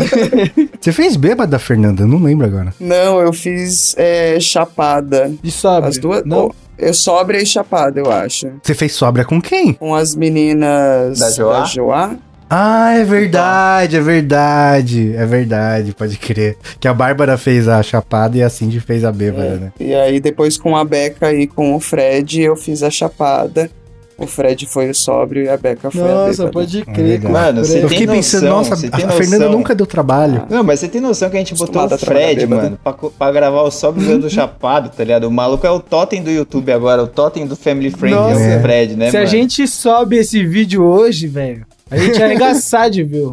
Você 0.80 0.92
fez 0.92 1.16
bêbado 1.16 1.50
da 1.50 1.58
Fernanda? 1.58 2.02
Eu 2.02 2.08
não 2.08 2.22
lembro 2.22 2.46
agora. 2.46 2.74
Não, 2.78 3.20
eu 3.20 3.32
fiz 3.32 3.94
é, 3.96 4.38
chapada. 4.40 5.32
E 5.42 5.50
sobe. 5.50 5.88
As 5.88 5.98
duas. 5.98 6.24
Não. 6.24 6.46
oh, 6.46 6.54
eu 6.76 6.92
sóbria 6.92 7.40
e 7.40 7.46
chapada, 7.46 8.00
eu 8.00 8.10
acho. 8.10 8.50
Você 8.62 8.74
fez 8.74 8.92
sobra 8.92 9.24
com 9.24 9.40
quem? 9.40 9.72
Com 9.74 9.94
as 9.94 10.14
meninas 10.14 11.18
Da 11.18 11.30
Joá? 11.30 11.60
da 11.60 11.64
Joá. 11.64 12.16
Ah, 12.50 12.92
é 12.92 13.04
verdade, 13.04 13.96
é 13.96 14.00
verdade. 14.00 15.14
É 15.16 15.24
verdade, 15.24 15.94
pode 15.94 16.16
crer. 16.18 16.56
Que 16.78 16.86
a 16.86 16.94
Bárbara 16.94 17.38
fez 17.38 17.66
a 17.66 17.82
chapada 17.82 18.36
e 18.36 18.42
a 18.42 18.50
Cindy 18.50 18.80
fez 18.80 19.04
a 19.04 19.10
bêbada, 19.10 19.56
né? 19.56 19.72
E 19.80 19.94
aí, 19.94 20.20
depois 20.20 20.56
com 20.56 20.76
a 20.76 20.84
Beca 20.84 21.32
e 21.32 21.46
com 21.46 21.74
o 21.74 21.80
Fred, 21.80 22.42
eu 22.42 22.54
fiz 22.54 22.82
a 22.82 22.90
chapada. 22.90 23.70
O 24.16 24.26
Fred 24.28 24.64
foi 24.66 24.88
o 24.90 24.94
sóbrio 24.94 25.42
e 25.44 25.48
a 25.48 25.56
Beca 25.56 25.90
foi 25.90 26.00
a 26.00 26.04
Nossa, 26.26 26.46
pode 26.48 26.80
É 26.80 26.84
crer. 26.84 27.18
verdade. 27.20 27.32
Mano, 27.32 27.64
você 27.64 27.78
Eu 27.78 27.80
tem 27.80 27.88
fiquei 27.88 28.06
pensando, 28.06 28.42
noção, 28.44 28.56
nossa, 28.58 28.76
você 28.76 28.86
a 28.86 28.90
tem 28.90 29.08
Fernanda 29.10 29.48
nunca 29.48 29.74
deu 29.74 29.86
trabalho. 29.86 30.42
Ah. 30.44 30.54
Não, 30.54 30.62
mas 30.62 30.78
você 30.80 30.88
tem 30.88 31.00
noção 31.00 31.28
que 31.28 31.36
a 31.36 31.40
gente 31.40 31.54
botou 31.54 31.82
o 31.82 31.84
a 31.92 31.98
Fred, 31.98 32.40
bêbado. 32.46 32.62
mano, 32.62 32.78
pra, 32.82 32.92
pra 32.92 33.32
gravar 33.32 33.62
o 33.62 33.70
Sobe 33.72 34.00
do 34.18 34.30
Chapado, 34.30 34.90
tá 34.96 35.02
ligado? 35.02 35.24
O 35.24 35.30
maluco 35.32 35.66
é 35.66 35.70
o 35.70 35.80
totem 35.80 36.22
do 36.22 36.30
YouTube 36.30 36.70
agora, 36.70 37.02
o 37.02 37.08
totem 37.08 37.44
do 37.46 37.56
Family 37.56 37.90
Friend, 37.90 38.14
Nossa. 38.14 38.40
é 38.40 38.58
o 38.58 38.62
Fred, 38.62 38.94
né, 38.96 39.10
Se 39.10 39.16
a 39.16 39.20
mano? 39.20 39.30
gente 39.30 39.66
sobe 39.66 40.16
esse 40.16 40.44
vídeo 40.46 40.84
hoje, 40.84 41.26
velho, 41.26 41.66
a 41.90 41.96
gente 41.98 42.16
ia 42.16 42.24
arregaçar 42.26 42.88
de 42.90 43.02
ver. 43.02 43.32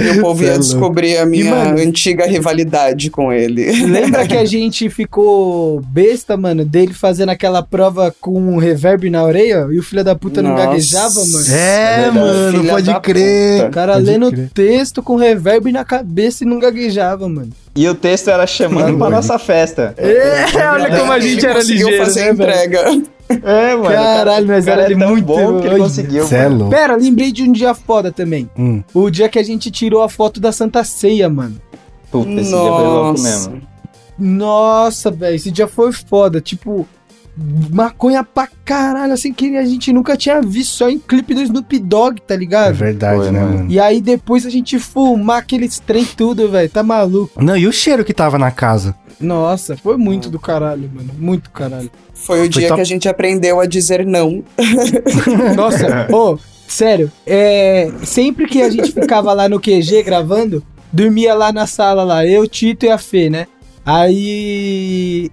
E 0.00 0.18
o 0.18 0.20
povo 0.20 0.44
é 0.44 0.48
ia 0.48 0.58
descobrir 0.58 1.16
a 1.18 1.26
minha 1.26 1.50
mano- 1.54 1.80
antiga 1.80 2.26
rivalidade 2.26 3.10
com 3.10 3.32
ele. 3.32 3.64
Lembra 3.86 4.26
que 4.26 4.36
a 4.36 4.44
gente 4.46 4.88
ficou 4.90 5.80
besta, 5.80 6.36
mano, 6.36 6.64
dele 6.64 6.92
fazendo 6.94 7.30
aquela 7.30 7.62
prova 7.62 8.14
com 8.20 8.32
um 8.40 8.56
reverb 8.58 9.08
na 9.10 9.24
orelha 9.24 9.66
e 9.70 9.78
o 9.78 9.82
filho 9.82 10.04
da 10.04 10.14
puta 10.14 10.42
não 10.42 10.50
Nossa. 10.50 10.66
gaguejava, 10.66 11.20
mano? 11.26 11.44
É, 11.50 11.96
verdade. 12.10 12.18
mano, 12.18 12.64
pode 12.68 13.00
crer. 13.00 13.56
puta. 13.56 13.68
O 13.68 13.72
cara 13.72 13.92
Pode 13.94 14.04
lendo 14.04 14.30
crer. 14.30 14.50
texto 14.54 15.02
com 15.02 15.16
reverb 15.16 15.72
na 15.72 15.84
cabeça 15.84 16.44
e 16.44 16.46
não 16.46 16.58
gaguejava, 16.58 17.28
mano. 17.28 17.50
E 17.74 17.88
o 17.88 17.94
texto 17.94 18.28
era 18.28 18.46
chamando 18.46 18.98
pra 18.98 19.08
nossa 19.08 19.38
festa. 19.38 19.94
É, 19.96 20.44
olha 20.72 20.98
como 20.98 21.12
a 21.12 21.20
gente 21.20 21.44
era 21.46 21.54
conseguiu 21.56 21.86
ligeiro, 21.88 22.04
fazer 22.04 22.24
né, 22.24 22.30
entrega. 22.32 23.02
É, 23.30 23.76
mano. 23.76 23.84
Caralho, 23.94 24.46
mas 24.46 24.64
o 24.64 24.66
cara 24.66 24.82
era 24.84 24.92
é 24.94 24.98
tão 24.98 25.10
muito 25.10 25.24
bom 25.26 25.60
que 25.60 25.66
ele 25.66 25.78
conseguiu, 25.78 26.26
é 26.30 26.48
mano. 26.48 26.70
Pera, 26.70 26.96
lembrei 26.96 27.30
de 27.30 27.42
um 27.42 27.52
dia 27.52 27.74
foda 27.74 28.10
também. 28.10 28.48
Hum. 28.58 28.82
O 29.00 29.10
dia 29.10 29.28
que 29.28 29.38
a 29.38 29.42
gente 29.42 29.70
tirou 29.70 30.02
a 30.02 30.08
foto 30.08 30.40
da 30.40 30.50
Santa 30.52 30.82
Ceia, 30.84 31.28
mano. 31.28 31.60
Puta, 32.10 32.30
esse 32.30 32.50
dia 32.50 32.58
foi 32.58 32.84
louco 32.86 33.08
Nossa. 33.10 33.22
mesmo. 33.50 33.62
Nossa, 34.18 35.10
velho, 35.10 35.36
esse 35.36 35.50
dia 35.50 35.68
foi 35.68 35.92
foda. 35.92 36.40
Tipo, 36.40 36.86
maconha 37.70 38.24
pra 38.24 38.48
caralho, 38.64 39.12
assim, 39.12 39.32
que 39.32 39.56
a 39.56 39.64
gente 39.64 39.92
nunca 39.92 40.16
tinha 40.16 40.40
visto, 40.42 40.72
só 40.72 40.88
em 40.90 40.98
clipe 40.98 41.34
do 41.34 41.42
Snoop 41.42 41.78
Dogg, 41.78 42.20
tá 42.26 42.34
É 42.34 42.36
ligado? 42.36 42.74
verdade, 42.74 43.16
Foi, 43.22 43.30
né, 43.30 43.40
mano. 43.40 43.56
mano? 43.58 43.70
E 43.70 43.78
aí 43.78 44.00
depois 44.00 44.44
a 44.44 44.50
gente 44.50 44.78
fumar 44.78 45.38
aqueles 45.38 45.78
trem 45.78 46.04
tudo, 46.04 46.48
velho, 46.50 46.68
tá 46.68 46.82
maluco. 46.82 47.42
Não, 47.42 47.56
e 47.56 47.66
o 47.66 47.72
cheiro 47.72 48.04
que 48.04 48.12
tava 48.12 48.38
na 48.38 48.50
casa? 48.50 48.94
Nossa, 49.20 49.76
foi 49.76 49.96
muito 49.96 50.28
do 50.30 50.38
caralho, 50.38 50.90
mano, 50.94 51.10
muito 51.18 51.50
caralho. 51.50 51.90
Foi 52.14 52.44
o 52.46 52.48
dia 52.48 52.68
top. 52.68 52.76
que 52.76 52.80
a 52.82 52.84
gente 52.84 53.08
aprendeu 53.08 53.60
a 53.60 53.66
dizer 53.66 54.04
não. 54.06 54.42
Nossa, 55.56 56.06
ô, 56.12 56.38
sério, 56.68 57.10
é, 57.26 57.90
sempre 58.04 58.46
que 58.46 58.62
a 58.62 58.70
gente 58.70 58.92
ficava 58.92 59.32
lá 59.32 59.48
no 59.48 59.58
QG 59.58 60.02
gravando, 60.04 60.62
dormia 60.92 61.34
lá 61.34 61.52
na 61.52 61.66
sala 61.66 62.04
lá, 62.04 62.26
eu, 62.26 62.46
Tito 62.46 62.86
e 62.86 62.90
a 62.90 62.98
Fê, 62.98 63.28
né? 63.30 63.46
Aí 63.84 65.30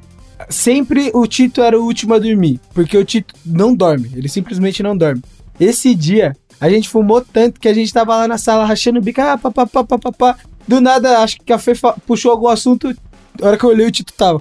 sempre 0.49 1.11
o 1.13 1.27
Tito 1.27 1.61
era 1.61 1.79
o 1.79 1.83
último 1.83 2.13
a 2.13 2.19
dormir, 2.19 2.59
porque 2.73 2.97
o 2.97 3.05
Tito 3.05 3.33
não 3.45 3.75
dorme, 3.75 4.11
ele 4.15 4.29
simplesmente 4.29 4.81
não 4.81 4.97
dorme. 4.97 5.21
Esse 5.59 5.93
dia, 5.93 6.35
a 6.59 6.69
gente 6.69 6.89
fumou 6.89 7.21
tanto 7.21 7.59
que 7.59 7.67
a 7.67 7.73
gente 7.73 7.93
tava 7.93 8.15
lá 8.15 8.27
na 8.27 8.37
sala 8.37 8.65
rachando 8.65 8.99
o 8.99 9.01
bico, 9.01 9.21
ah, 9.21 9.37
pá, 9.37 9.51
pá, 9.51 9.65
pá, 9.65 9.83
pá, 9.83 9.97
pá, 9.97 10.11
pá. 10.11 10.37
Do 10.67 10.81
nada, 10.81 11.19
acho 11.19 11.37
que 11.45 11.53
a 11.53 11.59
Fê 11.59 11.73
puxou 12.07 12.31
algum 12.31 12.47
assunto, 12.47 12.95
a 13.41 13.45
hora 13.47 13.57
que 13.57 13.63
eu 13.63 13.69
olhei 13.69 13.85
o 13.85 13.91
Tito 13.91 14.13
tava... 14.13 14.39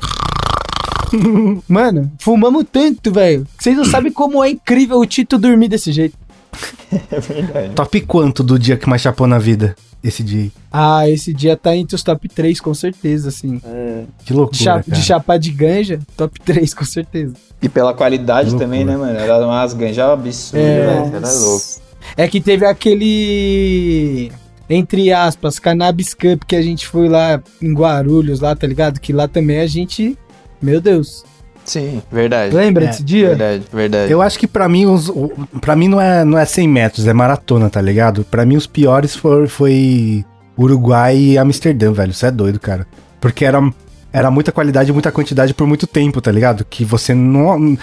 Mano, 1.68 2.10
fumamos 2.18 2.64
tanto, 2.70 3.12
velho. 3.12 3.46
Vocês 3.58 3.76
não 3.76 3.84
sabem 3.84 4.10
como 4.10 4.42
é 4.42 4.50
incrível 4.50 4.98
o 4.98 5.06
Tito 5.06 5.38
dormir 5.38 5.68
desse 5.68 5.92
jeito. 5.92 6.16
É 7.10 7.20
verdade. 7.20 7.74
Top 7.74 8.00
quanto 8.02 8.42
do 8.42 8.58
dia 8.58 8.76
que 8.76 8.88
mais 8.88 9.02
chapou 9.02 9.26
na 9.26 9.38
vida? 9.38 9.74
Esse 10.02 10.22
dia 10.22 10.42
aí. 10.42 10.52
Ah, 10.70 11.08
esse 11.08 11.32
dia 11.32 11.56
tá 11.56 11.74
entre 11.74 11.96
os 11.96 12.02
top 12.02 12.28
3, 12.28 12.60
com 12.60 12.74
certeza, 12.74 13.30
assim. 13.30 13.60
Que 14.24 14.32
loucura, 14.34 14.56
De, 14.58 14.62
cha- 14.64 14.72
cara. 14.82 14.84
de 14.88 15.02
chapar 15.02 15.38
de 15.38 15.50
ganja, 15.50 15.98
top 16.16 16.38
3, 16.40 16.74
com 16.74 16.84
certeza. 16.84 17.32
E 17.62 17.68
pela 17.70 17.94
qualidade 17.94 18.54
também, 18.56 18.84
né, 18.84 18.96
mano? 18.96 19.18
Era 19.18 19.38
umas 19.46 19.72
ganjas 19.72 20.06
absurdas, 20.10 20.62
É. 20.66 20.86
velho. 20.86 21.16
Era 21.16 21.32
louco. 21.32 21.64
É 22.18 22.28
que 22.28 22.38
teve 22.40 22.66
aquele. 22.66 24.30
Entre 24.68 25.12
aspas, 25.12 25.58
Cannabis 25.58 26.14
Cup 26.14 26.44
que 26.46 26.56
a 26.56 26.62
gente 26.62 26.86
foi 26.86 27.08
lá 27.08 27.42
em 27.62 27.72
Guarulhos, 27.74 28.40
lá, 28.40 28.54
tá 28.56 28.66
ligado? 28.66 28.98
Que 29.00 29.12
lá 29.12 29.26
também 29.28 29.60
a 29.60 29.66
gente. 29.66 30.18
Meu 30.60 30.80
Deus. 30.80 31.24
Sim, 31.64 32.02
verdade. 32.12 32.54
Lembra 32.54 32.84
É, 32.84 32.86
desse 32.88 33.02
dia? 33.02 33.28
Verdade, 33.28 33.62
verdade. 33.72 34.12
Eu 34.12 34.20
acho 34.20 34.38
que 34.38 34.46
pra 34.46 34.68
mim, 34.68 34.86
os, 34.86 35.08
o- 35.08 35.32
pra 35.60 35.74
mim 35.74 35.88
não, 35.88 36.00
é, 36.00 36.24
não 36.24 36.38
é 36.38 36.44
100 36.44 36.68
metros, 36.68 37.06
é 37.06 37.12
maratona, 37.12 37.70
tá 37.70 37.80
ligado? 37.80 38.24
Pra 38.24 38.44
mim 38.44 38.56
os 38.56 38.66
piores 38.66 39.16
foi, 39.16 39.46
foi 39.48 40.24
Uruguai 40.58 41.16
e 41.16 41.38
Amsterdã, 41.38 41.92
velho. 41.92 42.12
Você 42.12 42.26
é 42.26 42.30
doido, 42.30 42.60
cara. 42.60 42.86
Porque 43.20 43.44
era, 43.44 43.60
era 44.12 44.30
muita 44.30 44.52
qualidade 44.52 44.90
e 44.90 44.92
muita 44.92 45.10
quantidade 45.10 45.54
por 45.54 45.66
muito 45.66 45.86
tempo, 45.86 46.20
tá 46.20 46.30
ligado? 46.30 46.64
Que 46.68 46.84
você 46.84 47.14
não. 47.14 47.76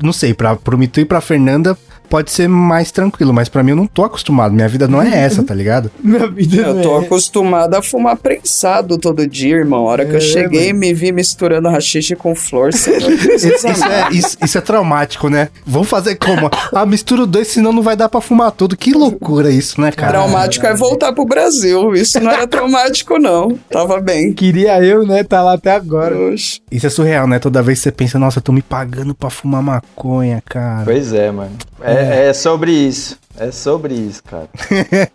Não 0.00 0.12
sei, 0.12 0.32
pra, 0.32 0.54
pro 0.54 0.78
Mitu 0.78 1.00
e 1.00 1.04
pra 1.04 1.20
Fernanda 1.20 1.76
pode 2.08 2.30
ser 2.30 2.48
mais 2.48 2.90
tranquilo, 2.90 3.32
mas 3.32 3.48
pra 3.48 3.62
mim 3.62 3.70
eu 3.70 3.76
não 3.76 3.86
tô 3.86 4.04
acostumado. 4.04 4.54
Minha 4.54 4.68
vida 4.68 4.88
não 4.88 5.00
é 5.02 5.18
essa, 5.24 5.42
tá 5.42 5.54
ligado? 5.54 5.90
Minha 6.02 6.26
vida 6.28 6.56
Eu 6.62 6.74
não 6.74 6.82
tô 6.82 7.00
é. 7.00 7.04
acostumado 7.04 7.74
a 7.74 7.82
fumar 7.82 8.16
prensado 8.16 8.98
todo 8.98 9.26
dia, 9.26 9.56
irmão. 9.56 9.86
A 9.86 9.90
hora 9.90 10.04
que 10.06 10.12
É, 10.12 10.16
eu 10.16 10.20
cheguei, 10.20 10.72
me 10.72 10.92
vi 10.94 11.12
misturando 11.12 11.68
rachixe 11.68 12.14
com 12.16 12.34
flor. 12.34 12.70
Não 12.72 13.10
Isso, 13.34 13.84
é, 13.84 14.08
isso- 14.12 14.36
isso 14.44 14.58
é 14.58 14.60
traumático, 14.60 15.28
né? 15.28 15.48
Vamos 15.66 15.88
fazer 15.88 16.16
como? 16.16 16.50
Ah, 16.72 16.86
mistura 16.86 17.22
os 17.22 17.28
dois, 17.28 17.48
senão 17.48 17.72
não 17.72 17.82
vai 17.82 17.96
dar 17.96 18.08
pra 18.08 18.20
fumar 18.20 18.50
tudo. 18.52 18.76
Que 18.76 18.92
loucura 18.92 19.50
isso, 19.50 19.80
né, 19.80 19.90
cara? 19.92 20.12
Traumático 20.12 20.66
é 20.66 20.74
voltar 20.74 21.12
pro 21.12 21.24
Brasil. 21.24 21.94
Isso 21.94 22.18
não 22.20 22.30
era 22.30 22.46
traumático, 22.46 23.18
não. 23.18 23.58
Tava 23.70 24.00
bem. 24.00 24.32
Queria 24.32 24.82
eu, 24.82 25.06
né? 25.06 25.22
Tá 25.24 25.42
lá 25.42 25.54
até 25.54 25.72
agora. 25.72 26.16
Oxe. 26.16 26.60
Isso 26.70 26.86
é 26.86 26.90
surreal, 26.90 27.26
né? 27.26 27.38
Toda 27.38 27.62
vez 27.62 27.78
que 27.78 27.84
você 27.84 27.92
pensa, 27.92 28.18
nossa, 28.18 28.40
tô 28.40 28.52
me 28.52 28.62
pagando 28.62 29.14
pra 29.14 29.30
fumar 29.30 29.62
maconha, 29.62 30.42
cara. 30.46 30.84
Pois 30.84 31.12
é, 31.12 31.30
mano. 31.30 31.50
É, 31.80 31.97
é 31.98 32.32
sobre 32.32 32.72
isso. 32.72 33.18
É 33.38 33.50
sobre 33.50 33.94
isso, 33.94 34.22
cara. 34.24 34.48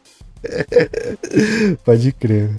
Pode 1.85 2.11
crer. 2.13 2.49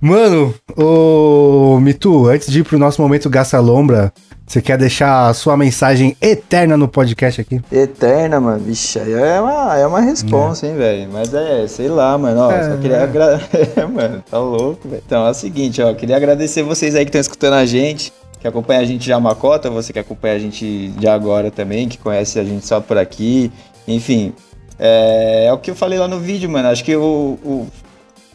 Mano, 0.00 0.54
ô 0.76 1.78
Mitu, 1.80 2.26
antes 2.26 2.50
de 2.50 2.60
ir 2.60 2.64
pro 2.64 2.78
nosso 2.78 3.00
momento 3.02 3.28
Gasta 3.28 3.58
Lombra, 3.58 4.12
você 4.46 4.62
quer 4.62 4.78
deixar 4.78 5.28
a 5.28 5.34
sua 5.34 5.56
mensagem 5.56 6.16
eterna 6.22 6.76
no 6.76 6.86
podcast 6.86 7.40
aqui? 7.40 7.60
Eterna, 7.70 8.40
mano. 8.40 8.60
Vixe, 8.60 8.98
é 8.98 9.40
uma, 9.40 9.76
é 9.76 9.86
uma 9.86 10.00
responsa, 10.00 10.66
hein, 10.66 10.76
velho. 10.76 11.08
Mas 11.12 11.34
é, 11.34 11.66
sei 11.66 11.88
lá, 11.88 12.16
mano. 12.16 12.40
Ó, 12.42 12.50
É, 12.50 12.70
só 12.70 12.76
queria 12.76 12.96
é. 12.98 13.02
agradecer. 13.02 13.72
É, 13.76 13.84
mano, 13.84 14.22
tá 14.30 14.38
louco, 14.38 14.88
velho. 14.88 15.02
Então 15.04 15.26
é 15.26 15.30
o 15.30 15.34
seguinte, 15.34 15.82
ó. 15.82 15.92
Queria 15.94 16.16
agradecer 16.16 16.62
vocês 16.62 16.94
aí 16.94 17.04
que 17.04 17.08
estão 17.08 17.20
escutando 17.20 17.54
a 17.54 17.66
gente, 17.66 18.12
que 18.46 18.48
acompanha 18.48 18.80
a 18.80 18.84
gente 18.84 19.04
já 19.04 19.18
Macota, 19.18 19.68
você 19.68 19.92
que 19.92 19.98
acompanha 19.98 20.34
a 20.34 20.38
gente 20.38 20.88
de 20.96 21.08
agora 21.08 21.50
também, 21.50 21.88
que 21.88 21.98
conhece 21.98 22.38
a 22.38 22.44
gente 22.44 22.64
só 22.64 22.80
por 22.80 22.96
aqui. 22.96 23.50
Enfim, 23.88 24.32
é, 24.78 25.46
é 25.46 25.52
o 25.52 25.58
que 25.58 25.70
eu 25.70 25.74
falei 25.74 25.98
lá 25.98 26.06
no 26.06 26.20
vídeo, 26.20 26.48
mano. 26.48 26.68
Acho 26.68 26.84
que 26.84 26.94
o, 26.94 27.38
o, 27.44 27.66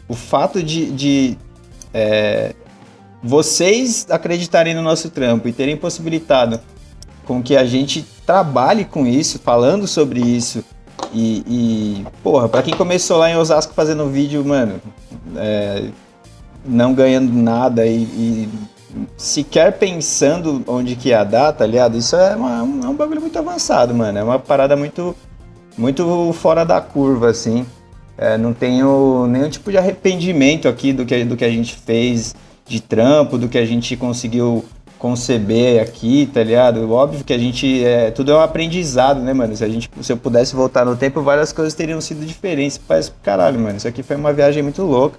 o 0.08 0.14
fato 0.14 0.62
de. 0.62 0.90
de 0.90 1.38
é, 1.94 2.54
vocês 3.22 4.06
acreditarem 4.10 4.74
no 4.74 4.82
nosso 4.82 5.08
trampo 5.08 5.48
e 5.48 5.52
terem 5.52 5.76
possibilitado 5.76 6.60
com 7.24 7.40
que 7.40 7.56
a 7.56 7.64
gente 7.64 8.04
trabalhe 8.26 8.84
com 8.84 9.06
isso, 9.06 9.38
falando 9.38 9.86
sobre 9.86 10.20
isso. 10.20 10.64
E, 11.14 11.44
e, 11.46 12.06
porra, 12.22 12.48
pra 12.48 12.62
quem 12.62 12.74
começou 12.74 13.18
lá 13.18 13.30
em 13.30 13.36
Osasco 13.36 13.72
fazendo 13.74 14.08
vídeo, 14.08 14.44
mano, 14.44 14.80
é, 15.36 15.84
não 16.64 16.92
ganhando 16.92 17.32
nada 17.32 17.86
e, 17.86 18.02
e 18.02 18.48
sequer 19.16 19.78
pensando 19.78 20.62
onde 20.66 20.96
que 20.96 21.08
ia 21.10 21.24
dar, 21.24 21.52
tá 21.52 21.66
ligado? 21.66 21.96
Isso 21.96 22.14
é, 22.16 22.36
uma- 22.36 22.62
um- 22.62 22.80
é 22.84 22.88
um 22.88 22.94
bagulho 22.94 23.20
muito 23.20 23.38
avançado, 23.38 23.94
mano. 23.94 24.18
É 24.18 24.22
uma 24.22 24.38
parada 24.38 24.76
muito, 24.76 25.14
muito 25.76 26.32
fora 26.34 26.64
da 26.64 26.80
curva, 26.80 27.30
assim. 27.30 27.66
É, 28.18 28.36
não 28.36 28.52
tenho 28.52 29.26
nenhum 29.26 29.48
tipo 29.48 29.70
de 29.70 29.78
arrependimento 29.78 30.68
aqui 30.68 30.92
do 30.92 31.04
que, 31.04 31.24
do 31.24 31.36
que 31.36 31.44
a 31.44 31.50
gente 31.50 31.74
fez 31.74 32.34
de 32.66 32.80
trampo, 32.80 33.38
do 33.38 33.48
que 33.48 33.58
a 33.58 33.64
gente 33.64 33.96
conseguiu 33.96 34.64
conceber 34.98 35.82
aqui, 35.82 36.30
tá 36.32 36.44
ligado? 36.44 36.88
Óbvio 36.92 37.24
que 37.24 37.32
a 37.32 37.38
gente. 37.38 37.84
É, 37.84 38.12
tudo 38.12 38.30
é 38.30 38.36
um 38.36 38.40
aprendizado, 38.40 39.20
né, 39.20 39.32
mano? 39.32 39.56
Se, 39.56 39.64
a 39.64 39.68
gente, 39.68 39.90
se 40.00 40.12
eu 40.12 40.16
pudesse 40.16 40.54
voltar 40.54 40.84
no 40.84 40.94
tempo, 40.94 41.20
várias 41.22 41.52
coisas 41.52 41.74
teriam 41.74 42.00
sido 42.00 42.24
diferentes. 42.24 42.80
Mas, 42.88 43.12
caralho, 43.22 43.58
mano, 43.58 43.78
isso 43.78 43.88
aqui 43.88 44.02
foi 44.02 44.14
uma 44.14 44.32
viagem 44.32 44.62
muito 44.62 44.82
louca. 44.82 45.18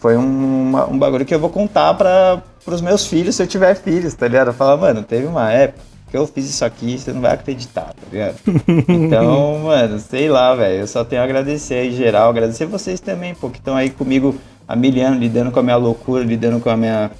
Foi 0.00 0.16
um, 0.16 0.22
uma- 0.68 0.86
um 0.88 0.98
bagulho 0.98 1.24
que 1.24 1.34
eu 1.34 1.40
vou 1.40 1.50
contar 1.50 1.94
para 1.94 2.42
os 2.66 2.80
meus 2.80 3.06
filhos 3.06 3.34
se 3.36 3.42
eu 3.42 3.46
tiver 3.46 3.74
filhos, 3.74 4.14
tá 4.14 4.26
ligado? 4.28 4.52
Falar, 4.52 4.76
mano, 4.76 5.02
teve 5.02 5.26
uma 5.26 5.50
época 5.50 5.80
que 6.10 6.16
eu 6.16 6.26
fiz 6.26 6.48
isso 6.48 6.64
aqui, 6.64 6.98
você 6.98 7.12
não 7.12 7.20
vai 7.20 7.32
acreditar, 7.34 7.86
tá 7.94 8.06
ligado? 8.10 8.36
Então, 8.88 9.58
mano, 9.64 9.98
sei 9.98 10.28
lá, 10.28 10.54
velho. 10.54 10.80
Eu 10.80 10.86
só 10.86 11.04
tenho 11.04 11.20
a 11.20 11.24
agradecer 11.24 11.74
aí, 11.74 11.92
geral. 11.94 12.30
Agradecer 12.30 12.64
vocês 12.66 13.00
também, 13.00 13.34
pô, 13.34 13.50
que 13.50 13.58
estão 13.58 13.76
aí 13.76 13.90
comigo 13.90 14.34
há 14.66 14.74
mil 14.76 14.92
anos, 15.04 15.18
lidando 15.20 15.50
com 15.50 15.60
a 15.60 15.62
minha 15.62 15.76
loucura, 15.76 16.24
lidando 16.24 16.60
com 16.60 16.70
a 16.70 16.76
minha. 16.76 17.10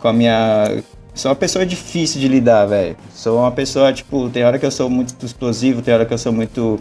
Com 0.00 0.08
a 0.08 0.12
minha. 0.12 0.82
Sou 1.14 1.30
uma 1.30 1.34
pessoa 1.36 1.64
difícil 1.64 2.20
de 2.20 2.28
lidar, 2.28 2.66
velho. 2.66 2.94
Sou 3.14 3.38
uma 3.38 3.50
pessoa, 3.50 3.90
tipo, 3.92 4.28
tem 4.28 4.44
hora 4.44 4.58
que 4.58 4.66
eu 4.66 4.70
sou 4.70 4.90
muito 4.90 5.24
explosivo, 5.24 5.80
tem 5.82 5.94
hora 5.94 6.04
que 6.04 6.12
eu 6.12 6.18
sou 6.18 6.32
muito. 6.32 6.78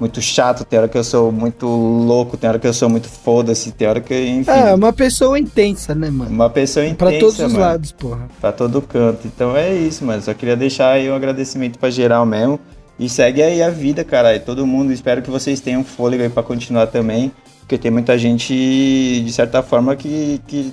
Muito 0.00 0.20
chato, 0.20 0.64
tem 0.64 0.78
hora 0.78 0.88
que 0.88 0.98
eu 0.98 1.04
sou 1.04 1.30
muito 1.30 1.66
louco, 1.66 2.36
tem 2.36 2.50
hora 2.50 2.58
que 2.58 2.66
eu 2.66 2.72
sou 2.74 2.88
muito 2.88 3.08
foda-se, 3.08 3.70
tem 3.70 3.86
hora 3.86 4.00
que, 4.00 4.14
enfim. 4.26 4.50
É, 4.50 4.74
uma 4.74 4.92
pessoa 4.92 5.38
intensa, 5.38 5.94
né, 5.94 6.10
mano? 6.10 6.30
Uma 6.30 6.50
pessoa 6.50 6.84
intensa, 6.84 6.96
Pra 7.12 7.18
todos 7.20 7.38
os 7.38 7.52
mano. 7.52 7.58
lados, 7.60 7.92
porra. 7.92 8.28
Pra 8.40 8.50
todo 8.50 8.82
canto. 8.82 9.26
Então 9.26 9.56
é 9.56 9.72
isso, 9.72 10.04
mano. 10.04 10.20
Só 10.20 10.34
queria 10.34 10.56
deixar 10.56 10.90
aí 10.90 11.08
um 11.08 11.14
agradecimento 11.14 11.78
pra 11.78 11.90
geral 11.90 12.26
mesmo. 12.26 12.58
E 12.98 13.08
segue 13.08 13.42
aí 13.42 13.62
a 13.62 13.70
vida, 13.70 14.02
cara. 14.04 14.34
E 14.34 14.40
todo 14.40 14.66
mundo, 14.66 14.92
espero 14.92 15.22
que 15.22 15.30
vocês 15.30 15.60
tenham 15.60 15.84
fôlego 15.84 16.22
aí 16.24 16.28
pra 16.28 16.42
continuar 16.42 16.86
também. 16.88 17.30
Porque 17.60 17.78
tem 17.78 17.90
muita 17.90 18.18
gente, 18.18 18.52
de 19.24 19.32
certa 19.32 19.62
forma, 19.62 19.96
que, 19.96 20.40
que 20.46 20.72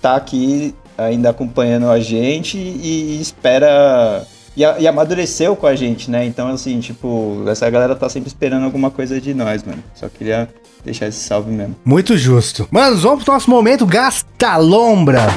tá 0.00 0.16
aqui 0.16 0.74
ainda 0.96 1.30
acompanhando 1.30 1.88
a 1.88 1.98
gente 1.98 2.56
e 2.58 3.18
espera. 3.20 4.22
E, 4.60 4.64
a- 4.64 4.78
e 4.78 4.86
amadureceu 4.86 5.56
com 5.56 5.66
a 5.66 5.74
gente, 5.74 6.10
né? 6.10 6.26
Então, 6.26 6.46
assim, 6.48 6.80
tipo, 6.80 7.42
essa 7.48 7.70
galera 7.70 7.96
tá 7.96 8.10
sempre 8.10 8.28
esperando 8.28 8.62
alguma 8.66 8.90
coisa 8.90 9.18
de 9.18 9.32
nós, 9.32 9.62
mano. 9.64 9.82
Só 9.94 10.06
queria 10.06 10.50
deixar 10.84 11.06
esse 11.08 11.18
salve 11.20 11.50
mesmo. 11.50 11.74
Muito 11.82 12.14
justo. 12.18 12.68
Manos, 12.70 13.00
vamos 13.02 13.24
pro 13.24 13.32
nosso 13.32 13.48
momento 13.48 13.86
Gasta 13.86 14.58
Lombra. 14.58 15.28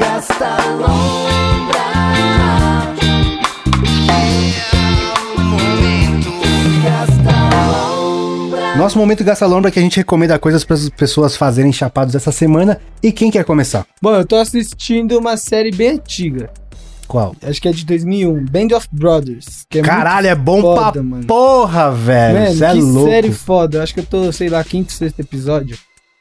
Nosso 8.75 8.97
momento 8.97 9.23
Gasta 9.23 9.45
Lombra 9.45 9.69
que 9.71 9.77
a 9.79 9.81
gente 9.81 9.97
recomenda 9.97 10.37
coisas 10.39 10.63
para 10.65 10.75
as 10.75 10.89
pessoas 10.89 11.37
fazerem 11.37 11.71
chapados 11.71 12.15
essa 12.15 12.31
semana. 12.31 12.81
E 13.01 13.11
quem 13.11 13.29
quer 13.29 13.45
começar? 13.45 13.85
Bom, 14.01 14.15
eu 14.15 14.25
tô 14.25 14.35
assistindo 14.35 15.17
uma 15.17 15.37
série 15.37 15.71
bem 15.71 15.91
antiga. 15.91 16.49
Qual? 17.13 17.35
Acho 17.43 17.61
que 17.61 17.67
é 17.67 17.71
de 17.71 17.85
2001. 17.85 18.45
Band 18.45 18.75
of 18.75 18.87
Brothers. 18.91 19.67
É 19.71 19.81
Caralho, 19.83 20.25
é 20.25 20.33
bom 20.33 20.59
foda, 20.61 20.93
pra 20.93 21.03
mano. 21.03 21.27
porra, 21.27 21.91
velho. 21.91 22.39
Mano, 22.39 22.65
é 22.65 22.73
que 22.73 22.81
louco. 22.81 23.07
série 23.07 23.31
foda. 23.31 23.83
Acho 23.83 23.93
que 23.93 23.99
eu 23.99 24.05
tô, 24.05 24.31
sei 24.31 24.49
lá, 24.49 24.63
quinto, 24.63 24.91
sexto 24.91 25.19
episódio. 25.19 25.77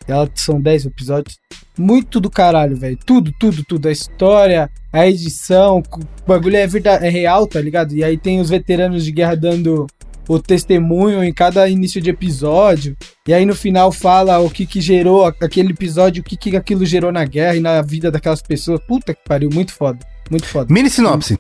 Ela 0.07 0.28
são 0.34 0.61
10 0.61 0.84
episódios. 0.84 1.38
Muito 1.78 2.20
do 2.20 2.28
caralho, 2.28 2.76
velho. 2.76 2.99
Tudo, 3.07 3.32
tudo, 3.40 3.64
tudo. 3.66 3.88
A 3.88 3.90
história, 3.90 4.68
a 4.93 5.09
edição, 5.09 5.78
o 5.78 6.26
bagulho 6.28 6.57
é, 6.57 6.66
verdade, 6.66 7.07
é 7.07 7.09
real, 7.09 7.47
tá 7.47 7.59
ligado? 7.59 7.95
E 7.95 8.05
aí 8.05 8.18
tem 8.18 8.38
os 8.38 8.51
veteranos 8.51 9.03
de 9.03 9.12
guerra 9.12 9.34
dando 9.34 9.86
o 10.35 10.41
testemunho 10.41 11.22
em 11.22 11.33
cada 11.33 11.68
início 11.68 12.01
de 12.01 12.11
episódio. 12.11 12.97
E 13.26 13.35
aí 13.35 13.45
no 13.45 13.55
final 13.55 13.93
fala 13.93 14.39
o 14.39 14.51
que 14.51 14.66
que 14.66 14.80
gerou 14.80 15.24
aquele 15.24 15.72
episódio, 15.72 16.22
o 16.22 16.24
que 16.24 16.37
que 16.37 16.57
aquilo 16.57 16.87
gerou 16.87 17.12
na 17.12 17.24
guerra 17.24 17.57
e 17.57 17.61
na 17.61 17.83
vida 17.83 18.11
daquelas 18.11 18.43
pessoas. 18.43 18.80
Puta 18.87 19.14
que 19.14 19.20
pariu, 19.26 19.51
muito 19.53 19.72
foda. 19.72 19.99
Muito 20.30 20.47
foda. 20.47 20.72
Mini 20.72 20.89
sinopse. 20.89 21.39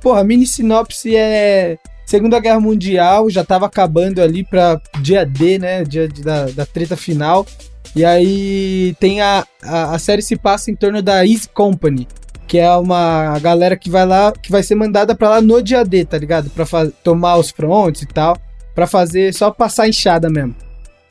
Porra, 0.00 0.24
mini 0.24 0.46
sinopse 0.46 1.14
é. 1.14 1.76
Segunda 2.06 2.38
Guerra 2.38 2.60
Mundial, 2.60 3.28
já 3.28 3.44
tava 3.44 3.66
acabando 3.66 4.22
ali 4.22 4.44
pra 4.44 4.80
dia 5.00 5.26
D, 5.26 5.58
né? 5.58 5.82
Dia 5.82 6.08
da, 6.08 6.46
da 6.46 6.64
treta 6.64 6.96
final. 6.96 7.44
E 7.96 8.04
aí 8.04 8.94
tem 9.00 9.20
a, 9.20 9.44
a, 9.62 9.94
a 9.94 9.98
série 9.98 10.22
se 10.22 10.36
passa 10.36 10.70
em 10.70 10.76
torno 10.76 11.02
da 11.02 11.26
Easy 11.26 11.48
Company, 11.48 12.06
que 12.46 12.58
é 12.58 12.70
uma 12.76 13.38
galera 13.40 13.76
que 13.76 13.90
vai 13.90 14.06
lá, 14.06 14.32
que 14.32 14.50
vai 14.50 14.62
ser 14.62 14.74
mandada 14.74 15.14
pra 15.14 15.30
lá 15.30 15.40
no 15.40 15.62
dia 15.62 15.84
D, 15.84 16.04
tá 16.04 16.16
ligado? 16.16 16.48
Pra 16.50 16.64
tomar 17.02 17.36
os 17.36 17.50
fronts 17.50 18.02
e 18.02 18.06
tal, 18.06 18.36
pra 18.74 18.86
fazer 18.86 19.34
só 19.34 19.50
passar 19.50 19.88
enxada 19.88 20.30
mesmo. 20.30 20.54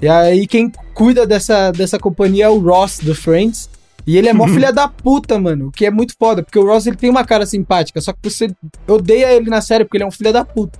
E 0.02 0.08
aí 0.08 0.48
quem 0.48 0.72
cuida 0.94 1.26
dessa, 1.26 1.72
dessa 1.72 2.00
companhia 2.00 2.46
é 2.46 2.50
o 2.50 2.60
Ross 2.60 3.00
do 3.00 3.16
Friends. 3.16 3.70
E 4.08 4.18
ele 4.18 4.30
é 4.30 4.34
mó 4.34 4.48
filha 4.48 4.72
da 4.72 4.88
puta, 4.88 5.40
mano. 5.40 5.68
O 5.68 5.72
que 5.72 5.86
é 5.86 5.90
muito 5.90 6.14
foda, 6.18 6.44
porque 6.44 6.60
o 6.60 6.66
Ross 6.66 6.86
ele 6.86 6.96
tem 6.96 7.10
uma 7.10 7.26
cara 7.26 7.44
simpática, 7.46 8.00
só 8.00 8.14
que 8.14 8.20
você 8.24 8.54
odeia 8.88 9.34
ele 9.34 9.50
na 9.50 9.62
série 9.62 9.84
porque 9.84 9.98
ele 9.98 10.04
é 10.04 10.08
um 10.08 10.12
filho 10.12 10.32
da 10.32 10.46
puta. 10.46 10.78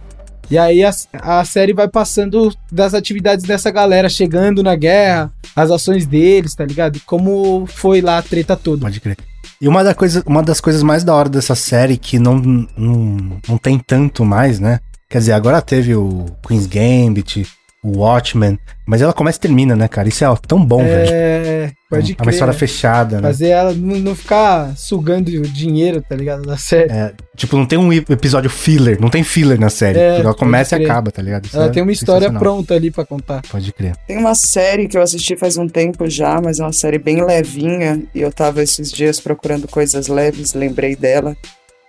E 0.50 0.60
aí 0.60 0.84
a, 0.84 0.92
a 1.14 1.44
série 1.44 1.74
vai 1.74 1.88
passando 1.88 2.54
das 2.72 2.94
atividades 2.94 3.46
dessa 3.46 3.72
galera, 3.72 4.08
chegando 4.08 4.62
na 4.62 4.76
guerra, 4.76 5.34
as 5.56 5.72
ações 5.72 6.06
deles, 6.06 6.54
tá 6.54 6.64
ligado? 6.64 7.00
Como 7.04 7.66
foi 7.66 8.00
lá 8.00 8.20
a 8.20 8.22
treta 8.22 8.56
toda. 8.56 8.82
Pode 8.82 9.02
crer. 9.02 9.18
E 9.60 9.68
uma, 9.68 9.84
da 9.84 9.94
coisa, 9.94 10.24
uma 10.26 10.44
das 10.44 10.60
coisas 10.60 10.84
mais 10.84 11.04
da 11.04 11.14
hora 11.14 11.30
dessa 11.30 11.56
série 11.56 11.98
que 11.98 12.20
não, 12.20 12.36
não, 12.38 13.40
não 13.48 13.58
tem 13.58 13.80
tanto 13.80 14.26
mais, 14.26 14.60
né? 14.60 14.80
Quer 15.10 15.20
dizer, 15.20 15.34
agora 15.34 15.62
teve 15.62 15.96
o 15.96 16.26
Queen's 16.46 16.66
Gambit, 16.66 17.48
Watchmen, 17.86 18.58
mas 18.86 19.02
ela 19.02 19.14
começa 19.14 19.38
e 19.38 19.42
termina, 19.42 19.76
né, 19.76 19.88
cara? 19.88 20.08
Isso 20.08 20.24
é 20.24 20.30
ó, 20.30 20.36
tão 20.36 20.64
bom, 20.64 20.84
velho. 20.84 21.10
É, 21.12 21.72
pode 21.90 22.12
É 22.12 22.16
crer. 22.16 22.26
uma 22.28 22.32
história 22.32 22.54
fechada, 22.54 23.18
né? 23.22 23.28
Fazer 23.30 23.50
ela 23.50 23.74
não, 23.74 24.16
ficar 24.16 24.76
sugando 24.78 25.30
o 25.30 25.42
dinheiro, 25.42 26.02
tá 26.08 26.16
ligado? 26.16 26.44
Da 26.44 26.58
série. 26.58 26.92
É, 26.92 27.14
tipo, 27.36 27.58
não 27.58 27.66
tem 27.66 27.78
um 27.80 27.92
episódio 27.92 28.50
filler, 28.50 29.00
não 29.02 29.10
tem 29.10 29.24
filler 29.24 29.60
na 29.60 29.70
série. 29.70 30.00
É, 30.00 30.20
ela 30.20 30.34
começa 30.34 30.78
e 30.78 30.84
acaba, 30.86 31.12
tá 31.12 31.22
ligado? 31.22 31.46
Isso 31.46 31.56
ela 31.56 31.66
é 31.68 31.70
tem 31.70 31.84
uma 31.84 31.92
história 31.92 32.32
pronta 32.32 32.74
ali 32.74 32.92
pra 32.92 33.06
contar. 33.06 33.42
Pode 33.50 33.72
crer. 33.74 33.96
Tem 34.08 34.18
uma 34.18 34.36
série 34.36 34.88
que 34.88 34.98
eu 34.98 35.02
assisti 35.02 35.36
faz 35.36 35.58
um 35.58 35.68
tempo 35.68 36.10
já, 36.10 36.40
mas 36.42 36.60
é 36.60 36.64
uma 36.64 36.74
série 36.74 36.98
bem 37.00 37.24
levinha. 37.26 38.02
E 38.14 38.22
eu 38.22 38.32
tava 38.32 38.62
esses 38.62 38.92
dias 38.92 39.20
procurando 39.20 39.68
coisas 39.68 40.08
leves, 40.08 40.54
lembrei 40.54 40.96
dela. 40.96 41.36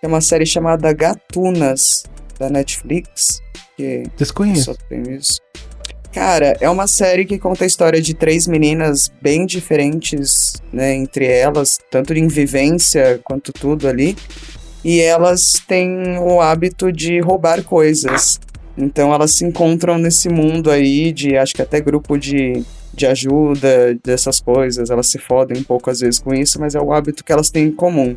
É 0.03 0.07
uma 0.07 0.21
série 0.21 0.47
chamada 0.47 0.93
Gatunas, 0.93 2.05
da 2.39 2.49
Netflix. 2.51 3.41
Que 3.77 4.05
Desconheço. 4.17 4.65
só 4.65 4.75
tem 4.89 5.03
isso. 5.15 5.39
Cara, 6.17 6.57
é 6.63 6.71
uma 6.71 6.87
série 6.87 7.27
que 7.27 7.39
conta 7.39 7.65
a 7.65 7.67
história 7.67 8.01
de 8.01 8.15
três 8.15 8.47
meninas 8.47 9.13
bem 9.21 9.45
diferentes, 9.45 10.55
né, 10.73 10.95
entre 10.95 11.27
elas, 11.27 11.79
tanto 11.91 12.15
em 12.15 12.27
vivência 12.27 13.21
quanto 13.23 13.53
tudo 13.53 13.87
ali. 13.87 14.17
E 14.83 14.99
elas 14.99 15.61
têm 15.69 16.17
o 16.19 16.41
hábito 16.41 16.91
de 16.91 17.21
roubar 17.21 17.63
coisas. 17.63 18.41
Então 18.79 19.13
elas 19.13 19.35
se 19.35 19.45
encontram 19.45 19.99
nesse 19.99 20.31
mundo 20.31 20.71
aí 20.71 21.13
de, 21.13 21.37
acho 21.37 21.55
que 21.55 21.61
até 21.61 21.83
grupo 21.83 22.17
de, 22.17 22.65
de 22.95 23.05
ajuda, 23.05 23.95
dessas 24.03 24.41
coisas. 24.41 24.89
Elas 24.89 25.09
se 25.09 25.19
fodem 25.19 25.59
um 25.59 25.65
pouco 25.65 25.91
às 25.91 26.01
vezes 26.01 26.19
com 26.19 26.33
isso, 26.33 26.59
mas 26.59 26.75
é 26.75 26.81
o 26.81 26.95
hábito 26.95 27.23
que 27.23 27.31
elas 27.31 27.51
têm 27.51 27.65
em 27.65 27.73
comum. 27.73 28.17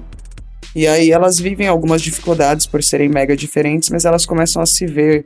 E 0.73 0.87
aí 0.87 1.11
elas 1.11 1.37
vivem 1.37 1.67
algumas 1.67 2.01
dificuldades 2.01 2.65
por 2.65 2.81
serem 2.81 3.09
mega 3.09 3.35
diferentes, 3.35 3.89
mas 3.89 4.05
elas 4.05 4.25
começam 4.25 4.61
a 4.61 4.65
se 4.65 4.85
ver 4.85 5.25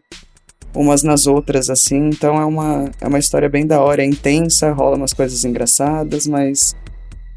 umas 0.76 1.04
nas 1.04 1.28
outras, 1.28 1.70
assim. 1.70 2.10
Então 2.10 2.40
é 2.40 2.46
uma, 2.46 2.90
é 3.02 3.08
uma 3.08 3.20
história 3.20 3.50
bem 3.50 3.66
da 3.66 3.82
hora, 3.82 4.02
é 4.02 4.06
intensa, 4.06 4.72
rola 4.72 4.98
umas 4.98 5.14
coisas 5.14 5.44
engraçadas, 5.46 6.26
mas 6.28 6.76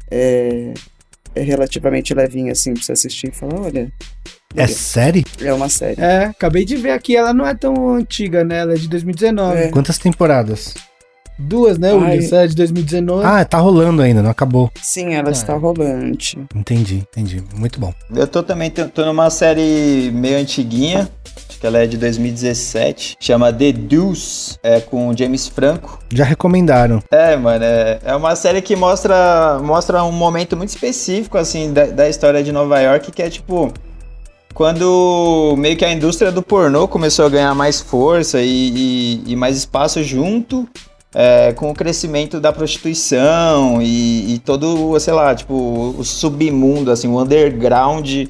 é, 0.09 0.73
é 1.35 1.41
relativamente 1.41 2.13
levinha, 2.13 2.51
assim, 2.51 2.73
pra 2.73 2.81
você 2.83 2.91
assistir 2.93 3.29
e 3.29 3.35
falar, 3.35 3.59
olha, 3.61 3.91
É 4.55 4.67
série? 4.67 5.25
é 5.41 5.53
uma 5.53 5.69
série. 5.69 6.01
É, 6.01 6.25
acabei 6.25 6.65
de 6.65 6.75
ver 6.75 6.91
aqui, 6.91 7.15
ela 7.15 7.33
não 7.33 7.45
é 7.45 7.53
tão 7.53 7.93
antiga, 7.95 8.43
né? 8.43 8.59
Ela 8.59 8.73
é 8.73 8.77
de 8.77 8.87
2019. 8.87 9.57
É. 9.57 9.67
Quantas 9.69 9.97
temporadas? 9.97 10.73
Duas, 11.39 11.77
né, 11.77 11.91
Ai. 11.91 12.17
William? 12.17 12.29
Ela 12.31 12.43
é 12.43 12.47
de 12.47 12.55
2019. 12.55 13.23
Ah, 13.23 13.45
tá 13.45 13.59
rolando 13.59 14.01
ainda, 14.01 14.23
não 14.23 14.31
acabou. 14.31 14.71
Sim, 14.81 15.13
ela 15.13 15.29
Ah. 15.29 15.31
está 15.31 15.53
rolante. 15.55 16.35
Entendi, 16.55 16.95
entendi. 17.11 17.43
Muito 17.53 17.79
bom. 17.79 17.93
Eu 18.15 18.25
tô 18.27 18.41
também 18.41 18.71
tô 18.71 19.05
numa 19.05 19.29
série 19.29 20.09
meio 20.11 20.39
antiguinha, 20.39 21.07
acho 21.57 21.59
que 21.59 21.65
ela 21.67 21.79
é 21.79 21.87
de 21.87 21.97
2017, 21.97 23.17
chama 23.19 23.51
The 23.51 23.71
Deuce, 23.71 24.57
é 24.61 24.79
com 24.79 25.09
o 25.09 25.17
James 25.17 25.47
Franco. 25.47 25.97
Já 26.13 26.23
recomendaram. 26.23 27.01
É, 27.11 27.35
mano, 27.35 27.63
é, 27.65 27.99
é 28.05 28.15
uma 28.15 28.35
série 28.35 28.61
que 28.61 28.75
mostra, 28.75 29.59
mostra 29.63 30.03
um 30.03 30.11
momento 30.11 30.55
muito 30.55 30.69
específico, 30.69 31.35
assim, 31.37 31.73
da, 31.73 31.87
da 31.87 32.07
história 32.07 32.43
de 32.43 32.51
Nova 32.51 32.79
York, 32.79 33.11
que 33.11 33.21
é 33.23 33.29
tipo. 33.29 33.73
Quando 34.53 35.53
meio 35.57 35.77
que 35.77 35.85
a 35.85 35.91
indústria 35.91 36.31
do 36.31 36.41
pornô 36.41 36.87
começou 36.87 37.25
a 37.25 37.29
ganhar 37.29 37.53
mais 37.53 37.79
força 37.79 38.39
e, 38.41 38.71
e- 38.75 39.23
e 39.27 39.35
mais 39.35 39.55
espaço 39.55 40.01
junto 40.03 40.67
é, 41.13 41.53
com 41.53 41.69
o 41.69 41.75
crescimento 41.75 42.39
da 42.39 42.51
prostituição 42.51 43.79
e, 43.81 44.33
e 44.33 44.39
todo, 44.39 44.99
sei 44.99 45.13
lá, 45.13 45.35
tipo, 45.35 45.93
o 45.97 46.03
submundo, 46.03 46.89
assim, 46.91 47.07
o 47.07 47.19
underground 47.21 48.25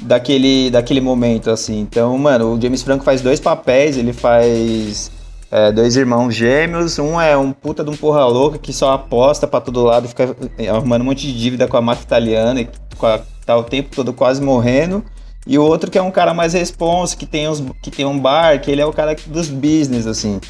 daquele, 0.00 0.70
daquele 0.70 1.00
momento, 1.00 1.50
assim. 1.50 1.80
Então, 1.80 2.16
mano, 2.18 2.54
o 2.54 2.60
James 2.60 2.82
Franco 2.82 3.04
faz 3.04 3.20
dois 3.20 3.40
papéis, 3.40 3.96
ele 3.96 4.12
faz 4.12 5.10
é, 5.50 5.70
dois 5.72 5.96
irmãos 5.96 6.34
gêmeos, 6.34 6.98
um 6.98 7.20
é 7.20 7.36
um 7.36 7.52
puta 7.52 7.84
de 7.84 7.90
um 7.90 7.96
porra 7.96 8.24
louca 8.26 8.58
que 8.58 8.72
só 8.72 8.92
aposta 8.92 9.46
pra 9.46 9.60
todo 9.60 9.82
lado, 9.84 10.08
fica 10.08 10.34
é, 10.58 10.68
arrumando 10.68 11.02
um 11.02 11.06
monte 11.06 11.26
de 11.26 11.38
dívida 11.38 11.66
com 11.68 11.76
a 11.76 11.82
máfia 11.82 12.04
italiana 12.04 12.60
e 12.60 12.68
a- 13.02 13.20
tá 13.46 13.56
o 13.56 13.62
tempo 13.64 13.94
todo 13.94 14.12
quase 14.12 14.42
morrendo. 14.42 15.04
E 15.46 15.58
o 15.58 15.62
outro 15.62 15.90
que 15.90 15.98
é 15.98 16.02
um 16.02 16.10
cara 16.10 16.32
mais 16.32 16.54
responsa, 16.54 17.14
que 17.14 17.26
tem, 17.26 17.46
que 17.82 17.90
tem 17.90 18.06
um 18.06 18.18
bar, 18.18 18.58
que 18.60 18.70
ele 18.70 18.80
é 18.80 18.86
o 18.86 18.92
cara 18.94 19.14
dos 19.26 19.48
business, 19.50 20.06
assim. 20.06 20.40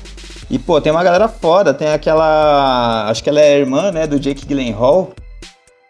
E, 0.49 0.57
pô, 0.57 0.80
tem 0.80 0.92
uma 0.92 1.03
galera 1.03 1.26
foda, 1.26 1.74
tem 1.74 1.88
aquela. 1.88 3.09
Acho 3.09 3.22
que 3.24 3.28
ela 3.28 3.40
é 3.40 3.59
irmã, 3.59 3.90
né, 3.90 4.07
do 4.07 4.20
Jake 4.20 4.47
Gyllenhaal. 4.47 5.11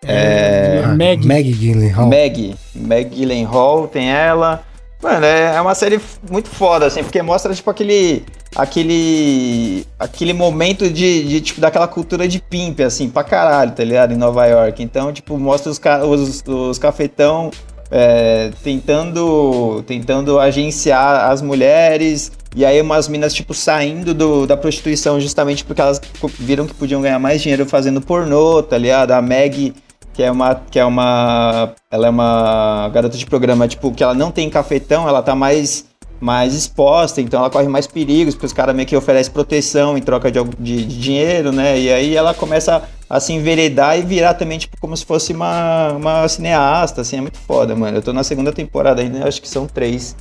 É, 0.06 0.82
Ah, 0.84 0.94
Meg. 0.94 1.24
Meg 1.26 1.52
Gyllenhaal. 1.52 2.08
Meg, 2.08 2.54
Meg 2.74 3.10
Gyllenhaal, 3.10 3.88
tem 3.88 4.10
ela. 4.10 4.62
Mano, 5.02 5.26
é, 5.26 5.56
é 5.56 5.60
uma 5.60 5.74
série 5.74 6.00
muito 6.30 6.48
foda, 6.48 6.86
assim, 6.86 7.02
porque 7.02 7.20
mostra, 7.22 7.54
tipo, 7.54 7.68
aquele. 7.70 8.24
Aquele. 8.56 9.86
Aquele 9.98 10.32
momento 10.32 10.88
de, 10.88 11.24
de, 11.24 11.40
tipo, 11.40 11.60
daquela 11.60 11.86
cultura 11.86 12.26
de 12.26 12.40
pimp, 12.40 12.80
assim, 12.80 13.08
pra 13.10 13.22
caralho, 13.24 13.72
tá 13.72 13.84
ligado? 13.84 14.12
Em 14.12 14.16
Nova 14.16 14.46
York. 14.46 14.82
Então, 14.82 15.12
tipo, 15.12 15.36
mostra 15.38 15.70
os, 15.70 15.80
os, 16.06 16.42
os 16.46 16.78
cafetão 16.78 17.50
é, 17.90 18.50
tentando. 18.62 19.82
Tentando 19.86 20.38
agenciar 20.38 21.30
as 21.30 21.42
mulheres. 21.42 22.32
E 22.56 22.64
aí 22.64 22.80
umas 22.80 23.08
minas, 23.08 23.34
tipo, 23.34 23.52
saindo 23.52 24.14
do, 24.14 24.46
da 24.46 24.56
prostituição 24.56 25.20
justamente 25.20 25.64
porque 25.64 25.80
elas 25.80 26.00
viram 26.38 26.66
que 26.66 26.74
podiam 26.74 27.02
ganhar 27.02 27.18
mais 27.18 27.42
dinheiro 27.42 27.66
fazendo 27.66 28.00
pornô, 28.00 28.62
tá 28.62 28.78
ligado? 28.78 29.10
A 29.10 29.20
Meg 29.20 29.74
que 30.14 30.22
é 30.22 30.30
uma 30.30 30.54
que 30.54 30.78
é 30.78 30.84
uma 30.84 31.74
ela 31.90 32.06
é 32.06 32.10
uma 32.10 32.88
garota 32.94 33.18
de 33.18 33.26
programa 33.26 33.68
tipo 33.68 33.92
que 33.92 34.02
ela 34.02 34.14
não 34.14 34.30
tem 34.30 34.48
cafetão 34.48 35.08
ela 35.08 35.22
tá 35.22 35.34
mais 35.34 35.86
mais 36.20 36.54
exposta 36.54 37.20
então 37.20 37.40
ela 37.40 37.50
corre 37.50 37.68
mais 37.68 37.86
perigos 37.86 38.34
porque 38.34 38.46
os 38.46 38.52
caras 38.52 38.74
meio 38.74 38.86
que 38.86 38.96
oferecem 38.96 39.32
proteção 39.32 39.98
em 39.98 40.00
troca 40.00 40.30
de, 40.30 40.42
de, 40.58 40.84
de 40.84 40.98
dinheiro 40.98 41.52
né? 41.52 41.78
E 41.78 41.92
aí 41.92 42.16
ela 42.16 42.32
começa 42.32 42.82
a 43.10 43.20
se 43.20 43.32
enveredar 43.32 43.98
e 43.98 44.02
virar 44.02 44.34
também 44.34 44.56
tipo 44.58 44.80
como 44.80 44.96
se 44.96 45.04
fosse 45.04 45.32
uma, 45.32 45.92
uma 45.92 46.28
cineasta 46.28 47.00
assim 47.00 47.18
é 47.18 47.20
muito 47.20 47.38
foda 47.38 47.74
mano. 47.74 47.98
Eu 47.98 48.02
tô 48.02 48.12
na 48.12 48.22
segunda 48.22 48.52
temporada 48.52 49.02
ainda 49.02 49.28
acho 49.28 49.42
que 49.42 49.48
são 49.48 49.66
três 49.66 50.16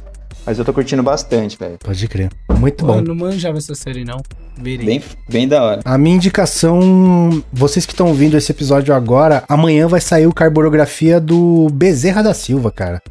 mas 0.46 0.60
eu 0.60 0.66
tô 0.66 0.74
curtindo 0.74 1.02
bastante 1.04 1.58
velho 1.58 1.78
Pode 1.84 2.08
crer. 2.08 2.30
Muito 2.60 2.86
Pô, 2.86 2.94
bom. 2.94 3.00
eu 3.00 3.04
não 3.04 3.16
manjava 3.16 3.58
essa 3.58 3.74
série, 3.76 4.04
não. 4.06 4.18
Verei. 4.58 4.86
bem 4.86 5.04
bem 5.30 5.48
da 5.48 5.64
hora 5.64 5.82
A 5.84 5.98
minha 5.98 6.16
indicação, 6.16 7.44
vocês 7.52 7.86
que 7.86 7.94
estão 7.94 8.08
ouvindo 8.08 8.38
esse 8.38 8.52
episódio 8.52 8.94
agora, 8.94 9.44
amanhã 9.50 9.88
vai 9.88 10.00
sair 10.02 10.28
o 10.28 10.34
Carborografia 10.34 11.20
do 11.20 11.68
Bezerra 11.72 12.22
da 12.22 12.34
Silva, 12.34 12.72
cara. 12.72 13.02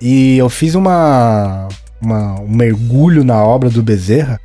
E 0.00 0.36
eu 0.36 0.48
fiz 0.50 0.74
uma, 0.74 1.68
uma- 2.00 2.40
um 2.40 2.48
mergulho 2.48 3.24
na 3.24 3.42
obra 3.42 3.70
do 3.70 3.82
Bezerra. 3.82 4.40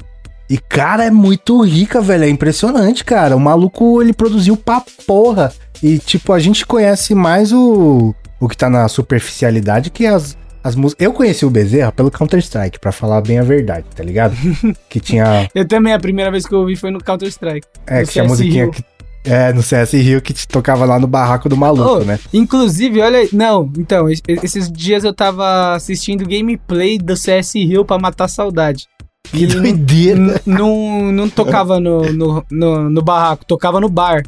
E, 0.49 0.57
cara, 0.57 1.03
é 1.03 1.11
muito 1.11 1.59
rica, 1.61 1.99
velho. 1.99 2.23
É 2.23 2.29
impressionante, 2.29 3.03
cara. 3.03 3.35
O 3.35 3.39
maluco, 3.39 4.01
ele 4.01 4.13
produziu 4.13 4.55
pra 4.55 4.81
porra. 5.05 5.51
E, 5.83 5.99
tipo, 5.99 6.31
a 6.31 6.39
gente 6.39 6.65
conhece 6.65 7.13
mais 7.13 7.51
o, 7.51 8.15
o 8.39 8.47
que 8.47 8.55
tá 8.55 8.69
na 8.69 8.87
superficialidade 8.87 9.89
que 9.89 10.05
as, 10.05 10.37
as 10.67 10.75
músicas. 10.75 11.03
Eu 11.05 11.13
conheci 11.13 11.45
o 11.45 11.49
Bezerra 11.49 11.91
pelo 11.91 12.11
Counter-Strike, 12.11 12.79
pra 12.79 12.91
falar 12.91 13.21
bem 13.21 13.39
a 13.39 13.43
verdade, 13.43 13.85
tá 13.95 14.03
ligado? 14.03 14.35
que 14.89 14.99
tinha. 14.99 15.49
Eu 15.55 15.67
também, 15.67 15.93
a 15.93 15.99
primeira 15.99 16.29
vez 16.31 16.45
que 16.45 16.53
eu 16.53 16.59
ouvi 16.59 16.75
foi 16.75 16.91
no 16.91 16.99
Counter-Strike. 16.99 17.67
É, 17.85 18.03
que 18.03 18.11
tinha 18.11 18.23
a 18.25 18.27
musiquinha 18.27 18.69
que. 18.69 18.83
É, 19.25 19.51
no 19.51 19.61
CS 19.61 19.91
Rio 19.91 20.21
que 20.21 20.31
te 20.33 20.47
tocava 20.47 20.85
lá 20.85 20.97
no 20.97 21.05
barraco 21.07 21.49
do 21.49 21.57
maluco, 21.57 21.97
Ô, 21.97 21.99
né? 21.99 22.17
Inclusive, 22.33 23.01
olha 23.01 23.19
aí. 23.19 23.29
Não, 23.33 23.69
então, 23.77 24.07
es- 24.09 24.21
esses 24.27 24.71
dias 24.71 25.03
eu 25.03 25.13
tava 25.13 25.73
assistindo 25.75 26.23
gameplay 26.25 26.97
do 26.97 27.17
CS 27.17 27.55
Rio 27.55 27.83
pra 27.83 27.97
matar 27.99 28.25
a 28.25 28.29
saudade. 28.29 28.85
Que 29.23 29.43
E 29.43 29.47
não- 29.47 29.55
doideira. 29.61 30.41
Não, 30.45 31.11
não 31.11 31.29
tocava 31.29 31.77
no, 31.77 32.03
no, 32.13 32.45
no, 32.49 32.89
no 32.89 33.01
barraco, 33.01 33.43
tocava 33.45 33.81
no 33.81 33.89
bar. 33.89 34.23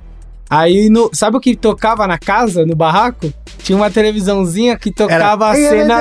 Aí, 0.49 0.89
no, 0.89 1.09
sabe 1.13 1.37
o 1.37 1.39
que 1.39 1.55
tocava 1.55 2.07
na 2.07 2.17
casa, 2.17 2.65
no 2.65 2.75
barraco? 2.75 3.31
Tinha 3.59 3.77
uma 3.77 3.91
televisãozinha 3.91 4.75
que 4.77 4.89
tocava 4.91 5.49
a 5.49 5.53
cena. 5.69 5.95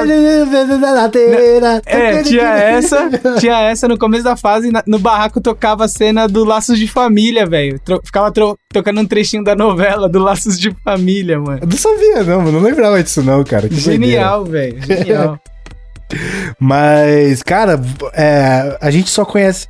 É, 1.85 2.23
tinha 2.23 2.43
essa, 2.55 3.11
tinha 3.39 3.61
essa 3.61 3.87
no 3.87 3.99
começo 3.99 4.25
da 4.25 4.37
fase, 4.37 4.69
e 4.69 4.71
na- 4.73 4.83
no 4.87 4.99
barraco 4.99 5.39
tocava 5.41 5.85
a 5.85 5.89
cena 5.89 6.27
do 6.27 6.45
Laços 6.45 6.79
de 6.79 6.89
Família, 6.89 7.45
velho. 7.45 7.79
Ficava 8.05 8.33
tocando 8.73 9.01
um 9.03 9.07
trechinho 9.07 9.45
da 9.45 9.55
novela 9.55 10.09
do 10.09 10.19
Laços 10.19 10.59
de 10.59 10.75
Família, 10.83 11.39
mano. 11.39 11.59
Eu 11.61 11.67
não 11.69 11.77
sabia, 11.77 12.23
não, 12.25 12.39
mano. 12.41 12.53
Não 12.53 12.61
lembrava 12.61 13.03
disso, 13.03 13.23
não, 13.23 13.45
cara. 13.45 13.69
Que. 13.69 13.75
Genial, 13.79 14.45
velho, 14.47 14.81
genial. 14.81 15.39
Mas, 16.59 17.43
cara, 17.43 17.79
é, 18.15 18.79
a 18.81 18.91
gente 18.91 19.11
só 19.11 19.25
conhece 19.27 19.67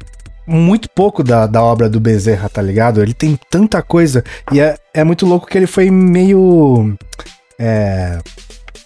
muito 0.49 0.89
pouco 0.91 1.23
da, 1.23 1.47
da 1.47 1.63
obra 1.63 1.89
do 1.89 2.01
Bezerra, 2.01 2.49
tá 2.49 2.63
ligado? 2.63 3.03
Ele 3.03 3.13
tem 3.13 3.39
tanta 3.51 3.83
coisa. 3.83 4.25
E 4.51 4.59
é, 4.59 4.77
é 4.95 5.05
muito 5.05 5.27
louco 5.27 5.47
que 5.47 5.59
ele 5.59 5.67
foi 5.67 5.91
meio. 5.91 6.97
É, 7.59 8.19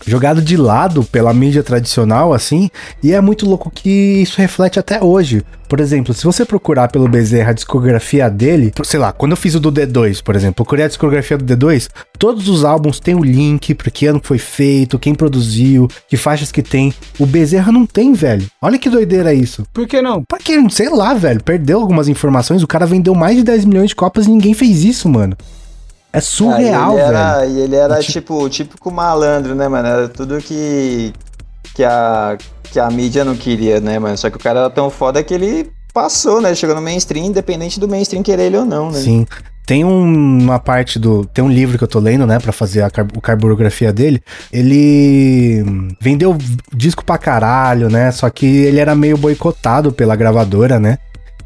jogado 0.07 0.43
de 0.43 0.57
lado 0.57 1.05
pela 1.05 1.33
mídia 1.33 1.63
tradicional, 1.63 2.33
assim, 2.33 2.71
e 3.03 3.13
é 3.13 3.21
muito 3.21 3.47
louco 3.47 3.71
que 3.71 4.23
isso 4.23 4.39
reflete 4.39 4.79
até 4.79 5.03
hoje. 5.03 5.43
Por 5.69 5.81
exemplo, 5.81 6.13
se 6.13 6.25
você 6.25 6.45
procurar 6.45 6.89
pelo 6.89 7.09
Bezerra 7.09 7.51
a 7.51 7.55
discografia 7.55 8.29
dele, 8.29 8.73
sei 8.85 9.01
lá, 9.01 9.11
quando 9.11 9.33
eu 9.33 9.37
fiz 9.39 9.55
o 9.55 9.61
do 9.61 9.73
D2, 9.73 10.23
por 10.23 10.37
exemplo, 10.37 10.57
procurei 10.57 10.85
a 10.85 10.89
discografia 10.89 11.39
do 11.39 11.45
D2, 11.45 11.89
todos 12.19 12.47
os 12.47 12.63
álbuns 12.63 13.01
têm 13.01 13.15
o 13.15 13.25
link, 13.25 13.75
pra 13.75 13.91
que 13.91 14.05
ano 14.05 14.21
foi 14.23 14.37
feito, 14.37 14.99
quem 14.99 15.15
produziu, 15.15 15.89
que 16.09 16.17
faixas 16.19 16.53
que 16.53 16.63
tem. 16.63 16.93
O 17.19 17.25
Bezerra 17.25 17.73
não 17.73 17.87
tem, 17.87 18.13
velho. 18.13 18.47
Olha 18.61 18.79
que 18.79 18.91
doideira 18.91 19.33
isso. 19.33 19.65
Por 19.73 19.87
que 19.87 20.03
não? 20.03 20.23
Porque, 20.25 20.59
sei 20.69 20.91
lá, 20.91 21.15
velho, 21.15 21.43
perdeu 21.43 21.81
algumas 21.81 22.07
informações, 22.07 22.63
o 22.63 22.67
cara 22.67 22.85
vendeu 22.85 23.15
mais 23.15 23.37
de 23.37 23.43
10 23.43 23.65
milhões 23.65 23.89
de 23.89 23.97
cópias 23.97 24.27
e 24.27 24.31
ninguém 24.31 24.53
fez 24.53 24.85
isso, 24.85 25.09
mano. 25.09 25.35
É 26.13 26.21
surreal, 26.21 26.91
Ah, 26.91 26.95
e 26.95 27.01
ele 27.01 27.03
velho. 27.05 27.17
era, 27.17 27.47
E 27.47 27.61
ele 27.61 27.77
era 27.77 27.95
E 28.01 28.03
tipo- 28.03 28.13
tipo, 28.13 28.45
o 28.45 28.49
típico 28.51 28.91
malandro, 28.91 29.55
né, 29.55 29.67
mano? 29.69 29.89
Era 29.89 30.09
tudo 30.09 30.39
que, 30.39 31.13
que, 31.75 31.83
a, 31.83 32.37
que 32.65 32.79
a 32.79 32.91
mídia 32.91 33.25
não 33.25 33.35
queria, 33.35 33.81
né, 33.81 33.99
mano? 33.99 34.17
Só 34.19 34.29
que 34.29 34.37
o 34.37 34.41
cara 34.41 34.61
era 34.61 34.71
tão 34.71 34.91
foda 34.91 35.23
que 35.23 35.33
ele 35.33 35.71
passou, 35.95 36.41
né? 36.41 36.55
Chegou 36.55 36.75
no 36.77 36.83
mainstream, 36.83 37.25
independente 37.27 37.81
do 37.81 37.89
mainstream 37.89 38.23
querer 38.23 38.45
ele 38.45 38.59
ou 38.59 38.65
não, 38.65 38.91
né? 38.91 38.99
Sim. 39.01 39.27
Tem 39.65 39.85
um- 39.85 40.43
uma 40.43 40.59
parte 40.59 40.99
do. 40.99 41.25
Tem 41.25 41.43
um 41.43 41.49
livro 41.49 41.79
que 41.79 41.85
eu 41.85 41.89
tô 41.89 42.01
lendo, 42.01 42.27
né, 42.27 42.39
pra 42.41 42.53
fazer 42.53 42.83
a 42.83 42.91
car 42.91 43.07
carburografia 43.23 43.93
dele. 43.93 44.21
Ele 44.53 45.65
vendeu 46.01 46.37
disco 46.75 47.05
pra 47.05 47.17
caralho, 47.19 47.89
né? 47.89 48.11
Só 48.11 48.29
que 48.31 48.45
ele 48.47 48.81
era 48.81 48.95
meio 48.95 49.17
boicotado 49.17 49.93
pela 49.93 50.17
gravadora, 50.17 50.79
né? 50.81 50.99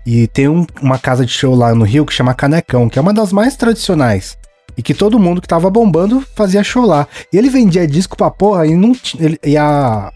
E 0.05 0.27
tem 0.29 0.49
um- 0.49 0.67
uma 0.81 0.99
casa 0.99 1.27
de 1.27 1.33
show 1.33 1.55
lá 1.55 1.75
no 1.75 1.85
Rio 1.85 2.07
que 2.07 2.13
chama 2.15 2.33
Canecão, 2.35 2.89
que 2.89 2.99
é 2.99 3.03
uma 3.03 3.13
das 3.13 3.33
mais 3.33 3.57
tradicionais. 3.57 4.37
E 4.77 4.83
que 4.83 4.93
todo 4.95 5.19
mundo 5.19 5.41
que 5.41 5.49
tava 5.49 5.71
bombando 5.71 6.23
fazia 6.35 6.63
show 6.63 6.85
lá. 6.85 7.07
E 7.33 7.37
ele 7.39 7.49
vendia 7.49 7.87
disco 7.87 8.17
pra 8.17 8.31
porra 8.31 8.67
e 8.67 8.75
não 8.75 8.93
ele- 9.19 9.39
E 9.45 9.57
a, 9.57 10.13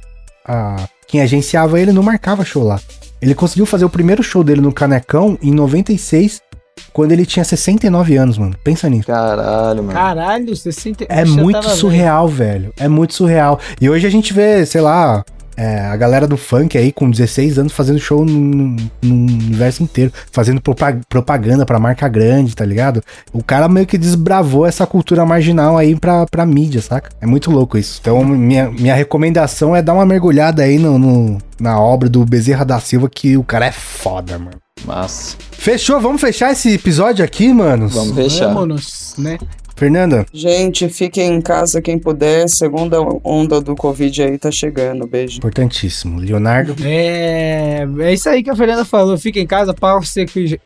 a. 0.46 0.76
Quem 1.08 1.20
agenciava 1.20 1.80
ele 1.80 1.92
não 1.92 2.02
marcava 2.02 2.44
show 2.44 2.62
lá. 2.62 2.78
Ele 3.20 3.34
conseguiu 3.34 3.66
fazer 3.66 3.84
o 3.84 3.90
primeiro 3.90 4.22
show 4.22 4.44
dele 4.44 4.60
no 4.60 4.72
Canecão 4.72 5.36
em 5.42 5.52
96, 5.52 6.40
quando 6.92 7.12
ele 7.12 7.26
tinha 7.26 7.44
69 7.44 8.16
anos, 8.16 8.38
mano. 8.38 8.54
Pensa 8.62 8.88
nisso. 8.88 9.06
Caralho, 9.08 9.82
mano. 9.82 9.92
Caralho, 9.92 10.54
60 10.56 11.04
É 11.08 11.24
muito 11.24 11.68
surreal, 11.76 12.28
velho. 12.28 12.72
É 12.78 12.88
muito 12.88 13.14
surreal. 13.14 13.58
E 13.80 13.90
hoje 13.90 14.06
a 14.06 14.10
gente 14.10 14.32
vê, 14.32 14.64
sei 14.64 14.80
lá, 14.80 15.24
é, 15.60 15.80
a 15.80 15.96
galera 15.96 16.26
do 16.26 16.36
funk 16.36 16.78
aí 16.78 16.90
com 16.90 17.10
16 17.10 17.58
anos 17.58 17.72
fazendo 17.72 17.98
show 17.98 18.24
no, 18.24 18.76
no 19.02 19.14
universo 19.14 19.82
inteiro, 19.82 20.10
fazendo 20.32 20.60
propa- 20.60 20.98
propaganda 21.08 21.66
pra 21.66 21.78
marca 21.78 22.08
grande, 22.08 22.56
tá 22.56 22.64
ligado? 22.64 23.02
O 23.32 23.42
cara 23.42 23.68
meio 23.68 23.86
que 23.86 23.98
desbravou 23.98 24.64
essa 24.66 24.86
cultura 24.86 25.26
marginal 25.26 25.76
aí 25.76 25.94
pra, 25.94 26.24
pra 26.26 26.46
mídia, 26.46 26.80
saca? 26.80 27.10
É 27.20 27.26
muito 27.26 27.50
louco 27.50 27.76
isso. 27.76 27.98
Então, 28.00 28.24
minha, 28.24 28.70
minha 28.70 28.94
recomendação 28.94 29.76
é 29.76 29.82
dar 29.82 29.92
uma 29.94 30.06
mergulhada 30.06 30.62
aí 30.62 30.78
no, 30.78 30.98
no- 30.98 31.38
na 31.60 31.78
obra 31.78 32.08
do 32.08 32.24
Bezerra 32.24 32.64
da 32.64 32.80
Silva, 32.80 33.10
que 33.10 33.36
o 33.36 33.44
cara 33.44 33.66
é 33.66 33.72
foda, 33.72 34.38
mano. 34.38 34.56
Massa. 34.86 35.36
Fechou? 35.52 36.00
Vamos 36.00 36.22
fechar 36.22 36.52
esse 36.52 36.72
episódio 36.72 37.22
aqui, 37.22 37.52
mano? 37.52 37.86
Vamos 37.86 38.14
fechar. 38.14 38.54
Vamos, 38.54 39.14
né? 39.18 39.38
Fernanda, 39.80 40.26
Gente, 40.30 40.90
fiquem 40.90 41.36
em 41.36 41.40
casa 41.40 41.80
quem 41.80 41.98
puder. 41.98 42.46
Segunda 42.50 43.00
onda 43.24 43.62
do 43.62 43.74
Covid 43.74 44.22
aí 44.22 44.36
tá 44.36 44.50
chegando. 44.50 45.06
Beijo. 45.06 45.38
importantíssimo. 45.38 46.20
Leonardo. 46.20 46.76
É, 46.84 47.86
é 48.00 48.12
isso 48.12 48.28
aí 48.28 48.42
que 48.42 48.50
a 48.50 48.54
Fernanda 48.54 48.84
falou. 48.84 49.16
Fica 49.16 49.40
em 49.40 49.46
casa, 49.46 49.72
passa, 49.72 50.20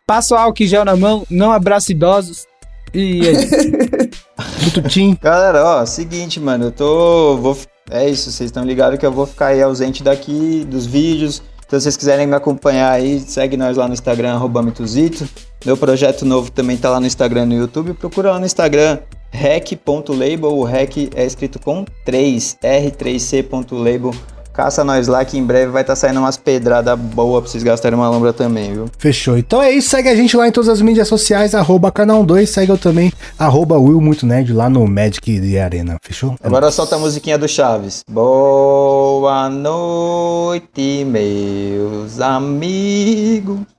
passa 0.05 0.35
o 0.35 0.37
álcool 0.37 0.63
em 0.63 0.67
gel 0.67 0.83
na 0.83 0.97
mão, 0.97 1.25
não 1.29 1.53
abraça 1.53 1.93
idosos. 1.93 2.45
E 2.93 3.25
é 3.25 3.31
isso. 3.31 5.15
Galera, 5.23 5.63
ó, 5.63 5.85
seguinte, 5.85 6.37
mano, 6.37 6.65
eu 6.65 6.71
tô. 6.71 7.37
Vou, 7.37 7.57
é 7.89 8.09
isso, 8.09 8.29
vocês 8.29 8.49
estão 8.49 8.65
ligados 8.65 8.99
que 8.99 9.05
eu 9.05 9.13
vou 9.13 9.25
ficar 9.25 9.47
aí 9.47 9.61
ausente 9.61 10.03
daqui 10.03 10.67
dos 10.69 10.85
vídeos. 10.85 11.41
Então, 11.65 11.79
se 11.79 11.83
vocês 11.83 11.97
quiserem 11.97 12.27
me 12.27 12.35
acompanhar 12.35 12.91
aí, 12.91 13.19
segue 13.19 13.57
nós 13.57 13.75
lá 13.75 13.87
no 13.87 13.93
Instagram, 13.93 14.33
arroba 14.33 14.61
Mituzito. 14.61 15.27
Meu 15.65 15.75
projeto 15.75 16.25
novo 16.25 16.51
também 16.51 16.77
tá 16.77 16.89
lá 16.89 16.99
no 16.99 17.07
Instagram 17.07 17.43
e 17.43 17.45
no 17.47 17.55
YouTube. 17.55 17.93
Procura 17.93 18.31
lá 18.31 18.39
no 18.39 18.45
Instagram, 18.45 18.99
rec.label. 19.31 20.51
O 20.51 20.63
rec 20.63 21.09
é 21.15 21.25
escrito 21.25 21.59
com 21.59 21.83
3, 22.05 22.57
r3c.label. 22.61 24.13
Caça 24.55 24.85
nós 24.85 25.07
lá 25.07 25.25
que 25.25 25.37
em 25.37 25.43
breve 25.43 25.69
vai 25.71 25.81
estar 25.81 25.97
saindo 25.97 26.19
umas 26.19 26.37
pedradas 26.37 26.97
boas 26.97 27.43
pra 27.43 27.51
vocês 27.51 27.61
gastarem 27.61 27.97
uma 27.99 28.09
lombra 28.09 28.31
também, 28.31 28.73
viu? 28.73 28.85
Fechou. 28.97 29.37
Então 29.37 29.61
é 29.61 29.71
isso. 29.71 29.89
Segue 29.89 30.07
a 30.07 30.15
gente 30.15 30.37
lá 30.37 30.47
em 30.47 30.51
todas 30.51 30.69
as 30.69 30.81
mídias 30.81 31.09
sociais, 31.09 31.53
arroba 31.53 31.91
canal 31.91 32.23
2. 32.23 32.49
Segue 32.49 32.71
eu 32.71 32.77
também, 32.77 33.11
arroba 33.37 33.77
Will 33.77 33.99
Muito 33.99 34.25
Nerd 34.25 34.53
lá 34.53 34.69
no 34.69 34.87
Magic 34.87 35.39
de 35.39 35.59
Arena. 35.59 35.97
Fechou? 36.01 36.35
É 36.41 36.47
Agora 36.47 36.71
solta 36.71 36.95
a 36.95 36.99
musiquinha 36.99 37.37
do 37.37 37.47
Chaves. 37.49 38.03
Boa 38.09 39.49
noite, 39.49 41.05
meus 41.05 42.21
amigos. 42.21 43.74